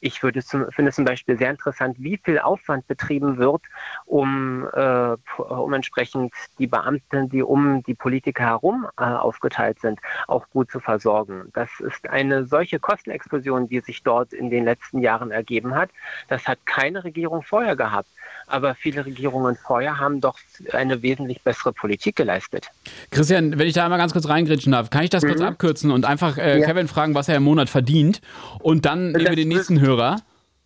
Ich 0.00 0.22
würde 0.22 0.42
zum, 0.42 0.70
finde 0.72 0.92
zum 0.92 1.04
Beispiel 1.04 1.36
sehr 1.36 1.50
interessant, 1.50 1.96
wie 1.98 2.18
viel 2.22 2.38
Aufwand 2.38 2.86
betrieben 2.86 3.38
wird, 3.38 3.62
um, 4.06 4.66
äh, 4.72 5.16
um 5.38 5.72
entsprechend 5.72 6.32
die 6.58 6.66
Beamten, 6.66 7.28
die 7.28 7.42
um 7.42 7.82
die 7.82 7.94
Politiker 7.94 8.44
herum 8.44 8.86
äh, 8.98 9.04
aufgeteilt 9.04 9.80
sind, 9.80 10.00
auch 10.26 10.48
gut 10.50 10.70
zu 10.70 10.80
versorgen. 10.80 11.50
Das 11.52 11.68
ist 11.80 12.08
eine 12.08 12.46
solche 12.46 12.78
Kostenexplosion, 12.78 13.68
die 13.68 13.80
sich 13.80 14.02
dort 14.02 14.32
in 14.32 14.50
den 14.50 14.64
letzten 14.64 15.00
Jahren 15.00 15.30
ergeben 15.30 15.74
hat. 15.74 15.90
Das 16.28 16.46
hat 16.46 16.58
keine 16.64 17.04
Regierung 17.04 17.42
vorher 17.42 17.76
gehabt 17.76 18.08
aber 18.50 18.74
viele 18.74 19.06
Regierungen 19.06 19.56
vorher 19.56 19.98
haben 19.98 20.20
doch 20.20 20.38
eine 20.72 21.02
wesentlich 21.02 21.42
bessere 21.42 21.72
Politik 21.72 22.16
geleistet. 22.16 22.66
Christian, 23.10 23.58
wenn 23.58 23.66
ich 23.66 23.74
da 23.74 23.84
einmal 23.84 23.98
ganz 23.98 24.12
kurz 24.12 24.28
reingritschen 24.28 24.72
darf, 24.72 24.90
kann 24.90 25.04
ich 25.04 25.10
das 25.10 25.22
mhm. 25.22 25.28
kurz 25.28 25.40
abkürzen 25.40 25.90
und 25.90 26.04
einfach 26.04 26.36
äh, 26.36 26.60
ja. 26.60 26.66
Kevin 26.66 26.88
fragen, 26.88 27.14
was 27.14 27.28
er 27.28 27.36
im 27.36 27.44
Monat 27.44 27.68
verdient 27.68 28.20
und 28.58 28.84
dann 28.84 29.12
nehmen 29.12 29.26
wir 29.26 29.36
den 29.36 29.48
nächsten 29.48 29.80
Hörer. 29.80 29.89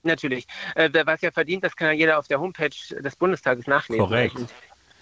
Natürlich. 0.03 0.47
Äh, 0.75 0.91
was 1.07 1.23
er 1.23 1.33
verdient, 1.33 1.65
das 1.65 1.75
kann 1.75 1.89
ja 1.89 1.95
jeder 1.95 2.19
auf 2.19 2.29
der 2.29 2.41
Homepage 2.41 2.71
des 3.01 3.17
Bundestages 3.17 3.67
nachlesen. 3.67 4.05
Korrekt. 4.05 4.37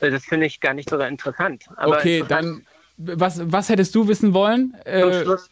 Äh, 0.01 0.11
das 0.11 0.25
finde 0.25 0.47
ich 0.47 0.61
gar 0.61 0.75
nicht 0.75 0.89
so 0.89 0.99
interessant. 0.99 1.65
Aber 1.77 1.97
okay, 1.97 2.25
dann 2.27 2.65
was, 2.97 3.41
was 3.51 3.69
hättest 3.69 3.95
du 3.95 4.07
wissen 4.09 4.35
wollen? 4.35 4.77
Zum 4.85 4.93
äh, 4.93 5.23
Schluss, 5.23 5.51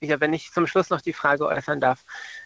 ja, 0.00 0.20
wenn 0.20 0.32
ich 0.32 0.50
zum 0.52 0.66
Schluss 0.66 0.90
noch 0.90 1.00
die 1.00 1.12
Frage 1.12 1.46
äußern 1.46 1.80
darf. 1.80 2.04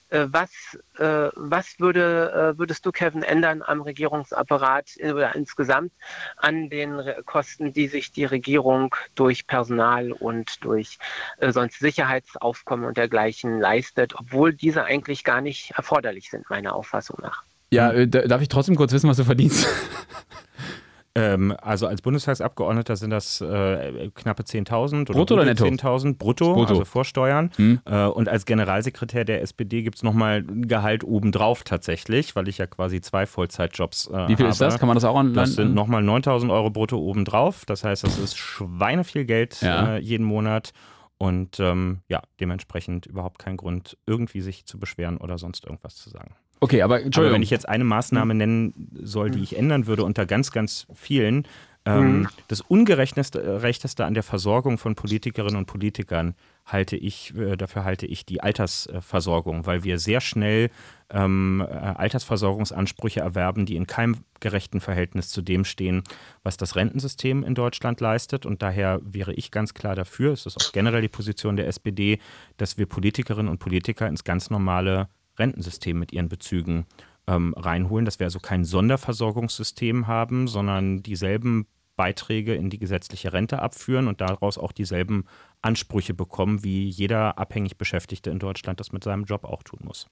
Äh, 0.09 0.26
was, 0.30 0.50
äh, 0.98 1.30
was 1.34 1.80
würde, 1.80 2.54
äh, 2.54 2.59
würdest 2.59 2.86
du, 2.86 2.92
Kevin, 2.92 3.22
ändern 3.22 3.62
am 3.62 3.80
Regierungsapparat 3.80 4.92
oder 5.02 5.34
insgesamt 5.34 5.92
an 6.36 6.70
den 6.70 7.00
Kosten, 7.24 7.72
die 7.72 7.88
sich 7.88 8.12
die 8.12 8.24
Regierung 8.24 8.94
durch 9.14 9.46
Personal 9.46 10.12
und 10.12 10.64
durch 10.64 10.98
sonst 11.40 11.80
Sicherheitsaufkommen 11.80 12.84
und 12.84 12.96
dergleichen 12.96 13.59
leistet, 13.59 14.14
obwohl 14.16 14.52
diese 14.52 14.84
eigentlich 14.84 15.24
gar 15.24 15.40
nicht 15.40 15.72
erforderlich 15.76 16.30
sind, 16.30 16.48
meiner 16.50 16.74
Auffassung 16.74 17.18
nach? 17.22 17.42
Ja, 17.70 18.07
darf 18.07 18.42
ich 18.42 18.48
trotzdem 18.48 18.76
kurz 18.76 18.92
wissen, 18.92 19.11
was 19.11 19.16
du 19.16 19.24
verdienst? 19.24 19.66
Ähm, 21.16 21.54
also 21.62 21.86
als 21.86 22.02
Bundestagsabgeordneter 22.02 22.94
sind 22.96 23.08
das 23.08 23.40
äh, 23.40 24.10
knappe 24.14 24.42
10.000 24.42 25.06
brutto 25.06 25.34
oder 25.34 25.46
netto? 25.46 25.64
10.000 25.64 26.18
brutto, 26.18 26.52
brutto, 26.52 26.68
also 26.68 26.84
vor 26.84 27.06
Steuern. 27.06 27.50
Hm. 27.56 27.80
Äh, 27.86 28.04
und 28.04 28.28
als 28.28 28.44
Generalsekretär 28.44 29.24
der 29.24 29.40
SPD 29.40 29.82
gibt 29.82 29.96
es 29.96 30.02
nochmal 30.02 30.44
ein 30.46 30.68
Gehalt 30.68 31.04
obendrauf 31.04 31.64
tatsächlich, 31.64 32.36
weil 32.36 32.48
ich 32.48 32.58
ja 32.58 32.66
quasi 32.66 33.00
zwei 33.00 33.24
Vollzeitjobs 33.24 34.08
äh, 34.08 34.28
Wie 34.28 34.36
viel 34.36 34.44
habe. 34.44 34.48
ist 34.50 34.60
das? 34.60 34.78
Kann 34.78 34.88
man 34.88 34.96
das 34.96 35.04
auch 35.04 35.16
an 35.16 35.32
Das 35.32 35.54
sind 35.54 35.74
nochmal 35.74 36.02
9.000 36.02 36.52
Euro 36.52 36.68
brutto 36.68 36.98
obendrauf. 36.98 37.64
Das 37.64 37.82
heißt, 37.82 38.04
das 38.04 38.18
ist 38.18 38.36
schweineviel 38.36 39.24
Geld 39.24 39.62
ja. 39.62 39.96
äh, 39.96 39.98
jeden 39.98 40.26
Monat. 40.26 40.72
Und 41.18 41.58
ähm, 41.60 42.02
ja, 42.08 42.20
dementsprechend 42.40 43.06
überhaupt 43.06 43.38
kein 43.38 43.56
Grund, 43.56 43.96
irgendwie 44.04 44.42
sich 44.42 44.66
zu 44.66 44.78
beschweren 44.78 45.16
oder 45.16 45.38
sonst 45.38 45.64
irgendwas 45.64 45.96
zu 45.96 46.10
sagen. 46.10 46.34
Okay, 46.61 46.82
aber 46.82 47.02
Entschuldigung. 47.02 47.26
Aber 47.26 47.34
wenn 47.34 47.42
ich 47.42 47.50
jetzt 47.50 47.68
eine 47.68 47.84
Maßnahme 47.84 48.34
nennen 48.34 48.90
soll, 49.02 49.30
die 49.30 49.42
ich 49.42 49.57
ändern 49.57 49.86
würde 49.86 50.04
unter 50.04 50.26
ganz, 50.26 50.50
ganz 50.50 50.86
vielen, 50.94 51.46
ähm, 51.86 52.20
mhm. 52.20 52.28
das 52.48 52.62
Ungerechteste 52.62 54.04
an 54.04 54.14
der 54.14 54.24
Versorgung 54.24 54.76
von 54.76 54.96
Politikerinnen 54.96 55.57
und 55.57 55.66
Politikern 55.66 56.34
halte 56.64 56.96
ich, 56.96 57.32
äh, 57.36 57.57
dafür 57.57 57.84
halte 57.84 58.07
ich 58.07 58.26
die 58.26 58.40
Altersversorgung, 58.40 59.66
weil 59.66 59.84
wir 59.84 60.00
sehr 60.00 60.20
schnell 60.20 60.70
ähm, 61.11 61.64
äh, 61.64 61.72
Altersversorgungsansprüche 61.72 63.20
erwerben, 63.20 63.66
die 63.66 63.76
in 63.76 63.86
keinem 63.86 64.16
gerechten 64.40 64.80
Verhältnis 64.80 65.28
zu 65.28 65.42
dem 65.42 65.64
stehen, 65.64 66.02
was 66.42 66.57
das 66.57 66.74
Rentensystem 66.74 67.44
in 67.44 67.54
Deutschland 67.54 68.00
leistet. 68.00 68.46
Und 68.46 68.62
daher 68.62 69.00
wäre 69.04 69.32
ich 69.32 69.52
ganz 69.52 69.72
klar 69.72 69.94
dafür, 69.94 70.32
es 70.32 70.44
ist 70.44 70.57
auch 70.57 70.72
generell 70.72 71.02
die 71.02 71.09
Position 71.09 71.54
der 71.54 71.68
SPD, 71.68 72.18
dass 72.57 72.78
wir 72.78 72.86
Politikerinnen 72.86 73.48
und 73.48 73.59
Politiker 73.59 74.09
ins 74.09 74.24
ganz 74.24 74.50
normale 74.50 75.09
Rentensystem 75.39 75.99
mit 75.99 76.12
ihren 76.12 76.28
Bezügen 76.28 76.87
ähm, 77.26 77.55
reinholen, 77.57 78.05
dass 78.05 78.18
wir 78.18 78.26
also 78.26 78.41
kein 78.41 78.64
Sonderversorgungssystem 78.64 80.07
haben, 80.07 80.49
sondern 80.49 81.03
dieselben 81.03 81.66
Beiträge 81.97 82.55
in 82.55 82.70
die 82.70 82.78
gesetzliche 82.78 83.32
Rente 83.32 83.61
abführen 83.61 84.07
und 84.07 84.20
daraus 84.20 84.59
auch 84.59 84.72
dieselben 84.72 85.24
Ansprüche 85.62 86.14
bekommen, 86.14 86.62
wie 86.62 86.89
jeder 86.89 87.39
abhängig 87.39 87.78
Beschäftigte 87.78 88.30
in 88.30 88.39
Deutschland 88.39 88.80
das 88.80 88.93
mit 88.93 89.03
seinem 89.03 89.24
Job 89.24 89.45
auch 89.45 89.62
tun 89.62 89.80
muss 89.82 90.09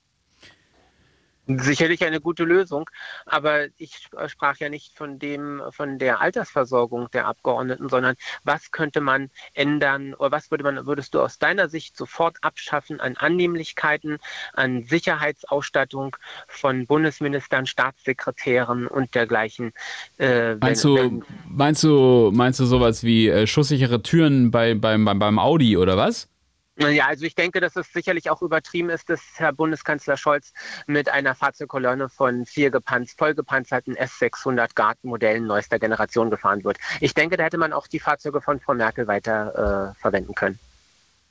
sicherlich 1.47 2.05
eine 2.05 2.21
gute 2.21 2.45
Lösung. 2.45 2.89
Aber 3.27 3.67
ich 3.77 4.09
sprach 4.27 4.57
ja 4.59 4.69
nicht 4.69 4.97
von 4.97 5.19
dem, 5.19 5.63
von 5.71 5.99
der 5.99 6.21
Altersversorgung 6.21 7.11
der 7.13 7.27
Abgeordneten, 7.27 7.89
sondern 7.89 8.17
was 8.45 8.71
könnte 8.71 9.01
man 9.01 9.31
ändern 9.53 10.15
oder 10.15 10.33
was 10.33 10.51
würde 10.51 10.65
man, 10.65 10.87
würdest 10.87 11.15
du 11.15 11.21
aus 11.21 11.39
deiner 11.39 11.69
Sicht 11.69 11.97
sofort 11.97 12.39
abschaffen 12.43 13.01
an 13.01 13.17
Annehmlichkeiten, 13.17 14.19
an 14.53 14.85
Sicherheitsausstattung 14.85 16.17
von 16.49 16.87
Bundesministern, 16.87 17.67
Staatssekretären 17.67 18.87
und 18.87 19.15
dergleichen? 19.15 19.73
Äh, 20.19 20.57
meinst, 20.57 20.85
wenn, 20.85 20.95
du, 20.95 20.97
wenn, 20.97 21.25
meinst 21.49 21.85
du, 21.85 22.31
meinst 22.33 22.61
du 22.61 22.65
sowas 22.65 23.05
wie 23.05 23.29
äh, 23.29 23.47
schusssichere 23.47 24.03
Türen 24.03 24.51
bei, 24.51 24.75
beim, 24.75 25.05
beim, 25.05 25.19
beim 25.19 25.39
Audi 25.39 25.77
oder 25.77 25.97
was? 25.97 26.29
Ja, 26.77 27.07
also 27.07 27.25
ich 27.25 27.37
denke, 27.37 27.61
dass 27.61 27.77
es 27.77 27.93
sicherlich 27.93 28.31
auch 28.31 28.43
übertrieben 28.43 28.91
ist, 28.91 29.09
dass 29.09 29.21
Herr 29.37 29.53
Bundeskanzler 29.53 30.17
Scholz 30.17 30.53
mit 30.89 31.09
einer 31.09 31.37
Fahrzeugkolonne 31.37 32.09
von 32.09 32.47
vier 32.47 32.71
gepanz 32.73 33.15
vollgepanzerten 33.17 33.95
S600 33.95 34.75
Guard-Modellen 34.75 35.47
neuester 35.47 35.79
Generation 35.79 36.31
gefahren 36.31 36.65
wird. 36.65 36.79
Ich 37.01 37.15
denke, 37.15 37.37
da 37.37 37.45
hätte 37.45 37.59
man 37.59 37.73
auch 37.73 37.87
die 37.87 38.01
Fahrzeuge 38.01 38.41
von 38.41 38.59
Frau 38.59 38.75
Merkel 38.75 39.07
weiter 39.07 39.95
äh, 39.95 40.01
verwenden 40.01 40.35
können. 40.35 40.59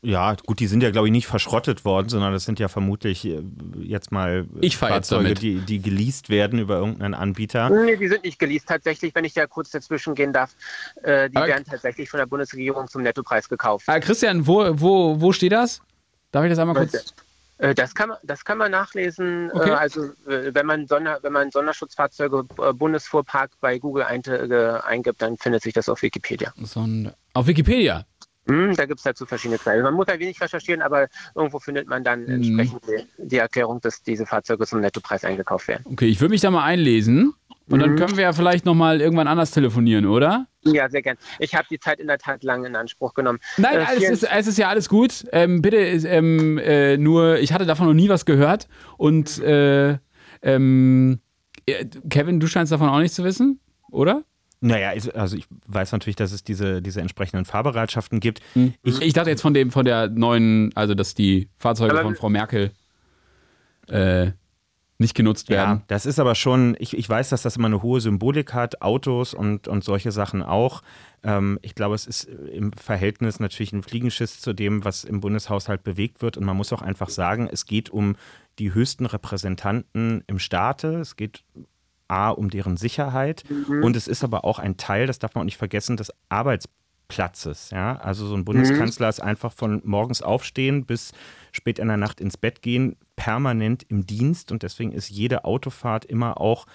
Ja, 0.05 0.35
gut, 0.45 0.59
die 0.59 0.67
sind 0.67 0.83
ja, 0.83 0.91
glaube 0.91 1.07
ich, 1.07 1.13
nicht 1.13 1.27
verschrottet 1.27 1.85
worden, 1.85 2.09
sondern 2.09 2.33
das 2.33 2.43
sind 2.43 2.59
ja 2.59 2.67
vermutlich 2.67 3.23
äh, 3.25 3.41
jetzt 3.79 4.11
mal 4.11 4.45
ich 4.59 4.75
Fahrzeuge, 4.75 5.29
jetzt 5.29 5.41
die, 5.41 5.59
die 5.59 5.81
geleast 5.81 6.29
werden 6.29 6.59
über 6.59 6.75
irgendeinen 6.75 7.13
Anbieter. 7.13 7.69
Nee, 7.69 7.95
die 7.95 8.09
sind 8.09 8.25
nicht 8.25 8.37
geleast. 8.37 8.67
Tatsächlich, 8.67 9.15
wenn 9.15 9.23
ich 9.23 9.33
da 9.33 9.47
kurz 9.47 9.71
dazwischen 9.71 10.13
gehen 10.13 10.33
darf, 10.33 10.55
äh, 11.03 11.29
die 11.29 11.37
okay. 11.37 11.47
werden 11.47 11.63
tatsächlich 11.63 12.09
von 12.09 12.17
der 12.17 12.25
Bundesregierung 12.25 12.89
zum 12.89 13.01
Nettopreis 13.01 13.47
gekauft. 13.47 13.85
Ah, 13.87 14.01
Christian, 14.01 14.45
wo, 14.45 14.65
wo, 14.73 15.21
wo 15.21 15.31
steht 15.31 15.53
das? 15.53 15.81
Darf 16.33 16.43
ich 16.43 16.49
das 16.49 16.59
einmal 16.59 16.75
kurz? 16.75 17.13
Äh, 17.59 17.73
das 17.73 17.95
kann, 17.95 18.09
man, 18.09 18.17
das 18.23 18.43
kann 18.43 18.57
man 18.57 18.71
nachlesen. 18.71 19.51
Äh, 19.51 19.53
okay. 19.53 19.71
Also 19.71 20.09
wenn 20.25 20.65
man, 20.65 20.85
Sonder, 20.85 21.19
wenn 21.21 21.31
man 21.31 21.49
Sonderschutzfahrzeuge 21.49 22.43
Bundesfuhrpark 22.73 23.51
bei 23.61 23.79
Google 23.79 24.03
eingibt, 24.03 25.21
dann 25.21 25.37
findet 25.37 25.63
sich 25.63 25.73
das 25.73 25.87
auf 25.87 26.01
Wikipedia. 26.01 26.53
Sonder 26.61 27.15
auf 27.33 27.47
Wikipedia? 27.47 28.05
Hm, 28.47 28.75
da 28.75 28.85
gibt 28.85 28.99
es 28.99 29.03
dazu 29.03 29.25
verschiedene 29.25 29.57
Quellen. 29.57 29.83
Man 29.83 29.93
muss 29.93 30.07
ein 30.07 30.19
wenig 30.19 30.39
recherchieren, 30.41 30.81
aber 30.81 31.07
irgendwo 31.35 31.59
findet 31.59 31.87
man 31.87 32.03
dann 32.03 32.25
hm. 32.25 32.35
entsprechend 32.35 32.81
die, 32.87 33.27
die, 33.27 33.37
Erklärung, 33.37 33.79
dass 33.81 34.03
diese 34.03 34.25
Fahrzeuge 34.25 34.65
zum 34.67 34.81
Nettopreis 34.81 35.23
eingekauft 35.23 35.67
werden. 35.67 35.83
Okay, 35.85 36.07
ich 36.07 36.19
würde 36.19 36.31
mich 36.31 36.41
da 36.41 36.51
mal 36.51 36.63
einlesen 36.63 37.33
und 37.69 37.79
dann 37.79 37.95
können 37.95 38.17
wir 38.17 38.23
ja 38.23 38.33
vielleicht 38.33 38.65
nochmal 38.65 38.99
irgendwann 38.99 39.27
anders 39.27 39.51
telefonieren, 39.51 40.05
oder? 40.05 40.47
Ja, 40.63 40.89
sehr 40.89 41.01
gern. 41.01 41.17
Ich 41.39 41.55
habe 41.55 41.65
die 41.69 41.79
Zeit 41.79 41.99
in 41.99 42.07
der 42.07 42.17
Tat 42.17 42.43
lange 42.43 42.67
in 42.67 42.75
Anspruch 42.75 43.13
genommen. 43.13 43.39
Nein, 43.57 43.79
äh, 43.79 43.85
es, 43.95 44.09
ist, 44.09 44.23
es 44.23 44.47
ist 44.47 44.57
ja 44.57 44.67
alles 44.67 44.89
gut. 44.89 45.25
Ähm, 45.31 45.61
bitte, 45.61 45.77
ähm, 45.77 46.57
äh, 46.57 46.97
nur, 46.97 47.39
ich 47.39 47.53
hatte 47.53 47.65
davon 47.65 47.87
noch 47.87 47.93
nie 47.93 48.09
was 48.09 48.25
gehört 48.25 48.67
und 48.97 49.39
äh, 49.39 49.97
ähm, 50.41 51.21
äh, 51.65 51.85
Kevin, 52.09 52.39
du 52.39 52.47
scheinst 52.47 52.71
davon 52.71 52.89
auch 52.89 52.99
nichts 52.99 53.15
zu 53.15 53.23
wissen, 53.23 53.59
oder? 53.91 54.23
Naja, 54.65 54.93
also 55.13 55.35
ich 55.35 55.45
weiß 55.67 55.91
natürlich, 55.91 56.15
dass 56.15 56.31
es 56.31 56.41
diese, 56.41 56.81
diese 56.81 57.01
entsprechenden 57.01 57.43
Fahrbereitschaften 57.43 58.21
gibt. 58.21 58.39
Hm. 58.53 58.73
Ich, 58.81 59.01
ich 59.01 59.11
dachte 59.11 59.29
jetzt 59.29 59.41
von 59.41 59.53
dem, 59.53 59.71
von 59.71 59.83
der 59.83 60.07
neuen, 60.07 60.71
also 60.73 60.95
dass 60.95 61.13
die 61.13 61.49
Fahrzeuge 61.57 62.01
von 62.01 62.15
Frau 62.15 62.29
Merkel 62.29 62.71
äh, 63.89 64.31
nicht 64.99 65.15
genutzt 65.15 65.49
werden. 65.49 65.79
Ja, 65.79 65.83
das 65.87 66.05
ist 66.05 66.17
aber 66.17 66.33
schon, 66.33 66.77
ich, 66.79 66.97
ich 66.97 67.09
weiß, 67.09 67.27
dass 67.27 67.41
das 67.41 67.57
immer 67.57 67.65
eine 67.65 67.83
hohe 67.83 67.99
Symbolik 67.99 68.53
hat, 68.53 68.81
Autos 68.81 69.33
und, 69.33 69.67
und 69.67 69.83
solche 69.83 70.13
Sachen 70.13 70.41
auch. 70.41 70.81
Ähm, 71.23 71.59
ich 71.61 71.75
glaube, 71.75 71.95
es 71.95 72.07
ist 72.07 72.23
im 72.23 72.71
Verhältnis 72.71 73.41
natürlich 73.41 73.73
ein 73.73 73.83
Fliegenschiss 73.83 74.39
zu 74.39 74.53
dem, 74.53 74.85
was 74.85 75.03
im 75.03 75.19
Bundeshaushalt 75.19 75.83
bewegt 75.83 76.21
wird. 76.21 76.37
Und 76.37 76.45
man 76.45 76.55
muss 76.55 76.71
auch 76.71 76.81
einfach 76.81 77.09
sagen, 77.09 77.49
es 77.51 77.65
geht 77.65 77.89
um 77.89 78.15
die 78.59 78.73
höchsten 78.73 79.05
Repräsentanten 79.05 80.23
im 80.27 80.39
Staate. 80.39 80.99
Es 81.01 81.17
geht 81.17 81.43
A, 82.07 82.29
um 82.29 82.49
deren 82.49 82.77
Sicherheit. 82.77 83.43
Mhm. 83.49 83.83
Und 83.83 83.95
es 83.95 84.07
ist 84.07 84.23
aber 84.23 84.45
auch 84.45 84.59
ein 84.59 84.77
Teil, 84.77 85.07
das 85.07 85.19
darf 85.19 85.33
man 85.35 85.41
auch 85.41 85.45
nicht 85.45 85.57
vergessen, 85.57 85.97
des 85.97 86.11
Arbeitsplätzen 86.29 86.83
Platzes. 87.07 87.69
Ja? 87.69 87.97
Also 87.97 88.25
so 88.25 88.33
ein 88.35 88.45
Bundeskanzler 88.45 89.09
ist 89.09 89.21
einfach 89.21 89.53
von 89.53 89.81
morgens 89.85 90.21
aufstehen 90.21 90.85
bis 90.85 91.11
spät 91.51 91.77
in 91.77 91.87
der 91.87 91.97
Nacht 91.97 92.19
ins 92.19 92.37
Bett 92.37 92.61
gehen, 92.61 92.95
permanent 93.15 93.83
im 93.89 94.07
Dienst 94.07 94.51
und 94.51 94.63
deswegen 94.63 94.91
ist 94.91 95.09
jede 95.09 95.45
Autofahrt 95.45 96.05
immer 96.05 96.39
auch 96.41 96.65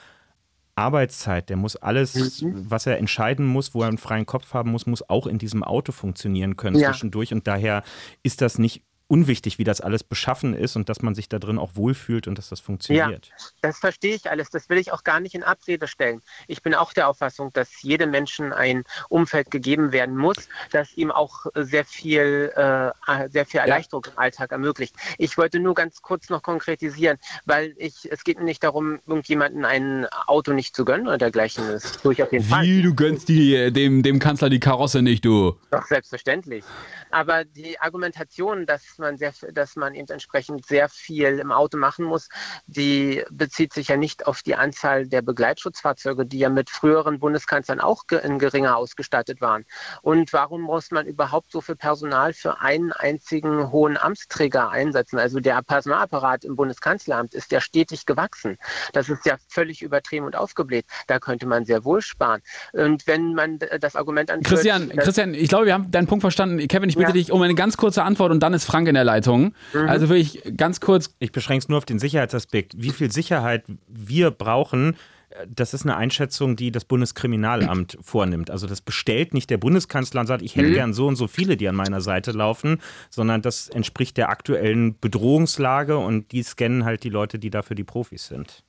Arbeitszeit. 0.77 1.49
Der 1.49 1.57
muss 1.57 1.75
alles, 1.75 2.45
was 2.45 2.87
er 2.87 2.99
entscheiden 2.99 3.47
muss, 3.47 3.75
wo 3.75 3.83
er 3.83 3.89
einen 3.89 3.99
freien 3.99 4.27
Kopf 4.27 4.55
haben 4.55 4.71
muss, 4.71 4.87
muss 4.87 5.09
auch 5.09 5.27
in 5.27 5.39
diesem 5.39 5.65
Auto 5.65 5.91
funktionieren 5.91 6.57
können 6.57 6.79
Ja. 6.79 6.91
zwischendurch 6.93 7.33
und 7.33 7.49
daher 7.49 7.83
ist 8.23 8.41
das 8.41 8.59
nicht 8.59 8.85
unwichtig, 9.09 9.59
wie 9.59 9.65
das 9.65 9.81
alles 9.81 10.05
beschaffen 10.05 10.55
ist 10.55 10.77
und 10.77 10.89
dass 10.89 11.01
man 11.01 11.15
sich 11.15 11.29
da 11.29 11.39
drin 11.39 11.59
auch 11.59 11.71
wohlfühlt 11.75 12.29
und 12.29 12.37
dass 12.37 12.51
das 12.51 12.61
funktioniert. 12.61 13.31
Das 13.63 13.79
verstehe 13.79 14.15
ich 14.15 14.31
alles. 14.31 14.51
Das 14.51 14.69
will 14.69 14.77
ich 14.77 14.93
auch 14.93 15.03
gar 15.03 15.19
nicht 15.19 15.35
in 15.35 15.43
Abrede 15.43 15.89
stellen. 15.89 16.21
Ich 16.47 16.63
bin 16.63 16.75
auch 16.75 16.93
der 16.93 17.09
Auffassung, 17.09 17.51
dass 17.55 17.83
jedem 17.83 18.11
Menschen 18.11 18.53
ein 18.53 18.85
Umfeld 19.09 19.51
gegeben 19.51 19.93
werden 19.93 20.17
muss, 20.17 20.37
das 20.71 20.93
ihm 20.95 21.11
auch 21.11 21.47
sehr 21.55 21.87
viel, 21.87 22.53
äh, 22.55 23.29
sehr 23.31 23.47
viel 23.47 23.61
Erleichterung 23.61 24.05
im 24.13 24.19
Alltag 24.19 24.53
ermöglicht. 24.53 24.95
Ich 25.17 25.39
wollte 25.39 25.59
nur 25.59 25.75
ganz 25.75 26.03
kurz 26.03 26.29
noch 26.29 26.43
konkretisieren, 26.43 27.17
weil 27.47 27.75
ich, 27.79 28.11
es 28.11 28.25
geht 28.25 28.39
mir 28.39 28.45
nicht 28.45 28.63
darum, 28.63 29.01
irgendjemanden 29.07 29.65
ein 29.65 30.07
Auto 30.27 30.53
nicht 30.53 30.77
zu 30.77 30.85
gönnen 30.85 31.07
oder 31.07 31.19
dergleichen. 31.19 31.67
Das 31.67 31.93
tue 31.93 32.13
ich 32.13 32.23
auf 32.23 32.31
jeden 32.31 32.45
Fall. 32.45 32.63
Wie, 32.65 32.83
du 32.83 32.95
gönnst 32.95 33.31
die, 33.31 33.73
dem, 33.73 34.03
dem 34.03 34.19
Kanzler 34.19 34.51
die 34.51 34.61
Karosse 34.61 35.01
nicht, 35.01 35.25
du. 35.25 35.57
Doch, 35.71 35.87
selbstverständlich. 35.87 36.65
Aber 37.11 37.45
die 37.45 37.81
Argumentation, 37.81 38.67
dass 38.67 38.98
man, 38.99 39.17
sehr, 39.17 39.33
dass 39.53 39.77
man 39.77 39.95
eben 39.95 40.09
entsprechend 40.09 40.67
sehr 40.67 40.89
viel 40.89 41.39
im 41.39 41.53
Auto 41.53 41.79
machen 41.79 42.05
muss, 42.05 42.29
die 42.67 43.25
bezieht 43.31 43.73
sich 43.73 43.89
ja 43.89 43.97
nicht 43.97 44.27
auf 44.27 44.43
die 44.43 44.55
Anzahl 44.55 45.07
der 45.07 45.23
Begleitschutzfahrzeuge, 45.23 46.27
die 46.27 46.39
ja 46.39 46.49
mit 46.49 46.71
früheren 46.71 47.19
Bundeskanzlern 47.19 47.81
auch 47.81 48.05
in 48.11 48.39
geringer 48.39 48.77
ausgestattet 48.77 49.41
waren. 49.41 49.65
Und 50.03 50.33
warum 50.33 50.63
muss 50.63 50.91
man 50.91 51.07
überhaupt 51.07 51.53
so 51.53 51.61
viel 51.61 51.77
Personal 51.77 52.33
für 52.33 52.61
einen 52.61 52.93
einzigen 52.93 53.71
hohen 53.71 53.97
Amtsträger 53.97 54.71
einsetzen? 54.71 55.19
Also 55.19 55.41
der 55.41 55.63
Personalapparat 55.63 56.45
im 56.45 56.57
Bundeskanzleramt 56.57 57.35
ist 57.35 57.53
ja 57.53 57.61
stetig 57.61 58.07
gewachsen. 58.07 58.59
Das 58.93 59.09
ist 59.09 59.25
ja 59.27 59.37
völlig 59.49 59.83
übertrieben 59.83 60.27
und 60.27 60.37
aufgebläht. 60.37 60.87
Da 61.07 61.19
könnte 61.19 61.47
man 61.47 61.65
sehr 61.65 61.85
wohl 61.85 62.03
sparen. 62.03 62.43
Und 62.73 63.07
wenn 63.07 63.35
man 63.35 63.59
das 63.81 63.95
Argument 63.97 64.31
anführt, 64.31 64.49
Christian, 64.49 64.89
Christian, 64.91 65.35
ich 65.35 65.49
glaube, 65.49 65.67
wir 65.67 65.75
haben 65.75 65.91
deinen 65.91 66.07
Punkt 66.07 66.23
verstanden. 66.23 66.67
Kevin, 66.69 66.89
ich 66.89 66.97
bitte 66.97 67.11
Ja. 67.11 67.13
dich 67.13 67.31
um 67.33 67.43
eine 67.43 67.55
ganz 67.55 67.77
kurze 67.77 68.03
Antwort 68.03 68.33
und 68.33 68.41
dann 68.41 68.55
ist 68.55 68.65
Frank 68.65 68.88
in 68.89 68.95
der 68.95 69.05
Leitung. 69.05 69.55
Also 69.73 70.09
wirklich 70.09 70.43
ganz 70.57 70.81
kurz. 70.81 71.15
Ich 71.19 71.33
beschränke 71.33 71.65
es 71.65 71.69
nur 71.69 71.79
auf 71.79 71.85
den 71.85 71.99
Sicherheitsaspekt. 71.99 72.75
Wie 72.77 72.91
viel 72.91 73.13
Sicherheit 73.13 73.65
wir 73.87 74.31
brauchen, 74.31 74.97
äh, 75.31 75.47
das 75.55 75.75
ist 75.75 75.83
eine 75.83 75.97
Einschätzung, 75.97 76.57
die 76.57 76.73
das 76.73 76.85
Bundeskriminalamt 76.85 77.99
vornimmt. 78.03 78.51
Also 78.51 78.67
das 78.67 78.81
bestellt 78.81 79.35
nicht 79.35 79.51
der 79.51 79.59
Bundeskanzler 79.59 80.21
und 80.21 80.27
sagt, 80.27 80.43
ich 80.43 80.57
hätte 80.57 80.73
gern 80.73 80.93
so 80.93 81.07
und 81.07 81.17
so 81.17 81.29
viele, 81.29 81.57
die 81.57 81.69
an 81.69 81.77
meiner 81.77 82.01
Seite 82.01 82.33
laufen, 82.33 82.81
sondern 83.11 83.43
das 83.43 83.69
entspricht 83.69 84.17
der 84.17 84.31
aktuellen 84.31 84.99
Bedrohungslage 84.99 85.99
und 85.99 86.33
die 86.33 86.43
scannen 86.43 86.85
halt 86.85 87.05
die 87.05 87.11
Leute, 87.11 87.39
die 87.39 87.51
dafür 87.51 87.77
die 87.77 87.85
Profis 87.85 88.27
sind. 88.27 88.65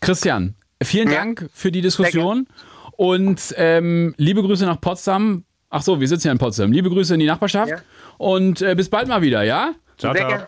Christian, 0.00 0.54
vielen 0.82 1.08
Ja. 1.08 1.18
Dank 1.18 1.48
für 1.52 1.70
die 1.70 1.80
Diskussion 1.80 2.48
und 2.96 3.54
ähm, 3.56 4.14
liebe 4.16 4.42
Grüße 4.42 4.64
nach 4.66 4.80
Potsdam. 4.80 5.44
Ach 5.76 5.82
so, 5.82 6.00
wir 6.00 6.08
sitzen 6.08 6.28
ja 6.28 6.32
in 6.32 6.38
Potsdam. 6.38 6.72
Liebe 6.72 6.88
Grüße 6.88 7.12
in 7.12 7.20
die 7.20 7.26
Nachbarschaft 7.26 7.68
Ja. 7.70 7.76
und 8.16 8.62
äh, 8.62 8.74
bis 8.74 8.88
bald 8.88 9.08
mal 9.08 9.20
wieder, 9.20 9.42
ja? 9.42 9.74
Ciao, 9.98 10.14
ciao. 10.14 10.46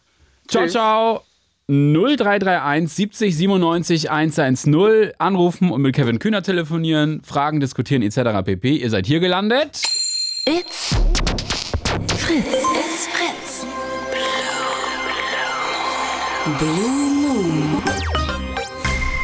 Ciao, 0.49 0.67
ciao. 0.67 1.23
0331 1.69 2.89
70 2.91 3.37
97 3.37 4.11
110 4.11 5.13
anrufen 5.19 5.71
und 5.71 5.83
mit 5.83 5.95
Kevin 5.95 6.19
Kühner 6.19 6.43
telefonieren, 6.43 7.21
Fragen 7.25 7.61
diskutieren 7.61 8.01
etc. 8.01 8.43
pp. 8.43 8.77
Ihr 8.77 8.89
seid 8.89 9.07
hier 9.07 9.21
gelandet. 9.21 9.83
It's 10.47 10.97
Fritz. 12.17 12.47
It's 12.47 13.07
Fritz. 13.09 13.67
Blue 16.59 16.89
Moon. 17.21 17.83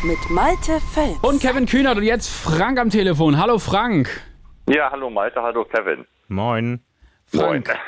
Mit 0.05 0.19
Malte 0.29 0.83
Fels. 0.93 1.17
Und 1.23 1.41
Kevin 1.41 1.65
Kühnert 1.65 1.97
und 1.97 2.05
jetzt 2.05 2.29
Frank 2.29 2.79
am 2.79 2.91
Telefon. 2.91 3.39
Hallo 3.39 3.59
Frank. 3.59 4.11
Ja, 4.67 4.91
hallo 4.91 5.11
Malte, 5.11 5.43
hallo 5.43 5.65
Kevin. 5.65 6.07
Moin. 6.29 6.81
Frank. 7.27 7.77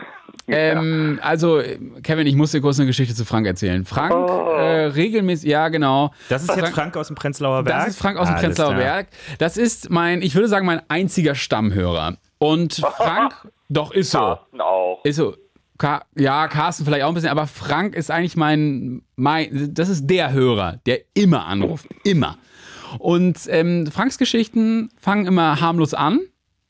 Ähm, 0.48 1.18
also, 1.22 1.60
Kevin, 2.04 2.28
ich 2.28 2.36
muss 2.36 2.52
dir 2.52 2.60
kurz 2.60 2.78
eine 2.78 2.86
Geschichte 2.86 3.16
zu 3.16 3.24
Frank 3.24 3.48
erzählen. 3.48 3.84
Frank, 3.84 4.12
äh, 4.12 4.84
regelmäßig, 4.86 5.50
ja, 5.50 5.68
genau. 5.70 6.12
Das 6.28 6.44
ist 6.44 6.54
jetzt 6.54 6.70
Frank 6.70 6.96
aus 6.96 7.08
dem 7.08 7.16
Prenzlauer 7.16 7.64
Berg? 7.64 7.78
Das 7.78 7.88
ist 7.88 7.98
Frank 7.98 8.16
aus 8.16 8.28
dem 8.28 8.36
Alles 8.36 8.44
Prenzlauer 8.44 8.74
klar. 8.74 8.80
Berg. 8.80 9.08
Das 9.38 9.56
ist 9.56 9.90
mein, 9.90 10.22
ich 10.22 10.36
würde 10.36 10.46
sagen, 10.46 10.64
mein 10.64 10.82
einziger 10.88 11.34
Stammhörer. 11.34 12.18
Und 12.38 12.74
Frank, 12.96 13.48
doch, 13.68 13.90
ist 13.90 14.12
so. 14.12 14.18
Carsten 14.18 14.60
auch. 14.60 15.04
Ist 15.04 15.16
so. 15.16 15.36
Ka 15.78 16.04
ja, 16.14 16.46
Carsten 16.46 16.84
vielleicht 16.84 17.02
auch 17.02 17.08
ein 17.08 17.14
bisschen, 17.14 17.30
aber 17.30 17.48
Frank 17.48 17.96
ist 17.96 18.12
eigentlich 18.12 18.36
mein, 18.36 19.02
mein, 19.16 19.74
das 19.74 19.88
ist 19.88 20.06
der 20.06 20.32
Hörer, 20.32 20.78
der 20.86 21.00
immer 21.14 21.46
anruft. 21.46 21.88
Immer. 22.04 22.38
Und 23.00 23.40
ähm, 23.48 23.88
Franks 23.88 24.16
Geschichten 24.16 24.90
fangen 25.00 25.26
immer 25.26 25.60
harmlos 25.60 25.92
an. 25.92 26.20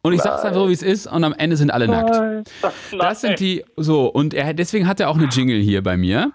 Und 0.06 0.12
ich 0.12 0.22
sag's 0.22 0.44
einfach 0.44 0.60
so, 0.60 0.68
wie 0.68 0.72
es 0.72 0.84
ist, 0.84 1.08
und 1.08 1.24
am 1.24 1.32
Ende 1.32 1.56
sind 1.56 1.72
alle 1.72 1.88
nackt. 1.88 2.48
Das 2.96 3.20
sind 3.22 3.40
die, 3.40 3.64
so, 3.76 4.06
und 4.06 4.34
er, 4.34 4.54
deswegen 4.54 4.86
hat 4.86 5.00
er 5.00 5.10
auch 5.10 5.16
eine 5.16 5.26
Jingle 5.26 5.60
hier 5.60 5.82
bei 5.82 5.96
mir. 5.96 6.30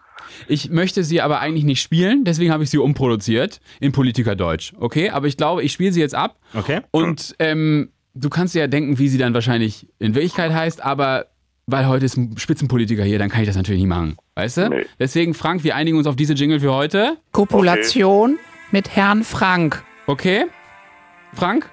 Ich 0.49 0.69
möchte 0.69 1.05
sie 1.05 1.21
aber 1.21 1.39
eigentlich 1.39 1.63
nicht 1.63 1.81
spielen, 1.81 2.25
deswegen 2.25 2.51
habe 2.51 2.65
ich 2.65 2.69
sie 2.69 2.79
umproduziert 2.79 3.61
in 3.79 3.93
Politikerdeutsch. 3.93 4.73
Okay, 4.77 5.09
aber 5.09 5.27
ich 5.27 5.37
glaube, 5.37 5.63
ich 5.63 5.71
spiele 5.71 5.93
sie 5.93 6.01
jetzt 6.01 6.15
ab. 6.15 6.37
Okay. 6.53 6.81
Und 6.91 7.33
ähm, 7.39 7.93
du 8.13 8.29
kannst 8.29 8.55
dir 8.55 8.59
ja 8.59 8.67
denken, 8.67 8.99
wie 8.99 9.07
sie 9.07 9.17
dann 9.17 9.33
wahrscheinlich 9.33 9.87
in 9.99 10.15
Wirklichkeit 10.15 10.51
heißt, 10.51 10.83
aber 10.83 11.27
weil 11.65 11.87
heute 11.87 12.05
ist 12.05 12.17
ein 12.17 12.37
Spitzenpolitiker 12.37 13.05
hier, 13.05 13.19
dann 13.19 13.29
kann 13.29 13.39
ich 13.39 13.47
das 13.47 13.55
natürlich 13.55 13.79
nicht 13.79 13.89
machen. 13.89 14.17
Weißt 14.35 14.57
du? 14.57 14.69
Nee. 14.69 14.85
Deswegen, 14.99 15.33
Frank, 15.33 15.63
wir 15.63 15.77
einigen 15.77 15.97
uns 15.97 16.07
auf 16.07 16.17
diese 16.17 16.33
Jingle 16.33 16.59
für 16.59 16.73
heute. 16.73 17.17
Kopulation 17.31 18.37
mit 18.71 18.97
Herrn 18.97 19.23
Frank. 19.23 19.81
Okay? 20.07 20.47
Frank? 21.33 21.69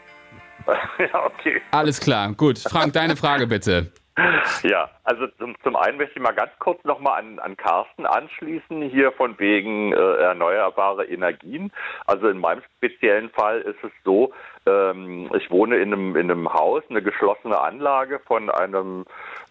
ja, 0.98 1.24
okay. 1.26 1.60
Alles 1.70 2.00
klar. 2.00 2.32
Gut. 2.34 2.58
Frank, 2.58 2.92
deine 2.92 3.16
Frage 3.16 3.46
bitte. 3.46 3.92
Ja, 4.62 4.90
also 5.04 5.26
zum, 5.38 5.54
zum 5.62 5.76
einen 5.76 5.98
möchte 5.98 6.16
ich 6.16 6.22
mal 6.22 6.32
ganz 6.32 6.50
kurz 6.58 6.82
nochmal 6.84 7.20
an, 7.20 7.38
an 7.38 7.56
Carsten 7.56 8.06
anschließen, 8.06 8.82
hier 8.82 9.12
von 9.12 9.38
wegen 9.38 9.92
äh, 9.92 9.96
erneuerbare 9.96 11.04
Energien. 11.06 11.72
Also 12.06 12.28
in 12.28 12.38
meinem 12.38 12.62
speziellen 12.76 13.30
Fall 13.30 13.60
ist 13.60 13.82
es 13.82 13.92
so, 14.04 14.32
ähm, 14.66 15.30
ich 15.36 15.50
wohne 15.50 15.76
in 15.76 15.92
einem, 15.92 16.16
in 16.16 16.30
einem 16.30 16.52
Haus, 16.52 16.82
eine 16.90 17.02
geschlossene 17.02 17.58
Anlage 17.58 18.20
von 18.20 18.50
einem 18.50 19.04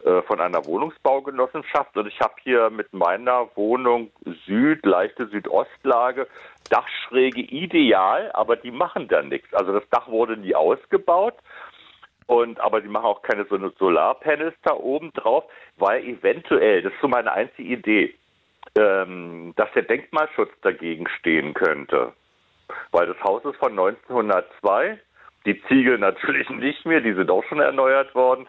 äh, 0.03 0.21
von 0.23 0.39
einer 0.39 0.65
Wohnungsbaugenossenschaft 0.65 1.97
und 1.97 2.07
ich 2.07 2.19
habe 2.19 2.35
hier 2.43 2.69
mit 2.69 2.93
meiner 2.93 3.47
Wohnung 3.55 4.11
Süd, 4.45 4.85
leichte 4.85 5.27
Südostlage, 5.27 6.27
Dachschräge 6.69 7.41
ideal, 7.41 8.31
aber 8.33 8.57
die 8.57 8.71
machen 8.71 9.07
da 9.07 9.21
nichts. 9.21 9.53
Also 9.53 9.73
das 9.73 9.89
Dach 9.89 10.07
wurde 10.07 10.37
nie 10.37 10.53
ausgebaut. 10.53 11.33
Und 12.27 12.59
aber 12.59 12.81
die 12.81 12.89
machen 12.89 13.05
auch 13.05 13.21
keine 13.21 13.45
so 13.45 13.55
eine 13.55 13.71
Solarpanels 13.79 14.53
da 14.63 14.73
oben 14.73 15.11
drauf, 15.13 15.45
weil 15.77 16.03
eventuell, 16.03 16.81
das 16.81 16.93
ist 16.93 17.01
so 17.01 17.07
meine 17.07 17.31
einzige 17.31 17.69
Idee, 17.69 18.15
ähm, 18.77 19.53
dass 19.55 19.71
der 19.73 19.83
Denkmalschutz 19.83 20.51
dagegen 20.61 21.07
stehen 21.19 21.53
könnte. 21.53 22.11
Weil 22.91 23.07
das 23.07 23.21
Haus 23.23 23.45
ist 23.45 23.55
von 23.55 23.71
1902, 23.71 24.99
die 25.45 25.61
Ziegel 25.69 25.97
natürlich 25.97 26.49
nicht 26.49 26.85
mehr, 26.85 26.99
die 26.99 27.13
sind 27.13 27.31
auch 27.31 27.43
schon 27.45 27.61
erneuert 27.61 28.13
worden. 28.13 28.45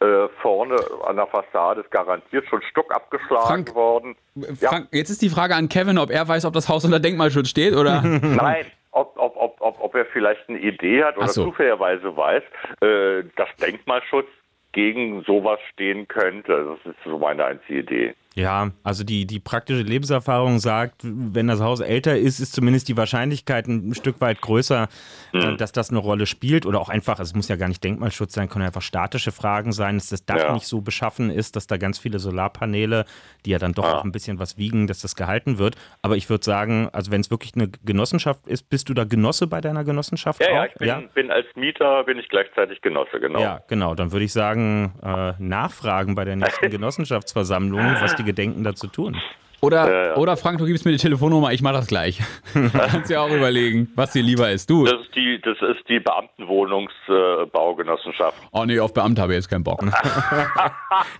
Äh, 0.00 0.28
vorne 0.42 0.76
an 1.06 1.16
der 1.16 1.26
Fassade 1.26 1.80
ist 1.80 1.90
garantiert 1.90 2.46
schon 2.48 2.60
Stuck 2.70 2.94
abgeschlagen 2.94 3.46
Frank, 3.46 3.74
worden. 3.74 4.16
Ja. 4.34 4.68
Frank, 4.68 4.88
jetzt 4.92 5.08
ist 5.08 5.22
die 5.22 5.30
Frage 5.30 5.54
an 5.54 5.70
Kevin, 5.70 5.96
ob 5.96 6.10
er 6.10 6.28
weiß, 6.28 6.44
ob 6.44 6.52
das 6.52 6.68
Haus 6.68 6.84
unter 6.84 7.00
Denkmalschutz 7.00 7.48
steht 7.48 7.74
oder. 7.74 8.02
Nein, 8.22 8.66
ob, 8.92 9.16
ob, 9.16 9.36
ob, 9.36 9.60
ob, 9.60 9.80
ob 9.80 9.94
er 9.94 10.06
vielleicht 10.06 10.48
eine 10.48 10.58
Idee 10.58 11.04
hat 11.04 11.16
oder 11.16 11.28
so. 11.28 11.44
zufälligerweise 11.44 12.16
weiß, 12.16 12.42
äh, 12.80 13.24
dass 13.36 13.48
Denkmalschutz 13.56 14.28
gegen 14.72 15.22
sowas 15.24 15.60
stehen 15.72 16.08
könnte. 16.08 16.78
Das 16.84 16.94
ist 16.94 17.02
so 17.04 17.18
meine 17.18 17.44
einzige 17.44 17.80
Idee. 17.80 18.14
Ja, 18.34 18.70
also 18.82 19.04
die, 19.04 19.26
die 19.26 19.40
praktische 19.40 19.82
Lebenserfahrung 19.82 20.58
sagt, 20.58 21.02
wenn 21.04 21.48
das 21.48 21.60
Haus 21.60 21.80
älter 21.80 22.16
ist, 22.16 22.40
ist 22.40 22.54
zumindest 22.54 22.88
die 22.88 22.96
Wahrscheinlichkeit 22.96 23.66
ein 23.68 23.92
Stück 23.94 24.22
weit 24.22 24.40
größer, 24.40 24.88
äh, 25.34 25.52
dass 25.56 25.72
das 25.72 25.90
eine 25.90 25.98
Rolle 25.98 26.24
spielt. 26.24 26.64
Oder 26.64 26.80
auch 26.80 26.88
einfach, 26.88 27.20
es 27.20 27.34
muss 27.34 27.48
ja 27.48 27.56
gar 27.56 27.68
nicht 27.68 27.84
Denkmalschutz 27.84 28.32
sein, 28.32 28.48
können 28.48 28.64
einfach 28.64 28.80
statische 28.80 29.32
Fragen 29.32 29.72
sein, 29.72 29.96
dass 29.98 30.08
das 30.08 30.24
Dach 30.24 30.38
Ja. 30.38 30.52
nicht 30.54 30.66
so 30.66 30.80
beschaffen 30.80 31.28
ist, 31.28 31.56
dass 31.56 31.66
da 31.66 31.76
ganz 31.76 31.98
viele 31.98 32.18
Solarpaneele, 32.18 33.04
die 33.44 33.50
ja 33.50 33.58
dann 33.58 33.72
doch 33.72 33.84
Ja. 33.84 33.98
auch 33.98 34.04
ein 34.04 34.12
bisschen 34.12 34.38
was 34.38 34.56
wiegen, 34.56 34.86
dass 34.86 35.00
das 35.00 35.14
gehalten 35.14 35.58
wird. 35.58 35.76
Aber 36.00 36.16
ich 36.16 36.30
würde 36.30 36.44
sagen, 36.44 36.88
also 36.92 37.10
wenn 37.10 37.20
es 37.20 37.30
wirklich 37.30 37.52
eine 37.54 37.68
Genossenschaft 37.84 38.46
ist, 38.46 38.70
bist 38.70 38.88
du 38.88 38.94
da 38.94 39.04
Genosse 39.04 39.46
bei 39.46 39.60
deiner 39.60 39.84
Genossenschaft 39.84 40.40
Ja, 40.42 40.48
auch? 40.52 40.54
ja, 40.54 40.64
ich 40.66 40.74
bin, 40.76 41.08
bin 41.14 41.30
als 41.30 41.46
Mieter, 41.54 42.02
bin 42.04 42.18
ich 42.18 42.30
gleichzeitig 42.30 42.80
Genosse, 42.80 43.20
genau. 43.20 43.40
Ja, 43.42 43.60
genau. 43.68 43.94
Dann 43.94 44.10
würde 44.10 44.24
ich 44.24 44.32
sagen, 44.32 44.94
äh, 45.02 45.34
nachfragen 45.38 46.14
bei 46.14 46.24
der 46.24 46.36
nächsten 46.36 46.70
Genossenschaftsversammlung, 46.70 48.00
was 48.00 48.14
die 48.14 48.21
gedenken 48.24 48.64
dazu 48.64 48.88
tun. 48.88 49.16
Oder, 49.60 49.88
Ja, 49.88 50.06
ja. 50.08 50.16
oder 50.16 50.36
Frank, 50.36 50.58
du 50.58 50.66
gibst 50.66 50.84
mir 50.84 50.90
die 50.90 50.98
Telefonnummer, 50.98 51.52
ich 51.52 51.62
mach 51.62 51.72
das 51.72 51.86
gleich. 51.86 52.18
Kannst 52.72 53.10
dir 53.10 53.22
auch 53.22 53.30
überlegen, 53.30 53.92
was 53.94 54.12
dir 54.12 54.22
lieber 54.22 54.50
ist. 54.50 54.68
Du, 54.68 54.84
Das 54.84 55.00
ist 55.02 55.14
die, 55.14 55.40
das 55.40 55.56
ist 55.62 55.88
die 55.88 56.00
Beamtenwohnungsbaugenossenschaft. 56.00 58.36
oh 58.52 58.64
nee, 58.64 58.80
auf 58.80 58.92
Beamte 58.92 59.22
habe 59.22 59.32
ich 59.32 59.36
jetzt 59.38 59.48
keinen 59.48 59.64
Bock. 59.64 59.84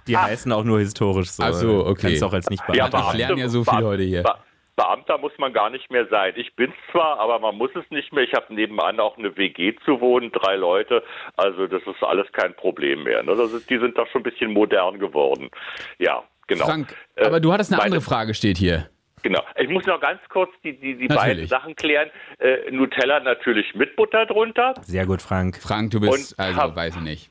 Die 0.08 0.16
heißen 0.16 0.50
auch 0.52 0.64
nur 0.64 0.80
historisch 0.80 1.30
so. 1.30 1.42
Ach 1.44 1.52
so, 1.52 1.86
okay. 1.86 2.08
Kannst 2.08 2.24
auch 2.24 2.32
als 2.32 2.50
nicht 2.50 2.62
Ja, 2.74 2.88
beamter 2.88 3.12
wir 3.12 3.18
lernen 3.18 3.38
ja 3.38 3.48
so 3.48 3.62
viel 3.64 3.78
Beam- 3.78 3.86
heute 3.86 4.02
hier. 4.02 4.22
Be 4.22 4.34
Beamter 4.74 5.18
muss 5.18 5.32
man 5.38 5.52
gar 5.52 5.68
nicht 5.68 5.90
mehr 5.90 6.06
sein. 6.08 6.32
Ich 6.36 6.56
bin's 6.56 6.72
zwar, 6.90 7.20
aber 7.20 7.38
man 7.38 7.56
muss 7.56 7.70
es 7.76 7.84
nicht 7.90 8.10
mehr. 8.12 8.24
Ich 8.24 8.32
habe 8.32 8.52
nebenan 8.54 8.98
auch 9.00 9.18
eine 9.18 9.36
WG 9.36 9.74
zu 9.84 10.00
wohnen, 10.00 10.32
drei 10.32 10.56
Leute. 10.56 11.02
Also 11.36 11.66
das 11.66 11.82
ist 11.82 12.02
alles 12.02 12.26
kein 12.32 12.54
Problem 12.56 13.02
mehr. 13.04 13.22
Ne? 13.22 13.36
Das 13.36 13.52
ist, 13.52 13.68
die 13.68 13.78
sind 13.78 13.98
doch 13.98 14.06
schon 14.08 14.22
ein 14.22 14.24
bisschen 14.24 14.50
modern 14.52 14.98
geworden. 14.98 15.50
Ja, 15.98 16.22
genau. 16.46 16.66
Frank, 16.66 16.94
Äh, 17.16 17.24
aber 17.26 17.40
du 17.40 17.52
hattest 17.52 17.70
eine 17.72 17.78
meine- 17.78 17.86
andere 17.96 18.00
Frage, 18.02 18.34
steht 18.34 18.58
hier. 18.58 18.88
Genau. 19.22 19.40
Ich 19.56 19.68
muss 19.68 19.86
noch 19.86 20.00
ganz 20.00 20.20
kurz 20.28 20.50
die, 20.64 20.72
die, 20.76 20.96
die 20.96 21.06
beiden 21.06 21.46
Sachen 21.46 21.76
klären. 21.76 22.10
Äh, 22.40 22.70
Nutella 22.72 23.20
natürlich 23.20 23.72
mit 23.74 23.94
Butter 23.94 24.26
drunter. 24.26 24.74
Sehr 24.82 25.06
gut, 25.06 25.22
Frank. 25.22 25.58
Frank, 25.62 25.92
du 25.92 26.00
bist, 26.00 26.32
Und 26.36 26.44
also 26.44 26.60
hab- 26.60 26.74
weiß 26.76 26.96
ich 26.96 27.02
nicht. 27.02 27.30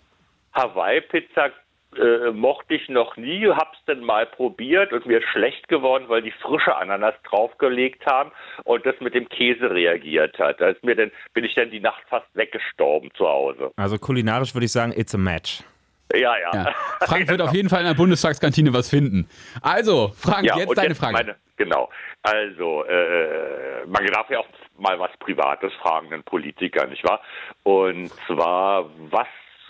Hawaii-Pizza 0.53 1.49
äh, 1.97 2.32
mochte 2.32 2.76
ich 2.76 2.88
noch 2.88 3.18
nie, 3.18 3.45
hab's 3.49 3.78
dann 3.86 3.99
mal 4.01 4.26
probiert 4.26 4.93
und 4.93 5.05
mir 5.05 5.18
ist 5.20 5.28
schlecht 5.34 5.68
geworden, 5.68 6.05
weil 6.07 6.22
die 6.22 6.32
frische 6.32 6.74
Ananas 6.76 7.16
draufgelegt 7.30 8.05
haben 8.05 8.32
und 8.64 8.86
das 8.86 8.95
mit 9.01 9.14
dem 9.14 9.28
Käse 9.28 9.70
reagiert 9.72 10.39
hat. 10.39 10.62
Da 10.62 10.70
ist 10.70 10.84
mir 10.86 10.95
dann, 10.95 11.12
bin 11.34 11.43
ich 11.43 11.53
dann 11.55 11.70
die 11.72 11.82
Nacht 11.82 12.01
fast 12.09 12.28
weggestorben 12.34 13.12
zu 13.18 13.28
Hause. 13.28 13.72
Also 13.76 13.97
kulinarisch 13.97 14.53
würde 14.55 14.66
ich 14.66 14.72
sagen, 14.72 14.93
it's 14.95 15.14
a 15.14 15.18
match. 15.18 15.64
Ja, 16.14 16.38
ja. 16.38 16.51
Ja. 16.53 16.74
Frank 17.01 17.28
wird 17.30 17.41
auf 17.41 17.53
jeden 17.53 17.70
Fall 17.70 17.82
in 17.82 17.88
der 17.88 17.93
Bundestagskantine 17.93 18.74
was 18.74 18.89
finden. 18.89 19.30
Also, 19.62 20.12
Frank, 20.16 20.45
Ja, 20.45 20.57
jetzt 20.57 20.78
deine 20.78 20.95
Frage. 20.95 21.14
Meine, 21.14 21.36
genau. 21.57 21.89
Also, 22.24 22.84
äh, 22.86 23.86
man 23.88 24.05
darf 24.07 24.30
ja 24.30 24.39
auch 24.39 24.47
mal 24.78 24.99
was 24.99 25.12
Privates 25.20 25.74
fragen, 25.82 26.14
einen 26.14 26.24
Politiker, 26.24 26.86
nicht 26.88 27.03
wahr? 27.03 27.22
Und 27.64 28.12
zwar, 28.28 28.89
was 29.09 29.28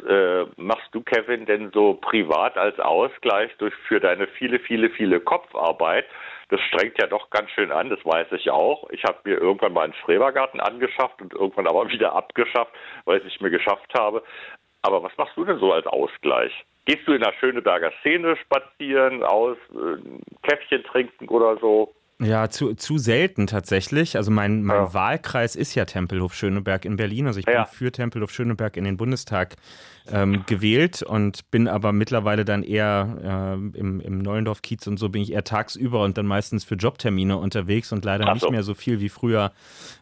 äh, 0.08 0.46
machst 0.58 0.88
du, 0.94 1.02
Kevin, 1.02 1.46
denn 1.46 1.72
so 1.74 1.94
privat 1.96 2.58
als 2.58 2.80
Ausgleich 2.80 3.52
durch 3.58 3.74
für 3.88 4.00
deine 4.00 4.28
viele, 4.28 4.60
viele, 4.60 4.89
viele 4.89 5.20
Kopfarbeit? 5.20 6.06
Das 6.50 6.60
strengt 6.62 6.98
ja 7.00 7.08
doch 7.08 7.30
ganz 7.30 7.50
schön 7.52 7.72
an, 7.72 7.89
das 7.89 8.00
weiß 8.04 8.28
ich 8.34 8.50
auch. 8.50 8.89
Ich 8.89 9.04
habe 9.04 9.20
mir 9.24 9.38
irgendwann 9.38 9.72
mal 9.72 9.84
einen 9.84 9.94
Schrebergarten 9.94 10.60
angeschafft 10.60 11.22
und 11.22 11.34
irgendwann 11.34 11.68
aber 11.68 11.89
wieder 11.89 12.14
abgeschafft, 12.14 12.74
weil 13.06 13.18
ich 13.18 13.24
es 13.24 13.30
nicht 13.30 13.42
mehr 13.42 13.52
geschafft 13.52 13.94
habe. 13.98 14.24
Aber 14.84 15.04
was 15.04 15.12
machst 15.18 15.36
du 15.38 15.46
denn 15.46 15.60
so 15.60 15.72
als 15.74 15.86
Ausgleich? 15.88 16.52
Gehst 16.86 17.08
du 17.08 17.14
in 17.14 17.22
der 17.22 17.34
Schöneberger 17.40 17.92
Szene 18.02 18.36
spazieren, 18.38 19.24
aus, 19.24 19.58
äh, 19.72 20.48
Käffchen 20.48 20.84
trinken 20.84 21.28
oder 21.28 21.58
so? 21.60 21.94
Ja, 22.20 22.50
zu, 22.50 22.76
zu 22.76 22.98
selten 23.00 23.48
tatsächlich. 23.48 24.16
Also 24.16 24.30
mein, 24.32 24.64
mein 24.64 24.78
Ja. 24.78 24.94
Wahlkreis 24.94 25.56
ist 25.56 25.74
ja 25.74 25.86
Tempelhof 25.86 26.34
Schöneberg 26.36 26.86
in 26.86 26.96
Berlin. 26.96 27.26
Also 27.28 27.40
ich 27.40 27.48
Ja. 27.48 27.64
bin 27.64 27.66
für 27.74 27.92
Tempelhof 27.92 28.32
Schöneberg 28.32 28.78
in 28.78 28.84
den 28.84 28.98
Bundestag 28.98 29.56
ähm, 30.12 30.43
gewählt 30.47 31.04
und 31.04 31.49
bin 31.52 31.68
aber 31.68 31.91
mittlerweile 31.91 32.45
dann 32.45 32.64
eher 32.64 33.18
ähm, 33.56 33.74
im, 33.76 33.99
im 33.99 34.20
Neulendorf-Kiez 34.20 34.88
und 34.88 34.97
so 34.97 35.10
bin 35.10 35.22
ich 35.22 35.32
eher 35.34 35.43
tagsüber 35.43 36.04
und 36.04 36.18
dann 36.18 36.26
meistens 36.26 36.64
für 36.64 36.76
Jobtermine 36.76 37.38
unterwegs 37.38 37.91
und 37.91 38.04
leider 38.06 38.26
Ach 38.28 38.34
nicht 38.34 38.43
so. 38.43 38.49
mehr 38.52 38.64
so 38.64 38.74
viel 38.74 38.99
wie 38.99 39.10
früher 39.10 39.52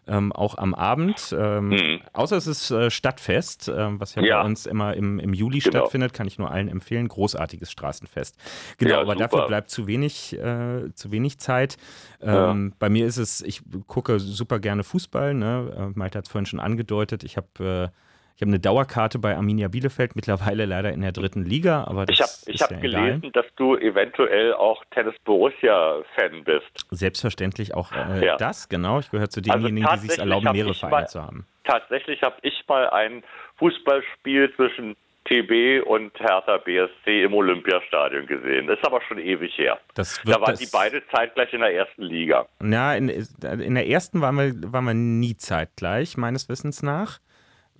ähm, 0.07 0.31
auch 0.31 0.57
am 0.57 0.73
Abend. 0.73 1.35
Ähm, 1.37 1.69
Mhm. 1.69 1.99
Außer 2.13 2.37
es 2.37 2.47
ist 2.47 2.71
äh, 2.71 2.89
Stadtfest, 2.89 3.71
ähm, 3.75 3.99
was 3.99 4.15
ja, 4.15 4.21
Ja. 4.23 4.41
bei 4.41 4.45
uns 4.47 4.65
immer 4.65 4.93
im, 4.95 5.19
im 5.19 5.33
Juli 5.33 5.59
Genau. 5.59 5.79
stattfindet, 5.79 6.13
kann 6.13 6.27
ich 6.27 6.37
nur 6.39 6.49
allen 6.51 6.67
empfehlen. 6.69 7.07
Großartiges 7.07 7.71
Straßenfest. 7.71 8.37
Genau, 8.77 8.91
Ja, 8.91 9.01
aber 9.01 9.13
super. 9.13 9.23
dafür 9.27 9.47
bleibt 9.47 9.69
zu 9.69 9.87
wenig, 9.87 10.33
äh, 10.37 10.93
zu 10.93 11.11
wenig 11.11 11.39
Zeit. 11.39 11.77
Ja. 12.21 12.51
Ähm, 12.51 12.73
Bei 12.79 12.89
mir 12.89 13.05
ist 13.05 13.17
es, 13.17 13.41
ich 13.41 13.61
gucke 13.87 14.19
super 14.19 14.59
gerne 14.59 14.83
Fußball. 14.83 15.33
Ne? 15.33 15.91
Äh, 15.93 15.97
Malte 15.99 16.17
hat 16.17 16.25
es 16.25 16.31
vorhin 16.31 16.45
schon 16.45 16.59
angedeutet. 16.59 17.23
Ich 17.23 17.37
habe 17.37 17.91
äh, 17.93 17.95
ich 18.39 18.41
hab 18.41 18.47
eine 18.47 18.59
Dauerkarte 18.61 19.19
bei 19.19 19.35
Arminia 19.35 19.67
Bielefeld, 19.67 20.15
mittlerweile 20.15 20.63
leider 20.65 20.93
in 20.93 21.01
der 21.01 21.11
dritten 21.11 21.43
Liga. 21.43 21.83
Aber 21.83 22.05
das 22.05 22.15
Ich 22.15 22.21
habe 22.21 22.31
ich 22.47 22.55
ist 22.55 22.61
hab 22.61 22.71
ja 22.71 22.79
gelesen, 22.79 23.17
egal. 23.25 23.31
dass 23.33 23.45
du 23.57 23.75
eventuell 23.75 24.53
auch 24.53 24.81
Tennis 24.91 25.13
Borussia-Fan 25.25 26.45
bist. 26.45 26.85
Selbstverständlich 26.89 27.73
auch 27.73 27.91
äh, 27.91 28.25
Ja. 28.25 28.37
das, 28.37 28.69
genau. 28.69 28.99
Ich 28.99 29.11
gehöre 29.11 29.29
zu 29.29 29.41
Also 29.41 29.51
denjenigen, 29.67 29.89
die 30.01 30.07
sich 30.07 30.19
erlauben, 30.19 30.49
mehrere 30.53 30.73
Vereine 30.73 30.95
mal- 31.01 31.07
zu 31.09 31.21
haben. 31.21 31.45
Tatsächlich 31.65 32.21
habe 32.23 32.35
ich 32.41 32.63
mal 32.69 32.89
ein 32.91 33.23
Fußballspiel 33.57 34.53
zwischen 34.55 34.95
TB 35.25 35.85
und 35.85 36.17
Hertha 36.17 36.57
BSC 36.59 37.23
im 37.23 37.33
Olympiastadion 37.33 38.25
gesehen. 38.25 38.67
Das 38.67 38.79
ist 38.79 38.85
aber 38.85 39.01
schon 39.01 39.19
ewig 39.19 39.55
her. 39.57 39.77
Da 39.95 40.03
waren 40.39 40.55
die 40.55 40.69
beide 40.71 41.03
zeitgleich 41.13 41.53
in 41.53 41.59
der 41.59 41.73
ersten 41.75 42.03
Liga. 42.03 42.47
Ja, 42.63 42.95
in, 42.95 43.09
in 43.09 43.75
der 43.75 43.87
ersten 43.87 44.21
waren 44.21 44.35
wir, 44.37 44.71
waren 44.73 44.85
wir 44.85 44.93
nie 44.93 45.35
zeitgleich, 45.35 46.15
meines 46.15 46.47
Wissens 46.47 46.81
nach. 46.81 47.19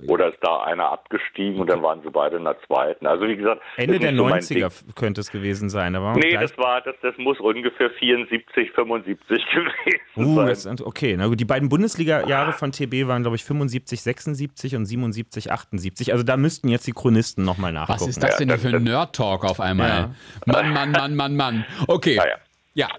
Oder 0.08 0.30
ist 0.30 0.38
da 0.41 0.62
einer 0.64 0.89
abgestiegen 0.91 1.60
und 1.60 1.70
dann 1.70 1.84
waren 1.84 2.02
sie 2.04 2.10
beide 2.10 2.38
in 2.38 2.45
der 2.45 2.56
zweiten. 2.66 3.06
Also 3.06 3.28
wie 3.28 3.36
gesagt, 3.36 3.62
Ende 3.76 4.00
der 4.00 4.12
nicht 4.12 4.18
so 4.20 4.28
mein 4.28 4.41
90er 4.41 4.54
Ding. 4.54 4.64
f- 4.64 4.84
könnte 4.95 5.20
es 5.22 5.30
gewesen 5.32 5.70
sein. 5.70 5.93
Da 5.93 6.14
Nee, 6.14 6.38
das 6.38 6.58
war, 6.58 6.80
das, 6.82 6.95
das 7.02 7.18
muss 7.18 7.39
ungefähr 7.39 7.89
74, 7.89 8.72
75 8.72 9.28
gewesen 9.54 10.00
Uh, 10.16 10.36
sein. 10.36 10.47
das, 10.47 10.66
ist- 10.66 10.82
okay, 10.82 11.16
na 11.18 11.28
gut, 11.28 11.39
die 11.39 11.45
beiden 11.45 11.68
Bundesliga-Jahre 11.70 12.54
von 12.54 12.72
TB 12.72 13.08
waren, 13.08 13.24
glaube 13.24 13.36
ich, 13.36 13.43
75, 13.43 14.02
76 14.02 14.76
und 14.76 14.86
77, 14.86 15.52
78. 15.52 16.12
Also 16.14 16.24
da 16.24 16.38
müssten 16.38 16.70
jetzt 16.70 16.88
die 16.88 16.93
Chronisten 16.93 17.43
nochmal 17.43 17.74
nachgucken. 17.74 18.00
Was 18.02 18.08
ist 18.08 18.24
das 18.24 18.38
denn 18.38 18.47
hier 18.50 18.58
für 18.60 18.70
ein 18.70 18.84
Nerd-Talk 18.84 19.43
auf 19.43 19.60
einmal? 19.60 19.89
Ja. 19.89 20.12
Mann, 20.45 20.72
Mann, 20.74 20.91
Mann, 20.91 21.16
Mann, 21.16 21.36
Manmann. 21.36 21.66
Okay. 21.88 22.16
Naja. 22.16 22.30
Ja. 22.32 22.38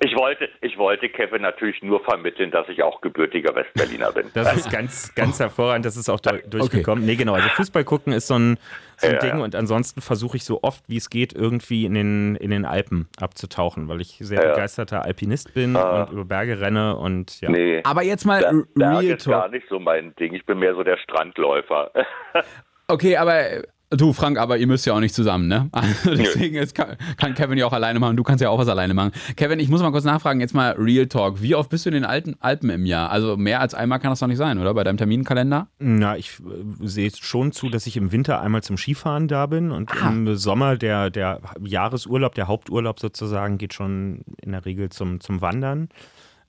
Ich 0.01 0.15
wollte, 0.17 0.49
ich 0.61 0.77
wollte 0.77 1.09
Kevin 1.09 1.43
natürlich 1.43 1.83
nur 1.83 2.03
vermitteln, 2.05 2.51
dass 2.51 2.69
ich 2.69 2.83
auch 2.83 3.01
gebürtiger 3.01 3.55
Westberliner 3.55 4.13
bin. 4.13 4.31
Das 4.35 4.55
ist 4.57 4.71
ganz, 4.73 5.15
ganz 5.15 5.39
hervorragend, 5.41 5.87
das 5.87 5.97
ist 5.97 6.09
auch 6.09 6.21
du- 6.21 6.43
durchgekommen. 6.49 7.05
Nee, 7.07 7.17
genau, 7.17 7.35
also 7.35 7.49
Fußball 7.51 7.85
gucken 7.85 8.13
ist 8.13 8.27
so 8.27 8.35
ein, 8.35 8.59
so 8.97 9.07
ein 9.07 9.15
Ja, 9.15 9.19
Ding 9.21 9.39
ja. 9.39 9.45
und 9.45 9.55
ansonsten 9.55 10.01
versuche 10.01 10.37
ich 10.37 10.45
so 10.45 10.61
oft 10.63 10.85
wie 10.89 10.97
es 10.97 11.09
geht 11.11 11.33
irgendwie 11.33 11.85
in 11.87 11.95
den, 11.95 12.37
in 12.37 12.51
den 12.51 12.65
Alpen 12.65 13.09
abzutauchen, 13.21 13.89
weil 13.89 14.01
ich 14.01 14.17
sehr 14.21 14.43
Ja. 14.43 14.51
begeisterter 14.51 15.05
Alpinist 15.05 15.55
bin 15.55 15.77
Ah. 15.77 16.03
und 16.05 16.13
über 16.13 16.25
Berge 16.25 16.61
renne 16.61 16.97
und 16.97 17.41
ja. 17.41 17.51
Nee. 17.51 17.81
Aber 17.85 18.03
jetzt 18.03 18.25
mal 18.25 18.41
Ber- 18.43 18.65
Berg 18.75 19.01
Real 19.03 19.17
ist 19.17 19.27
gar 19.27 19.49
nicht 19.49 19.67
so 19.69 19.79
mein 19.79 20.15
Ding. 20.17 20.35
Ich 20.35 20.45
bin 20.47 20.59
mehr 20.59 20.75
so 20.75 20.83
der 20.83 20.97
Strandläufer. 20.99 21.91
Okay, 22.93 23.17
aber 23.17 23.63
du, 23.91 24.13
Frank, 24.13 24.39
aber 24.39 24.57
ihr 24.59 24.67
müsst 24.67 24.87
ja 24.87 24.95
auch 24.95 25.01
nicht 25.01 25.15
zusammen, 25.15 25.49
ne? 25.49 25.69
Also 25.81 26.15
deswegen 26.15 26.57
ist, 26.57 26.75
kann, 26.75 26.97
kann 27.17 27.35
Kevin 27.35 27.59
ja 27.59 27.67
auch 27.67 27.73
alleine 27.73 27.99
machen. 27.99 28.17
Du 28.17 28.23
kannst 28.23 28.41
ja 28.43 28.49
auch 28.49 28.59
was 28.59 28.69
alleine 28.69 28.95
machen. 28.95 29.13
Kevin, 29.37 29.59
ich 29.61 29.69
muss 29.69 29.83
mal 29.83 29.91
kurz 29.91 30.05
nachfragen, 30.05 30.41
jetzt 30.41 30.55
mal 30.55 30.73
Real 30.79 31.07
Talk. 31.07 31.43
Wie 31.43 31.55
oft 31.55 31.71
bist 31.71 31.85
du 31.85 31.91
in 31.91 31.95
den 31.95 32.05
alten 32.05 32.37
Alpen 32.41 32.71
im 32.71 32.87
Jahr? 32.87 33.11
Also 33.11 33.37
mehr 33.37 33.61
als 33.61 33.75
einmal 33.75 33.99
kann 33.99 34.11
das 34.11 34.21
doch 34.21 34.27
nicht 34.27 34.39
sein, 34.39 34.59
oder? 34.59 34.75
Bei 34.75 34.85
deinem 34.85 34.97
Terminkalender? 34.97 35.69
Na, 35.79 36.17
ich 36.17 36.41
äh, 36.41 36.87
sehe 36.87 37.11
schon 37.11 37.53
zu, 37.53 37.69
dass 37.69 37.87
ich 37.87 37.97
im 37.97 38.13
Winter 38.13 38.41
einmal 38.41 38.63
zum 38.63 38.77
Skifahren 38.77 39.29
da 39.29 39.47
bin 39.47 39.71
und 39.71 39.91
im 40.03 40.37
Sommer 40.37 40.77
der, 40.77 41.11
der 41.11 41.41
Jahresurlaub, 41.61 42.35
der 42.35 42.49
Haupturlaub 42.49 43.01
sozusagen, 43.01 43.59
geht 43.59 43.75
schon 43.75 44.25
in 44.41 44.53
der 44.53 44.65
Regel 44.65 44.91
zum, 44.91 45.21
zum 45.21 45.41
Wandern 45.41 45.89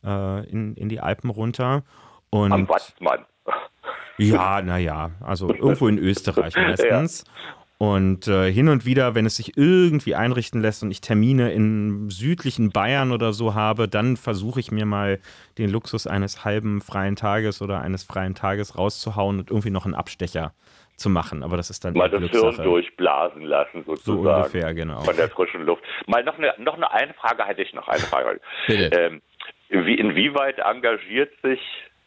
äh, 0.04 0.50
in, 0.50 0.76
in 0.76 0.90
die 0.90 1.00
Alpen 1.00 1.30
runter. 1.30 1.84
Und 2.30 2.52
Am 2.52 2.70
Watzmann. 2.70 3.26
Ja, 4.22 4.62
naja, 4.62 5.12
also 5.22 5.50
irgendwo 5.50 5.88
in 5.88 5.98
Österreich 5.98 6.56
meistens. 6.58 7.26
Und 7.78 8.28
äh, 8.28 8.52
hin 8.52 8.70
und 8.70 8.86
wieder, 8.86 9.16
wenn 9.16 9.26
es 9.26 9.38
sich 9.38 9.58
irgendwie 9.58 10.14
einrichten 10.14 10.62
lässt 10.62 10.84
und 10.84 10.92
ich 10.92 11.02
Termine 11.02 11.52
im 11.52 12.12
südlichen 12.12 12.70
Bayern 12.70 13.12
oder 13.12 13.34
so 13.34 13.56
habe, 13.56 13.88
dann 13.88 14.18
versuche 14.18 14.60
ich 14.60 14.72
mir 14.72 14.86
mal 14.86 15.20
den 15.58 15.72
Luxus 15.72 16.06
eines 16.06 16.46
halben 16.46 16.82
freien 16.82 17.16
Tages 17.16 17.60
oder 17.60 17.82
eines 17.82 18.04
freien 18.04 18.36
Tages 18.36 18.78
rauszuhauen 18.78 19.40
und 19.40 19.50
irgendwie 19.50 19.72
noch 19.72 19.86
einen 19.86 19.96
Abstecher 19.96 20.54
zu 20.96 21.10
machen. 21.10 21.42
Aber 21.42 21.58
das 21.58 21.72
ist 21.72 21.84
dann 21.84 21.96
Mal 21.96 22.08
das 22.08 22.30
Hirn 22.30 22.56
durchblasen 22.58 23.42
lassen, 23.42 23.84
So 23.84 23.96
sozusagen. 23.96 24.42
ungefähr, 24.44 24.76
genau. 24.76 25.02
Von 25.02 25.16
der 25.16 25.30
frischen 25.30 25.64
Luft. 25.64 25.84
Mal 26.06 26.24
noch 26.24 26.38
eine, 26.38 26.54
noch 26.60 26.76
eine, 26.76 26.92
eine 26.92 27.16
Frage 27.16 27.44
hätte 27.46 27.64
ich 27.64 27.74
noch, 27.74 27.88
eine 27.88 28.00
Frage. 28.00 28.40
Bitte. 28.68 28.96
Ähm, 28.96 29.22
wie, 29.70 29.96
inwieweit 29.96 30.60
engagiert 30.60 31.32
sich 31.42 31.60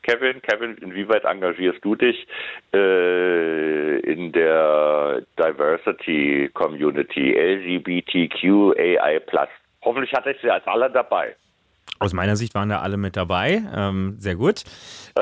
Kevin, 0.05 0.41
Kevin, 0.43 0.77
inwieweit 0.77 1.25
engagierst 1.25 1.85
du 1.85 1.95
dich 1.97 2.27
äh, 2.73 3.99
in 4.01 4.33
der 4.33 5.23
Diversity 5.39 6.51
Community, 6.55 7.33
LGBTQAI+. 7.33 9.21
Hoffentlich 9.83 10.13
hat 10.13 10.27
er 10.27 10.35
sie 10.41 10.51
als 10.51 10.67
alle 10.67 10.91
dabei. 10.91 11.35
Aus 12.01 12.13
meiner 12.13 12.37
Sicht 12.37 12.55
waren 12.55 12.69
da 12.69 12.81
alle 12.81 12.97
mit 12.97 13.17
dabei. 13.17 13.63
Ähm, 13.75 14.17
sehr 14.19 14.35
gut. 14.37 14.65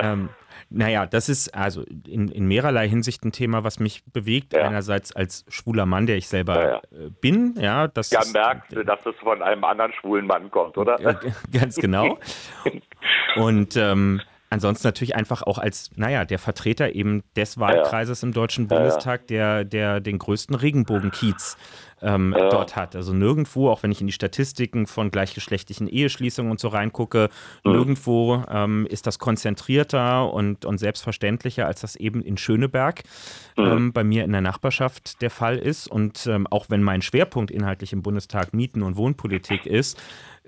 Ähm, 0.01 0.31
naja, 0.71 1.05
das 1.07 1.29
ist 1.29 1.55
also 1.55 1.85
in, 2.09 2.29
in 2.29 2.47
mehrerlei 2.47 2.89
Hinsicht 2.89 3.25
ein 3.25 3.33
Thema, 3.33 3.63
was 3.63 3.79
mich 3.79 4.03
bewegt. 4.13 4.55
Ja. 4.55 4.67
Einerseits 4.67 5.15
als 5.15 5.45
schwuler 5.49 5.85
Mann, 5.87 6.07
der 6.07 6.17
ich 6.17 6.29
selber 6.29 6.55
Ja, 6.57 6.71
ja. 6.71 6.79
äh, 7.07 7.11
bin. 7.21 7.55
Ja, 7.59 7.89
das 7.89 8.11
Ja, 8.11 8.21
ist, 8.21 8.33
merkst 8.33 8.73
du, 8.75 8.83
dass 8.85 9.05
es 9.05 9.15
von 9.17 9.43
einem 9.43 9.65
anderen 9.65 9.93
schwulen 9.93 10.27
Mann 10.27 10.51
kommt, 10.51 10.79
oder? 10.79 10.99
Äh, 10.99 11.15
ganz 11.53 11.77
genau. 11.77 12.19
Und 13.37 13.77
ähm, 13.77 14.21
ansonsten 14.53 14.87
natürlich 14.87 15.17
einfach 15.17 15.43
auch 15.43 15.59
als, 15.59 15.91
naja, 15.97 16.25
der 16.25 16.39
Vertreter 16.39 16.95
eben 16.95 17.23
des 17.37 17.59
Wahlkreises 17.59 18.23
im 18.23 18.33
Deutschen 18.33 18.69
Bundestag, 18.69 19.27
der, 19.29 19.65
der 19.65 20.01
den 20.01 20.19
größten 20.19 20.55
Regenbogenkiez 20.55 21.57
ähm, 22.03 22.35
Ja. 22.37 22.49
dort 22.51 22.77
hat. 22.77 22.97
Also 22.97 23.13
nirgendwo, 23.13 23.71
auch 23.71 23.83
wenn 23.83 23.93
ich 23.93 24.01
in 24.01 24.07
die 24.07 24.13
Statistiken 24.13 24.87
von 24.87 25.11
gleichgeschlechtlichen 25.11 25.89
Eheschließungen 25.89 26.51
und 26.51 26.61
so 26.61 26.69
reingucke, 26.69 27.29
Mhm. 27.65 27.73
nirgendwo 27.73 28.45
ähm, 28.51 28.87
ist 28.91 29.07
das 29.07 29.19
konzentrierter 29.19 30.33
und, 30.33 30.65
und 30.65 30.79
selbstverständlicher, 30.79 31.67
als 31.67 31.81
das 31.83 31.97
eben 31.97 32.23
in 32.23 32.37
Schöneberg 32.37 33.03
Mhm. 33.57 33.65
ähm, 33.67 33.93
bei 33.93 34.03
mir 34.05 34.25
in 34.25 34.33
der 34.33 34.41
Nachbarschaft 34.41 35.21
der 35.23 35.31
Fall 35.31 35.59
ist. 35.59 35.87
Und 35.87 36.27
ähm, 36.27 36.47
auch 36.49 36.67
wenn 36.71 36.83
mein 36.83 37.03
Schwerpunkt 37.03 37.51
inhaltlich 37.51 37.93
im 37.93 38.03
Bundestag 38.03 38.55
Mieten- 38.55 38.83
und 38.83 38.97
Wohnpolitik 38.97 39.67
ist, 39.67 40.01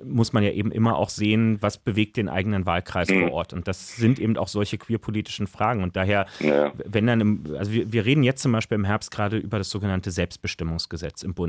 muss 0.03 0.33
man 0.33 0.43
ja 0.43 0.51
eben 0.51 0.73
immer 0.73 0.97
auch 0.97 1.09
sehen, 1.09 1.59
was 1.61 1.79
bewegt 1.79 2.17
den 2.17 2.29
eigenen 2.29 2.67
Wahlkreis 2.67 3.09
Mhm. 3.11 3.21
vor 3.21 3.33
Ort. 3.33 3.53
Und 3.53 3.69
das 3.69 3.95
sind 3.97 4.19
eben 4.19 4.37
auch 4.37 4.49
solche 4.49 4.77
queerpolitischen 4.77 5.47
Fragen. 5.47 5.85
Und 5.85 5.95
daher, 5.95 6.27
Ja. 6.41 6.73
wenn 6.85 7.07
dann, 7.07 7.21
im, 7.21 7.45
also 7.57 7.71
wir, 7.71 7.93
wir 7.93 8.05
reden 8.05 8.25
jetzt 8.25 8.43
zum 8.43 8.51
Beispiel 8.51 8.75
im 8.75 8.85
Herbst 8.85 9.13
gerade 9.13 9.37
über 9.37 9.59
das 9.59 9.71
sogenannte 9.71 10.11
Selbstbestimmungsgesetz 10.11 11.23
im 11.23 11.35
Bundestag, 11.35 11.44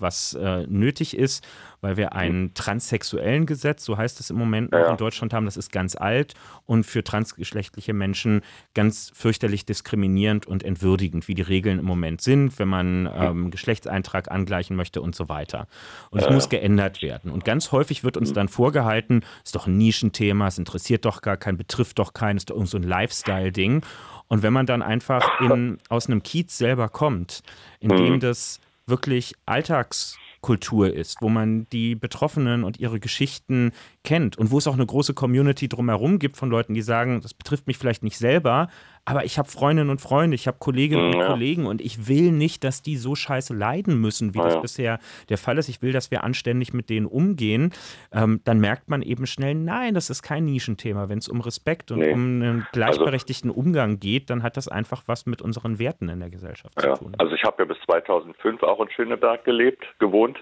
was 0.00 0.34
äh, 0.34 0.66
nötig 0.68 1.16
ist, 1.16 1.44
weil 1.80 1.96
wir 1.96 2.12
ein 2.14 2.52
transsexuellen 2.54 3.46
Gesetz, 3.46 3.84
so 3.84 3.96
heißt 3.98 4.20
es 4.20 4.30
im 4.30 4.36
Moment 4.36 4.72
noch 4.72 4.78
Mhm. 4.78 4.84
Ja. 4.84 4.90
in 4.92 4.96
Deutschland 4.96 5.32
haben, 5.34 5.44
das 5.44 5.56
ist 5.56 5.70
ganz 5.72 5.96
alt 5.96 6.34
und 6.66 6.84
für 6.84 7.02
transgeschlechtliche 7.04 7.92
Menschen 7.92 8.42
ganz 8.74 9.10
fürchterlich 9.14 9.66
diskriminierend 9.66 10.46
und 10.46 10.62
entwürdigend, 10.62 11.28
wie 11.28 11.34
die 11.34 11.42
Regeln 11.42 11.78
im 11.78 11.84
Moment 11.84 12.20
sind, 12.20 12.58
wenn 12.58 12.68
man 12.68 13.08
ähm, 13.14 13.50
Geschlechtseintrag 13.50 14.30
angleichen 14.30 14.76
möchte 14.76 15.00
und 15.02 15.14
so 15.14 15.28
weiter. 15.28 15.66
Und 16.10 16.20
es 16.20 16.26
Ja. 16.26 16.32
muss 16.32 16.48
geändert 16.48 17.02
werden. 17.02 17.30
Und 17.30 17.44
ganz 17.44 17.72
häufig 17.72 18.04
wird 18.04 18.16
uns 18.16 18.32
dann 18.32 18.48
vorgehalten, 18.48 19.22
ist 19.44 19.54
doch 19.54 19.66
ein 19.66 19.76
Nischenthema, 19.76 20.48
es 20.48 20.58
interessiert 20.58 21.04
doch 21.04 21.20
gar 21.22 21.36
keinen, 21.36 21.56
betrifft 21.58 21.98
doch 21.98 22.12
keinen, 22.14 22.36
ist 22.36 22.50
doch 22.50 22.54
irgend 22.56 22.70
so 22.70 22.78
ein 22.78 22.82
Lifestyle-Ding. 22.82 23.82
Und 24.28 24.42
wenn 24.42 24.52
man 24.52 24.66
dann 24.66 24.82
einfach 24.82 25.28
in, 25.40 25.78
aus 25.88 26.06
einem 26.06 26.22
Kiez 26.22 26.56
selber 26.56 26.88
kommt, 26.88 27.42
in 27.80 27.90
dem 27.90 28.14
Mhm. 28.14 28.20
das 28.20 28.58
wirklich 28.86 29.34
Alltagskultur 29.46 30.92
ist, 30.92 31.18
wo 31.20 31.28
man 31.28 31.66
die 31.70 31.94
Betroffenen 31.94 32.64
und 32.64 32.78
ihre 32.78 33.00
Geschichten 33.00 33.72
kennt 34.02 34.36
und 34.36 34.50
wo 34.50 34.58
es 34.58 34.66
auch 34.66 34.74
eine 34.74 34.86
große 34.86 35.14
Community 35.14 35.68
drumherum 35.68 36.18
gibt 36.18 36.36
von 36.36 36.50
Leuten, 36.50 36.74
die 36.74 36.82
sagen, 36.82 37.20
das 37.20 37.34
betrifft 37.34 37.66
mich 37.66 37.78
vielleicht 37.78 38.02
nicht 38.02 38.18
selber, 38.18 38.68
aber 39.06 39.24
ich 39.24 39.38
habe 39.38 39.48
Freundinnen 39.48 39.90
und 39.90 40.00
Freunde, 40.00 40.34
ich 40.34 40.46
habe 40.46 40.56
Kolleginnen 40.58 41.14
und 41.14 41.20
Ja. 41.20 41.26
Kollegen 41.26 41.66
und 41.66 41.80
ich 41.80 42.08
will 42.08 42.32
nicht, 42.32 42.64
dass 42.64 42.80
die 42.82 42.96
so 42.96 43.14
scheiße 43.14 43.52
leiden 43.54 44.00
müssen, 44.00 44.32
wie 44.34 44.38
Ja, 44.38 44.44
das 44.44 44.60
bisher 44.62 44.98
der 45.28 45.38
Fall 45.38 45.58
ist. 45.58 45.68
Ich 45.68 45.82
will, 45.82 45.92
dass 45.92 46.10
wir 46.10 46.24
anständig 46.24 46.72
mit 46.72 46.88
denen 46.90 47.06
umgehen. 47.06 47.72
Ähm, 48.12 48.40
dann 48.44 48.60
merkt 48.60 48.88
man 48.88 49.02
eben 49.02 49.26
schnell, 49.26 49.54
nein, 49.54 49.94
das 49.94 50.08
ist 50.10 50.22
kein 50.22 50.44
Nischenthema. 50.44 51.08
Wenn 51.08 51.18
es 51.18 51.28
um 51.28 51.40
Respekt 51.40 51.90
und 51.90 51.98
Nee. 51.98 52.12
um 52.12 52.20
einen 52.42 52.66
gleichberechtigten 52.72 53.50
Umgang 53.50 54.00
geht, 54.00 54.30
dann 54.30 54.42
hat 54.42 54.56
das 54.56 54.68
einfach 54.68 55.02
was 55.06 55.26
mit 55.26 55.42
unseren 55.42 55.78
Werten 55.78 56.08
in 56.08 56.20
der 56.20 56.30
Gesellschaft 56.30 56.74
Ja, 56.82 56.94
zu 56.94 57.04
tun. 57.04 57.14
also 57.18 57.34
ich 57.34 57.44
habe 57.44 57.56
ja 57.62 57.64
bis 57.66 57.78
2005 57.84 58.62
auch 58.62 58.80
in 58.80 58.90
Schöneberg 58.90 59.44
gelebt, 59.44 59.84
gewohnt, 59.98 60.38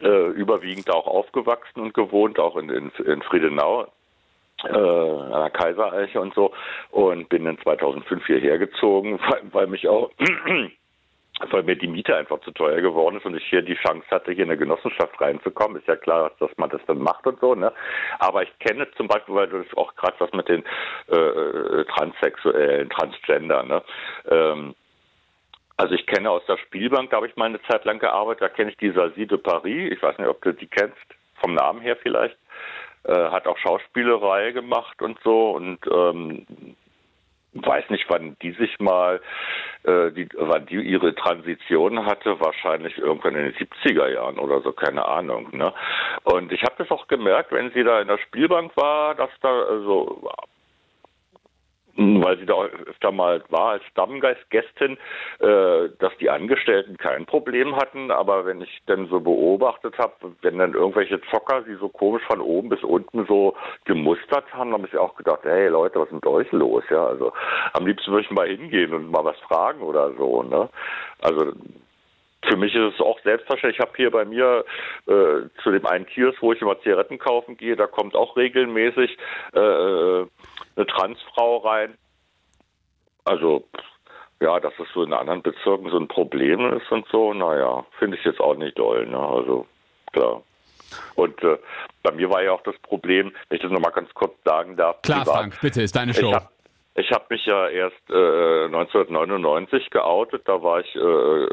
äh, 0.00 0.28
überwiegend 0.30 0.90
auch 0.90 1.06
aufgewachsen 1.06 1.80
und 1.80 1.94
gewohnt, 1.94 2.38
auch 2.38 2.56
in, 2.56 2.70
in, 2.70 2.90
in 3.04 3.22
Friedenau, 3.22 3.86
äh, 4.64 4.68
an 4.68 5.50
der 5.52 6.20
und 6.20 6.34
so 6.34 6.52
und 6.90 7.28
bin 7.28 7.44
dann 7.44 7.58
2005 7.58 8.26
hierher 8.26 8.58
gezogen, 8.58 9.18
weil, 9.28 9.42
weil 9.52 9.66
mich 9.66 9.88
auch 9.88 10.10
weil 11.50 11.62
mir 11.62 11.76
die 11.76 11.88
Miete 11.88 12.14
einfach 12.14 12.40
zu 12.40 12.50
teuer 12.50 12.80
geworden 12.80 13.16
ist 13.16 13.24
und 13.24 13.34
ich 13.34 13.44
hier 13.48 13.62
die 13.62 13.76
Chance 13.76 14.06
hatte, 14.10 14.32
hier 14.32 14.44
in 14.44 14.50
eine 14.50 14.58
Genossenschaft 14.58 15.18
reinzukommen. 15.20 15.78
Ist 15.78 15.88
ja 15.88 15.96
klar, 15.96 16.32
dass 16.38 16.50
man 16.58 16.68
das 16.68 16.82
dann 16.86 16.98
macht 16.98 17.26
und 17.26 17.40
so, 17.40 17.54
ne? 17.54 17.72
Aber 18.18 18.42
ich 18.42 18.58
kenne 18.58 18.86
zum 18.96 19.08
Beispiel, 19.08 19.34
weil 19.34 19.48
du 19.48 19.62
das 19.62 19.76
auch 19.76 19.94
gerade 19.96 20.16
was 20.18 20.32
mit 20.32 20.48
den 20.48 20.62
äh, 21.06 21.84
Transsexuellen, 21.84 22.90
Transgender, 22.90 23.62
ne? 23.62 23.82
Ähm, 24.30 24.74
also 25.78 25.94
ich 25.94 26.06
kenne 26.06 26.30
aus 26.30 26.44
der 26.46 26.58
Spielbank, 26.58 27.08
da 27.08 27.16
habe 27.16 27.26
ich 27.26 27.36
mal 27.36 27.46
eine 27.46 27.62
Zeit 27.62 27.86
lang 27.86 28.00
gearbeitet, 28.00 28.42
da 28.42 28.48
kenne 28.50 28.70
ich 28.70 28.76
die 28.76 28.90
Sazie 28.90 29.26
de 29.26 29.38
Paris, 29.38 29.90
ich 29.90 30.02
weiß 30.02 30.18
nicht, 30.18 30.28
ob 30.28 30.42
du 30.42 30.52
die 30.52 30.66
kennst, 30.66 30.98
vom 31.40 31.54
Namen 31.54 31.80
her 31.80 31.96
vielleicht, 31.96 32.36
äh, 33.04 33.30
hat 33.30 33.46
auch 33.46 33.58
Schauspielerei 33.58 34.52
gemacht 34.52 35.00
und 35.02 35.18
so 35.22 35.50
und 35.52 35.78
ähm, 35.90 36.46
weiß 37.52 37.90
nicht, 37.90 38.04
wann 38.08 38.36
die 38.42 38.52
sich 38.52 38.78
mal, 38.78 39.20
äh, 39.82 40.10
die, 40.12 40.28
wann 40.36 40.66
die 40.66 40.76
ihre 40.76 41.14
Transition 41.14 42.06
hatte, 42.06 42.38
wahrscheinlich 42.40 42.96
irgendwann 42.98 43.34
in 43.34 43.52
den 43.52 43.54
70er 43.54 44.08
Jahren 44.08 44.38
oder 44.38 44.60
so, 44.60 44.72
keine 44.72 45.06
Ahnung. 45.06 45.48
Ne? 45.52 45.72
Und 46.24 46.52
ich 46.52 46.62
habe 46.62 46.74
das 46.78 46.90
auch 46.90 47.08
gemerkt, 47.08 47.52
wenn 47.52 47.72
sie 47.72 47.82
da 47.82 48.00
in 48.00 48.08
der 48.08 48.18
Spielbank 48.18 48.76
war, 48.76 49.14
dass 49.14 49.30
da 49.40 49.48
also 49.48 50.30
weil 51.96 52.38
sie 52.38 52.46
da 52.46 52.62
öfter 52.86 53.12
mal 53.12 53.42
war 53.48 53.72
als 53.72 53.84
Stammgästin, 53.86 54.98
äh, 55.40 55.88
dass 55.98 56.16
die 56.20 56.30
Angestellten 56.30 56.96
kein 56.96 57.26
Problem 57.26 57.76
hatten, 57.76 58.10
aber 58.10 58.46
wenn 58.46 58.60
ich 58.60 58.82
dann 58.86 59.06
so 59.08 59.20
beobachtet 59.20 59.98
habe, 59.98 60.14
wenn 60.42 60.58
dann 60.58 60.74
irgendwelche 60.74 61.20
Zocker 61.30 61.62
sie 61.64 61.74
so 61.74 61.88
komisch 61.88 62.22
von 62.26 62.40
oben 62.40 62.68
bis 62.68 62.82
unten 62.82 63.26
so 63.26 63.54
gemustert 63.84 64.52
haben, 64.52 64.72
habe 64.72 64.86
ich 64.86 64.96
auch 64.96 65.16
gedacht, 65.16 65.40
hey 65.42 65.68
Leute, 65.68 66.00
was 66.00 66.08
ist 66.08 66.14
mit 66.14 66.26
euch 66.26 66.50
los? 66.52 66.84
Ja, 66.90 67.06
also 67.06 67.32
am 67.72 67.86
liebsten 67.86 68.10
würde 68.12 68.24
ich 68.24 68.30
mal 68.30 68.48
hingehen 68.48 68.92
und 68.92 69.10
mal 69.10 69.24
was 69.24 69.38
fragen 69.40 69.82
oder 69.82 70.12
so, 70.14 70.42
ne? 70.42 70.68
Also 71.22 71.52
für 72.48 72.56
mich 72.56 72.74
ist 72.74 72.94
es 72.94 73.00
auch 73.00 73.20
selbstverständlich. 73.20 73.78
Ich 73.78 73.86
habe 73.86 73.96
hier 73.96 74.10
bei 74.10 74.24
mir 74.24 74.64
äh, 75.06 75.48
zu 75.62 75.70
dem 75.70 75.86
einen 75.86 76.06
Kiosk, 76.06 76.40
wo 76.42 76.52
ich 76.52 76.62
immer 76.62 76.80
Zigaretten 76.80 77.18
kaufen 77.18 77.56
gehe, 77.56 77.76
da 77.76 77.86
kommt 77.86 78.14
auch 78.14 78.36
regelmäßig 78.36 79.16
äh, 79.52 79.58
eine 79.58 80.86
Transfrau 80.86 81.58
rein. 81.58 81.98
Also 83.24 83.64
ja, 84.40 84.58
dass 84.58 84.72
es 84.78 84.88
so 84.94 85.02
in 85.02 85.12
anderen 85.12 85.42
Bezirken 85.42 85.90
so 85.90 85.98
ein 85.98 86.08
Problem 86.08 86.72
ist 86.74 86.90
und 86.90 87.06
so, 87.08 87.34
naja, 87.34 87.84
finde 87.98 88.16
ich 88.16 88.24
jetzt 88.24 88.40
auch 88.40 88.56
nicht 88.56 88.78
doll. 88.78 89.06
Ne? 89.06 89.18
Also 89.18 89.66
klar. 90.12 90.42
Und 91.14 91.40
äh, 91.44 91.58
bei 92.02 92.12
mir 92.12 92.30
war 92.30 92.42
ja 92.42 92.52
auch 92.52 92.62
das 92.62 92.76
Problem, 92.78 93.32
wenn 93.48 93.56
ich 93.56 93.62
das 93.62 93.70
nochmal 93.70 93.92
ganz 93.92 94.12
kurz 94.14 94.32
sagen 94.44 94.76
darf. 94.76 95.02
Klar, 95.02 95.24
privat. 95.24 95.36
Frank, 95.36 95.60
bitte, 95.60 95.82
ist 95.82 95.94
deine 95.94 96.14
Show. 96.14 96.32
habe 96.32 96.48
ich 96.96 97.10
hab 97.12 97.30
mich 97.30 97.44
ja 97.46 97.68
erst 97.68 98.10
äh, 98.10 98.64
1999 98.64 99.90
geoutet, 99.90 100.42
da 100.46 100.62
war 100.62 100.80
ich 100.80 100.94
äh, 100.96 101.46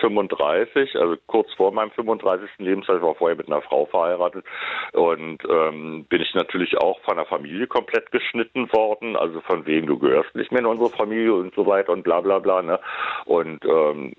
35, 0.00 0.96
also 0.96 1.16
kurz 1.26 1.52
vor 1.54 1.72
meinem 1.72 1.90
35. 1.92 2.48
Lebensjahr, 2.58 2.96
ich 2.96 3.02
war 3.02 3.14
vorher 3.14 3.36
mit 3.36 3.46
einer 3.48 3.62
Frau 3.62 3.86
verheiratet 3.86 4.44
und 4.92 5.38
ähm, 5.48 6.04
bin 6.08 6.20
ich 6.22 6.34
natürlich 6.34 6.76
auch 6.78 7.00
von 7.00 7.16
der 7.16 7.26
Familie 7.26 7.66
komplett 7.66 8.10
geschnitten 8.10 8.72
worden, 8.72 9.16
also 9.16 9.40
von 9.42 9.66
wegen, 9.66 9.86
du 9.86 9.98
gehörst 9.98 10.34
nicht 10.34 10.52
mehr 10.52 10.60
in 10.60 10.66
unsere 10.66 10.90
Familie 10.90 11.34
und 11.34 11.54
so 11.54 11.66
weiter 11.66 11.92
und 11.92 12.02
bla 12.02 12.20
bla 12.20 12.38
bla. 12.38 12.62
Ne? 12.62 12.80
Und 13.26 13.64
ähm, 13.64 14.12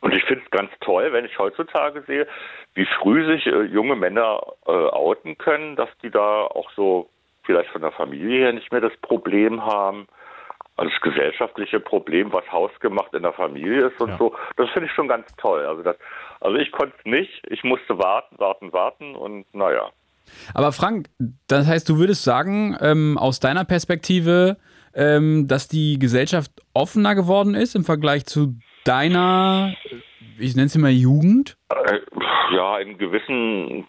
und 0.00 0.14
ich 0.14 0.24
finde 0.24 0.44
es 0.44 0.50
ganz 0.50 0.70
toll, 0.80 1.12
wenn 1.12 1.24
ich 1.24 1.38
heutzutage 1.38 2.02
sehe, 2.06 2.26
wie 2.74 2.86
früh 3.00 3.26
sich 3.26 3.46
äh, 3.46 3.62
junge 3.62 3.96
Männer 3.96 4.40
äh, 4.66 4.70
outen 4.70 5.36
können, 5.38 5.74
dass 5.74 5.88
die 6.02 6.10
da 6.10 6.42
auch 6.44 6.70
so 6.76 7.10
vielleicht 7.42 7.70
von 7.70 7.82
der 7.82 7.92
Familie 7.92 8.44
her 8.44 8.52
nicht 8.52 8.70
mehr 8.70 8.80
das 8.80 8.96
Problem 8.98 9.64
haben. 9.64 10.06
Also 10.78 10.90
das 10.92 11.00
gesellschaftliche 11.02 11.80
Problem, 11.80 12.32
was 12.32 12.44
hausgemacht 12.50 13.12
in 13.12 13.22
der 13.24 13.32
Familie 13.32 13.88
ist 13.88 14.00
und 14.00 14.10
Ja. 14.10 14.16
so, 14.16 14.34
das 14.56 14.70
finde 14.70 14.86
ich 14.86 14.92
schon 14.94 15.08
ganz 15.08 15.26
toll. 15.36 15.66
Also 15.66 15.82
das, 15.82 15.96
also 16.40 16.56
ich 16.56 16.70
konnte 16.70 16.94
es 16.98 17.04
nicht, 17.04 17.42
ich 17.50 17.64
musste 17.64 17.98
warten, 17.98 18.38
warten, 18.38 18.72
warten 18.72 19.14
und 19.16 19.44
naja. 19.52 19.90
Aber 20.54 20.70
Frank, 20.72 21.08
das 21.48 21.66
heißt, 21.66 21.88
du 21.88 21.98
würdest 21.98 22.22
sagen, 22.22 22.76
ähm, 22.80 23.18
aus 23.18 23.40
deiner 23.40 23.64
Perspektive, 23.64 24.56
ähm, 24.94 25.48
dass 25.48 25.66
die 25.68 25.98
Gesellschaft 25.98 26.52
offener 26.74 27.14
geworden 27.16 27.54
ist 27.54 27.74
im 27.74 27.84
Vergleich 27.84 28.24
zu 28.26 28.54
deiner, 28.84 29.74
ich 30.38 30.54
nenne 30.54 30.66
es 30.66 30.78
mal 30.78 30.90
Jugend? 30.92 31.56
Äh, 31.70 31.98
Ja, 32.54 32.78
in 32.78 32.96
gewissen 32.98 33.86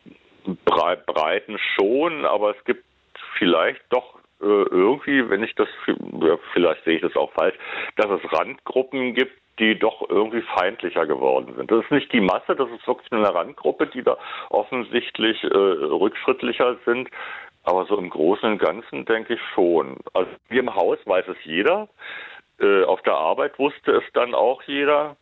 Brei- 0.66 0.95
Breiten 0.98 1.57
schon, 1.76 2.26
aber 2.26 2.57
es 2.57 2.64
gibt 2.66 2.84
vielleicht 3.38 3.82
doch 3.90 4.16
äh, 4.16 4.19
irgendwie, 4.41 5.30
wenn 5.30 5.44
ich 5.44 5.53
das, 5.56 5.68
ja, 5.88 6.38
vielleicht 6.53 6.84
sehe 6.86 6.95
ich 6.95 7.02
das 7.02 7.16
auch 7.16 7.32
falsch, 7.34 7.56
dass 7.98 8.07
es 8.10 8.32
Randgruppen 8.32 9.14
gibt, 9.14 9.34
die 9.60 9.78
doch 9.78 10.10
irgendwie 10.10 10.41
feindlicher 10.57 11.06
geworden 11.06 11.53
sind. 11.56 11.70
Das 11.70 11.84
ist 11.84 11.91
nicht 11.91 12.11
die 12.14 12.22
Masse, 12.22 12.56
das 12.56 12.70
ist 12.70 12.88
wirklich 12.88 13.11
eine 13.11 13.34
Randgruppe, 13.34 13.88
die 13.88 14.03
da 14.03 14.18
offensichtlich 14.49 15.44
äh, 15.44 15.48
rückschrittlicher 15.48 16.78
sind. 16.86 17.10
Aber 17.64 17.86
so 17.86 17.98
im 17.98 18.10
Großen 18.10 18.49
und 18.53 18.57
Ganzen 18.57 19.06
denke 19.06 19.34
ich 19.34 19.41
schon. 19.53 19.98
Also 20.14 20.32
hier 20.49 20.61
im 20.61 20.74
Haus 20.74 20.98
weiß 21.06 21.28
es 21.28 21.38
jeder. 21.44 21.90
Äh, 22.60 22.84
auf 22.84 23.02
der 23.02 23.16
Arbeit 23.16 23.60
wusste 23.60 23.91
es 23.91 24.03
dann 24.14 24.34
auch 24.34 24.64
jeder. 24.64 25.18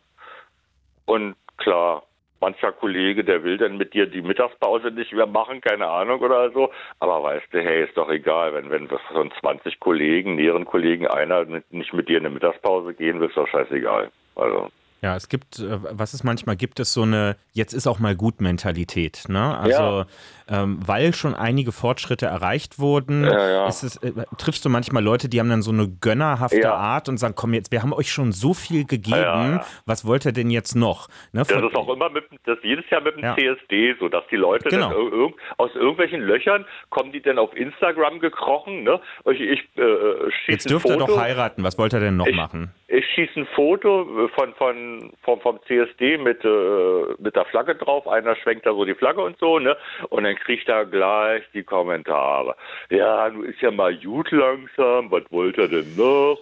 Und 1.04 1.34
klar, 1.56 2.04
mancher 2.40 2.72
Kollege, 2.72 3.24
der 3.24 3.42
will 3.44 3.58
dann 3.58 3.76
mit 3.76 3.94
dir 3.94 4.06
die 4.06 4.22
Mittagspause 4.22 4.90
nicht 4.90 5.12
mehr 5.12 5.26
machen, 5.26 5.60
keine 5.60 5.86
Ahnung 5.88 6.20
oder 6.20 6.50
so. 6.50 6.70
Aber 7.00 7.22
weißt 7.22 7.46
du, 7.52 7.60
hey, 7.60 7.84
ist 7.84 7.96
doch 7.96 8.10
egal, 8.10 8.54
wenn, 8.54 8.70
wenn 8.70 8.88
von 8.88 9.30
20 9.40 9.80
Kollegen, 9.80 10.36
näheren 10.36 10.64
Kollegen 10.64 11.06
einer 11.06 11.44
nicht 11.70 11.92
mit 11.92 12.08
dir 12.08 12.18
in 12.18 12.26
eine 12.26 12.34
Mittagspause 12.34 12.94
gehen 12.94 13.20
will, 13.20 13.28
ist 13.28 13.36
doch 13.36 13.48
scheißegal. 13.48 14.10
Also, 14.36 14.68
Ja, 15.00 15.14
es 15.14 15.28
gibt, 15.28 15.60
äh, 15.60 15.78
was 15.96 16.12
es 16.12 16.24
manchmal 16.24 16.56
gibt, 16.56 16.80
ist 16.80 16.92
so 16.92 17.02
eine 17.02 17.36
Jetzt 17.52 17.72
ist 17.72 17.86
auch 17.86 17.98
mal 17.98 18.14
gut 18.16 18.40
Mentalität. 18.40 19.24
Ne? 19.28 19.56
Also, 19.58 20.04
ähm, 20.48 20.78
weil 20.86 21.12
schon 21.14 21.34
einige 21.34 21.72
Fortschritte 21.72 22.26
erreicht 22.26 22.78
wurden, 22.78 23.24
Ja, 23.24 23.50
ja. 23.50 23.66
Ist 23.68 23.82
es, 23.82 23.96
äh, 23.98 24.12
triffst 24.38 24.64
du 24.64 24.68
manchmal 24.68 25.02
Leute, 25.04 25.28
die 25.28 25.40
haben 25.40 25.50
dann 25.50 25.62
so 25.62 25.70
eine 25.72 25.88
gönnerhafte 25.88 26.60
Ja. 26.60 26.74
Art 26.74 27.08
und 27.08 27.16
sagen: 27.18 27.34
Komm, 27.36 27.54
jetzt, 27.54 27.70
wir 27.72 27.82
haben 27.82 27.92
euch 27.92 28.10
schon 28.10 28.32
so 28.32 28.54
viel 28.54 28.84
gegeben, 28.84 29.16
Ja, 29.18 29.50
ja. 29.50 29.64
was 29.86 30.04
wollt 30.06 30.24
ihr 30.24 30.32
denn 30.32 30.50
jetzt 30.50 30.74
noch? 30.74 31.08
Ne? 31.32 31.40
Das 31.40 31.52
Von- 31.52 31.66
ist 31.68 31.76
auch 31.76 31.88
immer 31.92 32.10
mit, 32.10 32.24
das 32.44 32.58
ist 32.58 32.64
jedes 32.64 32.88
Jahr 32.90 33.00
mit 33.00 33.16
dem 33.16 33.24
Ja. 33.24 33.34
CSD 33.36 33.94
so, 34.00 34.08
dass 34.08 34.24
die 34.30 34.36
Leute 34.36 34.68
Genau. 34.68 34.88
dann 34.90 34.98
ir 34.98 35.12
irg 35.12 35.34
aus 35.58 35.70
irgendwelchen 35.74 36.20
Löchern 36.22 36.64
kommen 36.90 37.12
die 37.12 37.20
dann 37.20 37.38
auf 37.38 37.54
Instagram 37.56 38.20
gekrochen, 38.20 38.84
ne? 38.84 39.00
Ich, 39.30 39.40
ich 39.40 39.60
äh, 39.76 40.30
schieße 40.30 40.52
jetzt 40.52 40.70
dürft 40.70 40.88
ihr 40.88 40.96
doch 40.96 41.18
heiraten, 41.18 41.62
was 41.64 41.76
wollt 41.78 41.92
ihr 41.92 42.00
denn 42.00 42.16
noch 42.16 42.26
Ich- 42.26 42.36
machen? 42.36 42.72
Ich 42.90 43.04
schieße 43.14 43.40
ein 43.40 43.46
Foto 43.54 44.24
äh, 44.24 44.28
von, 44.30 44.54
vom, 45.22 45.40
vom 45.40 45.58
CSD 45.66 46.18
mit, 46.18 46.44
äh, 46.44 47.14
mit 47.18 47.36
der 47.36 47.44
Flagge 47.46 47.74
drauf. 47.74 48.06
Einer 48.06 48.36
schwenkt 48.36 48.66
da 48.66 48.72
so 48.72 48.84
die 48.84 48.94
Flagge 48.94 49.22
und 49.22 49.38
so, 49.38 49.58
ne? 49.58 49.76
Und 50.10 50.24
dann 50.24 50.36
kriegt 50.36 50.68
er 50.68 50.84
gleich 50.86 51.42
die 51.54 51.62
Kommentare. 51.62 52.54
Ja, 52.90 53.28
nun 53.28 53.44
ist 53.44 53.60
ja 53.60 53.70
mal 53.70 53.96
gut 53.96 54.30
langsam. 54.30 55.10
Was 55.10 55.24
wollt 55.30 55.58
ihr 55.58 55.68
denn 55.68 55.96
noch? 55.96 56.38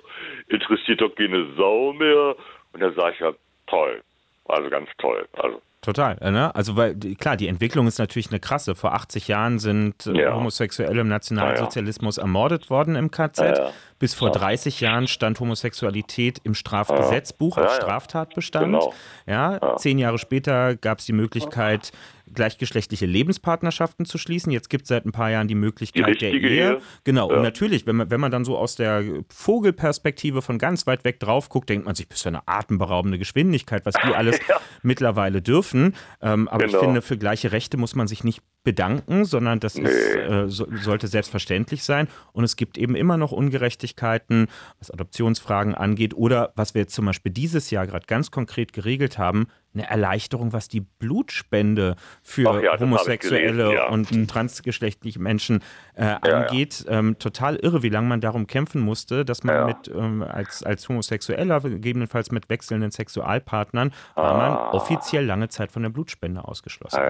Interessiert 0.48 1.00
doch 1.00 1.14
keine 1.14 1.46
Sau 1.56 1.92
mehr. 1.92 2.36
Und 2.72 2.80
dann 2.80 2.94
sage 2.94 3.14
ich 3.14 3.20
ja, 3.20 3.32
toll. 3.66 4.02
Also 4.48 4.70
ganz 4.70 4.88
toll. 4.98 5.26
Also, 5.32 5.60
Total, 5.86 6.18
äh, 6.20 6.32
ne? 6.32 6.52
Also 6.52 6.76
weil 6.76 6.96
klar, 6.96 7.36
die 7.36 7.46
Entwicklung 7.46 7.86
ist 7.86 7.98
natürlich 7.98 8.30
eine 8.30 8.40
krasse. 8.40 8.74
Vor 8.74 8.94
80 8.94 9.28
Jahren 9.28 9.60
sind 9.60 10.06
äh, 10.06 10.22
Ja. 10.22 10.34
Homosexuelle 10.34 11.00
im 11.00 11.06
Nationalsozialismus 11.06 12.18
ermordet 12.18 12.70
worden 12.70 12.96
im 12.96 13.12
KZ. 13.12 13.72
Ja, 13.96 13.98
ja. 13.98 13.98
Bis 13.98 14.14
vor 14.14 14.30
30 14.30 14.80
Jahren 14.80 15.08
stand 15.08 15.40
Homosexualität 15.40 16.40
im 16.44 16.54
Strafgesetzbuch 16.54 17.56
Ja, 17.56 17.62
als 17.64 17.72
ja. 17.72 17.82
Straftatbestand. 17.82 18.66
Genau. 18.66 18.94
Ja, 19.26 19.76
zehn 19.76 19.98
Jahre 19.98 20.18
später 20.18 20.76
gab 20.76 20.98
es 20.98 21.06
die 21.06 21.12
Möglichkeit, 21.12 21.92
gleichgeschlechtliche 22.34 23.06
Lebenspartnerschaften 23.06 24.04
zu 24.04 24.18
schließen. 24.18 24.50
Jetzt 24.52 24.68
gibt 24.68 24.82
es 24.82 24.88
seit 24.88 25.06
ein 25.06 25.12
paar 25.12 25.30
Jahren 25.30 25.48
die 25.48 25.54
Möglichkeit 25.54 26.06
Die 26.08 26.18
der 26.18 26.32
Ehe. 26.32 26.40
Ehe. 26.72 26.78
Genau. 27.04 27.30
Ja. 27.30 27.36
Und 27.36 27.42
natürlich, 27.42 27.86
wenn 27.86 27.96
man, 27.96 28.10
wenn 28.10 28.20
man 28.20 28.30
dann 28.32 28.44
so 28.44 28.58
aus 28.58 28.74
der 28.76 29.04
Vogelperspektive 29.28 30.42
von 30.42 30.58
ganz 30.58 30.86
weit 30.86 31.04
weg 31.04 31.20
drauf 31.20 31.48
guckt, 31.48 31.68
denkt 31.68 31.86
man 31.86 31.94
sich, 31.94 32.08
bist 32.08 32.24
du 32.24 32.28
eine 32.28 32.46
atemberaubende 32.46 33.18
Geschwindigkeit, 33.18 33.86
was 33.86 33.94
die 33.94 34.12
alles 34.14 34.38
mittlerweile 34.82 35.40
dürfen. 35.40 35.94
Ähm, 36.20 36.48
aber 36.48 36.64
ich 36.64 36.72
Genau. 36.72 36.82
finde, 36.84 37.00
für 37.02 37.16
gleiche 37.16 37.52
Rechte 37.52 37.76
muss 37.76 37.94
man 37.94 38.06
sich 38.08 38.22
nicht 38.24 38.42
bedanken, 38.66 39.24
sondern 39.24 39.60
das 39.60 39.76
ist, 39.76 40.16
äh, 40.16 40.48
so, 40.48 40.66
sollte 40.82 41.06
selbstverständlich 41.06 41.84
sein. 41.84 42.08
Und 42.32 42.42
es 42.42 42.56
gibt 42.56 42.76
eben 42.76 42.96
immer 42.96 43.16
noch 43.16 43.30
Ungerechtigkeiten, 43.30 44.48
was 44.80 44.90
Adoptionsfragen 44.90 45.76
angeht 45.76 46.14
oder 46.14 46.52
was 46.56 46.74
wir 46.74 46.82
jetzt 46.82 46.94
zum 46.94 47.06
Beispiel 47.06 47.30
dieses 47.30 47.70
Jahr 47.70 47.86
gerade 47.86 48.06
ganz 48.06 48.32
konkret 48.32 48.72
geregelt 48.72 49.18
haben, 49.18 49.46
eine 49.76 49.88
Erleichterung, 49.88 50.52
was 50.52 50.68
die 50.68 50.80
Blutspende 50.80 51.96
für 52.22 52.62
ja, 52.62 52.78
homosexuelle 52.78 53.74
ja. 53.74 53.88
und 53.88 54.08
transgeschlechtliche 54.28 55.20
Menschen 55.20 55.62
äh, 55.94 56.16
angeht. 56.22 56.84
Ähm, 56.88 57.18
total 57.18 57.56
irre, 57.56 57.82
wie 57.82 57.88
lange 57.88 58.08
man 58.08 58.20
darum 58.20 58.46
kämpfen 58.46 58.80
musste, 58.80 59.24
dass 59.24 59.44
man 59.44 59.66
mit 59.66 59.88
ähm, 59.88 60.22
als, 60.22 60.62
als 60.62 60.88
Homosexueller, 60.88 61.60
gegebenenfalls 61.60 62.32
mit 62.32 62.48
wechselnden 62.48 62.90
Sexualpartnern, 62.90 63.92
war 64.14 64.36
man 64.36 64.56
Ah. 64.56 64.70
offiziell 64.72 65.24
lange 65.24 65.48
Zeit 65.48 65.70
von 65.72 65.82
der 65.82 65.90
Blutspende 65.90 66.44
ausgeschlossen. 66.44 67.00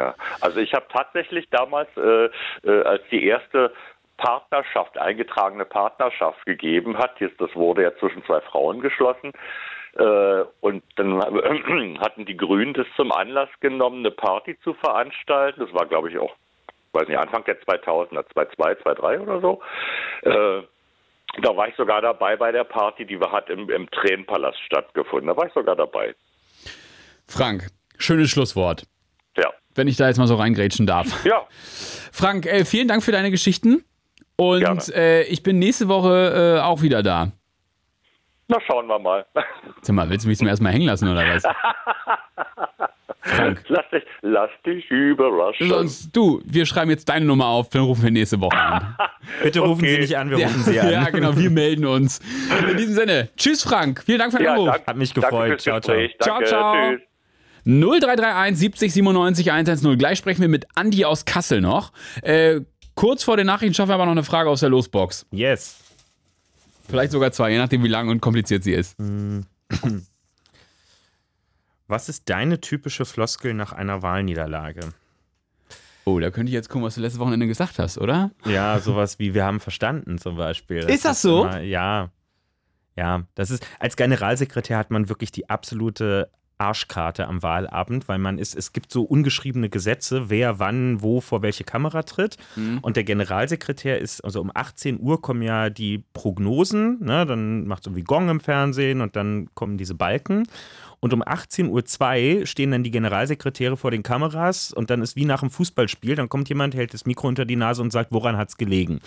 Also 0.41 0.61
ich 0.61 0.73
habe 0.75 0.87
tatsächlich 0.93 1.49
damals, 1.51 1.89
äh, 1.97 2.29
äh, 2.65 2.83
als 2.83 3.03
die 3.11 3.25
erste 3.25 3.73
Partnerschaft, 4.17 4.99
eingetragene 4.99 5.65
Partnerschaft 5.65 6.45
gegeben 6.47 6.99
hat, 6.99 7.21
jetzt, 7.21 7.41
das 7.41 7.55
wurde 7.55 7.83
ja 7.83 7.95
zwischen 7.99 8.25
zwei 8.25 8.41
Frauen 8.41 8.81
geschlossen, 8.81 9.33
und 10.61 10.83
dann 10.97 11.21
äh, 11.21 11.99
hatten 12.01 12.27
die 12.27 12.37
Grünen 12.37 12.75
das 12.75 12.87
zum 12.97 13.13
Anlass 13.13 13.49
genommen, 13.61 14.01
eine 14.01 14.11
Party 14.11 14.59
zu 14.61 14.75
veranstalten. 14.75 15.61
Das 15.61 15.73
war, 15.73 15.87
glaube 15.87 16.11
ich, 16.11 16.19
auch, 16.19 16.35
weiß 16.93 17.09
nicht, 17.09 17.19
Anfang 17.19 17.45
der 17.45 17.61
2000er, 17.63 18.25
2002, 18.33 18.75
2003 18.83 19.21
oder 19.21 19.41
so. 19.41 19.61
Äh, 20.23 20.63
da 21.43 21.57
war 21.57 21.69
ich 21.69 21.77
sogar 21.77 22.01
dabei 22.01 22.37
bei 22.37 22.53
der 22.53 22.65
Party, 22.65 23.05
die 23.05 23.19
hat 23.19 23.51
im, 23.51 23.69
im 23.69 23.91
Tränenpalast 23.91 24.59
stattgefunden. 24.65 25.29
Da 25.29 25.37
war 25.37 25.47
ich 25.47 25.53
sogar 25.53 25.77
dabei. 25.77 26.15
Frank, 27.27 27.69
schönes 27.99 28.31
Schlusswort. 28.31 28.85
Ja. 29.37 29.53
Wenn 29.75 29.89
ich 29.89 29.97
da 29.97 30.09
jetzt 30.09 30.19
mal 30.19 30.27
so 30.27 30.37
reingrätschen 30.37 30.87
darf. 30.87 31.25
Ja. 31.25 31.47
Frank, 32.13 32.47
äh, 32.47 32.65
vielen 32.65 32.89
Dank 32.89 33.03
für 33.03 33.13
deine 33.13 33.31
Geschichten. 33.31 33.85
Und 34.37 34.95
äh, 34.95 35.23
ich 35.25 35.43
bin 35.43 35.59
nächste 35.59 35.89
Woche 35.89 36.59
äh, 36.59 36.61
auch 36.61 36.83
wieder 36.83 37.03
da. 37.03 37.33
Na, 38.49 38.59
schauen 38.67 38.87
wir 38.87 38.99
mal. 38.99 39.27
Sag 39.83 39.95
mal, 39.97 40.09
willst 40.09 40.25
du 40.25 40.29
mich 40.29 40.39
zum 40.39 40.47
ersten 40.47 40.63
Mal 40.65 40.73
hängen 40.73 40.87
lassen 40.87 41.09
oder 41.09 41.25
was? 41.27 41.43
Frank. 43.23 43.65
Lass 43.67 43.85
dich, 43.93 44.05
lass 44.23 44.51
dich 44.65 44.89
überraschen. 44.89 45.69
Sonst, 45.69 46.11
du, 46.17 46.41
wir 46.45 46.65
schreiben 46.65 46.91
jetzt 46.91 47.09
deine 47.09 47.25
Nummer 47.27 47.47
auf, 47.47 47.69
dann 47.71 47.83
rufen 47.83 48.05
wir 48.05 48.11
nächste 48.13 48.41
Woche 48.41 48.57
an. 48.57 48.97
Bitte 49.43 49.59
rufen 49.61 49.81
Okay. 49.83 49.95
Sie 49.95 50.01
nicht 50.03 50.17
an, 50.17 50.31
wir 50.31 50.39
ja, 50.39 50.47
rufen 50.47 50.63
Sie 50.63 50.79
an. 50.79 50.91
ja, 50.93 51.11
genau, 51.11 51.37
wir 51.37 51.51
melden 51.51 51.87
uns. 51.87 52.21
In 52.71 52.77
diesem 52.77 52.95
Sinne, 52.95 53.29
tschüss 53.37 53.65
Frank, 53.65 54.05
vielen 54.07 54.21
Dank 54.21 54.31
für 54.31 54.39
den 54.39 54.45
Ja, 54.47 54.53
Anruf. 54.53 54.69
danke, 54.71 54.87
Hat 54.87 54.97
mich 54.97 55.13
danke 55.13 55.29
gefreut. 55.29 55.61
Ciao, 55.61 55.81
ciao. 55.81 55.97
Gespräch. 55.97 56.17
Ciao, 56.21 56.35
Danke, 56.37 56.49
ciao. 56.49 56.75
Tschüss. 56.93 57.01
0331 57.65 58.59
70 58.61 58.93
97 58.93 59.51
110. 59.51 59.99
Gleich 59.99 60.19
sprechen 60.19 60.43
wir 60.43 60.49
mit 60.49 60.67
Andi 60.77 61.05
aus 61.05 61.25
Kassel 61.25 61.61
noch. 61.61 61.91
Äh, 62.23 62.61
kurz 62.95 63.25
vor 63.25 63.37
den 63.37 63.47
Nachrichten 63.47 63.75
schaffen 63.75 63.91
wir 63.91 63.95
aber 63.95 64.05
noch 64.07 64.13
eine 64.13 64.23
Frage 64.23 64.49
aus 64.49 64.61
der 64.61 64.69
Losbox. 64.69 65.27
Yes. 65.33 65.83
Vielleicht 66.89 67.13
sogar 67.13 67.33
zwei, 67.33 67.51
je 67.51 67.59
nachdem, 67.59 67.83
wie 67.83 67.89
lang 67.89 68.09
und 68.09 68.21
kompliziert 68.21 68.63
sie 68.63 68.73
ist. 68.73 68.97
Was 71.89 72.09
ist 72.09 72.29
deine 72.29 72.61
typische 72.61 73.05
Floskel 73.05 73.55
nach 73.55 73.73
einer 73.73 74.03
Wahlniederlage? 74.03 74.81
Oh, 76.05 76.19
da 76.21 76.31
könnte 76.31 76.51
ich 76.51 76.55
jetzt 76.55 76.69
gucken, 76.69 76.85
was 76.85 76.95
du 76.95 77.01
letztes 77.01 77.19
Wochenende 77.19 77.49
gesagt 77.49 77.81
hast, 77.81 77.99
oder? 77.99 78.31
Ja, 78.45 78.79
sowas 78.79 79.19
wie 79.19 79.35
wir 79.35 79.45
haben 79.45 79.59
verstanden 79.59 80.19
zum 80.19 80.37
Beispiel. 80.37 80.79
Ist 80.79 81.05
das 81.05 81.21
so? 81.21 81.43
Immer, 81.45 81.61
ja. 81.61 82.13
Ja, 82.97 83.25
das 83.35 83.51
ist, 83.51 83.67
als 83.81 83.97
Generalsekretär 83.97 84.79
hat 84.79 84.93
man 84.93 85.09
wirklich 85.09 85.33
die 85.33 85.51
absolute 85.51 86.31
Arschkarte 86.59 87.29
am 87.29 87.43
Wahlabend, 87.43 88.09
weil 88.09 88.19
man 88.19 88.39
ist, 88.39 88.55
es 88.55 88.73
gibt 88.73 88.91
so 88.91 89.03
ungeschriebene 89.03 89.69
Gesetze, 89.69 90.31
wer 90.31 90.59
wann, 90.59 91.03
wo 91.03 91.21
vor 91.21 91.43
welche 91.43 91.65
Kamera 91.65 92.03
tritt. 92.03 92.37
Und 92.83 92.97
der 92.97 93.05
Generalsekretär 93.05 93.99
ist, 93.99 94.23
also 94.23 94.41
um 94.41 94.51
18 94.55 94.99
Uhr 95.01 95.21
kommen 95.21 95.43
ja 95.43 95.71
die 95.71 96.05
Prognosen, 96.13 96.99
ne, 97.05 97.27
dann 97.27 97.67
macht 97.67 97.83
es 97.83 97.87
irgendwie 97.87 98.05
Gong 98.05 98.29
im 98.29 98.41
Fernsehen 98.41 99.01
und 99.01 99.17
dann 99.17 99.49
kommen 99.55 99.77
diese 99.77 99.95
Balken. 99.95 100.49
Und 101.01 101.13
um 101.13 101.23
18.02 101.23 102.41
Uhr 102.41 102.47
stehen 102.47 102.71
dann 102.71 102.83
die 102.83 102.91
Generalsekretäre 102.91 103.77
vor 103.77 103.91
den 103.91 104.03
Kameras 104.03 104.73
und 104.73 104.91
dann 104.91 105.03
ist 105.03 105.17
wie 105.17 105.25
nach 105.25 105.43
einem 105.43 105.51
Fußballspiel, 105.51 106.15
dann 106.15 106.29
kommt 106.29 106.49
jemand, 106.49 106.75
hält 106.75 106.95
das 106.95 107.05
Mikro 107.05 107.29
unter 107.29 107.45
die 107.45 107.57
Nase 107.57 107.83
und 107.83 107.93
sagt, 107.93 108.13
woran 108.13 108.37
hat 108.37 108.49
es 108.49 108.57
gelegen? 108.57 109.01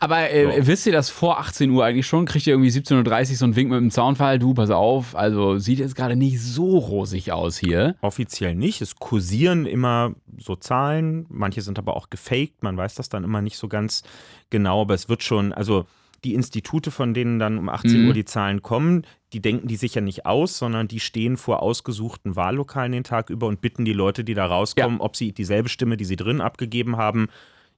Aber 0.00 0.30
äh, 0.30 0.66
wisst 0.66 0.86
ihr 0.86 0.92
das 0.92 1.08
vor 1.08 1.38
18 1.38 1.70
Uhr 1.70 1.84
eigentlich 1.84 2.06
schon? 2.06 2.26
Kriegt 2.26 2.46
ihr 2.46 2.54
irgendwie 2.54 2.70
17.30 2.70 3.30
Uhr 3.30 3.36
so 3.36 3.44
einen 3.44 3.56
Wink 3.56 3.70
mit 3.70 3.80
dem 3.80 3.90
Zaunfall? 3.90 4.38
Du, 4.38 4.54
pass 4.54 4.70
auf, 4.70 5.14
also 5.14 5.58
sieht 5.58 5.78
jetzt 5.78 5.94
gerade 5.94 6.16
nicht 6.16 6.40
so 6.40 6.78
rosig 6.78 7.32
aus 7.32 7.56
hier. 7.56 7.94
Offiziell 8.00 8.54
nicht. 8.54 8.80
Es 8.80 8.96
kursieren 8.96 9.66
immer 9.66 10.14
so 10.38 10.56
Zahlen. 10.56 11.26
Manche 11.28 11.62
sind 11.62 11.78
aber 11.78 11.96
auch 11.96 12.10
gefaked. 12.10 12.62
Man 12.62 12.76
weiß 12.76 12.94
das 12.94 13.08
dann 13.08 13.24
immer 13.24 13.40
nicht 13.42 13.56
so 13.56 13.68
ganz 13.68 14.02
genau. 14.50 14.82
Aber 14.82 14.94
es 14.94 15.08
wird 15.08 15.22
schon, 15.22 15.52
also 15.52 15.86
die 16.24 16.34
Institute, 16.34 16.90
von 16.90 17.14
denen 17.14 17.38
dann 17.38 17.58
um 17.58 17.68
18 17.68 18.02
Mhm. 18.02 18.08
Uhr 18.08 18.14
die 18.14 18.24
Zahlen 18.24 18.62
kommen, 18.62 19.06
die 19.32 19.40
denken 19.40 19.68
die 19.68 19.76
sicher 19.76 20.00
nicht 20.00 20.26
aus, 20.26 20.58
sondern 20.58 20.88
die 20.88 21.00
stehen 21.00 21.36
vor 21.36 21.62
ausgesuchten 21.62 22.36
Wahllokalen 22.36 22.92
den 22.92 23.04
Tag 23.04 23.30
über 23.30 23.46
und 23.46 23.60
bitten 23.60 23.84
die 23.84 23.92
Leute, 23.92 24.24
die 24.24 24.34
da 24.34 24.46
rauskommen, 24.46 25.00
ob 25.00 25.16
sie 25.16 25.32
dieselbe 25.32 25.68
Stimme, 25.68 25.96
die 25.96 26.04
sie 26.04 26.16
drin 26.16 26.40
abgegeben 26.40 26.96
haben, 26.96 27.28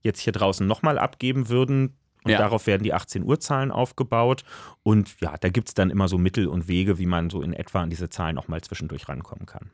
jetzt 0.02 0.20
hier 0.20 0.32
draußen 0.32 0.66
nochmal 0.66 0.98
abgeben 0.98 1.48
würden. 1.48 1.94
Und 2.24 2.32
Ja. 2.32 2.38
darauf 2.38 2.66
werden 2.66 2.82
die 2.82 2.92
18 2.94 3.22
Uhr 3.24 3.40
Zahlen 3.40 3.70
aufgebaut. 3.70 4.42
Und 4.82 5.20
ja, 5.20 5.36
da 5.38 5.48
gibt 5.48 5.68
es 5.68 5.74
dann 5.74 5.90
immer 5.90 6.08
so 6.08 6.18
Mittel 6.18 6.46
und 6.48 6.68
Wege, 6.68 6.98
wie 6.98 7.06
man 7.06 7.30
so 7.30 7.42
in 7.42 7.52
etwa 7.52 7.82
an 7.82 7.90
diese 7.90 8.08
Zahlen 8.10 8.38
auch 8.38 8.48
mal 8.48 8.60
zwischendurch 8.60 9.08
rankommen 9.08 9.46
kann. 9.46 9.70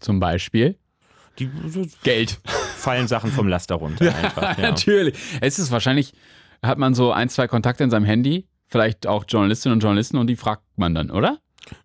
Zum 0.00 0.20
Beispiel 0.20 0.76
Die 1.38 1.50
Geld. 2.04 2.40
fallen 2.76 3.08
Sachen 3.08 3.30
vom 3.32 3.48
Laster 3.48 3.76
runter 3.76 4.14
einfach. 4.16 4.58
Ja. 4.58 4.70
Natürlich. 4.70 5.14
Es 5.40 5.58
ist 5.58 5.70
wahrscheinlich, 5.70 6.12
hat 6.62 6.78
man 6.78 6.94
so 6.94 7.12
ein, 7.12 7.28
zwei 7.28 7.48
Kontakte 7.48 7.84
in 7.84 7.90
seinem 7.90 8.04
Handy, 8.04 8.46
vielleicht 8.66 9.06
auch 9.06 9.24
Journalistinnen 9.28 9.74
und 9.76 9.80
Journalisten 9.82 10.16
und 10.18 10.26
die 10.26 10.36
fragt 10.36 10.62
man 10.76 10.94
dann, 10.94 11.10
oder? 11.10 11.38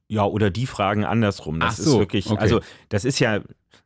ja, 0.07 0.23
oder 0.23 0.49
die 0.49 0.65
fragen 0.65 1.03
andersrum. 1.03 1.59
Das 1.59 1.77
so, 1.77 1.93
ist 1.93 1.99
wirklich, 1.99 2.27
okay. 2.29 2.39
also 2.39 2.61
das 2.89 3.03
ist 3.03 3.19
ja 3.19 3.41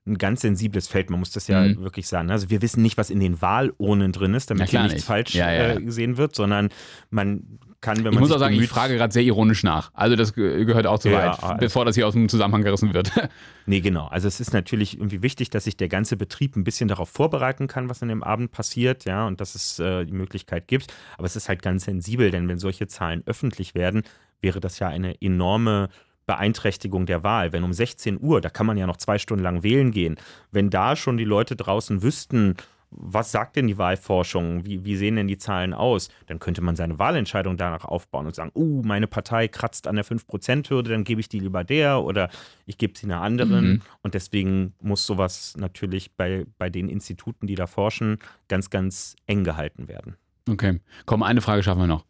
ein 0.06 0.18
ganz 0.18 0.42
sensibles 0.42 0.88
Feld, 0.88 1.10
man 1.10 1.20
muss 1.20 1.32
das 1.32 1.48
ja 1.48 1.62
Mhm. 1.62 1.82
wirklich 1.82 2.08
sagen. 2.08 2.30
Also 2.30 2.50
wir 2.50 2.62
wissen 2.62 2.82
nicht, 2.82 2.98
was 2.98 3.10
in 3.10 3.20
den 3.20 3.42
Wahlurnen 3.42 4.12
drin 4.12 4.34
ist, 4.34 4.50
damit 4.52 4.70
hier 4.70 4.82
nichts 4.82 4.96
nicht. 4.96 5.06
falsch 5.06 5.34
Ja, 5.36 5.52
ja. 5.52 5.74
Äh, 5.76 5.82
gesehen 5.82 6.18
wird, 6.18 6.36
sondern 6.36 6.70
man 7.10 7.60
kann, 7.82 7.98
wenn 7.98 8.06
man 8.06 8.14
Ich 8.16 8.20
muss 8.20 8.32
auch 8.32 8.40
sagen, 8.40 8.56
ich 8.56 8.68
frage 8.68 8.96
gerade 8.96 9.14
sehr 9.14 9.24
ironisch 9.24 9.64
nach. 9.64 9.92
Also 9.94 10.16
das 10.16 10.34
ge- 10.34 10.66
gehört 10.66 10.88
auch 10.88 11.00
zu 11.00 11.10
Ja, 11.10 11.18
weit, 11.32 11.44
also- 11.44 11.58
bevor 11.60 11.86
das 11.86 11.96
hier 11.96 12.08
aus 12.08 12.14
dem 12.14 12.28
Zusammenhang 12.30 12.64
gerissen 12.64 12.94
wird. 12.94 13.12
Nee, 13.70 13.82
genau. 13.82 14.08
Also 14.08 14.30
es 14.30 14.40
ist 14.40 14.54
natürlich 14.54 14.98
irgendwie 14.98 15.22
wichtig, 15.22 15.50
dass 15.50 15.66
sich 15.66 15.76
der 15.76 15.90
ganze 15.90 16.16
Betrieb 16.16 16.56
ein 16.56 16.64
bisschen 16.64 16.88
darauf 16.88 17.10
vorbereiten 17.10 17.68
kann, 17.68 17.90
was 17.90 18.02
an 18.02 18.08
dem 18.08 18.24
Abend 18.24 18.52
passiert, 18.54 19.04
ja, 19.04 19.28
und 19.28 19.42
dass 19.42 19.56
es 19.56 19.78
äh, 19.80 20.06
die 20.06 20.14
Möglichkeit 20.14 20.70
gibt. 20.70 20.94
Aber 21.18 21.26
es 21.26 21.36
ist 21.36 21.50
halt 21.50 21.62
ganz 21.62 21.84
sensibel, 21.84 22.32
denn 22.32 22.48
wenn 22.48 22.60
solche 22.60 22.88
Zahlen 22.88 23.24
öffentlich 23.26 23.76
werden, 23.76 24.04
wäre 24.40 24.62
das 24.62 24.80
ja 24.80 24.88
eine 24.88 25.22
enorme 25.22 25.90
Beeinträchtigung 26.28 27.06
der 27.06 27.24
Wahl. 27.24 27.52
Wenn 27.54 27.64
um 27.64 27.74
16 27.74 28.20
Uhr, 28.22 28.42
da 28.42 28.50
kann 28.50 28.66
man 28.66 28.78
ja 28.78 28.86
noch 28.88 28.98
zwei 28.98 29.18
Stunden 29.18 29.44
lang 29.44 29.64
wählen 29.64 29.92
gehen, 29.92 30.16
wenn 30.52 30.70
da 30.70 30.96
schon 30.96 31.18
die 31.18 31.24
Leute 31.26 31.56
draußen 31.56 32.02
wüssten, 32.04 32.56
was 32.90 33.32
sagt 33.32 33.56
denn 33.56 33.68
die 33.68 33.78
Wahlforschung? 33.78 34.66
Wie, 34.66 34.86
wie 34.86 34.96
sehen 34.96 35.18
denn 35.18 35.28
die 35.28 35.38
Zahlen 35.38 35.74
aus? 35.74 36.10
Dann 36.28 36.40
könnte 36.40 36.62
man 36.62 36.76
seine 36.76 36.98
Wahlentscheidung 37.00 37.58
danach 37.58 37.86
aufbauen 37.86 38.26
und 38.26 38.36
sagen, 38.36 38.52
uh, 38.56 38.82
meine 38.84 39.08
Partei 39.08 39.48
kratzt 39.48 39.88
an 39.88 39.96
der 39.96 40.06
5%-Hürde, 40.06 40.92
dann 40.92 41.04
gebe 41.04 41.20
ich 41.20 41.30
die 41.30 41.40
lieber 41.40 41.64
der 41.64 42.04
oder 42.04 42.30
ich 42.66 42.78
gebe 42.78 42.98
sie 42.98 43.06
einer 43.06 43.22
anderen. 43.22 43.68
Mhm. 43.68 43.82
Und 44.04 44.14
deswegen 44.14 44.74
muss 44.80 45.06
sowas 45.06 45.56
natürlich 45.58 46.16
bei, 46.16 46.46
bei 46.58 46.70
den 46.70 46.88
Instituten, 46.88 47.48
die 47.48 47.56
da 47.56 47.68
forschen, 47.68 48.20
ganz, 48.48 48.70
ganz 48.70 49.16
eng 49.26 49.44
gehalten 49.44 49.88
werden. 49.88 50.16
Okay. 50.50 50.80
Komm, 51.06 51.24
eine 51.24 51.42
Frage 51.42 51.64
schaffen 51.64 51.82
wir 51.82 51.88
noch. 51.88 52.06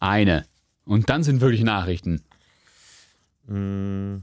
Eine. 0.00 0.44
Und 0.84 1.10
dann 1.10 1.22
sind 1.22 1.40
wirklich 1.40 1.62
Nachrichten. 1.62 2.22
Mm, 3.46 4.18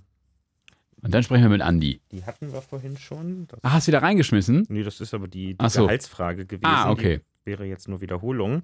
Und 1.06 1.14
dann 1.14 1.22
sprechen 1.24 1.44
wir 1.44 1.50
mit 1.50 1.62
Andi. 1.62 2.02
Die 2.12 2.26
hatten 2.26 2.52
wir 2.52 2.62
vorhin 2.62 2.98
schon. 2.98 3.48
Das, 3.48 3.60
Ah, 3.64 3.74
hast 3.74 3.88
du 3.88 3.92
wieder 3.92 4.02
reingeschmissen? 4.02 4.66
nee, 4.70 4.84
das 4.84 5.00
ist 5.00 5.14
aber 5.14 5.28
die, 5.28 5.54
die 5.56 5.70
so. 5.70 5.84
Gehaltsfrage 5.84 6.46
gewesen. 6.46 6.66
Ah, 6.66 6.90
okay. 6.90 7.22
Die 7.42 7.46
wäre 7.52 7.66
jetzt 7.66 7.88
nur 7.88 8.02
Wiederholung. 8.02 8.64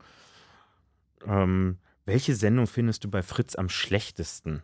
Ähm, 1.27 1.77
welche 2.05 2.35
Sendung 2.35 2.67
findest 2.67 3.03
du 3.03 3.09
bei 3.09 3.21
Fritz 3.21 3.55
am 3.55 3.69
schlechtesten? 3.69 4.63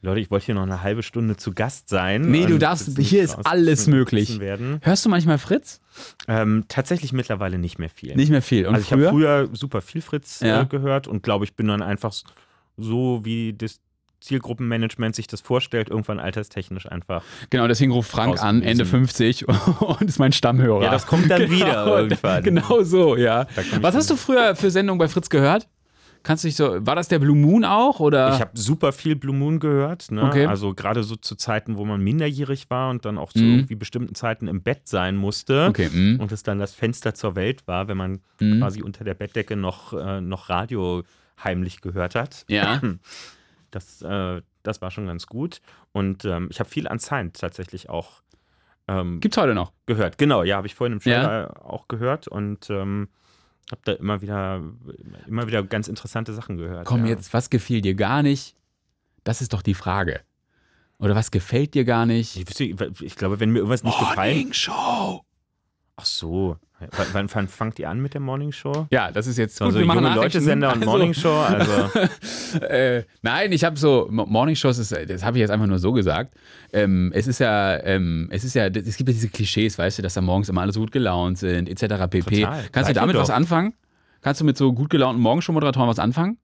Leute, 0.00 0.20
ich 0.20 0.30
wollte 0.30 0.46
hier 0.46 0.54
noch 0.54 0.62
eine 0.62 0.82
halbe 0.82 1.02
Stunde 1.02 1.36
zu 1.36 1.52
Gast 1.54 1.88
sein. 1.88 2.22
Nee, 2.30 2.46
du 2.46 2.58
darfst- 2.58 2.96
hier 2.98 3.22
ist 3.22 3.34
alles 3.46 3.88
möglich. 3.88 4.38
Werden. 4.38 4.78
Hörst 4.82 5.04
du 5.04 5.08
manchmal 5.08 5.38
Fritz? 5.38 5.80
Ähm, 6.28 6.64
tatsächlich 6.68 7.12
mittlerweile 7.12 7.58
nicht 7.58 7.78
mehr 7.80 7.90
viel. 7.90 8.14
Nicht 8.14 8.30
mehr 8.30 8.42
viel. 8.42 8.66
Und 8.68 8.74
also 8.76 8.84
ich 8.84 8.92
habe 8.92 9.08
früher? 9.08 9.48
super 9.52 9.80
viel 9.80 10.00
Fritz 10.00 10.38
Ja. 10.40 10.62
äh, 10.62 10.66
gehört 10.66 11.08
und 11.08 11.22
glaube, 11.24 11.44
ich 11.44 11.54
bin 11.56 11.66
dann 11.66 11.82
einfach 11.82 12.14
so, 12.76 13.24
wie 13.24 13.54
das 13.54 13.80
Zielgruppenmanagement 14.20 15.14
sich 15.14 15.26
das 15.26 15.40
vorstellt, 15.40 15.88
irgendwann 15.90 16.20
alterstechnisch 16.20 16.90
einfach. 16.90 17.22
Genau, 17.50 17.66
deswegen 17.68 17.92
ruft 17.92 18.10
Frank 18.10 18.42
an. 18.42 18.62
Ende 18.62 18.84
50 18.84 19.46
und 19.80 20.02
ist 20.02 20.18
mein 20.18 20.32
Stammhörer. 20.32 20.82
Ja, 20.84 20.90
das 20.90 21.06
kommt 21.06 21.30
dann 21.30 21.50
wieder 21.50 21.86
irgendwann. 21.98 22.42
Genau 22.42 22.82
so, 22.82 23.16
ja. 23.16 23.46
Was 23.80 23.94
hast 23.94 24.10
du 24.10 24.16
früher 24.16 24.56
für 24.56 24.70
Sendungen 24.70 24.98
bei 24.98 25.08
Fritz 25.08 25.28
gehört? 25.30 25.68
Kannst 26.24 26.42
du 26.42 26.48
dich 26.48 26.56
so, 26.56 26.84
war 26.84 26.96
das 26.96 27.06
der 27.06 27.20
Blue 27.20 27.36
Moon 27.36 27.64
auch 27.64 28.00
oder? 28.00 28.34
Ich 28.34 28.40
habe 28.40 28.50
super 28.54 28.92
viel 28.92 29.14
Blue 29.14 29.34
Moon 29.34 29.60
gehört. 29.60 30.10
Ne? 30.10 30.24
Okay. 30.24 30.46
Also 30.46 30.74
gerade 30.74 31.04
so 31.04 31.14
zu 31.14 31.36
Zeiten, 31.36 31.78
wo 31.78 31.84
man 31.84 32.02
minderjährig 32.02 32.68
war 32.70 32.90
und 32.90 33.04
dann 33.04 33.18
auch 33.18 33.32
zu 33.32 33.38
Mhm. 33.38 33.54
irgendwie 33.60 33.76
bestimmten 33.76 34.16
Zeiten 34.16 34.48
im 34.48 34.60
Bett 34.62 34.88
sein 34.88 35.14
musste. 35.16 35.66
Okay, 35.68 35.88
mhm. 35.90 36.18
Und 36.18 36.32
es 36.32 36.42
dann 36.42 36.58
das 36.58 36.74
Fenster 36.74 37.14
zur 37.14 37.36
Welt 37.36 37.66
war, 37.68 37.86
wenn 37.86 37.96
man 37.96 38.18
Mhm. 38.40 38.58
quasi 38.58 38.82
unter 38.82 39.04
der 39.04 39.14
Bettdecke 39.14 39.54
noch, 39.54 39.92
äh, 39.92 40.20
noch 40.20 40.48
Radio 40.48 41.04
heimlich 41.42 41.80
gehört 41.82 42.16
hat. 42.16 42.44
Ja. 42.48 42.80
Das, 43.70 44.02
äh, 44.02 44.42
das 44.62 44.80
war 44.82 44.90
schon 44.90 45.06
ganz 45.06 45.26
gut. 45.26 45.60
Und 45.92 46.24
ähm, 46.24 46.48
ich 46.50 46.60
habe 46.60 46.70
viel 46.70 46.88
an 46.88 46.98
Science 46.98 47.38
tatsächlich 47.38 47.88
auch 47.88 48.22
ähm, 48.88 49.20
Gibt's 49.20 49.36
heute 49.36 49.54
noch? 49.54 49.72
gehört. 49.86 50.18
Genau, 50.18 50.42
ja, 50.42 50.56
habe 50.56 50.66
ich 50.66 50.74
vorhin 50.74 50.94
im 50.98 51.00
Ja. 51.10 51.22
Trailer 51.22 51.64
auch 51.64 51.88
gehört 51.88 52.26
und 52.26 52.70
ähm, 52.70 53.08
habe 53.70 53.82
da 53.84 53.92
immer 53.92 54.22
wieder, 54.22 54.62
immer 55.26 55.46
wieder 55.46 55.62
ganz 55.62 55.88
interessante 55.88 56.32
Sachen 56.32 56.56
gehört. 56.56 56.86
Komm 56.86 57.04
ja. 57.04 57.10
jetzt, 57.10 57.34
was 57.34 57.50
gefiel 57.50 57.82
dir 57.82 57.94
gar 57.94 58.22
nicht? 58.22 58.56
Das 59.24 59.42
ist 59.42 59.52
doch 59.52 59.62
die 59.62 59.74
Frage. 59.74 60.20
Oder 60.98 61.14
was 61.14 61.30
gefällt 61.30 61.74
dir 61.74 61.84
gar 61.84 62.06
nicht? 62.06 62.36
Ich, 62.36 62.60
ich 63.02 63.16
glaube, 63.16 63.40
wenn 63.40 63.50
mir 63.50 63.58
irgendwas 63.58 63.84
nicht 63.84 63.98
gefallen. 63.98 64.34
Morning 64.36 64.52
Show. 64.52 65.22
Ach 66.00 66.04
so. 66.06 66.56
W- 66.80 66.86
Wann, 67.12 67.28
wann 67.34 67.48
fangt 67.48 67.78
ihr 67.80 67.90
an 67.90 67.98
mit 68.00 68.14
der 68.14 68.20
Morning 68.20 68.52
Show? 68.52 68.86
Ja, 68.92 69.10
das 69.10 69.26
ist 69.26 69.36
jetzt 69.36 69.60
Also 69.60 69.72
gut. 69.72 69.80
wir 69.80 69.86
machen 69.86 69.98
junge 70.04 70.10
Nachrichten. 70.14 70.38
Leute-Sender 70.38 70.68
und 70.68 70.74
Also- 70.78 70.90
Morning 70.90 71.12
Show. 71.12 71.32
Also 71.40 71.72
äh, 72.66 73.02
nein, 73.22 73.50
ich 73.50 73.64
habe 73.64 73.76
so 73.76 74.06
Mo- 74.10 74.26
Morning 74.26 74.54
Shows, 74.54 74.78
ist, 74.78 74.92
das 74.92 75.24
habe 75.24 75.36
ich 75.36 75.40
jetzt 75.40 75.50
einfach 75.50 75.66
nur 75.66 75.80
so 75.80 75.92
gesagt. 75.92 76.34
Ähm, 76.72 77.10
es 77.14 77.26
ist 77.26 77.40
ja, 77.40 77.82
ähm, 77.82 78.28
es 78.30 78.44
ist 78.44 78.54
ja, 78.54 78.66
es 78.66 78.96
gibt 78.96 79.08
ja 79.08 79.12
diese 79.12 79.28
Klischees, 79.28 79.76
weißt 79.76 79.98
du, 79.98 80.02
dass 80.02 80.14
da 80.14 80.20
morgens 80.20 80.48
immer 80.48 80.60
alle 80.60 80.72
so 80.72 80.78
gut 80.80 80.92
gelaunt 80.92 81.38
sind, 81.38 81.68
etc. 81.68 82.06
pp. 82.08 82.42
Total. 82.42 82.64
Kannst 82.70 82.90
du 82.90 82.94
damit 82.94 83.16
was 83.16 83.30
anfangen? 83.30 83.74
Kannst 84.20 84.40
du 84.40 84.44
mit 84.44 84.56
so 84.56 84.72
gut 84.72 84.88
gelaunten 84.90 85.20
Morgenshow-Moderatoren 85.22 85.88
was 85.88 85.98
anfangen? 85.98 86.38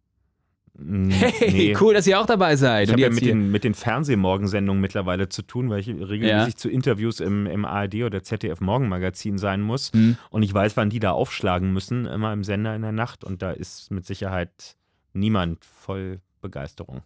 Mm, 0.79 1.11
Hey, 1.11 1.53
nee. 1.53 1.77
cool, 1.81 1.95
dass 1.95 2.07
ihr 2.07 2.21
auch 2.21 2.27
dabei 2.27 2.57
seid. 2.57 2.89
Ich 2.89 2.93
habe 2.93 3.03
ja 3.03 3.11
mit 3.11 3.25
den, 3.25 3.51
mit 3.51 3.65
den 3.65 3.75
Fernsehmorgensendungen 3.75 4.81
mittlerweile 4.81 5.29
zu 5.29 5.43
tun, 5.43 5.71
weil 5.71 5.81
ich 5.81 5.89
regelmäßig 5.89 6.55
Ja. 6.55 6.57
zu 6.57 6.69
Interviews 6.69 7.21
im, 7.21 7.47
im 7.47 7.65
ARD 7.65 8.03
oder 8.05 8.23
ZDF 8.23 8.61
Morgenmagazin 8.61 9.39
sein 9.39 9.61
muss. 9.61 9.93
Hm. 9.93 10.17
Und 10.31 10.43
ich 10.43 10.53
weiß, 10.53 10.77
wann 10.77 10.91
die 10.91 11.01
da 11.01 11.13
aufschlagen 11.13 11.73
müssen, 11.73 12.07
immer 12.07 12.33
im 12.33 12.45
Sender 12.45 12.75
in 12.75 12.83
der 12.83 12.93
Nacht. 12.93 13.25
Und 13.25 13.43
da 13.43 13.51
ist 13.53 13.91
mit 13.91 14.07
Sicherheit 14.07 14.77
niemand 15.13 15.65
voll 15.65 16.21
Begeisterung. 16.41 17.03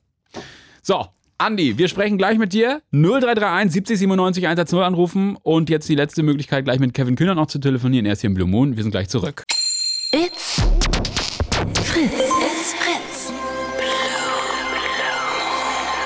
So, 0.82 1.06
Andi, 1.40 1.78
wir 1.78 1.86
sprechen 1.88 2.18
gleich 2.18 2.36
mit 2.38 2.52
dir. 2.52 2.82
0331 2.90 3.72
70 3.72 3.98
97 4.00 4.44
110 4.46 4.78
anrufen. 4.80 5.36
Und 5.42 5.70
jetzt 5.70 5.88
die 5.88 5.94
letzte 5.94 6.22
Möglichkeit, 6.24 6.64
gleich 6.64 6.80
mit 6.80 6.94
Kevin 6.94 7.14
Kühner 7.16 7.34
noch 7.36 7.46
zu 7.46 7.58
telefonieren. 7.60 8.06
Er 8.06 8.14
ist 8.14 8.22
hier 8.22 8.28
im 8.28 8.34
Blue 8.34 8.48
Moon. 8.48 8.76
Wir 8.76 8.82
sind 8.82 8.90
gleich 8.90 9.08
zurück. 9.08 9.44
It's 10.12 10.60
Fritz. 11.84 12.47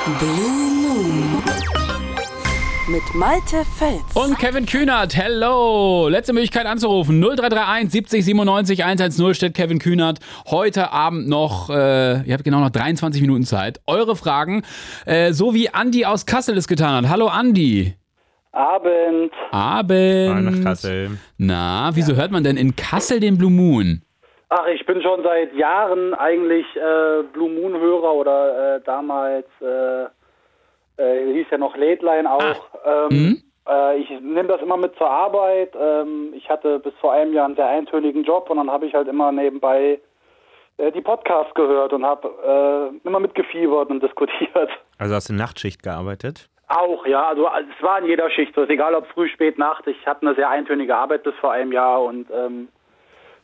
Blue 0.05 0.73
Moon. 0.83 1.43
Mit 2.89 3.15
Malte 3.15 3.65
Fels. 3.79 4.03
Und 4.15 4.37
Kevin 4.37 4.67
Kühnert, 4.67 5.17
hello! 5.17 6.09
Letzte 6.09 6.33
Möglichkeit 6.33 6.67
anzurufen. 6.67 7.21
0331 7.21 7.93
70 7.93 8.25
97 8.25 8.85
110 8.85 9.35
steht 9.35 9.55
Kevin 9.55 9.79
Kühnert. 9.79 10.19
Heute 10.51 10.91
Abend 10.91 11.29
noch, 11.29 11.71
äh, 11.71 12.21
ihr 12.25 12.35
habt 12.35 12.43
genau 12.43 12.59
noch 12.59 12.71
23 12.71 13.21
Minuten 13.21 13.45
Zeit. 13.45 13.81
Eure 13.87 14.17
Fragen, 14.17 14.63
äh, 15.07 15.33
so 15.33 15.55
wie 15.55 15.69
Andi 15.71 16.05
aus 16.05 16.27
Kassel 16.27 16.59
es 16.59 16.67
getan 16.67 17.05
hat. 17.05 17.09
Hallo 17.13 17.29
Andi. 17.29 17.95
Abend. 18.51 19.31
Abend. 19.53 20.29
Mal 20.35 20.43
nach 20.43 20.65
Kassel. 20.65 21.17
Na, 21.39 21.91
wieso 21.95 22.17
hört 22.17 22.33
man 22.33 22.43
denn 22.43 22.57
in 22.57 22.75
Kassel 22.75 23.21
den 23.21 23.39
Blue 23.39 23.53
Moon? 23.53 24.03
Ach, 24.55 24.67
ich 24.67 24.85
bin 24.85 25.01
schon 25.01 25.23
seit 25.23 25.55
Jahren 25.55 26.13
eigentlich 26.13 26.67
äh, 26.77 27.23
Blue 27.33 27.49
Moon 27.49 27.75
Hörer 27.81 28.13
oder 28.13 28.77
äh, 28.77 28.81
damals 28.85 29.47
äh, 29.63 30.03
äh, 30.99 31.33
hieß 31.33 31.47
ja 31.51 31.57
noch 31.57 31.75
Lateline 31.75 32.31
auch. 32.31 32.69
Ähm, 32.85 33.09
Mhm. 33.09 33.43
äh, 33.67 33.97
ich 33.97 34.11
nehme 34.11 34.49
das 34.49 34.61
immer 34.61 34.77
mit 34.77 34.95
zur 34.97 35.09
Arbeit. 35.11 35.73
Ähm, 35.75 36.35
ich 36.37 36.51
hatte 36.51 36.81
bis 36.81 36.93
vor 37.01 37.13
einem 37.15 37.33
Jahr 37.33 37.47
einen 37.47 37.57
sehr 37.57 37.67
eintönigen 37.67 38.25
Job 38.25 38.51
und 38.51 38.59
dann 38.59 38.71
habe 38.71 38.85
ich 38.85 38.93
halt 38.93 39.09
immer 39.09 39.33
nebenbei 39.33 39.99
äh, 40.77 40.93
die 40.93 41.01
Podcasts 41.01 41.55
gehört 41.55 41.95
und 41.95 42.05
habe 42.05 42.93
immer 43.05 43.21
mitgefiebert 43.21 43.89
und 43.89 44.03
diskutiert. 44.03 44.69
Also 44.99 45.15
hast 45.15 45.31
du 45.31 45.33
Nachtschicht 45.33 45.83
gearbeitet? 45.83 46.51
Auch, 46.69 47.07
ja. 47.07 47.27
Also 47.29 47.49
es 47.49 47.83
war 47.83 48.01
in 48.01 48.05
jeder 48.07 48.29
Schicht 48.29 48.55
so. 48.55 48.65
Ist 48.65 48.71
egal 48.71 48.95
ob 48.95 49.07
früh, 49.07 49.29
spät, 49.31 49.57
Nacht. 49.57 49.87
Ich 49.87 50.07
hatte 50.07 50.27
eine 50.27 50.35
sehr 50.35 50.51
eintönige 50.51 50.95
Arbeit 50.95 51.23
bis 51.23 51.35
vor 51.37 51.53
einem 51.53 51.73
Jahr 51.73 52.03
und 52.03 52.27
ähm, 52.31 52.69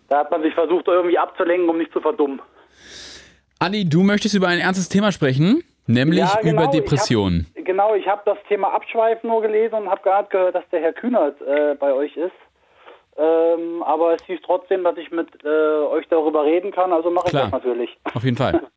da 0.09 0.18
hat 0.20 0.30
man 0.30 0.43
sich 0.43 0.55
versucht, 0.55 0.86
irgendwie 0.89 1.18
abzulenken, 1.18 1.68
um 1.68 1.78
nicht 1.78 1.93
zu 1.93 2.01
verdummen. 2.01 2.40
Andi, 3.60 3.89
du 3.89 4.02
möchtest 4.02 4.35
über 4.35 4.48
ein 4.48 4.59
ernstes 4.60 4.89
Thema 4.89 5.10
sprechen, 5.12 5.62
nämlich 5.86 6.20
Ja, 6.20 6.39
genau, 6.40 6.62
über 6.62 6.64
ich 6.64 6.80
Depressionen. 6.80 7.47
hab- 7.56 7.64
Genau, 7.64 7.94
ich 7.94 8.09
habe 8.09 8.22
das 8.24 8.39
Thema 8.48 8.72
Abschweifen 8.72 9.28
nur 9.28 9.43
gelesen 9.43 9.74
und 9.74 9.90
habe 9.90 10.01
gerade 10.02 10.28
gehört, 10.30 10.55
dass 10.55 10.64
der 10.70 10.80
Herr 10.80 10.93
Kühnert 10.94 11.40
äh, 11.43 11.74
bei 11.78 11.93
euch 11.93 12.16
ist. 12.16 12.32
Ähm, 13.18 13.82
aber 13.82 14.14
es 14.14 14.22
hieß 14.24 14.40
trotzdem, 14.44 14.85
dass 14.85 14.97
ich 14.97 15.10
mit 15.10 15.28
äh, 15.44 15.48
euch 15.48 16.06
darüber 16.09 16.44
reden 16.44 16.70
kann, 16.72 16.93
also 16.93 17.10
mache 17.10 17.26
ich 17.26 17.32
das 17.32 17.51
natürlich. 17.51 17.97
Auf 18.14 18.24
jeden 18.24 18.36
Fall. 18.36 18.62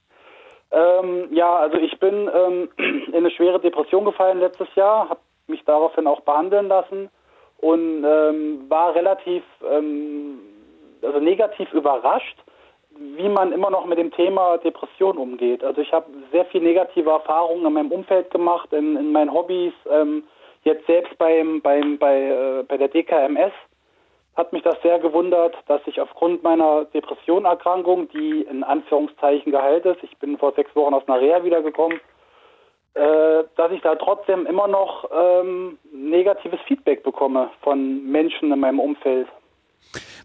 Ähm, 0.74 1.28
ja, 1.34 1.54
also 1.58 1.76
ich 1.76 2.00
bin 2.00 2.30
ähm, 2.34 2.70
in 3.08 3.14
eine 3.14 3.30
schwere 3.32 3.60
Depression 3.60 4.06
gefallen 4.06 4.40
letztes 4.40 4.74
Jahr, 4.76 5.10
habe 5.10 5.20
mich 5.48 5.62
daraufhin 5.66 6.08
auch 6.08 6.22
behandeln 6.22 6.70
lassen 6.70 7.10
und 7.58 8.06
ähm, 8.06 8.70
war 8.70 8.96
relativ 8.96 9.44
ähm, 9.70 10.40
also 11.04 11.20
negativ 11.20 11.72
überrascht, 11.74 12.38
wie 12.98 13.30
man 13.30 13.52
immer 13.52 13.70
noch 13.70 13.86
mit 13.86 13.98
dem 13.98 14.12
Thema 14.12 14.58
Depression 14.58 15.18
umgeht. 15.18 15.64
Also 15.64 15.82
ich 15.82 15.92
habe 15.92 16.08
sehr 16.32 16.46
viel 16.46 16.62
negative 16.62 17.10
Erfahrungen 17.10 17.66
in 17.66 17.74
meinem 17.74 17.92
Umfeld 17.92 18.30
gemacht, 18.32 18.72
in, 18.74 18.96
in 18.98 19.12
meinen 19.12 19.34
Hobbys, 19.34 19.74
ähm, 19.90 20.24
jetzt 20.64 20.86
selbst 20.86 21.18
beim, 21.18 21.62
beim, 21.62 21.98
bei, 21.98 22.22
äh, 22.22 22.64
bei 22.68 22.78
der 22.78 22.90
DKMS 22.90 23.54
hat 24.36 24.54
mich 24.54 24.64
das 24.64 24.82
sehr 24.82 25.00
gewundert, 25.00 25.56
dass 25.68 25.82
ich 25.86 26.00
aufgrund 26.00 26.44
meiner 26.44 26.86
Depressionerkrankung, 26.86 28.10
die 28.10 28.42
in 28.42 28.64
Anführungszeichen 28.64 29.52
geheilt 29.52 29.86
ist, 29.86 30.04
ich 30.04 30.18
bin 30.18 30.38
vor 30.38 30.54
sechs 30.54 30.74
Wochen 30.76 30.94
aus 30.94 31.08
einer 31.08 31.20
Reha 31.20 31.44
wiedergekommen, 31.44 32.00
äh, 32.94 33.44
dass 33.56 33.72
ich 33.72 33.82
da 33.82 33.96
trotzdem 33.96 34.46
immer 34.46 34.68
noch 34.68 35.10
ähm, 35.12 35.78
negatives 35.92 36.60
Feedback 36.62 37.04
bekomme 37.04 37.50
von 37.62 38.04
Menschen 38.10 38.52
in 38.52 38.60
meinem 38.60 38.80
Umfeld. 38.80 39.28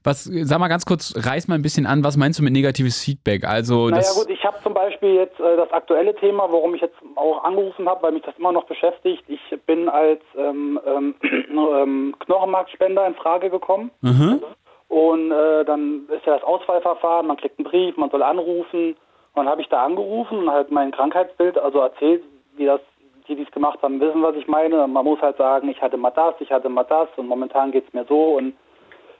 Was, 0.05 0.25
sag 0.25 0.59
mal 0.61 0.69
ganz 0.69 0.87
kurz, 0.87 1.15
reiß 1.17 1.49
mal 1.49 1.57
ein 1.57 1.63
bisschen 1.63 1.87
an, 1.87 2.05
was 2.05 2.17
meinst 2.17 2.39
du 2.39 2.45
mit 2.45 2.53
negatives 2.53 3.03
Feedback? 3.03 3.45
Also, 3.45 3.89
Naja 3.89 4.13
gut, 4.15 4.31
ich 4.31 4.45
habe 4.45 4.57
zum 4.63 4.75
Beispiel 4.75 5.15
jetzt 5.15 5.41
äh, 5.41 5.57
das 5.57 5.71
aktuelle 5.73 6.15
Thema, 6.15 6.45
warum 6.51 6.75
ich 6.75 6.81
jetzt 6.81 6.97
auch 7.17 7.43
angerufen 7.43 7.89
habe, 7.89 8.03
weil 8.05 8.13
mich 8.13 8.23
das 8.23 8.37
immer 8.39 8.53
noch 8.53 8.67
beschäftigt. 8.67 9.25
Ich 9.27 9.41
bin 9.67 9.89
als 9.89 10.21
ähm, 10.37 10.79
ähm, 10.87 11.15
ähm, 11.23 12.15
Knochenmarkspender 12.21 13.07
in 13.07 13.15
Frage 13.15 13.51
gekommen. 13.51 13.91
Mhm. 14.03 14.41
Und 14.89 15.33
äh, 15.33 15.65
dann 15.65 16.09
ist 16.17 16.25
ja 16.27 16.35
das 16.35 16.45
Auswahlverfahren, 16.45 17.27
man 17.27 17.37
kriegt 17.37 17.59
einen 17.59 17.69
Brief, 17.69 17.97
man 17.97 18.11
soll 18.11 18.23
anrufen 18.23 18.95
dann 19.37 19.49
habe 19.49 19.61
ich 19.61 19.69
da 19.69 19.85
angerufen 19.85 20.39
und 20.39 20.51
halt 20.51 20.71
mein 20.71 20.91
Krankheitsbild, 20.91 21.59
also 21.59 21.81
erzählt, 21.81 22.25
wie 22.57 22.65
das, 22.65 22.81
die, 23.29 23.37
die 23.37 23.43
es 23.43 23.51
gemacht 23.51 23.81
haben, 23.83 24.01
wissen, 24.01 24.23
was 24.23 24.35
ich 24.35 24.49
meine. 24.49 24.87
Man 24.89 25.05
muss 25.05 25.21
halt 25.21 25.37
sagen, 25.37 25.69
ich 25.69 25.81
hatte 25.83 25.99
mal 25.99 26.11
das, 26.11 26.35
ich 26.41 26.51
hatte 26.51 26.71
mal 26.71 26.85
das 26.85 27.09
und 27.17 27.29
momentan 27.29 27.71
geht 27.71 27.87
es 27.87 27.93
mir 27.93 28.07
so 28.09 28.37
und 28.37 28.55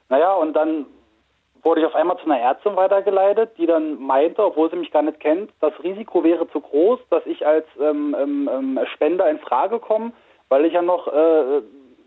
naja, 0.09 0.35
und 0.35 0.55
dann 0.55 0.87
wurde 1.63 1.81
ich 1.81 1.87
auf 1.87 1.95
einmal 1.95 2.17
zu 2.19 2.27
einer 2.27 2.39
Ärztin 2.39 2.77
weitergeleitet, 2.77 3.59
die 3.59 3.67
dann 3.67 4.01
meinte, 4.01 4.45
obwohl 4.45 4.71
sie 4.71 4.77
mich 4.77 4.93
gar 4.93 5.03
nicht 5.03 5.19
kennt, 5.19 5.51
das 5.61 5.73
Risiko 5.83 6.23
wäre 6.23 6.49
zu 6.51 6.61
groß, 6.61 7.01
dass 7.11 7.27
ich 7.27 7.45
als 7.45 7.67
ähm, 7.81 8.15
ähm, 8.19 8.49
ähm 8.53 8.81
Spender 8.95 9.29
in 9.29 9.41
Frage 9.41 9.81
komme, 9.81 10.13
weil 10.49 10.65
ich 10.65 10.75
ja 10.75 10.83
noch 10.83 11.09
äh, 11.09 11.63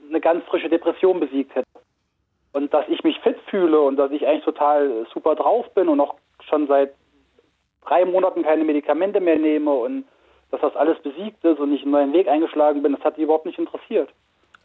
eine 0.07 0.21
ganz 0.21 0.45
frische 0.45 0.69
Depression 0.69 1.19
besiegt 1.19 1.53
hätte. 1.55 1.67
Und 2.53 2.73
dass 2.73 2.87
ich 2.87 3.03
mich 3.03 3.19
fit 3.19 3.37
fühle 3.47 3.81
und 3.81 3.97
dass 3.97 4.11
ich 4.11 4.25
eigentlich 4.25 4.45
total 4.45 5.05
super 5.13 5.35
drauf 5.35 5.69
bin 5.73 5.89
und 5.89 5.99
auch 5.99 6.15
schon 6.49 6.67
seit 6.67 6.93
drei 7.85 8.05
Monaten 8.05 8.43
keine 8.43 8.63
Medikamente 8.63 9.19
mehr 9.19 9.37
nehme 9.37 9.71
und 9.71 10.05
dass 10.51 10.61
das 10.61 10.75
alles 10.75 10.99
besiegt 10.99 11.43
ist 11.43 11.59
und 11.59 11.73
ich 11.73 11.83
einen 11.83 11.91
neuen 11.91 12.13
Weg 12.13 12.27
eingeschlagen 12.27 12.81
bin, 12.81 12.93
das 12.93 13.03
hat 13.03 13.17
die 13.17 13.23
überhaupt 13.23 13.45
nicht 13.45 13.59
interessiert. 13.59 14.09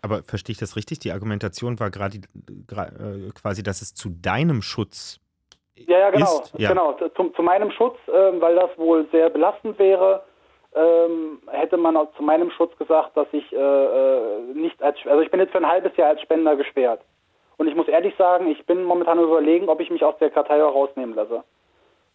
Aber 0.04 0.22
verstehe 0.22 0.52
ich 0.52 0.58
das 0.58 0.76
richtig? 0.76 0.98
Die 0.98 1.12
Argumentation 1.12 1.80
war 1.80 1.90
gerade 1.90 2.18
äh, 2.18 3.30
quasi, 3.34 3.62
dass 3.62 3.80
es 3.80 3.94
zu 3.94 4.10
deinem 4.10 4.60
Schutz 4.60 5.18
ja, 5.76 5.98
ja, 5.98 6.10
genau, 6.10 6.40
ist. 6.40 6.52
Ja. 6.58 6.68
genau. 6.68 6.92
Zu, 6.92 7.30
zu 7.30 7.42
meinem 7.42 7.70
Schutz, 7.70 7.96
äh, 8.08 8.38
weil 8.38 8.54
das 8.54 8.76
wohl 8.76 9.08
sehr 9.12 9.30
belastend 9.30 9.78
wäre, 9.78 10.22
ähm, 10.74 11.40
hätte 11.50 11.78
man 11.78 11.96
auch 11.96 12.14
zu 12.16 12.22
meinem 12.22 12.50
Schutz 12.50 12.76
gesagt, 12.76 13.16
dass 13.16 13.28
ich 13.32 13.50
äh, 13.50 13.56
äh, 13.56 14.40
nicht 14.52 14.82
als, 14.82 14.98
also 15.06 15.22
ich 15.22 15.30
bin 15.30 15.40
jetzt 15.40 15.52
für 15.52 15.58
ein 15.58 15.68
halbes 15.68 15.96
Jahr 15.96 16.10
als 16.10 16.20
Spender 16.20 16.54
gesperrt. 16.54 17.00
Und 17.56 17.68
ich 17.68 17.74
muss 17.74 17.88
ehrlich 17.88 18.14
sagen, 18.18 18.46
ich 18.48 18.66
bin 18.66 18.84
momentan 18.84 19.18
überlegen, 19.18 19.70
ob 19.70 19.80
ich 19.80 19.88
mich 19.88 20.04
aus 20.04 20.18
der 20.18 20.28
Kartei 20.28 20.58
herausnehmen 20.58 21.14
lasse. 21.14 21.44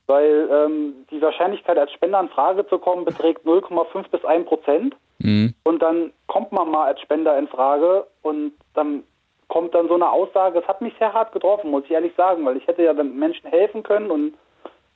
Weil 0.10 0.49
ähm, 0.52 1.06
die 1.11 1.22
Wahrscheinlichkeit, 1.22 1.77
als 1.77 1.91
Spender 1.91 2.19
in 2.19 2.30
Frage 2.30 2.65
zu 2.65 2.80
kommen, 2.80 3.06
beträgt 3.06 3.45
0,5 3.45 4.10
bis 4.10 4.26
1 4.26 4.48
Prozent. 4.48 4.95
Mhm. 5.19 5.53
Und 5.64 5.84
dann 5.84 6.11
kommt 6.26 6.52
man 6.52 6.72
mal 6.72 6.88
als 6.88 6.99
Spender 7.02 7.38
in 7.38 7.48
Frage 7.48 8.07
und 8.23 8.53
dann 8.73 9.03
kommt 9.49 9.76
dann 9.76 9.88
so 9.88 9.94
eine 9.94 10.10
Aussage, 10.10 10.60
das 10.60 10.68
hat 10.68 10.81
mich 10.81 10.95
sehr 10.98 11.14
hart 11.14 11.31
getroffen, 11.31 11.69
muss 11.69 11.84
ich 11.86 11.91
ehrlich 11.91 12.14
sagen, 12.18 12.44
weil 12.44 12.57
ich 12.57 12.65
hätte 12.65 12.81
ja 12.81 12.94
dann 12.95 13.18
Menschen 13.18 13.52
helfen 13.52 13.84
können 13.84 14.10
und 14.10 14.34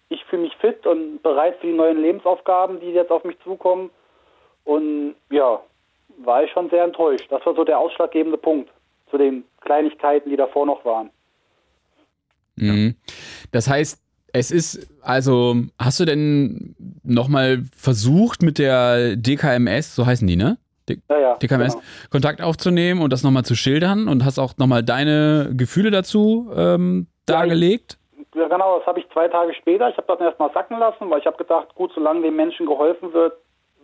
ich 0.10 0.26
fühle 0.26 0.44
mich 0.44 0.56
fit 0.58 0.88
und 0.88 1.22
bereit 1.22 1.58
für 1.60 1.68
die 1.68 1.74
neuen 1.74 2.02
Lebensaufgaben, 2.02 2.80
die 2.80 2.88
jetzt 2.88 3.12
auf 3.12 3.24
mich 3.24 3.38
zukommen. 3.44 3.92
Und 4.64 5.14
ja, 5.30 5.62
war 6.24 6.44
ich 6.44 6.52
schon 6.52 6.72
sehr 6.72 6.86
enttäuscht. 6.86 7.28
Das 7.30 7.46
war 7.46 7.54
so 7.54 7.64
der 7.64 7.78
ausschlaggebende 7.78 8.40
Punkt 8.40 8.72
zu 9.12 9.20
den 9.20 9.44
Kleinigkeiten, 9.62 10.32
die 10.32 10.38
davor 10.38 10.66
noch 10.66 10.84
waren. 10.86 11.12
Mhm. 12.56 12.96
Das 13.52 13.70
heißt, 13.70 14.03
es 14.34 14.50
ist, 14.52 14.88
also, 15.02 15.56
hast 15.80 16.00
du 16.00 16.06
denn 16.06 16.76
nochmal 17.04 17.64
versucht 17.78 18.42
mit 18.42 18.58
der 18.58 19.16
DKMS, 19.16 19.96
so 19.96 20.06
heißen 20.06 20.28
die, 20.28 20.36
ne? 20.36 20.58
D 20.90 20.98
ja, 21.10 21.20
ja, 21.20 21.34
DKMS, 21.36 21.74
genau. 21.74 21.86
Kontakt 22.10 22.42
aufzunehmen 22.42 23.02
und 23.02 23.14
das 23.14 23.24
nochmal 23.24 23.46
zu 23.46 23.56
schildern 23.56 24.10
und 24.10 24.26
hast 24.26 24.40
auch 24.40 24.58
nochmal 24.58 24.84
deine 24.84 25.52
Gefühle 25.56 25.92
dazu 25.92 26.52
ähm, 26.56 27.08
dargelegt? 27.26 27.98
Ja, 28.36 28.48
genau, 28.48 28.80
das 28.80 28.88
habe 28.88 29.00
ich 29.00 29.10
zwei 29.14 29.28
Tage 29.28 29.54
später. 29.54 29.88
Ich 29.90 29.98
habe 29.98 30.08
das 30.08 30.20
erstmal 30.20 30.52
sacken 30.52 30.80
lassen, 30.80 31.10
weil 31.10 31.20
ich 31.20 31.28
habe 31.28 31.38
gedacht, 31.38 31.74
gut, 31.76 31.92
solange 31.94 32.24
dem 32.24 32.36
Menschen 32.36 32.66
geholfen 32.66 33.14
wird, 33.14 33.34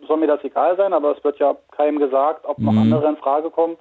soll 0.08 0.16
mir 0.16 0.26
das 0.26 0.42
egal 0.42 0.76
sein, 0.76 0.92
aber 0.92 1.16
es 1.16 1.22
wird 1.22 1.38
ja 1.38 1.56
keinem 1.76 2.00
gesagt, 2.00 2.44
ob 2.44 2.58
noch 2.58 2.72
mhm. 2.72 2.78
andere 2.92 3.08
in 3.08 3.16
Frage 3.18 3.50
kommen. 3.50 3.76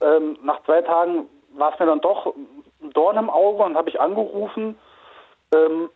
Ähm, 0.00 0.36
nach 0.42 0.62
zwei 0.64 0.82
Tagen 0.82 1.26
war 1.56 1.72
es 1.72 1.78
mir 1.78 1.86
dann 1.86 2.00
doch 2.00 2.34
ein 2.82 2.90
Dorn 2.92 3.16
im 3.16 3.30
Auge 3.30 3.62
und 3.62 3.76
habe 3.76 3.88
ich 3.88 4.00
angerufen. 4.00 4.76
Ähm, 5.54 5.88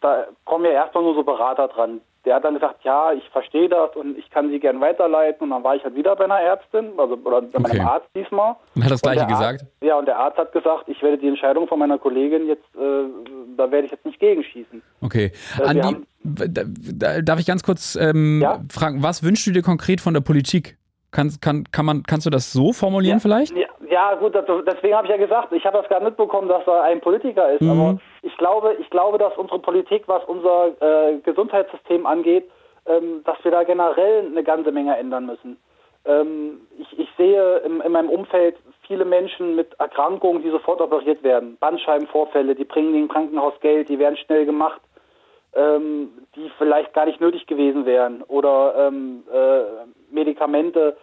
da 0.00 0.26
kommen 0.44 0.64
ja 0.64 0.72
erstmal 0.72 1.04
nur 1.04 1.14
so 1.14 1.22
Berater 1.22 1.68
dran, 1.68 2.00
der 2.24 2.34
hat 2.34 2.44
dann 2.44 2.54
gesagt, 2.54 2.84
ja, 2.84 3.12
ich 3.12 3.26
verstehe 3.30 3.68
das 3.68 3.96
und 3.96 4.18
ich 4.18 4.28
kann 4.30 4.50
sie 4.50 4.60
gern 4.60 4.80
weiterleiten. 4.80 5.44
Und 5.44 5.50
dann 5.50 5.64
war 5.64 5.76
ich 5.76 5.84
halt 5.84 5.94
wieder 5.94 6.14
bei 6.16 6.24
einer 6.24 6.40
Ärztin, 6.40 6.92
also 6.98 7.14
oder 7.14 7.40
bei 7.40 7.58
meinem 7.58 7.86
Arzt 7.86 8.08
diesmal. 8.14 8.56
Und 8.74 8.84
hat 8.84 8.90
das 8.90 9.00
gleiche 9.00 9.26
gesagt? 9.26 9.62
Arzt, 9.62 9.66
ja, 9.82 9.98
und 9.98 10.06
der 10.06 10.18
Arzt 10.18 10.36
hat 10.36 10.52
gesagt, 10.52 10.88
ich 10.88 11.02
werde 11.02 11.16
die 11.16 11.28
Entscheidung 11.28 11.66
von 11.66 11.78
meiner 11.78 11.98
Kollegin 11.98 12.46
jetzt, 12.46 12.64
äh, 12.76 13.04
da 13.56 13.70
werde 13.70 13.86
ich 13.86 13.92
jetzt 13.92 14.04
nicht 14.04 14.20
gegenschießen. 14.20 14.82
Okay. 15.00 15.32
Äh, 15.58 15.62
Andi, 15.62 15.96
darf 17.22 17.40
ich 17.40 17.46
ganz 17.46 17.62
kurz 17.62 17.96
ähm, 17.96 18.40
ja? 18.42 18.60
fragen, 18.70 19.02
was 19.02 19.22
wünschst 19.22 19.46
du 19.46 19.52
dir 19.52 19.62
konkret 19.62 20.00
von 20.02 20.12
der 20.12 20.20
Politik? 20.20 20.76
Kann, 21.12 21.32
kann, 21.40 21.64
kann 21.72 21.86
man, 21.86 22.02
kannst 22.02 22.26
du 22.26 22.30
das 22.30 22.52
so 22.52 22.72
formulieren 22.72 23.16
ja, 23.16 23.20
vielleicht? 23.20 23.56
Ja, 23.56 23.66
ja, 23.90 24.14
gut, 24.14 24.34
deswegen 24.34 24.94
habe 24.94 25.06
ich 25.06 25.10
ja 25.10 25.16
gesagt, 25.16 25.52
ich 25.52 25.64
habe 25.66 25.78
das 25.78 25.88
gar 25.88 26.00
mitbekommen, 26.00 26.48
dass 26.48 26.66
er 26.66 26.82
ein 26.82 27.00
Politiker 27.00 27.52
ist. 27.52 27.62
Mhm. 27.62 27.70
Aber 27.70 27.98
ich 28.22 28.36
glaube, 28.36 28.76
ich 28.78 28.88
glaube, 28.90 29.18
dass 29.18 29.36
unsere 29.36 29.58
Politik, 29.58 30.04
was 30.06 30.24
unser 30.24 30.68
äh, 30.80 31.18
Gesundheitssystem 31.18 32.06
angeht, 32.06 32.48
ähm, 32.86 33.22
dass 33.24 33.36
wir 33.42 33.50
da 33.50 33.64
generell 33.64 34.26
eine 34.26 34.44
ganze 34.44 34.70
Menge 34.70 34.96
ändern 34.96 35.26
müssen. 35.26 35.58
Ähm, 36.04 36.60
ich, 36.78 36.98
ich, 36.98 37.08
sehe 37.18 37.58
in, 37.58 37.80
in, 37.80 37.92
meinem 37.92 38.08
Umfeld 38.08 38.56
viele 38.86 39.04
Menschen 39.04 39.54
mit 39.56 39.74
Erkrankungen, 39.78 40.42
die 40.42 40.50
sofort 40.50 40.80
operiert 40.80 41.22
werden. 41.22 41.58
Bandscheibenvorfälle, 41.60 42.54
die 42.54 42.64
bringen 42.64 42.94
dem 42.94 43.08
Krankenhaus 43.08 43.54
Geld, 43.60 43.88
die 43.88 43.98
werden 43.98 44.16
schnell 44.16 44.46
gemacht, 44.46 44.80
ähm, 45.54 46.10
die 46.36 46.50
vielleicht 46.56 46.94
gar 46.94 47.06
nicht 47.06 47.20
nötig 47.20 47.46
gewesen 47.46 47.84
wären. 47.84 48.22
Oder 48.22 48.74
ähm, 48.78 49.24
äh, 49.32 49.62
Medikamente, 50.10 50.96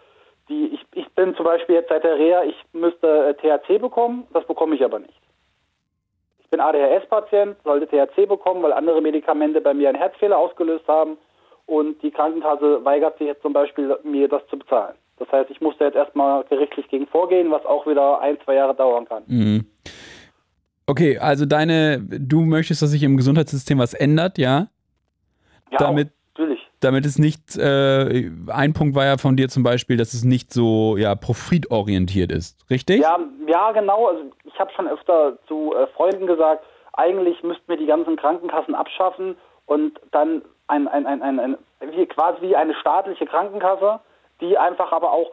die 0.48 0.66
ich, 0.74 0.80
ich 0.94 1.08
bin 1.14 1.34
zum 1.36 1.44
Beispiel 1.44 1.76
jetzt 1.76 1.88
seit 1.88 2.04
der 2.04 2.16
Reha, 2.16 2.44
ich 2.44 2.56
müsste 2.72 3.28
äh, 3.28 3.34
THC 3.34 3.80
bekommen, 3.80 4.26
das 4.32 4.46
bekomme 4.46 4.74
ich 4.74 4.84
aber 4.84 4.98
nicht. 4.98 5.20
Ich 6.40 6.48
bin 6.50 6.60
ADHS-Patient, 6.60 7.56
sollte 7.64 7.86
THC 7.86 8.26
bekommen, 8.26 8.62
weil 8.62 8.72
andere 8.72 9.02
Medikamente 9.02 9.60
bei 9.60 9.74
mir 9.74 9.88
einen 9.88 9.98
Herzfehler 9.98 10.38
ausgelöst 10.38 10.88
haben 10.88 11.18
und 11.66 12.02
die 12.02 12.10
Krankenkasse 12.10 12.84
weigert 12.84 13.18
sich 13.18 13.26
jetzt 13.26 13.42
zum 13.42 13.52
Beispiel, 13.52 13.98
mir 14.02 14.28
das 14.28 14.46
zu 14.48 14.58
bezahlen. 14.58 14.94
Das 15.18 15.30
heißt, 15.30 15.50
ich 15.50 15.60
musste 15.60 15.84
jetzt 15.84 15.96
erstmal 15.96 16.44
gerichtlich 16.44 16.88
gegen 16.88 17.06
vorgehen, 17.06 17.50
was 17.50 17.64
auch 17.66 17.86
wieder 17.86 18.20
ein, 18.20 18.38
zwei 18.44 18.54
Jahre 18.54 18.74
dauern 18.74 19.04
kann. 19.04 19.24
Mhm. 19.26 19.66
Okay, 20.86 21.18
also 21.18 21.44
deine, 21.44 22.00
du 22.00 22.40
möchtest, 22.40 22.80
dass 22.80 22.90
sich 22.90 23.02
im 23.02 23.18
Gesundheitssystem 23.18 23.78
was 23.78 23.92
ändert, 23.92 24.38
ja? 24.38 24.68
Ja, 25.70 25.78
damit, 25.78 26.08
natürlich 26.08 26.17
damit 26.80 27.06
es 27.06 27.18
nicht, 27.18 27.56
äh, 27.56 28.30
ein 28.48 28.72
Punkt 28.72 28.94
war 28.94 29.04
ja 29.04 29.18
von 29.18 29.36
dir 29.36 29.48
zum 29.48 29.62
Beispiel, 29.62 29.96
dass 29.96 30.14
es 30.14 30.24
nicht 30.24 30.52
so 30.52 30.96
ja, 30.96 31.14
profitorientiert 31.14 32.32
ist, 32.32 32.64
richtig? 32.70 33.00
Ja, 33.00 33.18
ja 33.46 33.72
genau. 33.72 34.06
Also 34.06 34.24
ich 34.44 34.58
habe 34.58 34.70
schon 34.72 34.88
öfter 34.88 35.38
zu 35.46 35.74
äh, 35.74 35.86
Freunden 35.88 36.26
gesagt, 36.26 36.64
eigentlich 36.92 37.42
müssten 37.42 37.68
wir 37.68 37.76
die 37.76 37.86
ganzen 37.86 38.16
Krankenkassen 38.16 38.74
abschaffen 38.74 39.36
und 39.66 40.00
dann 40.10 40.42
ein, 40.66 40.88
ein, 40.88 41.06
ein, 41.06 41.22
ein, 41.22 41.40
ein 41.40 41.56
wie, 41.92 42.06
quasi 42.06 42.42
wie 42.42 42.56
eine 42.56 42.74
staatliche 42.74 43.26
Krankenkasse, 43.26 44.00
die 44.40 44.58
einfach 44.58 44.92
aber 44.92 45.12
auch 45.12 45.30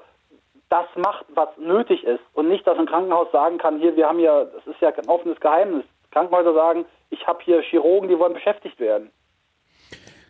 das 0.70 0.86
macht, 0.96 1.26
was 1.30 1.50
nötig 1.58 2.04
ist 2.04 2.22
und 2.34 2.50
nicht, 2.50 2.66
dass 2.66 2.78
ein 2.78 2.88
Krankenhaus 2.88 3.32
sagen 3.32 3.58
kann, 3.58 3.80
hier, 3.80 3.96
wir 3.96 4.08
haben 4.08 4.20
ja, 4.20 4.46
das 4.46 4.66
ist 4.68 4.82
ja 4.82 4.90
ein 4.90 5.08
offenes 5.08 5.40
Geheimnis. 5.40 5.86
Krankenhäuser 6.12 6.54
sagen, 6.54 6.86
ich 7.10 7.26
habe 7.28 7.40
hier 7.44 7.62
Chirurgen, 7.62 8.10
die 8.10 8.18
wollen 8.18 8.34
beschäftigt 8.34 8.80
werden. 8.80 9.12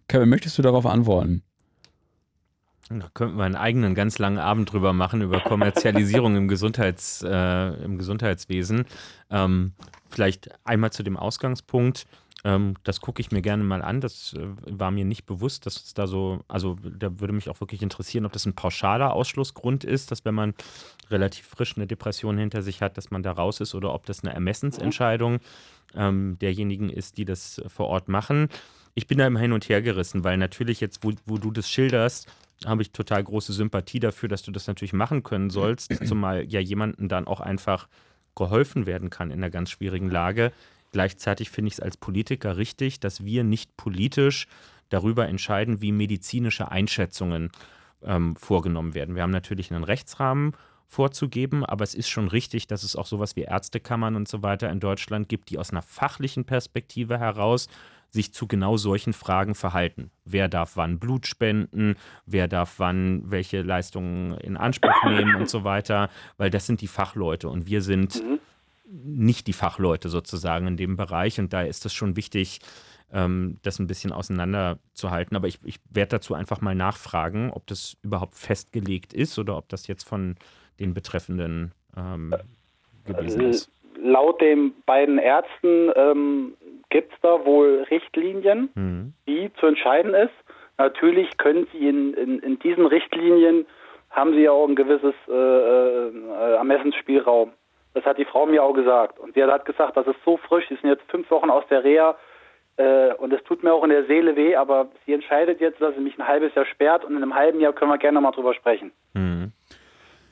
Kevin, 0.08 0.30
möchtest 0.30 0.58
du 0.58 0.62
darauf 0.62 0.86
antworten? 0.86 1.44
Da 2.90 3.10
könnten 3.16 3.38
wir 3.38 3.46
einen 3.46 3.56
eigenen 3.56 3.96
ganz 3.96 4.20
langen 4.20 4.38
Abend 4.38 4.72
drüber 4.72 4.94
machen, 4.94 5.22
über 5.22 5.40
Kommerzialisierung 5.40 6.36
im, 6.36 6.48
Gesundheits, 6.48 7.24
äh, 7.24 7.84
im 7.84 7.98
Gesundheitswesen. 7.98 8.86
Ähm, 9.32 9.74
vielleicht 10.08 10.50
einmal 10.64 10.92
zu 10.92 11.02
dem 11.02 11.18
Ausgangspunkt. 11.18 12.06
Ähm, 12.44 12.76
das 12.84 13.02
gucke 13.02 13.22
ich 13.22 13.32
mir 13.32 13.42
gerne 13.42 13.64
mal 13.64 13.82
an. 13.82 14.02
Das 14.02 14.34
äh, 14.34 14.48
war 14.70 14.92
mir 14.92 15.04
nicht 15.04 15.26
bewusst, 15.26 15.66
dass 15.66 15.78
es 15.78 15.96
da 15.96 16.06
so, 16.06 16.42
also 16.48 16.78
da 16.84 17.20
würde 17.20 17.34
mich 17.34 17.50
auch 17.50 17.60
wirklich 17.60 17.82
interessieren, 17.82 18.28
ob 18.28 18.34
das 18.34 18.46
ein 18.46 18.54
pauschaler 18.54 19.14
Ausschlussgrund 19.14 19.84
ist, 19.84 20.12
dass 20.12 20.24
wenn 20.24 20.36
man 20.36 20.54
relativ 21.10 21.48
frisch 21.48 21.76
eine 21.76 21.88
Depression 21.88 22.38
hinter 22.38 22.62
sich 22.62 22.84
hat, 22.84 22.98
dass 22.98 23.10
man 23.10 23.24
da 23.24 23.32
raus 23.32 23.62
ist 23.62 23.74
oder 23.74 23.96
ob 23.96 24.06
das 24.06 24.24
eine 24.24 24.32
Ermessensentscheidung 24.32 25.40
ähm, 25.96 26.38
derjenigen 26.40 26.92
ist, 26.92 27.18
die 27.18 27.26
das 27.26 27.64
vor 27.68 27.88
Ort 27.88 28.10
machen 28.10 28.50
ich 28.96 29.08
bin 29.08 29.18
da 29.18 29.28
immer 29.28 29.42
hin 29.42 29.52
und 29.52 29.68
her 29.70 29.82
gerissen, 29.82 30.24
weil 30.24 30.38
natürlich 30.38 30.80
jetzt, 30.80 31.04
wo, 31.04 31.12
wo 31.26 31.38
du 31.38 31.52
das 31.52 31.70
schilderst, 31.70 32.28
habe 32.66 32.82
ich 32.82 32.92
total 32.92 33.24
große 33.24 33.52
Sympathie 33.52 34.00
dafür, 34.00 34.30
dass 34.30 34.44
du 34.44 34.52
das 34.52 34.68
natürlich 34.68 34.94
machen 34.94 35.24
können 35.24 35.50
sollst, 35.50 35.94
zumal 36.08 36.46
ja 36.46 36.62
jemandem 36.62 37.10
dann 37.10 37.28
auch 37.28 37.42
einfach 37.42 37.88
geholfen 38.36 38.86
werden 38.86 39.10
kann 39.10 39.32
in 39.32 39.40
einer 39.40 39.50
ganz 39.50 39.70
schwierigen 39.70 40.10
Lage. 40.10 40.52
Gleichzeitig 40.94 41.50
finde 41.50 41.68
ich 41.68 41.76
es 41.76 41.80
als 41.82 41.98
Politiker 41.98 42.58
richtig, 42.58 43.02
dass 43.02 43.26
wir 43.26 43.44
nicht 43.44 43.76
politisch 43.76 44.48
darüber 44.90 45.28
entscheiden, 45.28 45.82
wie 45.82 45.92
medizinische 45.92 46.72
Einschätzungen 46.72 47.52
ähm, 48.04 48.36
vorgenommen 48.38 48.94
werden. 48.94 49.16
Wir 49.16 49.24
haben 49.24 49.32
natürlich 49.32 49.74
einen 49.74 49.84
Rechtsrahmen 49.84 50.54
vorzugeben, 50.88 51.66
aber 51.66 51.84
es 51.84 51.96
ist 51.96 52.08
schon 52.08 52.28
richtig, 52.28 52.68
dass 52.68 52.84
es 52.84 52.96
auch 52.96 53.08
sowas 53.08 53.36
wie 53.36 53.42
Ärztekammern 53.42 54.16
und 54.16 54.28
so 54.28 54.44
weiter 54.44 54.70
in 54.70 54.80
Deutschland 54.80 55.28
gibt, 55.28 55.50
die 55.50 55.58
aus 55.58 55.72
einer 55.72 55.82
fachlichen 55.82 56.46
Perspektive 56.46 57.20
heraus 57.20 57.68
sich 58.10 58.34
zu 58.34 58.48
genau 58.48 58.78
solchen 58.78 59.14
Fragen 59.14 59.56
verhalten. 59.56 60.12
Wer 60.24 60.48
darf 60.48 60.78
wann 60.78 61.00
Blut 61.00 61.28
spenden, 61.28 61.96
wer 62.26 62.48
darf 62.48 62.76
wann 62.80 63.24
welche 63.26 63.62
Leistungen 63.62 64.38
in 64.40 64.58
Anspruch 64.58 65.04
nehmen 65.06 65.36
und 65.36 65.50
so 65.50 65.64
weiter, 65.64 66.10
weil 66.38 66.50
das 66.50 66.66
sind 66.66 66.82
die 66.82 66.88
Fachleute 66.88 67.50
und 67.50 67.68
wir 67.68 67.82
sind 67.82 68.24
mhm. 68.24 68.40
nicht 68.88 69.48
die 69.48 69.54
Fachleute 69.54 70.10
sozusagen 70.10 70.68
in 70.68 70.78
dem 70.78 70.96
Bereich 70.96 71.40
und 71.40 71.54
da 71.54 71.62
ist 71.62 71.86
es 71.86 71.94
schon 71.94 72.16
wichtig, 72.16 72.60
ähm, 73.12 73.58
das 73.64 73.80
ein 73.80 73.88
bisschen 73.88 74.12
auseinanderzuhalten. 74.12 75.36
Aber 75.38 75.48
ich, 75.48 75.60
ich 75.64 75.80
werde 75.90 76.10
dazu 76.10 76.34
einfach 76.34 76.62
mal 76.62 76.76
nachfragen, 76.76 77.52
ob 77.52 77.68
das 77.68 77.98
überhaupt 78.04 78.36
festgelegt 78.36 79.14
ist 79.14 79.38
oder 79.40 79.58
ob 79.58 79.70
das 79.70 79.88
jetzt 79.88 80.04
von 80.04 80.36
den 80.80 80.94
Betreffenden 80.94 81.72
ähm, 81.96 82.34
gewesen 83.06 83.42
ist. 83.42 83.72
Laut 84.02 84.42
den 84.42 84.74
beiden 84.86 85.18
Ärzten 85.18 85.92
ähm, 85.96 86.54
gibt 86.90 87.14
es 87.14 87.20
da 87.22 87.46
wohl 87.46 87.86
Richtlinien, 87.90 88.70
Mhm. 88.76 89.14
die 89.28 89.52
zu 89.60 89.66
entscheiden 89.68 90.14
ist. 90.14 90.34
Natürlich 90.78 91.38
können 91.38 91.68
Sie 91.72 91.88
in, 91.88 92.14
in, 92.14 92.40
in 92.40 92.60
diesen 92.60 92.86
Richtlinien, 92.86 93.66
haben 94.12 94.34
Sie 94.34 94.42
ja 94.42 94.52
auch 94.52 94.68
ein 94.68 94.76
gewisses 94.76 95.14
äh, 95.28 95.32
äh, 95.32 96.56
Ermessensspielraum. 96.56 97.52
Das 97.94 98.04
hat 98.06 98.18
die 98.18 98.26
Frau 98.26 98.46
mir 98.46 98.62
auch 98.64 98.74
gesagt. 98.74 99.20
Und 99.20 99.36
sie 99.36 99.44
hat 99.44 99.66
gesagt, 99.66 99.96
das 99.96 100.06
ist 100.08 100.20
so 100.26 100.38
frisch, 100.38 100.66
Sie 100.68 100.76
sind 100.76 100.90
jetzt 100.90 101.10
fünf 101.10 101.30
Wochen 101.32 101.50
aus 101.50 101.64
der 101.70 101.84
Reha 101.84 102.18
äh, 102.78 103.14
und 103.14 103.32
es 103.32 103.42
tut 103.44 103.64
mir 103.64 103.74
auch 103.74 103.84
in 103.84 103.90
der 103.90 104.06
Seele 104.06 104.36
weh, 104.36 104.56
aber 104.56 104.90
sie 105.06 105.14
entscheidet 105.14 105.62
jetzt, 105.62 105.82
dass 105.82 105.96
sie 105.96 106.02
mich 106.02 106.18
ein 106.18 106.28
halbes 106.28 106.54
Jahr 106.56 106.66
sperrt 106.66 107.06
und 107.06 107.12
in 107.16 107.24
einem 107.24 107.34
halben 107.36 107.62
Jahr 107.62 107.72
können 107.72 107.92
wir 107.92 107.98
gerne 107.98 108.20
mal 108.20 108.32
drüber 108.32 108.54
sprechen. 108.54 108.92
Mhm. 109.14 109.54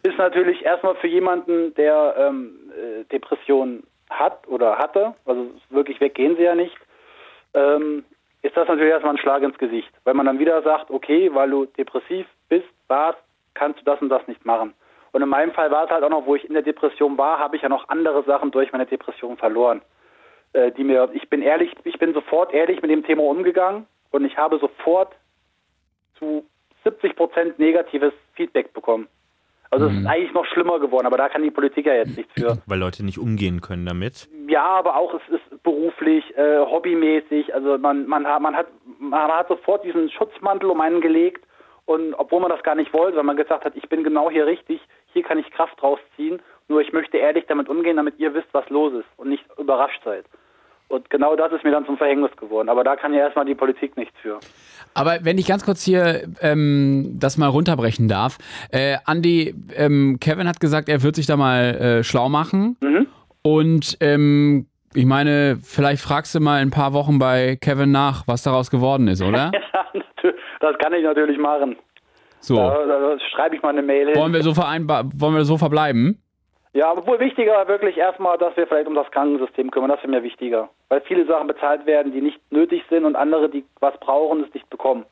Ist 0.04 0.18
natürlich 0.18 0.66
erstmal 0.66 0.96
für 0.96 1.08
jemanden, 1.08 1.74
der 1.76 2.16
ähm, 2.18 2.70
äh, 2.72 3.06
Depressionen 3.06 3.84
hat 4.20 4.48
oder 4.48 4.78
hatte, 4.78 5.14
also 5.26 5.52
wirklich 5.70 6.00
weggehen 6.00 6.36
sie 6.36 6.44
ja 6.44 6.56
nicht, 6.56 6.76
ähm, 7.54 8.06
ist 8.42 8.58
das 8.58 8.68
natürlich 8.68 8.92
erstmal 8.92 9.14
ein 9.14 9.20
Schlag 9.20 9.42
ins 9.44 9.58
Gesicht. 9.58 9.90
Weil 10.04 10.14
man 10.14 10.26
dann 10.26 10.40
wieder 10.40 10.62
sagt, 10.64 10.92
okay, 10.92 11.34
weil 11.34 11.50
du 11.50 11.66
depressiv 11.66 12.28
bist, 12.50 12.68
warst, 12.88 13.20
kannst 13.54 13.80
du 13.80 13.86
das 13.86 14.02
und 14.02 14.10
das 14.10 14.28
nicht 14.28 14.46
machen. 14.46 14.74
Und 15.12 15.22
in 15.22 15.30
meinem 15.30 15.52
Fall 15.52 15.72
war 15.72 15.86
es 15.86 15.92
halt 15.92 16.04
auch 16.04 16.10
noch, 16.10 16.26
wo 16.26 16.36
ich 16.36 16.46
in 16.46 16.54
der 16.54 16.64
Depression 16.64 17.18
war, 17.18 17.40
habe 17.40 17.56
ich 17.56 17.62
ja 17.62 17.70
noch 17.70 17.88
andere 17.90 18.24
Sachen 18.24 18.52
durch 18.52 18.72
meine 18.72 18.86
Depression 18.86 19.38
verloren. 19.38 19.82
Äh, 20.54 20.72
die 20.72 20.84
mir, 20.84 21.10
ich 21.14 21.30
bin 21.30 21.42
ehrlich, 21.42 21.72
ich 21.84 21.98
bin 22.00 22.14
sofort 22.14 22.54
ehrlich 22.54 22.82
mit 22.82 22.92
dem 22.92 23.04
Thema 23.04 23.24
umgegangen 23.24 23.88
und 24.12 24.26
ich 24.26 24.38
habe 24.38 24.60
sofort 24.60 25.14
zu 26.20 26.46
70 26.84 27.16
Prozent 27.16 27.60
negatives 27.60 28.14
Feedback 28.34 28.74
bekommen. 28.74 29.08
Also 29.74 29.88
es 29.88 29.94
ist 29.94 30.06
eigentlich 30.06 30.34
noch 30.34 30.46
schlimmer 30.46 30.80
geworden, 30.80 31.08
aber 31.08 31.18
da 31.18 31.30
kann 31.30 31.42
die 31.42 31.52
Politik 31.52 31.86
ja 31.88 31.96
jetzt 31.96 32.16
nichts 32.16 32.32
für. 32.34 32.58
Weil 32.68 32.80
Leute 32.80 33.04
nicht 33.04 33.18
umgehen 33.18 33.62
können 33.62 33.86
damit. 33.86 34.30
Ja, 34.48 34.66
aber 34.66 34.96
auch 34.96 35.14
es 35.16 35.22
ist 35.30 35.64
beruflich, 35.64 36.24
äh, 36.38 36.60
hobbymäßig. 36.60 37.54
Also 37.56 37.78
man, 37.78 38.06
man, 38.08 38.28
hat, 38.28 38.42
man, 38.42 38.56
hat, 38.56 38.68
man 39.00 39.32
hat 39.32 39.48
sofort 39.48 39.84
diesen 39.84 40.10
Schutzmantel 40.12 40.70
um 40.70 40.80
einen 40.80 41.02
gelegt 41.02 41.44
und 41.86 42.14
obwohl 42.14 42.40
man 42.40 42.50
das 42.50 42.64
gar 42.64 42.76
nicht 42.76 42.94
wollte, 42.94 43.18
weil 43.18 43.24
man 43.24 43.36
gesagt 43.36 43.66
hat, 43.66 43.76
ich 43.76 43.90
bin 43.90 44.04
genau 44.04 44.30
hier 44.30 44.46
richtig, 44.46 44.80
hier 45.12 45.24
kann 45.24 45.40
ich 45.40 45.50
Kraft 45.52 45.82
rausziehen, 45.82 46.42
nur 46.68 46.82
ich 46.82 46.94
möchte 46.94 47.18
ehrlich 47.18 47.46
damit 47.48 47.68
umgehen, 47.68 47.98
damit 47.98 48.20
ihr 48.20 48.34
wisst, 48.34 48.48
was 48.54 48.70
los 48.70 48.94
ist 48.94 49.08
und 49.18 49.30
nicht 49.30 49.44
überrascht 49.58 50.02
seid. 50.06 50.26
Und 50.88 51.10
genau 51.10 51.36
das 51.36 51.52
ist 51.52 51.64
mir 51.64 51.72
dann 51.72 51.86
zum 51.86 51.98
Verhängnis 51.98 52.32
geworden. 52.38 52.70
Aber 52.70 52.84
da 52.84 52.96
kann 52.96 53.14
ja 53.14 53.22
erstmal 53.22 53.46
die 53.46 53.56
Politik 53.56 53.98
nichts 53.98 54.14
für. 54.22 54.40
Aber 54.94 55.18
wenn 55.22 55.38
ich 55.38 55.48
ganz 55.48 55.66
kurz 55.66 55.84
hier 55.84 56.24
ähm, 56.42 57.18
das 57.20 57.38
mal 57.38 57.48
runterbrechen 57.48 58.08
darf. 58.08 58.38
Äh, 58.72 58.98
Andi, 59.06 59.56
ähm, 59.76 60.18
Kevin 60.20 60.48
hat 60.48 60.60
gesagt, 60.60 60.90
er 60.90 61.02
wird 61.04 61.16
sich 61.16 61.26
da 61.26 61.36
mal 61.36 61.76
äh, 61.76 62.04
schlau 62.04 62.30
machen. 62.30 62.78
Mhm. 62.82 63.08
Und 63.42 63.98
ähm, 64.02 64.68
ich 64.94 65.06
meine, 65.06 65.58
vielleicht 65.62 66.04
fragst 66.04 66.36
du 66.36 66.40
mal 66.40 66.62
in 66.62 66.68
ein 66.68 66.72
paar 66.72 66.94
Wochen 66.94 67.18
bei 67.18 67.58
Kevin 67.60 67.92
nach, 67.92 68.28
was 68.28 68.44
daraus 68.44 68.70
geworden 68.70 69.08
ist, 69.08 69.22
oder? 69.22 69.52
Ja, 69.74 70.30
das 70.62 70.78
kann 70.78 70.94
ich 70.94 71.04
natürlich 71.04 71.38
machen. 71.38 71.76
So. 72.40 72.56
Da, 72.56 72.86
da 72.86 73.18
schreibe 73.32 73.56
ich 73.56 73.62
mal 73.62 73.70
eine 73.70 73.82
Mail 73.82 74.08
hin. 74.08 74.16
Wollen 74.16 74.34
wir 74.34 74.44
so 74.44 74.54
vereinbar 74.54 75.04
wollen 75.14 75.36
wir 75.36 75.44
so 75.44 75.58
verbleiben? 75.58 76.22
Ja, 76.74 76.90
aber 76.90 77.06
wohl 77.06 77.20
wichtiger 77.20 77.54
war 77.54 77.68
wirklich 77.68 77.98
erstmal, 77.98 78.36
dass 78.40 78.58
wir 78.58 78.66
vielleicht 78.66 78.88
um 78.88 78.96
das 78.96 79.10
Krankensystem 79.12 79.70
kümmern. 79.70 79.92
Das 79.92 80.00
wäre 80.00 80.10
mir 80.10 80.24
wichtiger. 80.24 80.70
Weil 80.90 81.02
viele 81.02 81.26
Sachen 81.28 81.46
bezahlt 81.46 81.86
werden, 81.86 82.12
die 82.12 82.22
nicht 82.22 82.40
nötig 82.52 82.82
sind 82.90 83.06
und 83.06 83.16
andere, 83.16 83.48
die 83.48 83.64
was 83.80 83.94
brauchen, 84.00 84.44
es 84.44 84.54
nicht 84.56 84.68
bekommen. 84.72 85.06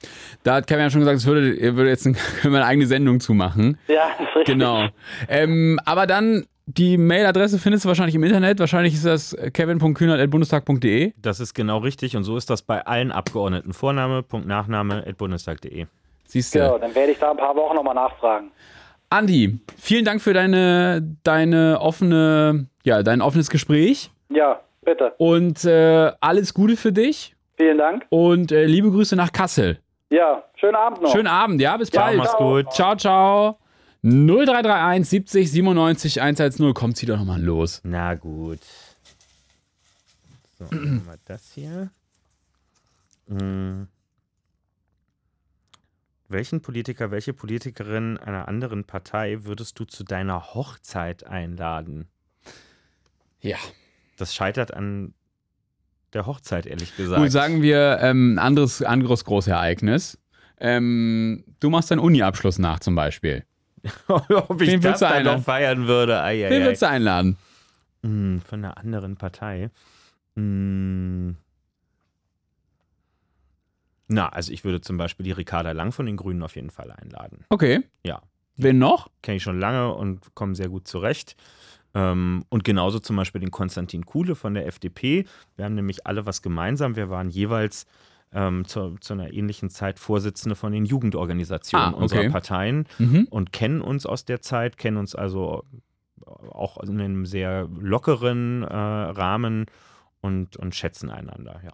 Da 0.44 0.56
hat 0.56 0.66
Kevin 0.66 0.82
ja 0.82 0.90
schon 0.90 1.02
gesagt, 1.02 1.18
es 1.18 1.28
würde, 1.28 1.56
er 1.56 1.76
würde 1.76 1.92
jetzt 1.92 2.08
ein, 2.08 2.14
können 2.42 2.56
wir 2.56 2.62
eine 2.62 2.68
eigene 2.68 2.88
Sendung 2.88 3.20
zumachen. 3.20 3.78
Ja, 3.88 4.10
das 4.18 4.28
ist 4.28 4.36
richtig. 4.38 4.56
Genau. 4.56 4.88
Ähm, 5.30 5.80
aber 5.86 6.08
dann, 6.08 6.48
die 6.66 6.98
Mailadresse 6.98 7.60
findest 7.60 7.86
du 7.86 7.90
wahrscheinlich 7.90 8.16
im 8.16 8.24
Internet. 8.24 8.60
Wahrscheinlich 8.60 8.96
ist 8.96 9.06
das 9.06 9.38
kevin.kühnert.bundestag.de. 9.54 11.14
Das 11.22 11.40
ist 11.40 11.54
genau 11.54 11.78
richtig 11.78 12.18
und 12.18 12.24
so 12.24 12.38
ist 12.38 12.50
das 12.50 12.64
bei 12.64 12.88
allen 12.88 13.12
Abgeordneten. 13.12 13.74
Vorname, 13.74 14.24
Punkt, 14.24 14.48
Nachname. 14.48 15.04
Siehst 16.26 16.56
du. 16.56 16.60
Ja, 16.60 16.78
dann 16.80 16.96
werde 16.96 17.12
ich 17.12 17.20
da 17.20 17.32
ein 17.32 17.38
paar 17.38 17.56
Wochen 17.56 17.76
nochmal 17.76 17.96
nachfragen. 17.96 18.52
Andi, 19.12 19.60
vielen 19.78 20.06
Dank 20.06 20.22
für 20.22 20.34
deine, 20.34 21.16
deine 21.24 21.80
offene, 21.82 22.68
ja, 22.84 23.04
dein 23.04 23.22
offenes 23.22 23.50
Gespräch. 23.50 24.10
Ja, 24.30 24.62
bitte. 24.86 25.14
Und 25.18 25.66
äh, 25.66 26.14
alles 26.22 26.54
Gute 26.54 26.78
für 26.78 26.94
dich. 26.94 27.36
Vielen 27.58 27.78
Dank. 27.78 28.06
Und 28.10 28.54
äh, 28.54 28.66
liebe 28.66 28.90
Grüße 28.90 29.18
nach 29.18 29.34
Kassel. 29.34 29.80
Ja, 30.10 30.44
schönen 30.56 30.76
Abend 30.76 31.02
noch. 31.02 31.12
Schönen 31.12 31.28
Abend, 31.28 31.60
ja, 31.60 31.76
bis 31.76 31.92
Ja, 31.92 32.04
bald. 32.04 32.18
mach's 32.20 32.36
gut. 32.38 32.72
Ciao, 32.72 32.96
ciao. 32.96 33.58
0331 34.02 35.08
70 35.10 35.52
97 35.52 36.22
110. 36.22 36.74
Kommt, 36.74 36.96
zieh 36.96 37.06
doch 37.06 37.18
nochmal 37.18 37.42
los. 37.42 37.82
Na 37.84 38.16
gut. 38.16 38.60
So, 40.58 40.66
wir 40.72 41.02
das 41.26 41.52
hier. 41.54 41.90
Hm. 43.28 43.88
Welchen 46.32 46.62
Politiker, 46.62 47.12
welche 47.12 47.34
Politikerin 47.34 48.18
einer 48.18 48.48
anderen 48.48 48.86
Partei 48.86 49.40
würdest 49.44 49.78
du 49.80 49.86
zu 49.86 50.03
deiner 50.03 50.53
Hochzeit 50.53 51.26
einladen? 51.26 52.08
Ja. 53.41 53.58
Das 54.18 54.34
scheitert 54.34 54.74
an 54.74 55.14
der 56.14 56.26
Hochzeit, 56.26 56.66
ehrlich 56.66 56.95
gesagt. 56.95 57.22
Gut, 57.22 57.32
sagen 57.32 57.62
wir 57.62 57.99
ähm, 58.02 58.36
ein 58.36 58.40
anderes, 58.40 58.82
anderes 58.82 59.26
Großereignis. 59.26 60.18
Ähm, 60.60 61.44
du 61.60 61.70
machst 61.70 61.91
deinen 61.91 61.99
Uni-Abschluss 61.99 62.60
nach 62.60 62.80
zum 62.80 62.95
Beispiel. 62.95 63.44
Ob 64.08 64.62
ich 64.62 64.70
Wen 64.70 64.82
das 64.82 64.99
dann 64.99 65.10
noch 65.10 65.18
einladen? 65.18 65.44
feiern 65.44 65.88
würde. 65.88 66.22
Ei, 66.22 66.45
ei, 66.45 66.49
Wen 66.49 66.64
würdest 66.64 66.84
du 66.84 66.88
einladen? 66.88 67.38
Hm, 68.03 68.41
von 68.48 68.64
einer 68.64 68.78
anderen 68.78 69.18
Partei. 69.18 69.70
Hm. 70.36 71.36
Na, 74.14 74.30
also 74.30 74.52
ich 74.52 74.64
würde 74.64 74.82
zum 74.82 74.98
Beispiel 74.98 75.24
die 75.24 75.32
Ricarda 75.32 75.72
Lang 75.72 75.92
von 75.92 76.06
den 76.06 76.18
Grünen 76.18 76.44
auf 76.44 76.56
jeden 76.56 76.70
Fall 76.70 76.92
einladen. 76.92 77.46
Okay. 77.50 77.80
Ja. 78.06 78.22
Wen 78.58 78.78
noch? 78.78 79.10
Kenne 79.22 79.38
ich 79.38 79.44
schon 79.44 79.60
lange 79.60 79.94
und 79.94 80.36
komme 80.36 80.54
sehr 80.56 80.68
gut 80.70 80.88
zurecht. 80.88 81.36
Ähm, 81.94 82.44
und 82.50 82.64
genauso 82.64 83.00
zum 83.00 83.16
Beispiel 83.16 83.42
den 83.42 83.52
Konstantin 83.52 84.06
Kuhle 84.06 84.36
von 84.36 84.54
der 84.54 84.68
FDP. 84.68 85.26
Wir 85.56 85.66
haben 85.66 85.76
nämlich 85.76 86.06
alle 86.06 86.26
was 86.26 86.42
gemeinsam. 86.42 86.96
Wir 86.96 87.10
waren 87.10 87.30
jeweils 87.30 87.86
ähm, 88.34 88.66
zu, 88.66 88.96
zu 89.00 89.14
einer 89.14 89.32
ähnlichen 89.34 89.70
Zeit 89.70 90.00
Vorsitzende 90.00 90.56
von 90.56 90.72
den 90.72 90.86
Jugendorganisationen 90.86 91.88
Ah, 91.88 91.92
okay. 91.94 92.02
unserer 92.02 92.30
Parteien 92.30 92.88
Mhm. 93.00 93.28
und 93.30 93.52
kennen 93.52 93.82
uns 93.82 94.06
aus 94.06 94.26
der 94.26 94.42
Zeit, 94.42 94.78
kennen 94.78 94.98
uns 94.98 95.16
also 95.16 95.64
auch 96.52 96.78
in 96.84 97.00
einem 97.02 97.26
sehr 97.26 97.68
lockeren 97.80 98.64
äh, 98.64 98.74
Rahmen 98.76 99.66
und, 100.22 100.56
und 100.58 100.76
schätzen 100.76 101.10
einander, 101.10 101.62
ja. 101.64 101.74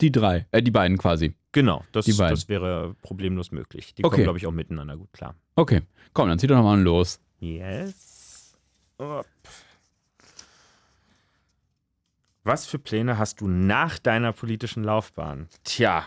Die 0.00 0.10
drei, 0.10 0.46
äh, 0.50 0.62
die 0.62 0.72
beiden 0.72 0.98
quasi. 0.98 1.34
Genau, 1.54 1.82
das, 1.92 2.04
das 2.04 2.48
wäre 2.50 2.94
problemlos 3.00 3.50
möglich. 3.52 3.94
Die 3.94 4.04
Okay. 4.04 4.16
kommen, 4.16 4.24
glaube 4.24 4.38
ich, 4.38 4.46
auch 4.46 4.52
miteinander 4.52 4.96
gut 4.98 5.12
klar. 5.12 5.34
Okay, 5.54 5.80
komm, 6.12 6.28
dann 6.28 6.38
zieh 6.38 6.46
doch 6.48 6.56
nochmal 6.56 6.80
los. 6.82 7.20
Yes. 7.40 8.56
Up. 8.98 9.24
Was 12.42 12.66
für 12.66 12.78
Pläne 12.78 13.16
hast 13.18 13.40
du 13.40 13.48
nach 13.48 13.98
deiner 13.98 14.32
politischen 14.32 14.84
Laufbahn? 14.84 15.48
Tja, 15.64 16.04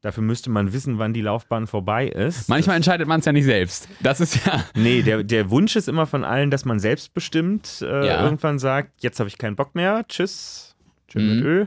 dafür 0.00 0.22
müsste 0.24 0.50
man 0.50 0.72
wissen, 0.72 0.98
wann 0.98 1.12
die 1.12 1.20
Laufbahn 1.20 1.66
vorbei 1.68 2.08
ist. 2.08 2.48
Manchmal 2.48 2.76
entscheidet 2.76 3.06
man 3.06 3.20
es 3.20 3.26
ja 3.26 3.32
nicht 3.32 3.44
selbst. 3.44 3.88
Das 4.00 4.20
ist 4.20 4.44
ja. 4.44 4.64
Nee, 4.74 5.02
der, 5.02 5.22
der 5.22 5.50
Wunsch 5.50 5.76
ist 5.76 5.88
immer 5.88 6.06
von 6.06 6.24
allen, 6.24 6.50
dass 6.50 6.64
man 6.64 6.80
selbstbestimmt 6.80 7.82
äh, 7.82 8.06
Ja. 8.06 8.24
irgendwann 8.24 8.58
sagt, 8.58 9.02
jetzt 9.02 9.20
habe 9.20 9.28
ich 9.28 9.38
keinen 9.38 9.54
Bock 9.54 9.74
mehr, 9.76 10.04
tschüss, 10.08 10.74
tschüss 11.06 11.22
Mhm. 11.22 11.28
mit 11.36 11.44
Ö. 11.44 11.66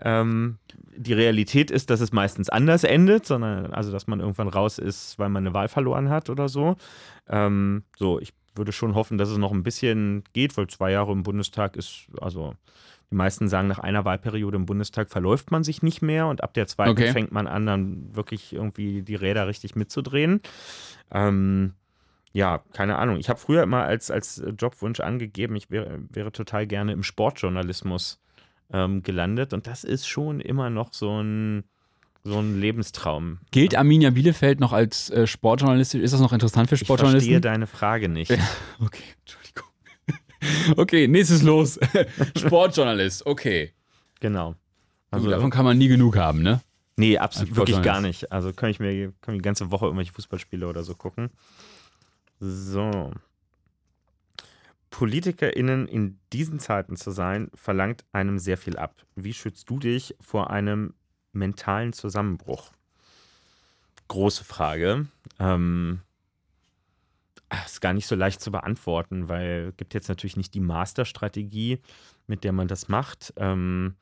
Ähm, 0.00 0.58
die 0.96 1.12
Realität 1.12 1.70
ist, 1.70 1.90
dass 1.90 2.00
es 2.00 2.12
meistens 2.12 2.48
anders 2.48 2.84
endet, 2.84 3.26
sondern 3.26 3.72
also, 3.72 3.92
dass 3.92 4.06
man 4.06 4.20
irgendwann 4.20 4.48
raus 4.48 4.78
ist, 4.78 5.18
weil 5.18 5.28
man 5.28 5.46
eine 5.46 5.54
Wahl 5.54 5.68
verloren 5.68 6.08
hat 6.08 6.30
oder 6.30 6.48
so. 6.48 6.76
Ähm, 7.28 7.84
so, 7.96 8.18
ich 8.20 8.32
würde 8.54 8.72
schon 8.72 8.94
hoffen, 8.94 9.18
dass 9.18 9.30
es 9.30 9.38
noch 9.38 9.52
ein 9.52 9.62
bisschen 9.62 10.24
geht, 10.32 10.56
weil 10.56 10.66
zwei 10.68 10.92
Jahre 10.92 11.12
im 11.12 11.22
Bundestag 11.22 11.76
ist, 11.76 12.06
also 12.20 12.54
die 13.10 13.16
meisten 13.16 13.48
sagen, 13.48 13.68
nach 13.68 13.78
einer 13.78 14.04
Wahlperiode 14.04 14.56
im 14.56 14.66
Bundestag 14.66 15.10
verläuft 15.10 15.50
man 15.50 15.64
sich 15.64 15.82
nicht 15.82 16.02
mehr 16.02 16.26
und 16.26 16.42
ab 16.42 16.54
der 16.54 16.66
zweiten 16.66 16.92
Okay. 16.92 17.12
fängt 17.12 17.32
man 17.32 17.46
an, 17.46 17.66
dann 17.66 18.14
wirklich 18.14 18.52
irgendwie 18.52 19.02
die 19.02 19.14
Räder 19.14 19.46
richtig 19.46 19.76
mitzudrehen. 19.76 20.40
Ähm, 21.10 21.74
ja, 22.32 22.62
keine 22.72 22.96
Ahnung. 22.96 23.18
Ich 23.18 23.28
habe 23.28 23.38
früher 23.38 23.62
immer 23.62 23.84
als, 23.84 24.10
als 24.10 24.42
Jobwunsch 24.58 25.00
angegeben, 25.00 25.54
ich 25.54 25.70
wäre, 25.70 26.00
wäre 26.10 26.32
total 26.32 26.66
gerne 26.66 26.92
im 26.92 27.02
Sportjournalismus 27.02 28.20
ähm, 28.72 29.02
gelandet 29.02 29.52
und 29.52 29.66
das 29.66 29.84
ist 29.84 30.06
schon 30.06 30.40
immer 30.40 30.70
noch 30.70 30.92
so 30.92 31.22
ein, 31.22 31.64
so 32.22 32.38
ein 32.38 32.60
Lebenstraum. 32.60 33.38
Gilt 33.50 33.76
Arminia 33.76 34.10
Bielefeld 34.10 34.60
noch 34.60 34.72
als 34.72 35.10
äh, 35.10 35.26
Sportjournalistin? 35.26 36.00
Ist 36.00 36.12
das 36.12 36.20
noch 36.20 36.32
interessant 36.32 36.68
für 36.68 36.74
Ich 36.74 36.80
verstehe 36.80 36.96
Sportjournalisten? 36.96 37.42
deine 37.42 37.66
Frage 37.66 38.08
nicht. 38.08 38.30
Okay, 38.80 39.02
Entschuldigung. 39.20 39.64
Okay, 40.76 41.08
nächstes 41.08 41.42
los. 41.42 41.78
Sportjournalist, 42.36 43.24
okay. 43.24 43.72
Genau. 44.20 44.54
Also 45.10 45.30
Davon 45.30 45.50
kann 45.50 45.64
man 45.64 45.78
nie 45.78 45.88
genug 45.88 46.16
haben, 46.16 46.42
ne? 46.42 46.60
Nee, 46.96 47.16
absolut 47.18 47.56
wirklich 47.56 47.80
gar 47.82 48.00
nicht. 48.00 48.30
Also 48.30 48.52
kann 48.52 48.68
ich 48.70 48.78
mir 48.78 49.12
kann 49.22 49.34
die 49.34 49.40
ganze 49.40 49.70
Woche 49.70 49.86
irgendwelche 49.86 50.12
Fußballspiele 50.12 50.66
oder 50.68 50.82
so 50.82 50.94
gucken. 50.94 51.30
So. 52.40 53.12
PolitikerInnen 54.94 55.88
in 55.88 56.20
diesen 56.32 56.60
Zeiten 56.60 56.94
zu 56.94 57.10
sein, 57.10 57.50
verlangt 57.52 58.04
einem 58.12 58.38
sehr 58.38 58.56
viel 58.56 58.76
ab. 58.76 59.04
Wie 59.16 59.32
schützt 59.32 59.68
du 59.68 59.80
dich 59.80 60.14
vor 60.20 60.50
einem 60.50 60.94
mentalen 61.32 61.92
Zusammenbruch? 61.92 62.70
Große 64.06 64.44
Frage. 64.44 65.08
Ähm, 65.40 66.00
ah, 67.48 67.64
ist 67.66 67.80
gar 67.80 67.92
nicht 67.92 68.06
so 68.06 68.14
leicht 68.14 68.40
zu 68.40 68.52
beantworten, 68.52 69.28
weil 69.28 69.70
es 69.70 69.76
gibt 69.76 69.94
jetzt 69.94 70.06
natürlich 70.06 70.36
nicht 70.36 70.54
die 70.54 70.60
Masterstrategie, 70.60 71.80
mit 72.28 72.44
der 72.44 72.52
man 72.52 72.68
das 72.68 72.86
macht. 72.86 73.34
Ähm, 73.36 73.96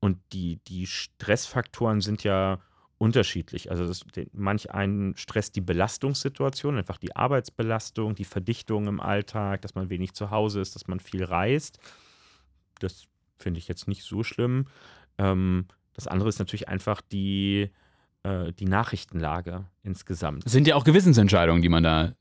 und 0.00 0.18
die, 0.34 0.56
die 0.66 0.86
Stressfaktoren 0.86 2.02
sind 2.02 2.24
ja 2.24 2.58
unterschiedlich. 2.98 3.70
Also 3.70 3.86
das, 3.86 4.00
den, 4.14 4.28
manch 4.32 4.70
einen 4.72 5.16
stresst 5.16 5.56
die 5.56 5.60
Belastungssituation, 5.60 6.76
einfach 6.76 6.98
die 6.98 7.14
Arbeitsbelastung, 7.14 8.14
die 8.14 8.24
Verdichtung 8.24 8.86
im 8.88 9.00
Alltag, 9.00 9.62
dass 9.62 9.74
man 9.74 9.88
wenig 9.88 10.14
zu 10.14 10.30
Hause 10.30 10.60
ist, 10.60 10.74
dass 10.74 10.88
man 10.88 11.00
viel 11.00 11.24
reist. 11.24 11.78
Das 12.80 13.06
finde 13.38 13.58
ich 13.58 13.68
jetzt 13.68 13.88
nicht 13.88 14.02
so 14.02 14.22
schlimm. 14.22 14.66
Ähm, 15.16 15.66
das 15.94 16.08
andere 16.08 16.28
ist 16.28 16.38
natürlich 16.38 16.68
einfach 16.68 17.00
die, 17.00 17.70
äh, 18.24 18.52
die 18.52 18.66
Nachrichtenlage 18.66 19.66
insgesamt. 19.82 20.44
Das 20.44 20.52
sind 20.52 20.66
ja 20.66 20.74
auch 20.74 20.84
Gewissensentscheidungen, 20.84 21.62
die 21.62 21.68
man 21.68 21.82
da. 21.82 22.12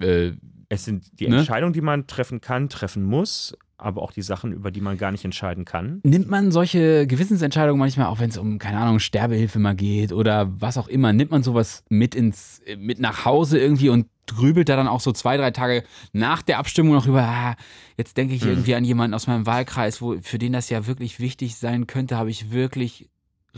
Äh, 0.00 0.32
Es 0.68 0.84
sind 0.84 1.20
die 1.20 1.28
Ne? 1.28 1.38
Entscheidungen, 1.38 1.72
die 1.72 1.80
man 1.80 2.06
treffen 2.06 2.40
kann, 2.40 2.68
treffen 2.68 3.04
muss, 3.04 3.56
aber 3.78 4.02
auch 4.02 4.10
die 4.12 4.22
Sachen, 4.22 4.52
über 4.52 4.70
die 4.70 4.80
man 4.80 4.96
gar 4.98 5.12
nicht 5.12 5.24
entscheiden 5.24 5.64
kann. 5.64 6.00
nimmt 6.02 6.28
man 6.28 6.50
solche 6.50 7.06
Gewissensentscheidungen 7.06 7.78
manchmal, 7.78 8.06
auch 8.06 8.18
wenn 8.20 8.30
es 8.30 8.36
um, 8.38 8.58
keine 8.58 8.78
Ahnung, 8.78 8.98
Sterbehilfe 8.98 9.58
mal 9.58 9.74
geht 9.76 10.12
oder 10.12 10.50
was 10.60 10.76
auch 10.78 10.88
immer, 10.88 11.12
nimmt 11.12 11.30
man 11.30 11.42
sowas 11.42 11.84
mit 11.88 12.14
ins, 12.14 12.62
mit 12.78 12.98
nach 12.98 13.24
Hause 13.24 13.58
irgendwie 13.60 13.90
und 13.90 14.06
grübelt 14.26 14.68
da 14.68 14.74
dann 14.76 14.88
auch 14.88 14.98
so 15.00 15.12
zwei, 15.12 15.36
drei 15.36 15.52
Tage 15.52 15.84
nach 16.12 16.42
der 16.42 16.58
Abstimmung 16.58 16.94
noch 16.94 17.06
über, 17.06 17.22
ah, 17.22 17.54
jetzt 17.96 18.16
denke 18.16 18.34
ich 18.34 18.42
Mhm. 18.42 18.48
irgendwie 18.48 18.74
an 18.74 18.84
jemanden 18.84 19.14
aus 19.14 19.28
meinem 19.28 19.46
Wahlkreis, 19.46 20.02
wo, 20.02 20.16
für 20.20 20.38
den 20.38 20.52
das 20.52 20.68
ja 20.68 20.86
wirklich 20.88 21.20
wichtig 21.20 21.54
sein 21.56 21.86
könnte, 21.86 22.16
habe 22.16 22.30
ich 22.30 22.50
wirklich 22.50 23.08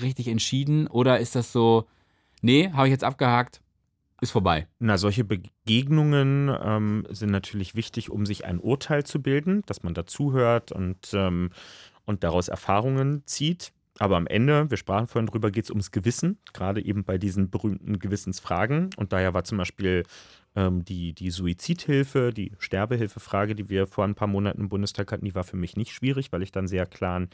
richtig 0.01 0.29
entschieden? 0.29 0.89
Oder 0.89 1.21
ist 1.21 1.37
das 1.37 1.53
so, 1.53 1.87
nee, 2.43 2.71
habe 2.73 2.89
ich 2.89 2.93
jetzt 2.93 3.05
abgehakt, 3.05 3.63
ist 4.21 4.31
vorbei? 4.33 4.67
Na, 4.79 4.99
solche 4.99 5.25
Begegnungen 5.25 6.51
ähm, 6.63 7.07
sind 7.11 7.31
natürlich 7.31 7.75
wichtig, 7.75 8.11
um 8.11 8.27
sich 8.27 8.45
ein 8.45 8.59
Urteil 8.59 9.05
zu 9.05 9.23
bilden, 9.23 9.63
dass 9.67 9.83
man 9.83 9.95
dazuhört 9.95 10.73
und, 10.73 11.11
ähm, 11.13 11.51
und 12.05 12.25
daraus 12.25 12.49
Erfahrungen 12.49 13.23
zieht. 13.27 13.73
Aber 13.99 14.17
am 14.17 14.27
Ende, 14.27 14.71
wir 14.71 14.77
sprachen 14.77 15.09
vorhin 15.09 15.27
drüber, 15.27 15.51
geht 15.51 15.65
es 15.65 15.71
ums 15.71 15.91
Gewissen, 15.91 16.39
gerade 16.53 16.85
eben 16.85 17.05
bei 17.05 17.19
diesen 17.19 17.51
berühmten 17.51 17.99
Gewissensfragen. 17.99 18.91
Und 18.97 19.13
daher 19.13 19.35
war 19.35 19.45
zum 19.45 19.59
Beispiel 19.59 20.05
ähm, 20.55 20.85
die, 20.85 21.15
die 21.15 21.31
Suizidhilfe, 21.31 22.33
die 22.33 22.53
Sterbehilfefrage, 22.59 23.55
die 23.55 23.69
wir 23.69 23.87
vor 23.87 24.05
ein 24.05 24.15
paar 24.15 24.29
Monaten 24.29 24.61
im 24.61 24.69
Bundestag 24.69 25.11
hatten, 25.13 25.25
die 25.25 25.35
war 25.35 25.45
für 25.45 25.57
mich 25.57 25.77
nicht 25.77 25.93
schwierig, 25.93 26.33
weil 26.33 26.43
ich 26.43 26.53
dann 26.53 26.69
sehr 26.69 26.87
klaren 26.87 27.29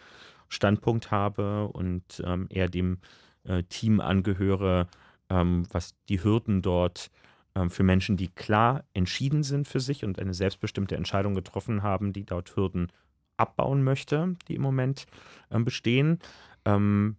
Standpunkt 0.48 1.10
habe 1.10 1.68
und 1.68 2.22
ähm, 2.24 2.46
eher 2.50 2.68
dem 2.68 2.98
äh, 3.44 3.62
Team 3.64 4.00
angehöre, 4.00 4.88
ähm, 5.34 5.64
was 5.72 5.94
die 6.08 6.22
Hürden 6.22 6.62
dort 6.62 7.10
ähm, 7.54 7.70
für 7.70 7.82
Menschen, 7.82 8.16
die 8.16 8.28
klar 8.28 8.84
entschieden 8.94 9.42
sind 9.42 9.66
für 9.68 9.80
sich 9.80 10.04
und 10.04 10.18
eine 10.18 10.34
selbstbestimmte 10.34 10.96
Entscheidung 10.96 11.34
getroffen 11.34 11.82
haben, 11.82 12.12
die 12.12 12.24
dort 12.24 12.54
Hürden 12.56 12.90
abbauen 13.36 13.82
möchte, 13.82 14.34
die 14.48 14.54
im 14.54 14.62
Moment 14.62 15.06
ähm, 15.50 15.64
bestehen. 15.64 16.18
Ähm, 16.64 17.16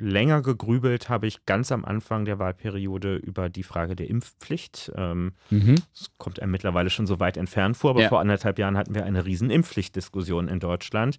länger 0.00 0.42
gegrübelt 0.42 1.08
habe 1.08 1.28
ich 1.28 1.46
ganz 1.46 1.70
am 1.70 1.84
Anfang 1.84 2.24
der 2.24 2.38
Wahlperiode 2.40 3.16
über 3.16 3.48
die 3.48 3.62
Frage 3.62 3.94
der 3.94 4.08
Impfpflicht. 4.10 4.90
Ähm, 4.96 5.34
Mhm. 5.50 5.76
es 5.94 6.10
kommt 6.18 6.40
einem 6.40 6.50
mittlerweile 6.50 6.90
schon 6.90 7.06
so 7.06 7.20
weit 7.20 7.36
entfernt 7.36 7.76
vor, 7.76 7.90
aber 7.90 8.02
Ja. 8.02 8.08
vor 8.08 8.20
anderthalb 8.20 8.58
Jahren 8.58 8.76
hatten 8.76 8.94
wir 8.96 9.04
eine 9.04 9.24
riesen 9.24 9.50
Impfpflichtdiskussion 9.50 10.48
in 10.48 10.58
Deutschland 10.58 11.16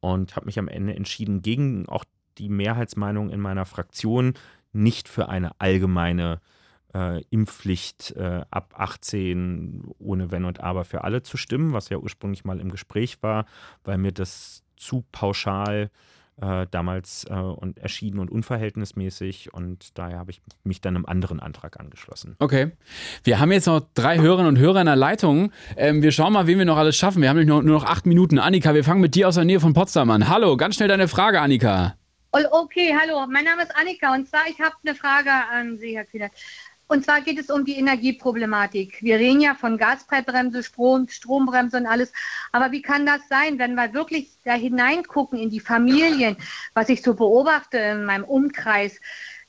und 0.00 0.36
habe 0.36 0.46
mich 0.46 0.58
am 0.58 0.68
Ende 0.68 0.94
entschieden, 0.94 1.42
gegen 1.42 1.88
auch 1.88 2.04
die 2.38 2.48
Mehrheitsmeinung 2.48 3.30
in 3.30 3.40
meiner 3.40 3.64
Fraktion 3.64 4.34
nicht 4.72 5.08
für 5.08 5.28
eine 5.28 5.52
allgemeine 5.60 6.40
äh, 6.94 7.22
Impfpflicht 7.30 8.14
äh, 8.16 8.42
ab 8.50 8.74
18 8.76 9.84
ohne 9.98 10.30
Wenn 10.30 10.44
und 10.44 10.60
Aber 10.60 10.84
für 10.84 11.04
alle 11.04 11.22
zu 11.22 11.36
stimmen, 11.36 11.72
was 11.72 11.88
ja 11.88 11.98
ursprünglich 11.98 12.44
mal 12.44 12.60
im 12.60 12.70
Gespräch 12.70 13.22
war, 13.22 13.46
weil 13.84 13.98
mir 13.98 14.12
das 14.12 14.62
zu 14.76 15.04
pauschal 15.12 15.90
äh, 16.40 16.66
damals 16.70 17.24
äh, 17.28 17.34
und 17.34 17.78
erschienen 17.78 18.18
und 18.18 18.30
unverhältnismäßig 18.30 19.52
und 19.52 19.98
daher 19.98 20.18
habe 20.18 20.30
ich 20.30 20.40
mich 20.64 20.80
dann 20.80 20.96
einem 20.96 21.06
anderen 21.06 21.40
Antrag 21.40 21.78
angeschlossen. 21.78 22.36
Okay. 22.38 22.72
Wir 23.22 23.38
haben 23.38 23.52
jetzt 23.52 23.66
noch 23.66 23.82
drei 23.94 24.18
Hörerinnen 24.18 24.48
und 24.48 24.58
Hörer 24.58 24.80
in 24.80 24.86
der 24.86 24.96
Leitung. 24.96 25.52
Ähm, 25.76 26.02
wir 26.02 26.10
schauen 26.10 26.32
mal, 26.32 26.46
wen 26.46 26.58
wir 26.58 26.64
noch 26.64 26.78
alles 26.78 26.96
schaffen. 26.96 27.22
Wir 27.22 27.28
haben 27.28 27.44
nur 27.44 27.62
noch 27.62 27.84
acht 27.84 28.06
Minuten. 28.06 28.38
Annika, 28.38 28.74
wir 28.74 28.84
fangen 28.84 29.00
mit 29.00 29.14
dir 29.14 29.28
aus 29.28 29.34
der 29.34 29.44
Nähe 29.44 29.60
von 29.60 29.74
Potsdam 29.74 30.10
an. 30.10 30.28
Hallo, 30.28 30.56
ganz 30.56 30.76
schnell 30.76 30.88
deine 30.88 31.08
Frage, 31.08 31.40
Annika. 31.40 31.94
Okay, 32.34 32.96
hallo, 32.98 33.26
mein 33.26 33.44
Name 33.44 33.62
ist 33.62 33.76
Annika 33.76 34.14
und 34.14 34.26
zwar, 34.26 34.48
ich 34.48 34.58
habe 34.58 34.74
eine 34.82 34.94
Frage 34.94 35.30
an 35.30 35.76
Sie, 35.76 35.94
Herr 35.98 36.06
Kühner. 36.06 36.30
Und 36.88 37.04
zwar 37.04 37.20
geht 37.20 37.38
es 37.38 37.50
um 37.50 37.66
die 37.66 37.74
Energieproblematik. 37.76 39.02
Wir 39.02 39.16
reden 39.16 39.42
ja 39.42 39.54
von 39.54 39.76
Gaspreisbremse, 39.76 40.62
Strom, 40.62 41.08
Strombremse 41.08 41.76
und 41.76 41.86
alles. 41.86 42.10
Aber 42.50 42.72
wie 42.72 42.80
kann 42.80 43.04
das 43.04 43.20
sein, 43.28 43.58
wenn 43.58 43.74
wir 43.74 43.92
wirklich 43.92 44.30
da 44.44 44.54
hineingucken 44.54 45.38
in 45.38 45.50
die 45.50 45.60
Familien, 45.60 46.38
was 46.72 46.88
ich 46.88 47.02
so 47.02 47.12
beobachte 47.12 47.76
in 47.76 48.04
meinem 48.04 48.24
Umkreis, 48.24 48.98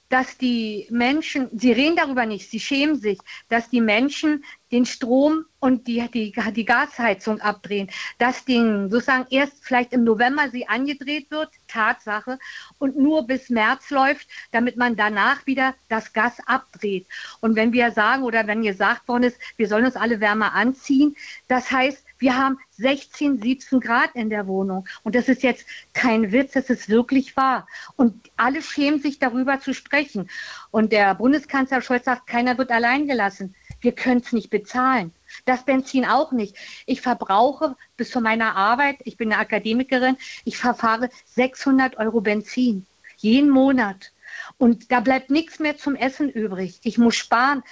dass 0.10 0.38
die 0.38 0.86
Menschen, 0.92 1.50
sie 1.58 1.72
reden 1.72 1.96
darüber 1.96 2.26
nicht, 2.26 2.52
sie 2.52 2.60
schämen 2.60 2.98
sich, 2.98 3.18
dass 3.48 3.70
die 3.70 3.82
Menschen 3.82 4.44
den 4.74 4.86
Strom 4.88 5.45
und 5.60 5.88
die, 5.88 6.06
die, 6.12 6.34
die 6.34 6.66
Gasheizung 6.66 7.40
abdrehen, 7.40 7.90
dass 8.18 8.44
den 8.44 8.90
sozusagen 8.90 9.28
erst 9.30 9.64
vielleicht 9.64 9.94
im 9.94 10.04
November 10.04 10.50
sie 10.50 10.68
angedreht 10.68 11.30
wird, 11.30 11.52
Tatsache, 11.68 12.40
und 12.80 12.98
nur 12.98 13.28
bis 13.28 13.52
März 13.52 13.91
läuft, 13.91 14.28
damit 14.52 14.76
man 14.76 14.95
danach 14.95 15.45
wieder 15.45 15.76
das 15.90 16.12
Gas 16.12 16.38
abdreht. 16.48 17.08
Und 17.40 17.56
wenn 17.56 17.72
wir 17.72 17.91
sagen 17.91 18.24
oder 18.24 18.48
wenn 18.48 18.64
gesagt 18.64 19.08
worden 19.08 19.24
ist, 19.24 19.38
wir 19.56 19.68
sollen 19.68 19.86
uns 19.86 19.95
alle 19.95 20.20
wärmer 20.20 20.54
anziehen, 20.54 21.16
das 21.48 21.72
heißt, 21.72 22.04
wir 22.24 22.38
haben 22.38 22.58
16, 22.78 23.41
17 23.41 23.80
Grad 23.82 24.16
in 24.16 24.30
der 24.30 24.48
Wohnung. 24.48 24.88
Und 25.04 25.14
das 25.14 25.28
ist 25.28 25.44
jetzt 25.44 25.66
kein 25.94 26.32
Witz, 26.32 26.54
das 26.54 26.70
ist 26.70 26.88
wirklich 26.88 27.36
wahr. 27.36 27.68
Und 27.98 28.32
alle 28.38 28.62
schämen 28.62 29.02
sich 29.02 29.20
darüber 29.20 29.60
zu 29.60 29.74
sprechen. 29.74 30.30
Und 30.72 30.94
der 30.94 31.16
Bundeskanzler 31.16 31.82
Scholz 31.82 32.06
sagt, 32.06 32.28
keiner 32.28 32.58
wird 32.58 32.72
allein 32.72 33.08
gelassen. 33.08 33.56
Wir 33.84 33.92
können 33.92 34.22
es 34.22 34.32
nicht 34.32 34.50
bezahlen. 34.50 35.12
Das 35.46 35.66
Benzin 35.66 36.06
auch 36.06 36.32
nicht. 36.32 36.56
Ich 36.86 37.02
verbrauche 37.02 37.76
bis 37.98 38.12
zu 38.12 38.22
meiner 38.22 38.56
Arbeit, 38.56 38.98
ich 39.04 39.18
bin 39.18 39.32
eine 39.32 39.42
Akademikerin, 39.42 40.18
ich 40.46 40.58
verfahre 40.58 41.10
600 41.28 41.98
Euro 41.98 42.22
Benzin. 42.22 42.86
Jeden 43.18 43.50
Monat. 43.50 44.12
Und 44.58 44.92
da 44.92 45.02
bleibt 45.02 45.30
nichts 45.30 45.60
mehr 45.60 45.78
zum 45.78 45.96
Essen 45.96 46.30
übrig. 46.30 46.80
Ich 46.84 46.98
muss 46.98 47.16
sparen. 47.16 47.64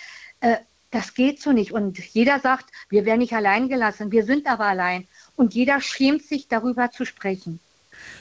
Äh, 0.41 0.57
das 0.91 1.13
geht 1.13 1.41
so 1.41 1.53
nicht. 1.53 1.71
Und 1.71 1.97
jeder 2.13 2.39
sagt, 2.39 2.65
wir 2.89 3.05
werden 3.05 3.19
nicht 3.19 3.33
allein 3.33 3.69
gelassen. 3.69 4.11
Wir 4.11 4.25
sind 4.25 4.47
aber 4.47 4.65
allein. 4.65 5.07
Und 5.37 5.53
jeder 5.53 5.79
schämt 5.79 6.23
sich 6.23 6.49
darüber 6.49 6.91
zu 6.91 7.05
sprechen. 7.05 7.61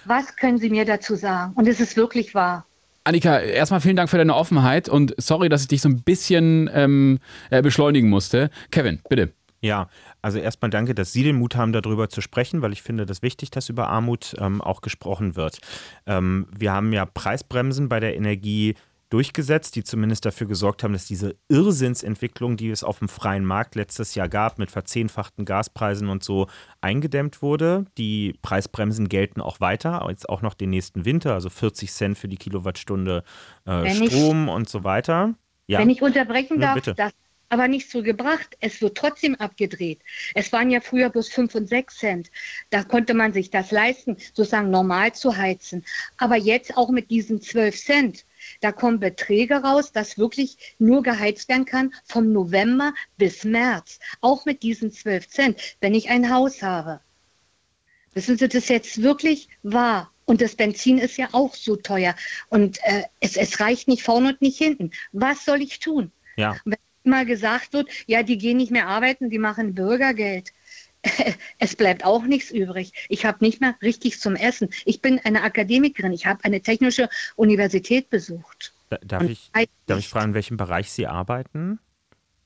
Was 0.05 0.37
können 0.37 0.59
Sie 0.59 0.71
mir 0.71 0.85
dazu 0.85 1.17
sagen? 1.17 1.53
Und 1.55 1.67
es 1.67 1.81
ist 1.81 1.97
wirklich 1.97 2.35
wahr. 2.35 2.65
Annika, 3.05 3.41
erstmal 3.41 3.81
vielen 3.81 3.97
Dank 3.97 4.11
für 4.11 4.19
deine 4.19 4.35
Offenheit 4.35 4.89
und 4.89 5.15
sorry, 5.17 5.49
dass 5.49 5.63
ich 5.63 5.69
dich 5.69 5.81
so 5.81 5.89
ein 5.89 6.03
bisschen 6.03 6.69
ähm, 6.75 7.19
äh, 7.51 7.63
beschleunigen 7.63 8.11
musste. 8.11 8.51
Kevin, 8.71 9.01
bitte. 9.09 9.33
Ja, 9.63 9.89
also 10.23 10.39
erstmal 10.39 10.71
danke, 10.71 10.95
dass 10.95 11.13
Sie 11.13 11.23
den 11.23 11.37
Mut 11.37 11.55
haben, 11.55 11.73
darüber 11.73 12.09
zu 12.09 12.21
sprechen, 12.23 12.63
weil 12.63 12.73
ich 12.73 12.83
finde 12.83 13.05
das 13.05 13.23
wichtig, 13.23 13.51
dass 13.51 13.69
über 13.69 13.89
Armut 13.89 14.35
ähm, 14.39 14.63
auch 14.63 14.81
gesprochen 14.81 15.37
wird. 15.37 15.59
Ähm, 16.07 16.47
wir 16.57 16.73
haben 16.73 16.93
ja 16.93 17.05
Preisbremsen 17.05 17.89
bei 17.89 18.01
der 18.01 18.17
Energie 18.17 18.75
durchgesetzt, 19.11 19.77
die 19.77 19.85
zumindest 19.85 20.25
dafür 20.25 20.47
gesorgt 20.47 20.83
haben, 20.83 20.93
dass 20.93 21.05
diese 21.05 21.37
Irrsinnsentwicklung, 21.49 22.57
die 22.57 22.71
es 22.71 22.83
auf 22.83 23.01
dem 23.01 23.09
freien 23.09 23.45
Markt 23.45 23.75
letztes 23.75 24.15
Jahr 24.15 24.29
gab, 24.29 24.59
mit 24.59 24.71
verzehnfachten 24.71 25.45
Gaspreisen 25.45 26.09
und 26.09 26.25
so, 26.25 26.47
eingedämmt 26.81 27.43
wurde. 27.43 27.85
Die 27.99 28.35
Preisbremsen 28.41 29.09
gelten 29.09 29.41
auch 29.41 29.61
weiter, 29.61 30.07
jetzt 30.09 30.29
auch 30.29 30.43
noch 30.43 30.55
den 30.55 30.71
nächsten 30.71 31.05
Winter, 31.05 31.35
also 31.35 31.51
40 31.51 31.93
Cent 31.93 32.19
für 32.19 32.29
die 32.29 32.37
Kilowattstunde 32.37 33.25
äh, 33.67 33.71
Wenn 33.71 34.03
ich- 34.03 34.11
Strom 34.11 34.49
und 34.49 34.69
so 34.69 34.85
weiter. 34.85 35.35
Ja. 35.67 35.79
Wenn 35.81 35.91
ich 35.91 36.03
unterbrechen 36.03 36.61
darf, 36.61 36.75
bitte. 36.75 36.95
das 36.95 37.13
aber 37.51 37.69
nicht 37.69 37.91
so 37.91 38.03
gebracht. 38.03 38.57
Es 38.61 38.81
wird 38.81 38.97
trotzdem 38.97 39.35
abgedreht. 39.35 40.01
Es 40.35 40.53
waren 40.53 40.71
ja 40.71 40.81
früher 40.81 41.11
bloß 41.11 41.29
5 41.29 41.55
und 41.57 41.69
6 41.69 41.97
Cent. 41.99 42.31
Da 42.71 42.85
konnte 42.85 43.13
man 43.13 43.33
sich 43.33 43.51
das 43.51 43.73
leisten, 43.73 44.17
sozusagen 44.35 44.71
normal 44.71 45.13
zu 45.13 45.37
heizen. 45.37 45.85
Aber 46.17 46.37
jetzt 46.37 46.77
auch 46.77 46.91
mit 46.91 47.11
diesen 47.11 47.41
12 47.41 47.77
Cent. 47.77 48.25
Da 48.61 48.73
kommen 48.73 49.01
Beträge 49.01 49.57
raus, 49.57 49.93
dass 49.93 50.19
wirklich 50.19 50.57
nur 50.79 51.03
geheizt 51.03 51.49
werden 51.49 51.65
kann 51.65 51.95
vom 52.05 52.33
November 52.33 52.95
bis 53.17 53.45
März. 53.45 53.99
Auch 54.21 54.47
mit 54.47 54.63
diesen 54.63 54.93
12 54.93 55.29
Cent, 55.29 55.77
wenn 55.81 55.95
ich 55.95 56.11
ein 56.11 56.33
Haus 56.33 56.63
habe. 56.63 57.01
Wissen 58.13 58.37
Sie, 58.37 58.49
das 58.49 58.65
ist 58.65 58.69
jetzt 58.71 59.03
wirklich 59.03 59.49
wahr. 59.63 60.13
Und 60.25 60.41
das 60.41 60.55
Benzin 60.55 60.99
ist 60.99 61.17
ja 61.17 61.29
auch 61.33 61.55
so 61.55 61.77
teuer. 61.77 62.15
Und 62.49 62.79
äh, 62.85 63.05
es, 63.21 63.37
es 63.37 63.61
reicht 63.61 63.89
nicht 63.89 64.03
vorne 64.03 64.29
und 64.29 64.43
nicht 64.43 64.59
hinten. 64.59 64.93
Was 65.13 65.45
soll 65.45 65.61
ich 65.63 65.81
tun? 65.81 66.13
Ja. 66.37 66.57
Wenn 66.65 66.79
mal 67.05 67.27
gesagt 67.27 67.73
wird, 67.73 67.89
ja, 68.07 68.23
die 68.23 68.39
gehen 68.39 68.57
nicht 68.57 68.71
mehr 68.71 68.87
arbeiten, 68.87 69.31
die 69.31 69.39
machen 69.39 69.75
Bürgergeld. 69.75 70.53
Es 71.59 71.77
bleibt 71.77 72.05
auch 72.05 72.25
nichts 72.25 72.51
übrig. 72.51 72.93
Ich 73.09 73.25
habe 73.25 73.45
nicht 73.45 73.61
mehr 73.61 73.75
richtig 73.83 74.21
zum 74.21 74.37
Essen. 74.37 74.71
Ich 74.85 75.01
bin 75.01 75.19
eine 75.19 75.43
Akademikerin. 75.43 76.13
Ich 76.13 76.27
habe 76.27 76.45
eine 76.45 76.61
technische 76.61 77.09
Universität 77.37 78.11
besucht. 78.11 78.73
Da, 78.91 78.99
darf, 79.03 79.23
ich, 79.23 79.51
darf 79.87 79.99
ich 79.99 80.09
fragen, 80.09 80.31
in 80.31 80.35
welchem 80.35 80.57
Bereich 80.57 80.91
Sie 80.91 81.07
arbeiten? 81.07 81.79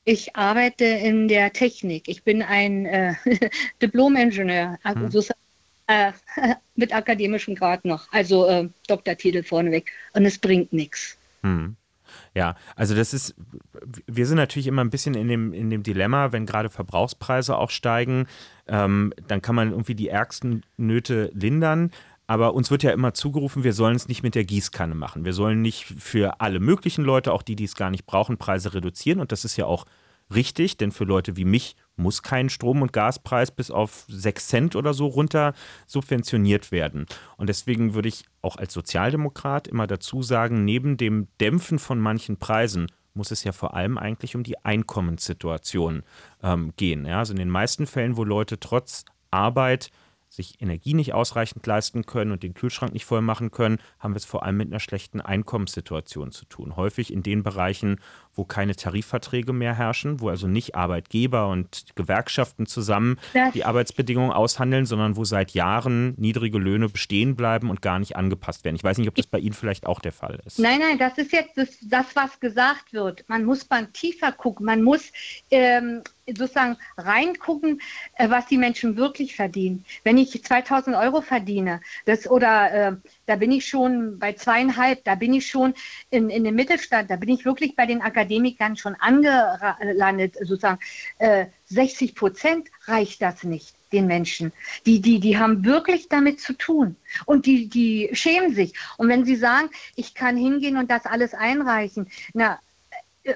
Ich 0.03 0.35
arbeite 0.35 0.85
in 0.85 1.27
der 1.27 1.51
Technik. 1.51 2.07
Ich 2.07 2.23
bin 2.23 2.43
ein 2.43 2.85
äh, 2.85 3.15
Diplom-Ingenieur, 3.81 4.77
Hm. 4.83 5.05
also, 5.05 5.23
äh, 5.87 6.11
mit 6.75 6.93
akademischem 6.93 7.55
Grad 7.55 7.85
noch, 7.85 8.11
also 8.11 8.47
äh, 8.47 8.69
Doktortitel 8.87 9.43
vorneweg. 9.43 9.91
Und 10.13 10.25
es 10.25 10.37
bringt 10.37 10.71
nichts. 10.73 11.17
Hm. 11.41 11.75
Ja, 12.35 12.55
also 12.75 12.95
das 12.95 13.13
ist, 13.13 13.33
wir 14.07 14.27
sind 14.27 14.35
natürlich 14.35 14.67
immer 14.67 14.83
ein 14.83 14.89
bisschen 14.89 15.15
in 15.15 15.29
dem, 15.29 15.53
in 15.53 15.69
dem 15.69 15.83
Dilemma, 15.83 16.33
wenn 16.33 16.45
gerade 16.45 16.69
Verbrauchspreise 16.69 17.57
auch 17.57 17.69
steigen, 17.69 18.27
ähm, 18.67 19.13
dann 19.27 19.41
kann 19.41 19.55
man 19.55 19.71
irgendwie 19.71 19.95
die 19.95 20.09
ärgsten 20.09 20.63
Nöte 20.75 21.31
lindern. 21.33 21.91
Aber 22.27 22.53
uns 22.53 22.71
wird 22.71 22.83
ja 22.83 22.91
immer 22.91 23.13
zugerufen, 23.13 23.63
wir 23.63 23.73
sollen 23.73 23.95
es 23.95 24.07
nicht 24.07 24.21
mit 24.21 24.35
der 24.35 24.43
Gießkanne 24.43 24.95
machen. 24.95 25.23
Wir 25.23 25.33
sollen 25.33 25.61
nicht 25.61 25.85
für 25.85 26.41
alle 26.41 26.59
möglichen 26.59 27.05
Leute, 27.05 27.31
auch 27.31 27.43
die, 27.43 27.55
die 27.55 27.65
es 27.65 27.75
gar 27.75 27.91
nicht 27.91 28.05
brauchen, 28.05 28.37
Preise 28.37 28.73
reduzieren. 28.73 29.19
Und 29.19 29.31
das 29.31 29.45
ist 29.45 29.55
ja 29.57 29.65
auch 29.65 29.85
richtig, 30.33 30.77
denn 30.77 30.91
für 30.91 31.03
Leute 31.03 31.37
wie 31.37 31.45
mich 31.45 31.75
muss 31.95 32.23
kein 32.23 32.49
Strom- 32.49 32.81
und 32.81 32.93
Gaspreis 32.93 33.51
bis 33.51 33.71
auf 33.71 34.05
6 34.07 34.47
Cent 34.47 34.75
oder 34.75 34.93
so 34.93 35.07
runter 35.07 35.53
subventioniert 35.87 36.71
werden. 36.71 37.05
Und 37.37 37.47
deswegen 37.47 37.93
würde 37.93 38.09
ich 38.09 38.25
auch 38.41 38.57
als 38.57 38.73
Sozialdemokrat 38.73 39.67
immer 39.67 39.87
dazu 39.87 40.21
sagen, 40.21 40.65
neben 40.65 40.97
dem 40.97 41.27
Dämpfen 41.39 41.79
von 41.79 41.99
manchen 41.99 42.37
Preisen 42.37 42.87
muss 43.13 43.31
es 43.31 43.43
ja 43.43 43.53
vor 43.53 43.73
allem 43.73 43.97
eigentlich 43.97 44.35
um 44.35 44.43
die 44.43 44.63
Einkommenssituation 44.63 46.03
ähm, 46.43 46.73
gehen. 46.75 47.05
Ja? 47.05 47.19
Also 47.19 47.33
in 47.33 47.39
den 47.39 47.49
meisten 47.49 47.87
Fällen, 47.87 48.17
wo 48.17 48.23
Leute 48.23 48.59
trotz 48.59 49.05
Arbeit 49.31 49.89
sich 50.35 50.61
Energie 50.61 50.93
nicht 50.93 51.13
ausreichend 51.13 51.65
leisten 51.65 52.05
können 52.05 52.31
und 52.31 52.43
den 52.43 52.53
Kühlschrank 52.53 52.93
nicht 52.93 53.05
voll 53.05 53.21
machen 53.21 53.51
können, 53.51 53.79
haben 53.99 54.13
wir 54.13 54.17
es 54.17 54.25
vor 54.25 54.43
allem 54.43 54.57
mit 54.57 54.67
einer 54.67 54.79
schlechten 54.79 55.21
Einkommenssituation 55.21 56.31
zu 56.31 56.45
tun. 56.45 56.75
Häufig 56.75 57.11
in 57.11 57.23
den 57.23 57.41
Bereichen, 57.41 57.99
wo 58.35 58.43
keine 58.45 58.75
Tarifverträge 58.75 59.53
mehr 59.53 59.73
herrschen, 59.75 60.19
wo 60.19 60.29
also 60.29 60.47
nicht 60.47 60.75
Arbeitgeber 60.75 61.47
und 61.49 61.85
Gewerkschaften 61.95 62.65
zusammen 62.65 63.17
Das- 63.33 63.53
die 63.53 63.63
Arbeitsbedingungen 63.65 64.31
aushandeln, 64.31 64.85
sondern 64.85 65.15
wo 65.15 65.23
seit 65.23 65.51
Jahren 65.51 66.13
niedrige 66.17 66.57
Löhne 66.57 66.89
bestehen 66.89 67.35
bleiben 67.35 67.69
und 67.69 67.81
gar 67.81 67.99
nicht 67.99 68.15
angepasst 68.15 68.63
werden. 68.65 68.75
Ich 68.75 68.83
weiß 68.83 68.97
nicht, 68.97 69.07
ob 69.07 69.15
das 69.15 69.27
bei 69.27 69.39
Ihnen 69.39 69.53
vielleicht 69.53 69.85
auch 69.85 69.99
der 69.99 70.11
Fall 70.11 70.39
ist. 70.45 70.59
Nein, 70.59 70.79
nein, 70.79 70.97
das 70.97 71.17
ist 71.17 71.31
jetzt 71.31 71.57
das, 71.57 71.69
das 71.81 72.15
was 72.15 72.39
gesagt 72.39 72.93
wird. 72.93 73.23
Man 73.27 73.45
muss 73.45 73.69
mal 73.69 73.87
tiefer 73.87 74.31
gucken. 74.31 74.65
Man 74.65 74.83
muss 74.83 75.11
ähm, 75.51 76.01
sozusagen 76.27 76.75
reingucken, 76.97 77.81
äh, 78.15 78.29
was 78.29 78.47
die 78.47 78.57
Menschen 78.57 78.97
wirklich 78.97 79.35
verdienen. 79.35 79.85
Wenn 80.03 80.17
ich 80.17 80.43
2000 80.43 80.95
Euro 80.95 81.21
verdiene, 81.21 81.81
das 82.05 82.27
oder 82.29 82.71
äh, 82.73 82.95
da 83.25 83.35
bin 83.35 83.51
ich 83.51 83.67
schon 83.67 84.19
bei 84.19 84.33
zweieinhalb, 84.33 85.03
da 85.03 85.15
bin 85.15 85.33
ich 85.33 85.47
schon 85.47 85.73
in, 86.09 86.29
in 86.29 86.43
dem 86.43 86.55
Mittelstand, 86.55 87.09
da 87.09 87.15
bin 87.15 87.29
ich 87.29 87.45
wirklich 87.45 87.75
bei 87.75 87.85
den 87.85 88.01
Akademikern 88.01 88.77
schon 88.77 88.95
angelandet, 88.95 90.35
sozusagen. 90.41 90.79
Äh, 91.17 91.47
60 91.67 92.13
Prozent 92.15 92.69
reicht 92.85 93.21
das 93.21 93.43
nicht 93.43 93.73
den 93.91 94.07
Menschen. 94.07 94.51
Die, 94.85 95.01
die, 95.01 95.19
die 95.19 95.37
haben 95.37 95.65
wirklich 95.65 96.09
damit 96.09 96.39
zu 96.39 96.53
tun. 96.53 96.95
Und 97.25 97.45
die, 97.45 97.69
die 97.69 98.09
schämen 98.13 98.53
sich. 98.53 98.73
Und 98.97 99.09
wenn 99.09 99.25
sie 99.25 99.35
sagen, 99.35 99.69
ich 99.95 100.13
kann 100.13 100.37
hingehen 100.37 100.77
und 100.77 100.91
das 100.91 101.05
alles 101.05 101.33
einreichen, 101.33 102.09
na, 102.33 102.59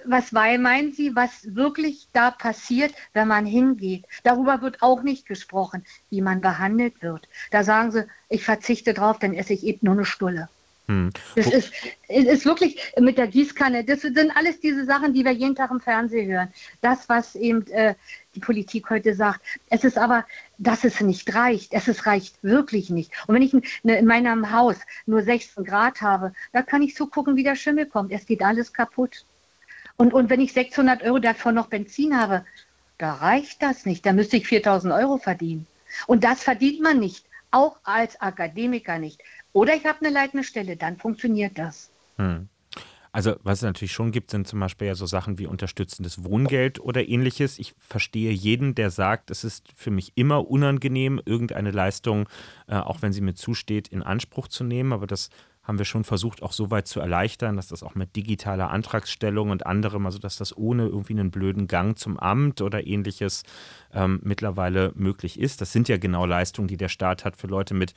was 0.05 0.33
weil 0.33 0.59
meinen 0.59 0.93
Sie, 0.93 1.15
was 1.15 1.55
wirklich 1.55 2.07
da 2.13 2.31
passiert, 2.31 2.93
wenn 3.13 3.27
man 3.27 3.45
hingeht? 3.45 4.05
Darüber 4.23 4.61
wird 4.61 4.81
auch 4.81 5.01
nicht 5.01 5.27
gesprochen, 5.27 5.85
wie 6.09 6.21
man 6.21 6.41
behandelt 6.41 7.01
wird. 7.01 7.27
Da 7.51 7.63
sagen 7.63 7.91
sie, 7.91 8.05
ich 8.29 8.43
verzichte 8.43 8.93
drauf, 8.93 9.19
dann 9.19 9.33
esse 9.33 9.53
ich 9.53 9.63
eben 9.63 9.79
nur 9.81 9.95
eine 9.95 10.05
Stulle. 10.05 10.49
Hm. 10.89 11.11
Das 11.35 11.45
ist, 11.45 11.71
ist 12.07 12.45
wirklich 12.45 12.81
mit 12.99 13.19
der 13.19 13.27
Gießkanne, 13.27 13.83
das 13.83 14.01
sind 14.01 14.31
alles 14.35 14.59
diese 14.59 14.85
Sachen, 14.85 15.13
die 15.13 15.23
wir 15.23 15.31
jeden 15.31 15.53
Tag 15.53 15.69
im 15.69 15.79
Fernsehen 15.79 16.31
hören. 16.31 16.49
Das, 16.81 17.07
was 17.07 17.35
eben 17.35 17.67
äh, 17.67 17.93
die 18.33 18.39
Politik 18.39 18.89
heute 18.89 19.13
sagt. 19.13 19.41
Es 19.69 19.83
ist 19.83 19.99
aber, 19.99 20.25
dass 20.57 20.83
es 20.83 20.99
nicht 21.01 21.33
reicht. 21.35 21.73
Es 21.73 21.87
ist, 21.87 22.07
reicht 22.07 22.43
wirklich 22.43 22.89
nicht. 22.89 23.11
Und 23.27 23.35
wenn 23.35 23.43
ich 23.43 23.53
ne, 23.83 23.99
in 23.99 24.05
meinem 24.05 24.51
Haus 24.51 24.77
nur 25.05 25.21
16 25.21 25.63
Grad 25.63 26.01
habe, 26.01 26.33
da 26.53 26.63
kann 26.63 26.81
ich 26.81 26.95
so 26.95 27.05
gucken, 27.05 27.35
wie 27.35 27.43
der 27.43 27.55
Schimmel 27.55 27.85
kommt. 27.85 28.11
Es 28.11 28.25
geht 28.25 28.41
alles 28.41 28.73
kaputt. 28.73 29.25
Und, 29.99 30.13
und 30.13 30.29
wenn 30.29 30.39
ich 30.39 30.53
600 30.53 31.03
Euro 31.03 31.19
davon 31.19 31.55
noch 31.55 31.67
Benzin 31.67 32.17
habe, 32.17 32.45
da 32.97 33.15
reicht 33.15 33.61
das 33.61 33.85
nicht. 33.85 34.05
Da 34.05 34.13
müsste 34.13 34.37
ich 34.37 34.47
4000 34.47 34.93
Euro 34.93 35.17
verdienen. 35.17 35.67
Und 36.07 36.23
das 36.23 36.41
verdient 36.41 36.81
man 36.81 36.99
nicht. 36.99 37.25
Auch 37.51 37.75
als 37.83 38.19
Akademiker 38.21 38.97
nicht. 38.97 39.21
Oder 39.51 39.75
ich 39.75 39.85
habe 39.85 39.99
eine 39.99 40.13
leitende 40.13 40.45
Stelle, 40.45 40.77
dann 40.77 40.95
funktioniert 40.95 41.57
das. 41.57 41.89
Hm. 42.15 42.47
Also, 43.11 43.35
was 43.43 43.57
es 43.57 43.63
natürlich 43.63 43.91
schon 43.91 44.11
gibt, 44.11 44.31
sind 44.31 44.47
zum 44.47 44.61
Beispiel 44.61 44.87
ja 44.87 44.95
so 44.95 45.05
Sachen 45.05 45.37
wie 45.37 45.47
unterstützendes 45.47 46.23
Wohngeld 46.23 46.79
oder 46.79 47.09
ähnliches. 47.09 47.59
Ich 47.59 47.73
verstehe 47.77 48.31
jeden, 48.31 48.75
der 48.75 48.91
sagt, 48.91 49.31
es 49.31 49.43
ist 49.43 49.67
für 49.75 49.91
mich 49.91 50.13
immer 50.15 50.49
unangenehm, 50.49 51.19
irgendeine 51.25 51.71
Leistung, 51.71 52.29
äh, 52.67 52.75
auch 52.75 53.01
wenn 53.01 53.11
sie 53.11 53.21
mir 53.21 53.33
zusteht, 53.33 53.89
in 53.89 54.01
Anspruch 54.01 54.47
zu 54.47 54.63
nehmen. 54.63 54.93
Aber 54.93 55.07
das 55.07 55.29
haben 55.69 55.77
wir 55.77 55.85
schon 55.85 56.03
versucht, 56.03 56.41
auch 56.41 56.51
so 56.51 56.71
weit 56.71 56.87
zu 56.87 56.99
erleichtern, 56.99 57.55
dass 57.55 57.67
das 57.67 57.83
auch 57.83 57.93
mit 57.93 58.15
digitaler 58.15 58.71
Antragsstellung 58.71 59.51
und 59.51 59.67
anderem, 59.67 60.07
also 60.07 60.17
dass 60.17 60.35
das 60.35 60.57
ohne 60.57 60.87
irgendwie 60.87 61.13
einen 61.13 61.29
blöden 61.29 61.67
Gang 61.67 61.97
zum 61.97 62.19
Amt 62.19 62.61
oder 62.61 62.87
ähnliches 62.87 63.43
ähm, 63.93 64.19
mittlerweile 64.23 64.91
möglich 64.95 65.39
ist. 65.39 65.61
Das 65.61 65.71
sind 65.71 65.89
ja 65.89 65.97
genau 65.97 66.25
Leistungen, 66.25 66.67
die 66.67 66.77
der 66.77 66.89
Staat 66.89 67.25
hat 67.25 67.37
für 67.37 67.47
Leute 67.47 67.73
mit 67.73 67.93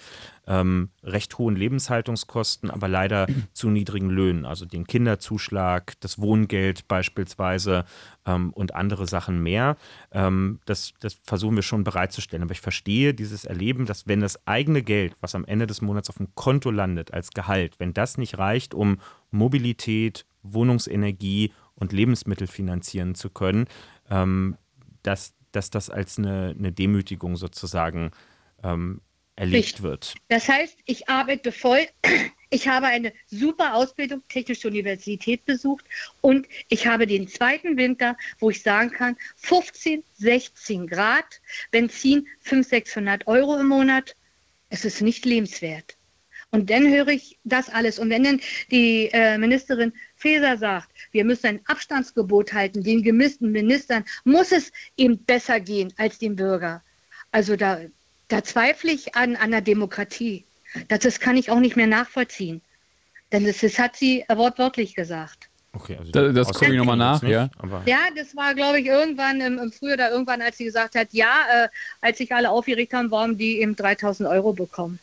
ähm, 0.47 0.90
recht 1.02 1.39
hohen 1.39 1.56
Lebenshaltungskosten, 1.56 2.70
aber 2.70 2.89
leider 2.89 3.27
zu 3.52 3.70
niedrigen 3.70 4.10
Löhnen. 4.10 4.44
Also 4.44 4.64
den 4.66 4.86
Kinderzuschlag, 4.86 5.94
das 6.01 6.20
Wohngeld 6.20 6.89
beispielsweise 6.89 7.85
ähm, 8.27 8.52
und 8.52 8.74
andere 8.74 9.06
Sachen 9.06 9.43
mehr. 9.43 9.77
Ähm, 10.12 10.60
das, 10.64 10.93
das 11.01 11.19
versuchen 11.23 11.56
wir 11.56 11.62
schon 11.62 11.85
bereitzustellen. 11.85 12.43
Aber 12.43 12.52
ich 12.52 12.60
verstehe 12.60 13.14
dieses 13.14 13.44
Erleben, 13.44 13.86
dass 13.86 14.06
wenn 14.06 14.20
das 14.20 14.47
eigene 14.47 14.82
Geld, 14.82 15.16
was 15.20 15.35
am 15.35 15.44
Ende 15.44 15.66
des 15.66 15.82
Monats 15.82 16.09
auf 16.09 16.16
dem 16.16 16.35
Konto 16.35 16.70
landet 16.70 17.12
als 17.12 17.31
Gehalt, 17.31 17.78
wenn 17.78 17.94
das 17.94 18.19
nicht 18.19 18.39
reicht, 18.39 18.74
um 18.74 18.98
Mobilität, 19.31 20.27
Wohnungsenergie 20.43 21.52
und 21.74 21.93
Lebensmittel 21.93 22.47
finanzieren 22.47 23.14
zu 23.14 23.31
können, 23.31 23.66
ähm, 24.10 24.56
dass, 25.02 25.35
dass 25.53 25.70
das 25.70 25.91
als 25.91 26.19
eine, 26.19 26.55
eine 26.59 26.73
Demütigung 26.73 27.37
sozusagen 27.37 28.11
ähm, 28.62 29.01
erlebt 29.37 29.65
Richtig. 29.65 29.83
wird. 29.83 30.15
Das 30.29 30.49
heißt, 30.49 30.79
ich 30.85 31.09
arbeite 31.09 31.53
voll. 31.53 31.87
Ich 32.55 32.69
habe 32.69 32.85
eine 32.85 33.15
super 33.29 33.73
Ausbildung, 33.73 34.23
Technische 34.29 34.69
Universität 34.69 35.47
besucht 35.47 35.87
und 36.20 36.47
ich 36.69 36.87
habe 36.87 37.07
den 37.07 37.27
zweiten 37.27 37.79
Winter, 37.79 38.15
wo 38.41 38.51
ich 38.51 38.61
sagen 38.61 38.91
kann, 38.91 39.16
15, 39.37 40.05
16 40.19 40.87
Grad, 40.87 41.41
Benzin 41.70 42.27
500, 42.41 42.69
600 42.69 43.27
Euro 43.27 43.59
im 43.59 43.69
Monat. 43.69 44.15
Es 44.69 44.85
ist 44.85 45.01
nicht 45.01 45.24
lebenswert. 45.24 45.97
Und 46.51 46.69
dann 46.69 46.87
höre 46.93 47.09
ich 47.09 47.39
das 47.45 47.70
alles. 47.70 47.99
Und 47.99 48.11
wenn 48.11 48.24
dann 48.24 48.41
die 48.70 49.09
äh, 49.15 49.39
Ministerin 49.39 49.95
Faeser 50.23 50.57
sagt, 50.57 50.89
wir 51.11 51.24
müssen 51.24 51.47
ein 51.47 51.61
Abstandsgebot 51.66 52.53
halten, 52.53 52.82
den 52.82 53.03
gemissten 53.03 53.51
Ministern 53.51 54.05
muss 54.24 54.53
es 54.53 54.70
eben 54.97 55.19
besser 55.24 55.59
gehen 55.61 55.93
als 55.99 56.19
dem 56.19 56.36
Bürger. 56.36 56.82
Also 57.32 57.57
da, 57.57 57.81
da 58.28 58.43
zweifle 58.44 58.93
ich 58.93 59.15
an, 59.16 59.36
an 59.36 59.51
der 59.51 59.61
Demokratie. 59.62 60.44
Das, 60.89 61.01
das 61.01 61.20
kann 61.20 61.36
ich 61.36 61.51
auch 61.51 61.61
nicht 61.61 61.77
mehr 61.77 61.86
nachvollziehen. 61.89 62.62
Denn 63.32 63.44
das, 63.44 63.59
das 63.61 63.78
hat 63.78 63.97
sie 63.97 64.24
wortwörtlich 64.28 64.94
gesagt. 64.94 65.49
Okay, 65.74 65.97
also 65.99 66.12
Da- 66.12 66.32
das 66.32 66.49
Außer- 66.49 66.59
gucke 66.59 66.73
ich 66.73 66.78
nochmal 66.78 66.97
nach, 66.99 67.23
nicht, 67.23 67.32
ja. 67.32 67.49
Aber 67.59 67.82
Ja, 67.86 68.01
das 68.15 68.36
war, 68.36 68.55
glaube 68.55 68.81
ich, 68.81 68.86
irgendwann 68.86 69.40
im, 69.40 69.59
im 69.59 69.73
Frühjahr 69.73 69.94
oder 69.94 70.11
irgendwann, 70.11 70.43
als 70.43 70.59
sie 70.59 70.65
gesagt 70.65 70.94
hat, 70.94 71.09
ja, 71.12 71.35
äh, 71.65 71.69
als 72.03 72.19
sich 72.19 72.31
alle 72.35 72.51
aufgeregt 72.51 72.93
haben, 72.93 73.11
warum 73.11 73.39
die 73.39 73.61
eben 73.61 73.74
3000 73.74 74.28
Euro 74.28 74.53
bekommen. 74.53 74.99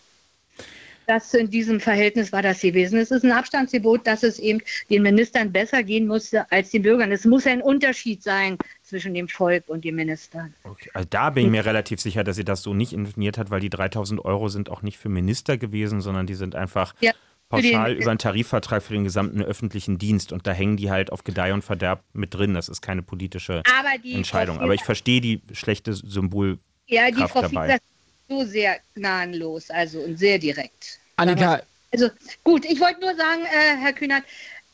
Das 1.09 1.33
in 1.33 1.49
diesem 1.49 1.79
Verhältnis 1.79 2.31
war 2.31 2.43
das 2.43 2.61
gewesen. 2.61 2.99
Es 2.99 3.09
ist 3.09 3.23
ein 3.25 3.31
Abstandsgebot, 3.31 4.05
dass 4.05 4.21
es 4.21 4.37
eben 4.37 4.61
den 4.91 5.01
Ministern 5.01 5.51
besser 5.51 5.81
gehen 5.81 6.05
musste 6.05 6.49
als 6.51 6.69
den 6.69 6.83
Bürgern. 6.83 7.11
Es 7.11 7.25
muss 7.25 7.47
ein 7.47 7.63
Unterschied 7.63 8.21
sein 8.21 8.59
zwischen 8.83 9.15
dem 9.15 9.27
Volk 9.27 9.63
und 9.69 9.83
den 9.83 9.95
Ministern. 9.95 10.53
Okay, 10.63 10.91
also 10.93 11.07
da 11.09 11.31
bin 11.31 11.45
ich 11.45 11.51
mir 11.51 11.65
relativ 11.65 11.99
sicher, 11.99 12.23
dass 12.23 12.35
sie 12.35 12.45
das 12.45 12.61
so 12.61 12.75
nicht 12.75 12.93
informiert 12.93 13.39
hat, 13.39 13.49
weil 13.49 13.59
die 13.59 13.71
3000 13.71 14.23
Euro 14.23 14.49
sind 14.49 14.69
auch 14.69 14.83
nicht 14.83 14.99
für 14.99 15.09
Minister 15.09 15.57
gewesen, 15.57 15.99
sondern 16.01 16.27
die 16.27 16.35
sind 16.35 16.53
einfach 16.53 16.93
Ja, 16.99 17.11
den- 17.11 17.17
pauschal 17.49 17.93
über 17.93 18.11
einen 18.11 18.19
Tarifvertrag 18.19 18.83
für 18.83 18.93
den 18.93 19.03
gesamten 19.03 19.41
öffentlichen 19.41 19.97
Dienst 19.97 20.31
und 20.31 20.45
da 20.45 20.51
hängen 20.51 20.77
die 20.77 20.91
halt 20.91 21.11
auf 21.11 21.23
Gedeih 21.23 21.55
und 21.55 21.63
Verderb 21.63 22.03
mit 22.13 22.35
drin. 22.35 22.53
Das 22.53 22.69
ist 22.69 22.81
keine 22.81 23.01
politische 23.01 23.63
Aber 23.65 23.89
Entscheidung. 24.07 24.59
Aber 24.59 24.75
ich 24.75 24.83
verstehe 24.83 25.21
die 25.21 25.41
schlechte 25.53 25.91
Symbolkraft 25.95 26.61
Ja, 26.87 27.09
die 27.09 27.15
Frau 27.27 27.41
dabei. 27.41 27.61
Fiedler 27.63 27.77
so 28.29 28.45
sehr 28.45 28.77
gnadenlos, 28.95 29.69
also 29.69 29.99
und 29.99 30.17
sehr 30.17 30.37
direkt. 30.39 30.99
Annika, 31.17 31.61
Also 31.91 32.09
gut, 32.43 32.63
ich 32.65 32.79
wollte 32.79 33.01
nur 33.01 33.15
sagen, 33.15 33.41
äh, 33.43 33.75
Herr 33.77 33.93
Kühnert, 33.93 34.23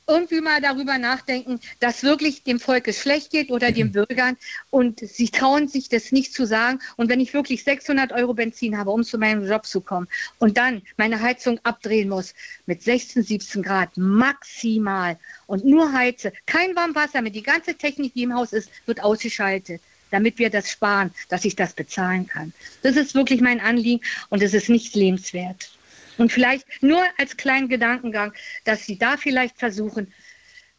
irgendwie 0.07 0.41
mal 0.41 0.61
darüber 0.61 0.99
nachdenken, 0.99 1.59
dass 1.79 2.03
wirklich 2.03 2.43
dem 2.43 2.59
Volk 2.59 2.87
es 2.87 3.01
schlecht 3.01 3.31
geht 3.31 3.49
oder 3.49 3.71
den 3.71 3.91
Bürgern 3.91 4.37
und 4.69 4.99
sie 4.99 5.29
trauen 5.29 5.67
sich 5.67 5.89
das 5.89 6.11
nicht 6.11 6.33
zu 6.33 6.45
sagen. 6.45 6.79
Und 6.95 7.09
wenn 7.09 7.19
ich 7.19 7.33
wirklich 7.33 7.63
600 7.63 8.11
Euro 8.11 8.33
Benzin 8.33 8.77
habe, 8.77 8.91
um 8.91 9.03
zu 9.03 9.17
meinem 9.17 9.47
Job 9.47 9.65
zu 9.65 9.81
kommen 9.81 10.07
und 10.37 10.57
dann 10.57 10.83
meine 10.97 11.21
Heizung 11.21 11.59
abdrehen 11.63 12.09
muss 12.09 12.35
mit 12.67 12.83
16, 12.83 13.23
17 13.23 13.63
Grad 13.63 13.97
maximal 13.97 15.17
und 15.47 15.65
nur 15.65 15.91
heize, 15.91 16.33
kein 16.45 16.75
Warmwasser 16.75 17.21
mehr, 17.21 17.31
die 17.31 17.41
ganze 17.41 17.73
Technik, 17.75 18.13
die 18.13 18.23
im 18.23 18.35
Haus 18.35 18.53
ist, 18.53 18.69
wird 18.85 19.01
ausgeschaltet 19.01 19.81
damit 20.11 20.39
wir 20.39 20.49
das 20.49 20.69
sparen, 20.69 21.11
dass 21.29 21.45
ich 21.45 21.55
das 21.55 21.73
bezahlen 21.73 22.27
kann. 22.27 22.53
Das 22.83 22.95
ist 22.95 23.15
wirklich 23.15 23.41
mein 23.41 23.59
Anliegen 23.59 24.03
und 24.29 24.41
es 24.41 24.53
ist 24.53 24.69
nicht 24.69 24.95
lebenswert. 24.95 25.71
Und 26.17 26.31
vielleicht 26.31 26.65
nur 26.81 27.01
als 27.17 27.35
kleinen 27.37 27.67
Gedankengang, 27.67 28.33
dass 28.63 28.85
Sie 28.85 28.97
da 28.97 29.17
vielleicht 29.17 29.57
versuchen, 29.57 30.13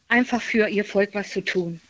einfach 0.08 0.40
für 0.40 0.68
Ihr 0.68 0.84
Volk 0.84 1.10
was 1.14 1.30
zu 1.30 1.42
tun. 1.42 1.80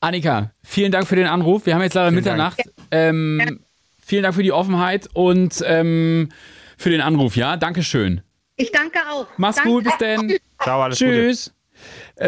Annika, 0.00 0.52
vielen 0.62 0.92
Dank 0.92 1.06
für 1.06 1.16
den 1.16 1.26
Anruf. 1.26 1.66
Wir 1.66 1.74
haben 1.74 1.82
jetzt 1.82 1.94
leider 1.94 2.08
Vielen 2.08 2.22
Mitternacht. 2.22 2.60
Ähm, 2.90 3.60
vielen 4.04 4.22
Dank 4.22 4.34
für 4.34 4.42
die 4.42 4.52
Offenheit 4.52 5.08
und 5.12 5.62
ähm, 5.66 6.30
für 6.76 6.90
den 6.90 7.00
Anruf, 7.00 7.36
ja? 7.36 7.56
Dankeschön. 7.56 8.22
Ich 8.56 8.72
danke 8.72 8.98
auch. 9.10 9.26
Mach's 9.36 9.56
danke. 9.56 9.70
gut, 9.70 9.84
bis 9.84 9.98
denn. 9.98 10.38
Ciao, 10.62 10.82
alles 10.82 10.98
Tschüss. 10.98 11.48
Äh, 11.48 11.57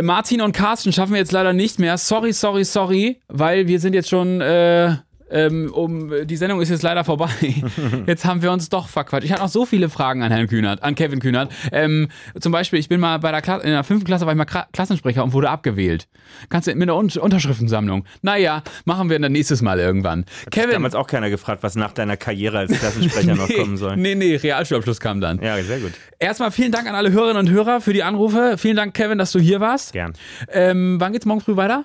Martin 0.03 0.41
und 0.41 0.53
Carsten 0.53 0.93
schaffen 0.93 1.13
wir 1.13 1.19
jetzt 1.19 1.33
leider 1.33 1.53
nicht 1.53 1.79
mehr. 1.79 1.99
Sorry, 1.99 2.33
sorry, 2.33 2.65
sorry, 2.65 3.21
weil 3.29 3.67
wir 3.67 3.81
sind 3.81 3.95
jetzt 3.95 4.09
schon. 4.09 4.41
Äh, 4.41 4.97
ähm, 5.31 5.73
um, 5.73 6.13
die 6.25 6.37
Sendung 6.37 6.61
ist 6.61 6.69
jetzt 6.69 6.83
leider 6.83 7.05
vorbei. 7.05 7.29
Jetzt 8.07 8.25
haben 8.25 8.43
wir 8.43 8.51
uns 8.53 8.69
doch 8.69 8.89
verquatscht. 8.89 9.25
Ich 9.25 9.33
hatte 9.33 9.43
noch 9.43 9.49
so 9.49 9.65
viele 9.65 9.89
Fragen 9.89 10.23
an 10.23 10.33
Herrn 10.33 10.49
Kühnert, 10.49 10.83
an 10.83 10.95
Kevin 10.95 11.21
Kühnert. 11.21 11.53
Ähm, 11.73 12.09
zum 12.39 12.53
Beispiel, 12.53 12.79
ich 12.79 12.89
bin 12.89 13.01
mal 13.01 13.19
bei 13.19 13.31
der 13.31 13.43
Klasse, 13.43 13.65
in 13.65 13.71
der 13.71 13.85
fünften 13.85 14.07
Klasse 14.07 14.27
war 14.27 14.33
ich 14.33 14.37
mal 14.37 14.45
Kla 14.45 14.67
Klassensprecher 14.73 15.23
und 15.23 15.33
wurde 15.33 15.51
abgewählt. 15.51 16.09
Kannst 16.49 16.69
du 16.69 16.75
mit 16.75 16.83
einer 16.83 16.97
Un 16.97 17.11
Unterschriftensammlung? 17.11 18.05
Naja, 18.23 18.63
machen 18.85 19.11
wir 19.11 19.19
dann 19.19 19.33
nächstes 19.33 19.63
Mal 19.63 19.79
irgendwann. 19.79 20.25
Hat 20.47 20.53
Kevin. 20.53 20.71
damals 20.71 20.95
auch 20.95 21.07
keiner 21.07 21.31
gefragt, 21.31 21.63
was 21.63 21.77
nach 21.77 21.93
deiner 21.93 22.17
Karriere 22.17 22.59
als 22.59 22.73
Klassensprecher 22.79 23.35
noch 23.35 23.49
kommen 23.49 23.77
soll. 23.77 23.97
Nee, 23.97 24.15
nee, 24.15 24.37
Realschulabschluss 24.37 25.01
kam 25.01 25.21
dann. 25.21 25.41
Ja, 25.43 25.63
sehr 25.63 25.81
gut. 25.81 25.93
Erstmal 26.19 26.51
vielen 26.51 26.73
Dank 26.73 26.89
an 26.89 26.95
alle 26.95 27.13
Hörerinnen 27.13 27.47
und 27.47 27.51
Hörer 27.51 27.81
für 27.81 27.93
die 27.93 28.03
Anrufe. 28.03 28.57
Vielen 28.59 28.77
Dank, 28.77 28.95
Kevin, 28.95 29.19
dass 29.19 29.33
du 29.33 29.39
hier 29.39 29.61
warst. 29.61 29.93
Gern. 29.93 30.15
Ähm, 30.49 30.97
wann 31.01 31.13
geht's 31.13 31.27
morgen 31.27 31.41
früh 31.41 31.57
weiter? 31.57 31.85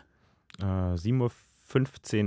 Äh, 0.60 0.64
7.15 0.64 1.20
Uhr 1.22 1.32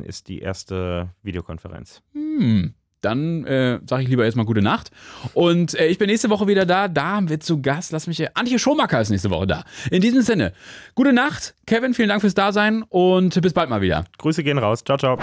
ist 0.03 0.29
die 0.29 0.41
erste 0.41 1.11
Videokonferenz. 1.23 2.03
Hm. 2.13 2.75
Dann 3.01 3.45
äh, 3.45 3.79
sage 3.87 4.03
ich 4.03 4.09
lieber 4.09 4.25
erstmal 4.25 4.47
gute 4.47 4.63
Nacht. 4.63 4.91
Und 5.35 5.79
äh, 5.79 5.87
ich 5.87 5.99
bin 5.99 6.09
nächste 6.09 6.31
Woche 6.31 6.49
wieder 6.49 6.67
da. 6.67 6.89
Da 6.89 7.13
haben 7.13 7.29
wir 7.29 7.39
zu 7.39 7.63
Gast, 7.63 7.93
lass 7.93 8.07
mich. 8.07 8.37
Antje 8.37 8.59
Schomacker 8.59 9.01
ist 9.01 9.11
nächste 9.11 9.31
Woche 9.31 9.47
da. 9.47 9.65
In 9.91 10.01
diesem 10.01 10.23
Sinne, 10.23 10.53
gute 10.95 11.13
Nacht. 11.13 11.55
Kevin, 11.67 11.95
vielen 11.95 12.09
Dank 12.09 12.23
fürs 12.23 12.35
Dasein 12.35 12.83
und 12.89 13.41
bis 13.41 13.53
bald 13.53 13.71
mal 13.71 13.81
wieder. 13.81 14.05
Grüße 14.19 14.43
gehen 14.43 14.59
raus. 14.59 14.83
Ciao, 14.85 14.99
ciao. 14.99 15.17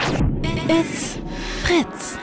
It's 0.70 1.20
Fritz. 1.64 2.18